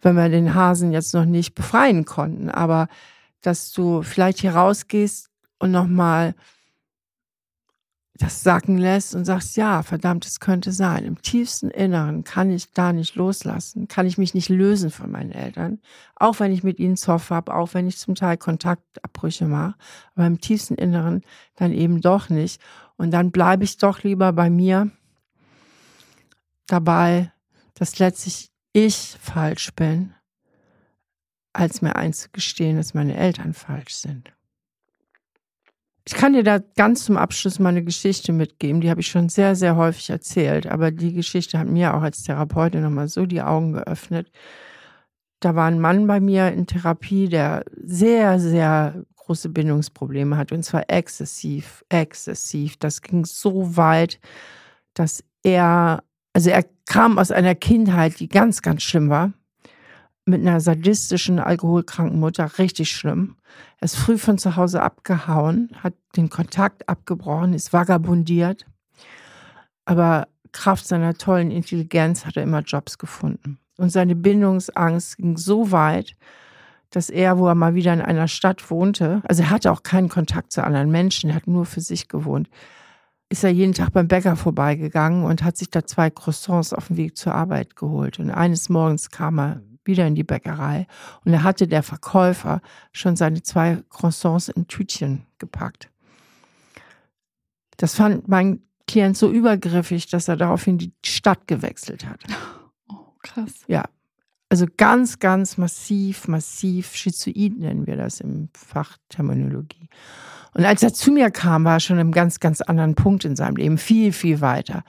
wenn 0.00 0.16
wir 0.16 0.28
den 0.28 0.54
Hasen 0.54 0.92
jetzt 0.92 1.14
noch 1.14 1.24
nicht 1.24 1.54
befreien 1.54 2.04
konnten, 2.04 2.50
aber 2.50 2.88
dass 3.40 3.72
du 3.72 4.02
vielleicht 4.02 4.38
hier 4.40 4.54
rausgehst 4.54 5.30
und 5.58 5.70
nochmal 5.70 6.34
das 8.16 8.42
sacken 8.42 8.78
lässt 8.78 9.14
und 9.14 9.24
sagst, 9.24 9.56
ja, 9.56 9.82
verdammt, 9.82 10.24
es 10.24 10.38
könnte 10.38 10.70
sein. 10.70 11.04
Im 11.04 11.20
tiefsten 11.20 11.68
Inneren 11.70 12.22
kann 12.22 12.50
ich 12.52 12.72
da 12.72 12.92
nicht 12.92 13.16
loslassen, 13.16 13.88
kann 13.88 14.06
ich 14.06 14.18
mich 14.18 14.34
nicht 14.34 14.48
lösen 14.48 14.90
von 14.90 15.10
meinen 15.10 15.32
Eltern, 15.32 15.80
auch 16.14 16.38
wenn 16.38 16.52
ich 16.52 16.62
mit 16.62 16.78
ihnen 16.78 16.96
Zoff 16.96 17.30
habe, 17.30 17.52
auch 17.52 17.74
wenn 17.74 17.88
ich 17.88 17.98
zum 17.98 18.14
Teil 18.14 18.36
Kontaktabbrüche 18.36 19.46
mache, 19.46 19.74
aber 20.14 20.26
im 20.26 20.40
tiefsten 20.40 20.76
Inneren 20.76 21.22
dann 21.56 21.72
eben 21.72 22.00
doch 22.00 22.28
nicht. 22.28 22.60
Und 22.96 23.10
dann 23.10 23.32
bleibe 23.32 23.64
ich 23.64 23.78
doch 23.78 24.04
lieber 24.04 24.32
bei 24.32 24.48
mir 24.48 24.92
dabei, 26.66 27.32
dass 27.74 27.98
letztlich 27.98 28.50
ich 28.72 29.16
falsch 29.20 29.72
bin, 29.74 30.14
als 31.52 31.82
mir 31.82 31.96
einzugestehen, 31.96 32.76
dass 32.76 32.94
meine 32.94 33.16
Eltern 33.16 33.54
falsch 33.54 33.94
sind. 33.94 34.32
Ich 36.06 36.14
kann 36.14 36.34
dir 36.34 36.42
da 36.42 36.58
ganz 36.58 37.04
zum 37.04 37.16
Abschluss 37.16 37.58
meine 37.58 37.82
Geschichte 37.82 38.32
mitgeben. 38.32 38.82
Die 38.82 38.90
habe 38.90 39.00
ich 39.00 39.06
schon 39.06 39.30
sehr, 39.30 39.56
sehr 39.56 39.76
häufig 39.76 40.10
erzählt. 40.10 40.66
Aber 40.66 40.90
die 40.90 41.14
Geschichte 41.14 41.58
hat 41.58 41.66
mir 41.66 41.94
auch 41.94 42.02
als 42.02 42.22
Therapeutin 42.24 42.82
nochmal 42.82 43.08
so 43.08 43.24
die 43.24 43.40
Augen 43.40 43.72
geöffnet. 43.72 44.30
Da 45.40 45.54
war 45.54 45.66
ein 45.66 45.80
Mann 45.80 46.06
bei 46.06 46.20
mir 46.20 46.52
in 46.52 46.66
Therapie, 46.66 47.28
der 47.28 47.64
sehr, 47.82 48.38
sehr 48.38 49.02
große 49.16 49.48
Bindungsprobleme 49.48 50.36
hat. 50.36 50.52
Und 50.52 50.62
zwar 50.62 50.90
exzessiv, 50.90 51.84
exzessiv. 51.88 52.76
Das 52.76 53.00
ging 53.00 53.24
so 53.24 53.76
weit, 53.76 54.20
dass 54.92 55.24
er, 55.42 56.02
also 56.34 56.50
er 56.50 56.64
kam 56.86 57.18
aus 57.18 57.30
einer 57.30 57.54
Kindheit, 57.54 58.20
die 58.20 58.28
ganz, 58.28 58.60
ganz 58.60 58.82
schlimm 58.82 59.08
war 59.08 59.32
mit 60.26 60.40
einer 60.40 60.60
sadistischen, 60.60 61.38
alkoholkranken 61.38 62.18
Mutter, 62.18 62.58
richtig 62.58 62.90
schlimm. 62.90 63.36
Er 63.78 63.86
ist 63.86 63.96
früh 63.96 64.16
von 64.18 64.38
zu 64.38 64.56
Hause 64.56 64.82
abgehauen, 64.82 65.70
hat 65.82 65.94
den 66.16 66.30
Kontakt 66.30 66.88
abgebrochen, 66.88 67.52
ist 67.52 67.72
vagabundiert. 67.72 68.66
Aber 69.84 70.28
Kraft 70.52 70.86
seiner 70.86 71.14
tollen 71.14 71.50
Intelligenz 71.50 72.24
hat 72.24 72.36
er 72.36 72.42
immer 72.42 72.60
Jobs 72.60 72.96
gefunden. 72.98 73.58
Und 73.76 73.90
seine 73.90 74.14
Bindungsangst 74.16 75.18
ging 75.18 75.36
so 75.36 75.72
weit, 75.72 76.14
dass 76.90 77.10
er, 77.10 77.38
wo 77.38 77.48
er 77.48 77.54
mal 77.54 77.74
wieder 77.74 77.92
in 77.92 78.00
einer 78.00 78.28
Stadt 78.28 78.70
wohnte, 78.70 79.20
also 79.24 79.42
er 79.42 79.50
hatte 79.50 79.72
auch 79.72 79.82
keinen 79.82 80.08
Kontakt 80.08 80.52
zu 80.52 80.62
anderen 80.64 80.90
Menschen, 80.90 81.30
er 81.30 81.36
hat 81.36 81.48
nur 81.48 81.66
für 81.66 81.80
sich 81.80 82.08
gewohnt, 82.08 82.48
ist 83.34 83.42
er 83.42 83.50
jeden 83.50 83.72
Tag 83.72 83.92
beim 83.92 84.06
Bäcker 84.06 84.36
vorbeigegangen 84.36 85.24
und 85.24 85.42
hat 85.42 85.56
sich 85.56 85.68
da 85.68 85.84
zwei 85.84 86.08
Croissants 86.08 86.72
auf 86.72 86.86
dem 86.86 86.96
Weg 86.96 87.16
zur 87.16 87.34
Arbeit 87.34 87.74
geholt. 87.74 88.20
Und 88.20 88.30
eines 88.30 88.68
Morgens 88.68 89.10
kam 89.10 89.40
er 89.40 89.60
wieder 89.84 90.06
in 90.06 90.14
die 90.14 90.22
Bäckerei. 90.22 90.86
Und 91.24 91.32
da 91.32 91.42
hatte 91.42 91.66
der 91.66 91.82
Verkäufer 91.82 92.62
schon 92.92 93.16
seine 93.16 93.42
zwei 93.42 93.82
Croissants 93.90 94.50
in 94.50 94.68
Tütchen 94.68 95.26
gepackt. 95.38 95.90
Das 97.76 97.96
fand 97.96 98.28
mein 98.28 98.62
Klient 98.86 99.16
so 99.16 99.32
übergriffig, 99.32 100.06
dass 100.06 100.28
er 100.28 100.36
daraufhin 100.36 100.78
die 100.78 100.92
Stadt 101.04 101.48
gewechselt 101.48 102.06
hat. 102.06 102.20
Oh, 102.88 103.14
krass. 103.20 103.64
Ja. 103.66 103.82
Also 104.48 104.66
ganz, 104.76 105.18
ganz 105.18 105.58
massiv, 105.58 106.28
massiv 106.28 106.94
schizoid 106.94 107.58
nennen 107.58 107.86
wir 107.86 107.96
das 107.96 108.20
im 108.20 108.48
Fachterminologie. 108.54 109.88
Und 110.54 110.64
als 110.64 110.82
er 110.82 110.94
zu 110.94 111.10
mir 111.10 111.30
kam, 111.30 111.64
war 111.64 111.74
er 111.74 111.80
schon 111.80 111.98
einem 111.98 112.12
ganz, 112.12 112.38
ganz 112.40 112.60
anderen 112.60 112.94
Punkt 112.94 113.24
in 113.24 113.36
seinem 113.36 113.56
Leben, 113.56 113.78
viel, 113.78 114.12
viel 114.12 114.40
weiter. 114.40 114.84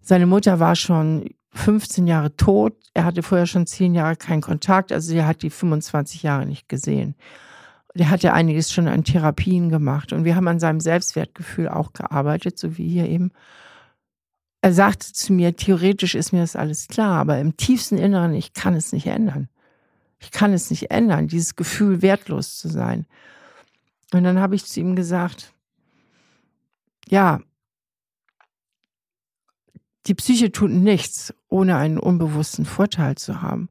Seine 0.00 0.26
Mutter 0.26 0.60
war 0.60 0.76
schon 0.76 1.30
15 1.54 2.06
Jahre 2.06 2.36
tot. 2.36 2.76
Er 2.94 3.04
hatte 3.04 3.22
vorher 3.22 3.46
schon 3.46 3.66
10 3.66 3.94
Jahre 3.94 4.16
keinen 4.16 4.42
Kontakt, 4.42 4.92
also 4.92 5.14
er 5.14 5.26
hat 5.26 5.42
die 5.42 5.50
25 5.50 6.22
Jahre 6.22 6.46
nicht 6.46 6.68
gesehen. 6.68 7.14
Der 7.94 8.10
hat 8.10 8.22
ja 8.22 8.32
einiges 8.32 8.72
schon 8.72 8.88
an 8.88 9.04
Therapien 9.04 9.70
gemacht 9.70 10.12
und 10.12 10.24
wir 10.24 10.36
haben 10.36 10.48
an 10.48 10.58
seinem 10.58 10.80
Selbstwertgefühl 10.80 11.68
auch 11.68 11.92
gearbeitet, 11.92 12.58
so 12.58 12.76
wie 12.76 12.88
hier 12.88 13.08
eben. 13.08 13.30
Er 14.64 14.72
sagte 14.72 15.12
zu 15.12 15.34
mir, 15.34 15.54
theoretisch 15.54 16.14
ist 16.14 16.32
mir 16.32 16.40
das 16.40 16.56
alles 16.56 16.88
klar, 16.88 17.20
aber 17.20 17.38
im 17.38 17.54
tiefsten 17.54 17.98
Inneren, 17.98 18.32
ich 18.32 18.54
kann 18.54 18.72
es 18.72 18.94
nicht 18.94 19.06
ändern. 19.06 19.50
Ich 20.20 20.30
kann 20.30 20.54
es 20.54 20.70
nicht 20.70 20.90
ändern, 20.90 21.28
dieses 21.28 21.54
Gefühl, 21.54 22.00
wertlos 22.00 22.56
zu 22.56 22.68
sein. 22.70 23.04
Und 24.14 24.24
dann 24.24 24.38
habe 24.38 24.54
ich 24.54 24.64
zu 24.64 24.80
ihm 24.80 24.96
gesagt, 24.96 25.52
ja, 27.06 27.42
die 30.06 30.14
Psyche 30.14 30.50
tut 30.50 30.70
nichts, 30.70 31.34
ohne 31.50 31.76
einen 31.76 31.98
unbewussten 31.98 32.64
Vorteil 32.64 33.16
zu 33.16 33.42
haben. 33.42 33.68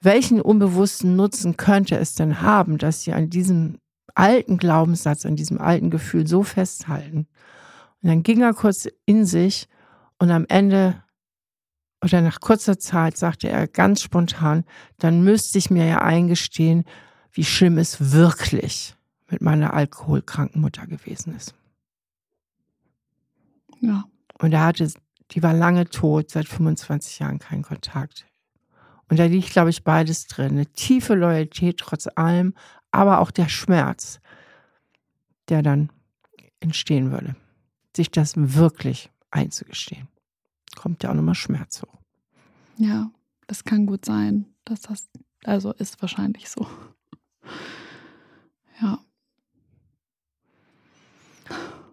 Welchen 0.00 0.40
unbewussten 0.40 1.16
Nutzen 1.16 1.58
könnte 1.58 1.98
es 1.98 2.14
denn 2.14 2.40
haben, 2.40 2.78
dass 2.78 3.02
sie 3.02 3.12
an 3.12 3.28
diesem 3.28 3.76
alten 4.14 4.56
Glaubenssatz, 4.56 5.26
an 5.26 5.36
diesem 5.36 5.60
alten 5.60 5.90
Gefühl 5.90 6.26
so 6.26 6.44
festhalten? 6.44 7.26
Und 8.02 8.08
dann 8.08 8.22
ging 8.22 8.40
er 8.40 8.54
kurz 8.54 8.88
in 9.04 9.26
sich 9.26 9.68
und 10.18 10.30
am 10.30 10.46
Ende 10.48 11.02
oder 12.02 12.20
nach 12.20 12.40
kurzer 12.40 12.78
Zeit 12.78 13.16
sagte 13.16 13.48
er 13.48 13.66
ganz 13.66 14.02
spontan, 14.02 14.64
dann 14.98 15.22
müsste 15.22 15.58
ich 15.58 15.70
mir 15.70 15.84
ja 15.84 15.98
eingestehen, 15.98 16.84
wie 17.32 17.44
schlimm 17.44 17.78
es 17.78 18.12
wirklich 18.12 18.94
mit 19.28 19.42
meiner 19.42 19.74
alkoholkranken 19.74 20.60
Mutter 20.60 20.86
gewesen 20.86 21.34
ist. 21.34 21.54
Ja. 23.80 24.04
Und 24.38 24.52
er 24.52 24.64
hatte 24.64 24.88
die 25.32 25.42
war 25.42 25.52
lange 25.52 25.88
tot, 25.88 26.30
seit 26.30 26.48
25 26.48 27.18
Jahren 27.18 27.38
kein 27.38 27.62
Kontakt. 27.62 28.26
Und 29.10 29.18
da 29.18 29.24
liegt, 29.24 29.50
glaube 29.50 29.70
ich, 29.70 29.84
beides 29.84 30.26
drin. 30.26 30.52
Eine 30.52 30.66
tiefe 30.66 31.14
Loyalität 31.14 31.78
trotz 31.78 32.08
allem, 32.14 32.54
aber 32.90 33.20
auch 33.20 33.30
der 33.30 33.48
Schmerz, 33.48 34.20
der 35.48 35.62
dann 35.62 35.90
entstehen 36.60 37.10
würde. 37.10 37.36
Sich 37.94 38.10
das 38.10 38.34
wirklich 38.36 39.10
einzugestehen. 39.30 40.08
Kommt 40.76 41.02
ja 41.02 41.10
auch 41.10 41.14
nochmal 41.14 41.34
Schmerz 41.34 41.82
hoch. 41.82 42.00
Ja, 42.76 43.10
das 43.46 43.64
kann 43.64 43.86
gut 43.86 44.04
sein, 44.04 44.46
dass 44.64 44.82
das, 44.82 45.08
also 45.44 45.72
ist 45.72 46.00
wahrscheinlich 46.02 46.48
so. 46.48 46.66
Ja. 48.80 49.00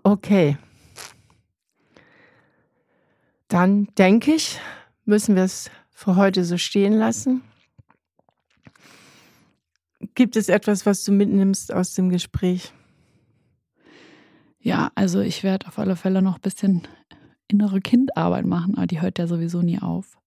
Okay, 0.03 0.55
dann 3.47 3.87
denke 3.97 4.33
ich, 4.33 4.59
müssen 5.05 5.35
wir 5.35 5.43
es 5.43 5.69
für 5.91 6.15
heute 6.15 6.43
so 6.43 6.57
stehen 6.57 6.91
lassen. 6.91 7.41
Gibt 10.13 10.35
es 10.35 10.49
etwas, 10.49 10.85
was 10.85 11.03
du 11.03 11.11
mitnimmst 11.11 11.73
aus 11.73 11.93
dem 11.93 12.09
Gespräch? 12.09 12.73
Ja, 14.59 14.91
also 14.95 15.21
ich 15.21 15.43
werde 15.43 15.67
auf 15.67 15.77
alle 15.77 15.95
Fälle 15.95 16.21
noch 16.21 16.35
ein 16.35 16.41
bisschen 16.41 16.87
innere 17.47 17.81
Kindarbeit 17.81 18.45
machen, 18.45 18.75
aber 18.75 18.87
die 18.87 19.01
hört 19.01 19.19
ja 19.19 19.27
sowieso 19.27 19.61
nie 19.61 19.79
auf. 19.79 20.17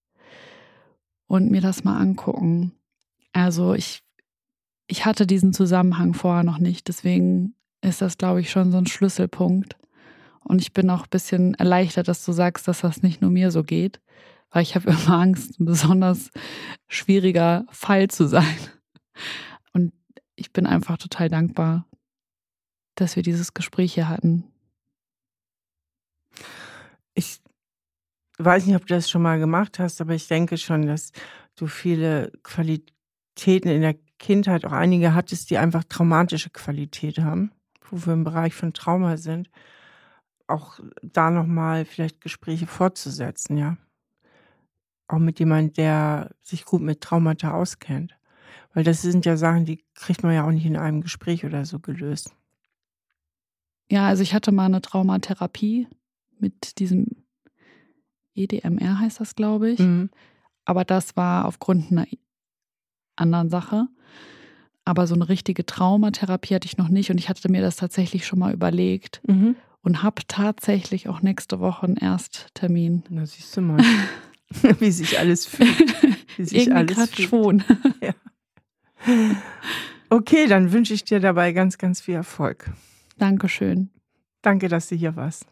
Und 1.26 1.50
mir 1.50 1.60
das 1.60 1.84
mal 1.84 1.98
angucken. 1.98 2.72
Also 3.32 3.74
ich, 3.74 4.02
ich 4.86 5.04
hatte 5.04 5.26
diesen 5.26 5.52
Zusammenhang 5.52 6.14
vorher 6.14 6.44
noch 6.44 6.58
nicht. 6.58 6.88
Deswegen 6.88 7.54
ist 7.82 8.00
das, 8.00 8.18
glaube 8.18 8.40
ich, 8.40 8.50
schon 8.50 8.72
so 8.72 8.78
ein 8.78 8.86
Schlüsselpunkt. 8.86 9.76
Und 10.44 10.62
ich 10.62 10.72
bin 10.72 10.88
auch 10.88 11.02
ein 11.02 11.10
bisschen 11.10 11.54
erleichtert, 11.54 12.08
dass 12.08 12.24
du 12.24 12.32
sagst, 12.32 12.66
dass 12.66 12.80
das 12.80 13.02
nicht 13.02 13.20
nur 13.20 13.30
mir 13.30 13.50
so 13.50 13.62
geht, 13.62 14.00
weil 14.50 14.62
ich 14.62 14.74
habe 14.74 14.90
immer 14.90 15.18
Angst, 15.18 15.60
ein 15.60 15.66
besonders 15.66 16.30
schwieriger 16.86 17.66
Fall 17.70 18.08
zu 18.08 18.26
sein. 18.26 18.56
Und 19.72 19.92
ich 20.36 20.52
bin 20.52 20.66
einfach 20.66 20.96
total 20.96 21.28
dankbar, 21.28 21.86
dass 22.94 23.16
wir 23.16 23.22
dieses 23.22 23.54
Gespräch 23.54 23.94
hier 23.94 24.08
hatten. 24.08 24.44
Weiß 28.44 28.66
nicht, 28.66 28.76
ob 28.76 28.86
du 28.86 28.94
das 28.94 29.10
schon 29.10 29.22
mal 29.22 29.38
gemacht 29.38 29.78
hast, 29.78 30.00
aber 30.00 30.14
ich 30.14 30.28
denke 30.28 30.58
schon, 30.58 30.86
dass 30.86 31.12
du 31.56 31.66
viele 31.66 32.32
Qualitäten 32.42 33.68
in 33.68 33.80
der 33.82 33.96
Kindheit, 34.18 34.64
auch 34.64 34.72
einige 34.72 35.14
hattest, 35.14 35.50
die 35.50 35.58
einfach 35.58 35.84
traumatische 35.84 36.50
Qualität 36.50 37.18
haben, 37.18 37.52
wo 37.88 38.04
wir 38.06 38.12
im 38.12 38.24
Bereich 38.24 38.54
von 38.54 38.72
Trauma 38.72 39.16
sind, 39.16 39.48
auch 40.46 40.80
da 41.02 41.30
nochmal 41.30 41.84
vielleicht 41.84 42.20
Gespräche 42.20 42.66
fortzusetzen, 42.66 43.56
ja. 43.58 43.76
Auch 45.06 45.18
mit 45.18 45.38
jemandem, 45.38 45.72
der 45.74 46.34
sich 46.42 46.64
gut 46.64 46.82
mit 46.82 47.00
Traumata 47.00 47.52
auskennt. 47.52 48.18
Weil 48.74 48.84
das 48.84 49.02
sind 49.02 49.24
ja 49.24 49.36
Sachen, 49.36 49.64
die 49.64 49.84
kriegt 49.94 50.22
man 50.22 50.34
ja 50.34 50.46
auch 50.46 50.50
nicht 50.50 50.66
in 50.66 50.76
einem 50.76 51.00
Gespräch 51.00 51.44
oder 51.44 51.64
so 51.64 51.78
gelöst. 51.78 52.34
Ja, 53.90 54.06
also 54.06 54.22
ich 54.22 54.34
hatte 54.34 54.52
mal 54.52 54.66
eine 54.66 54.82
Traumatherapie 54.82 55.88
mit 56.38 56.78
diesem 56.78 57.17
EDMR 58.38 59.00
heißt 59.00 59.20
das, 59.20 59.34
glaube 59.34 59.70
ich. 59.70 59.80
Mhm. 59.80 60.10
Aber 60.64 60.84
das 60.84 61.16
war 61.16 61.46
aufgrund 61.46 61.90
einer 61.90 62.06
anderen 63.16 63.50
Sache. 63.50 63.88
Aber 64.84 65.06
so 65.06 65.14
eine 65.14 65.28
richtige 65.28 65.66
Traumatherapie 65.66 66.54
hatte 66.54 66.66
ich 66.66 66.78
noch 66.78 66.88
nicht 66.88 67.10
und 67.10 67.18
ich 67.18 67.28
hatte 67.28 67.50
mir 67.50 67.60
das 67.60 67.76
tatsächlich 67.76 68.26
schon 68.26 68.38
mal 68.38 68.54
überlegt 68.54 69.20
mhm. 69.26 69.56
und 69.82 70.02
habe 70.02 70.22
tatsächlich 70.26 71.08
auch 71.08 71.20
nächste 71.20 71.60
Woche 71.60 71.86
einen 71.86 71.96
Ersttermin. 71.96 73.02
Na, 73.10 73.26
siehst 73.26 73.54
du 73.56 73.60
mal, 73.60 73.82
wie 74.78 74.90
sich 74.90 75.18
alles 75.18 75.44
fühlt. 75.44 75.94
Wie 76.36 76.44
sich 76.44 76.68
Irgendwie 76.68 76.94
gerade 76.94 77.22
schon. 77.22 77.64
ja. 78.00 78.14
Okay, 80.08 80.46
dann 80.46 80.72
wünsche 80.72 80.94
ich 80.94 81.04
dir 81.04 81.20
dabei 81.20 81.52
ganz, 81.52 81.76
ganz 81.76 82.00
viel 82.00 82.14
Erfolg. 82.14 82.70
Dankeschön. 83.18 83.90
Danke, 84.42 84.68
dass 84.68 84.88
du 84.88 84.94
hier 84.94 85.16
warst. 85.16 85.46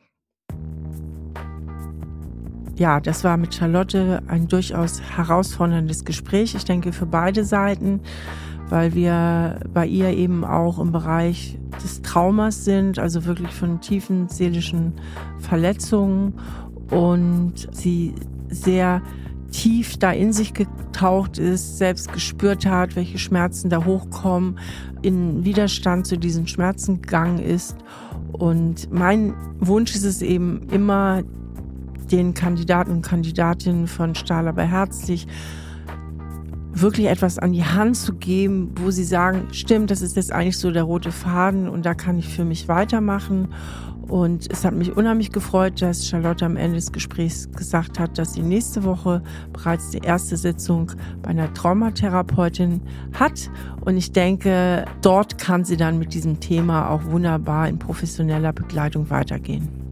Ja, 2.76 3.00
das 3.00 3.24
war 3.24 3.38
mit 3.38 3.54
Charlotte 3.54 4.22
ein 4.28 4.48
durchaus 4.48 5.00
herausforderndes 5.00 6.04
Gespräch. 6.04 6.54
Ich 6.54 6.64
denke 6.64 6.92
für 6.92 7.06
beide 7.06 7.42
Seiten, 7.42 8.00
weil 8.68 8.94
wir 8.94 9.60
bei 9.72 9.86
ihr 9.86 10.10
eben 10.10 10.44
auch 10.44 10.78
im 10.78 10.92
Bereich 10.92 11.58
des 11.82 12.02
Traumas 12.02 12.66
sind, 12.66 12.98
also 12.98 13.24
wirklich 13.24 13.50
von 13.52 13.80
tiefen 13.80 14.28
seelischen 14.28 14.92
Verletzungen 15.38 16.34
und 16.90 17.66
sie 17.72 18.14
sehr 18.48 19.00
tief 19.50 19.96
da 19.96 20.12
in 20.12 20.34
sich 20.34 20.52
getaucht 20.52 21.38
ist, 21.38 21.78
selbst 21.78 22.12
gespürt 22.12 22.66
hat, 22.66 22.94
welche 22.94 23.18
Schmerzen 23.18 23.70
da 23.70 23.86
hochkommen, 23.86 24.58
in 25.00 25.46
Widerstand 25.46 26.06
zu 26.06 26.18
diesen 26.18 26.46
Schmerzen 26.46 27.00
gegangen 27.00 27.38
ist. 27.38 27.74
Und 28.32 28.92
mein 28.92 29.32
Wunsch 29.60 29.94
ist 29.94 30.04
es 30.04 30.20
eben 30.20 30.68
immer, 30.70 31.22
den 32.10 32.34
Kandidaten 32.34 32.90
und 32.92 33.02
Kandidatinnen 33.02 33.86
von 33.86 34.14
Stahl 34.14 34.48
aber 34.48 34.62
herzlich 34.62 35.26
wirklich 36.80 37.06
etwas 37.06 37.38
an 37.38 37.52
die 37.52 37.64
Hand 37.64 37.96
zu 37.96 38.14
geben, 38.14 38.72
wo 38.76 38.90
sie 38.90 39.04
sagen, 39.04 39.48
stimmt, 39.52 39.90
das 39.90 40.02
ist 40.02 40.16
jetzt 40.16 40.30
eigentlich 40.30 40.58
so 40.58 40.70
der 40.70 40.82
rote 40.82 41.10
Faden 41.10 41.68
und 41.68 41.86
da 41.86 41.94
kann 41.94 42.18
ich 42.18 42.28
für 42.28 42.44
mich 42.44 42.68
weitermachen. 42.68 43.48
Und 44.08 44.50
es 44.52 44.64
hat 44.64 44.74
mich 44.74 44.96
unheimlich 44.96 45.32
gefreut, 45.32 45.82
dass 45.82 46.06
Charlotte 46.06 46.44
am 46.44 46.56
Ende 46.56 46.76
des 46.76 46.92
Gesprächs 46.92 47.50
gesagt 47.50 47.98
hat, 47.98 48.18
dass 48.18 48.34
sie 48.34 48.42
nächste 48.42 48.84
Woche 48.84 49.22
bereits 49.52 49.90
die 49.90 49.98
erste 49.98 50.36
Sitzung 50.36 50.92
bei 51.22 51.30
einer 51.30 51.52
Traumatherapeutin 51.54 52.82
hat. 53.14 53.50
Und 53.84 53.96
ich 53.96 54.12
denke, 54.12 54.84
dort 55.02 55.38
kann 55.38 55.64
sie 55.64 55.76
dann 55.76 55.98
mit 55.98 56.14
diesem 56.14 56.38
Thema 56.38 56.88
auch 56.90 57.04
wunderbar 57.06 57.68
in 57.68 57.78
professioneller 57.78 58.52
Begleitung 58.52 59.10
weitergehen. 59.10 59.85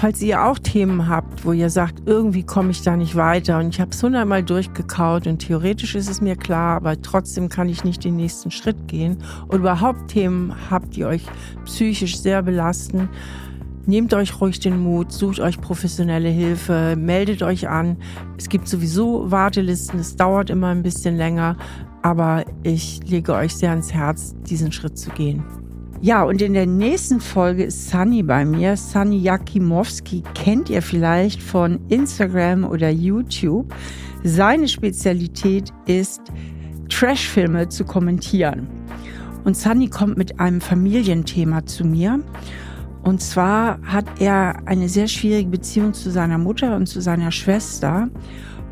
Falls 0.00 0.22
ihr 0.22 0.44
auch 0.44 0.60
Themen 0.60 1.08
habt, 1.08 1.44
wo 1.44 1.50
ihr 1.50 1.70
sagt, 1.70 2.02
irgendwie 2.06 2.44
komme 2.44 2.70
ich 2.70 2.82
da 2.82 2.96
nicht 2.96 3.16
weiter 3.16 3.58
und 3.58 3.70
ich 3.70 3.80
habe 3.80 3.90
es 3.90 4.00
hundertmal 4.00 4.44
durchgekaut 4.44 5.26
und 5.26 5.40
theoretisch 5.40 5.96
ist 5.96 6.08
es 6.08 6.20
mir 6.20 6.36
klar, 6.36 6.76
aber 6.76 7.02
trotzdem 7.02 7.48
kann 7.48 7.68
ich 7.68 7.82
nicht 7.82 8.04
den 8.04 8.14
nächsten 8.14 8.52
Schritt 8.52 8.86
gehen 8.86 9.18
und 9.48 9.58
überhaupt 9.58 10.06
Themen 10.06 10.54
habt, 10.70 10.94
die 10.94 11.04
euch 11.04 11.24
psychisch 11.64 12.16
sehr 12.16 12.44
belasten, 12.44 13.08
nehmt 13.86 14.14
euch 14.14 14.40
ruhig 14.40 14.60
den 14.60 14.78
Mut, 14.78 15.10
sucht 15.10 15.40
euch 15.40 15.60
professionelle 15.60 16.28
Hilfe, 16.28 16.94
meldet 16.96 17.42
euch 17.42 17.68
an. 17.68 17.96
Es 18.36 18.48
gibt 18.48 18.68
sowieso 18.68 19.32
Wartelisten, 19.32 19.98
es 19.98 20.14
dauert 20.14 20.48
immer 20.48 20.68
ein 20.68 20.84
bisschen 20.84 21.16
länger, 21.16 21.56
aber 22.02 22.44
ich 22.62 23.00
lege 23.04 23.34
euch 23.34 23.56
sehr 23.56 23.70
ans 23.70 23.92
Herz, 23.92 24.36
diesen 24.48 24.70
Schritt 24.70 24.96
zu 24.96 25.10
gehen. 25.10 25.42
Ja, 26.00 26.22
und 26.22 26.40
in 26.40 26.52
der 26.52 26.66
nächsten 26.66 27.18
Folge 27.18 27.64
ist 27.64 27.90
Sunny 27.90 28.22
bei 28.22 28.44
mir. 28.44 28.76
Sunny 28.76 29.18
Jakimowski 29.18 30.22
kennt 30.34 30.70
ihr 30.70 30.80
vielleicht 30.80 31.42
von 31.42 31.80
Instagram 31.88 32.64
oder 32.64 32.88
YouTube. 32.88 33.74
Seine 34.22 34.68
Spezialität 34.68 35.72
ist, 35.86 36.20
Trashfilme 36.88 37.68
zu 37.68 37.84
kommentieren. 37.84 38.68
Und 39.42 39.56
Sunny 39.56 39.88
kommt 39.88 40.16
mit 40.16 40.38
einem 40.38 40.60
Familienthema 40.60 41.66
zu 41.66 41.84
mir. 41.84 42.20
Und 43.02 43.20
zwar 43.20 43.80
hat 43.82 44.06
er 44.20 44.68
eine 44.68 44.88
sehr 44.88 45.08
schwierige 45.08 45.50
Beziehung 45.50 45.94
zu 45.94 46.12
seiner 46.12 46.38
Mutter 46.38 46.76
und 46.76 46.86
zu 46.86 47.00
seiner 47.00 47.32
Schwester 47.32 48.08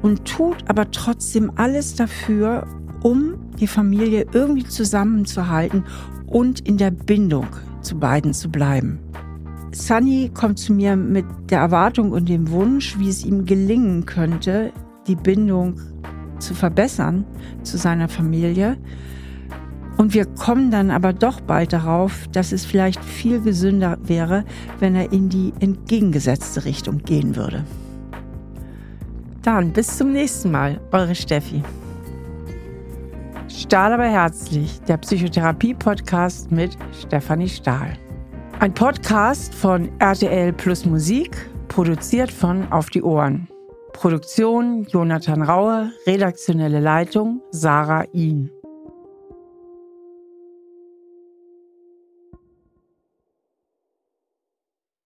und 0.00 0.24
tut 0.26 0.58
aber 0.68 0.92
trotzdem 0.92 1.50
alles 1.56 1.96
dafür, 1.96 2.68
um 3.02 3.34
die 3.58 3.66
Familie 3.66 4.26
irgendwie 4.32 4.64
zusammenzuhalten 4.64 5.84
und 6.26 6.60
in 6.60 6.76
der 6.76 6.90
Bindung 6.90 7.46
zu 7.82 7.98
beiden 7.98 8.34
zu 8.34 8.50
bleiben. 8.50 8.98
Sunny 9.72 10.30
kommt 10.32 10.58
zu 10.58 10.72
mir 10.72 10.96
mit 10.96 11.26
der 11.50 11.60
Erwartung 11.60 12.12
und 12.12 12.28
dem 12.28 12.50
Wunsch, 12.50 12.98
wie 12.98 13.08
es 13.08 13.24
ihm 13.24 13.44
gelingen 13.44 14.06
könnte, 14.06 14.72
die 15.06 15.16
Bindung 15.16 15.80
zu 16.38 16.54
verbessern 16.54 17.24
zu 17.62 17.76
seiner 17.76 18.08
Familie. 18.08 18.76
Und 19.96 20.14
wir 20.14 20.26
kommen 20.26 20.70
dann 20.70 20.90
aber 20.90 21.12
doch 21.12 21.40
bald 21.40 21.72
darauf, 21.72 22.26
dass 22.32 22.52
es 22.52 22.64
vielleicht 22.64 23.02
viel 23.04 23.40
gesünder 23.40 23.98
wäre, 24.02 24.44
wenn 24.78 24.94
er 24.94 25.12
in 25.12 25.28
die 25.28 25.52
entgegengesetzte 25.60 26.64
Richtung 26.64 26.98
gehen 26.98 27.36
würde. 27.36 27.64
Dann 29.42 29.72
bis 29.72 29.96
zum 29.96 30.12
nächsten 30.12 30.50
Mal, 30.50 30.80
eure 30.90 31.14
Steffi. 31.14 31.62
Stahl 33.48 33.92
aber 33.92 34.06
herzlich, 34.06 34.80
der 34.82 34.96
Psychotherapie-Podcast 34.96 36.50
mit 36.50 36.76
Stefanie 37.00 37.48
Stahl. 37.48 37.92
Ein 38.58 38.74
Podcast 38.74 39.54
von 39.54 39.88
RTL 40.00 40.52
Plus 40.52 40.84
Musik, 40.84 41.36
produziert 41.68 42.30
von 42.30 42.70
Auf 42.72 42.90
die 42.90 43.02
Ohren. 43.02 43.48
Produktion 43.92 44.84
Jonathan 44.90 45.42
Raue, 45.42 45.92
redaktionelle 46.06 46.80
Leitung 46.80 47.40
Sarah 47.52 48.04
Ihn. 48.12 48.50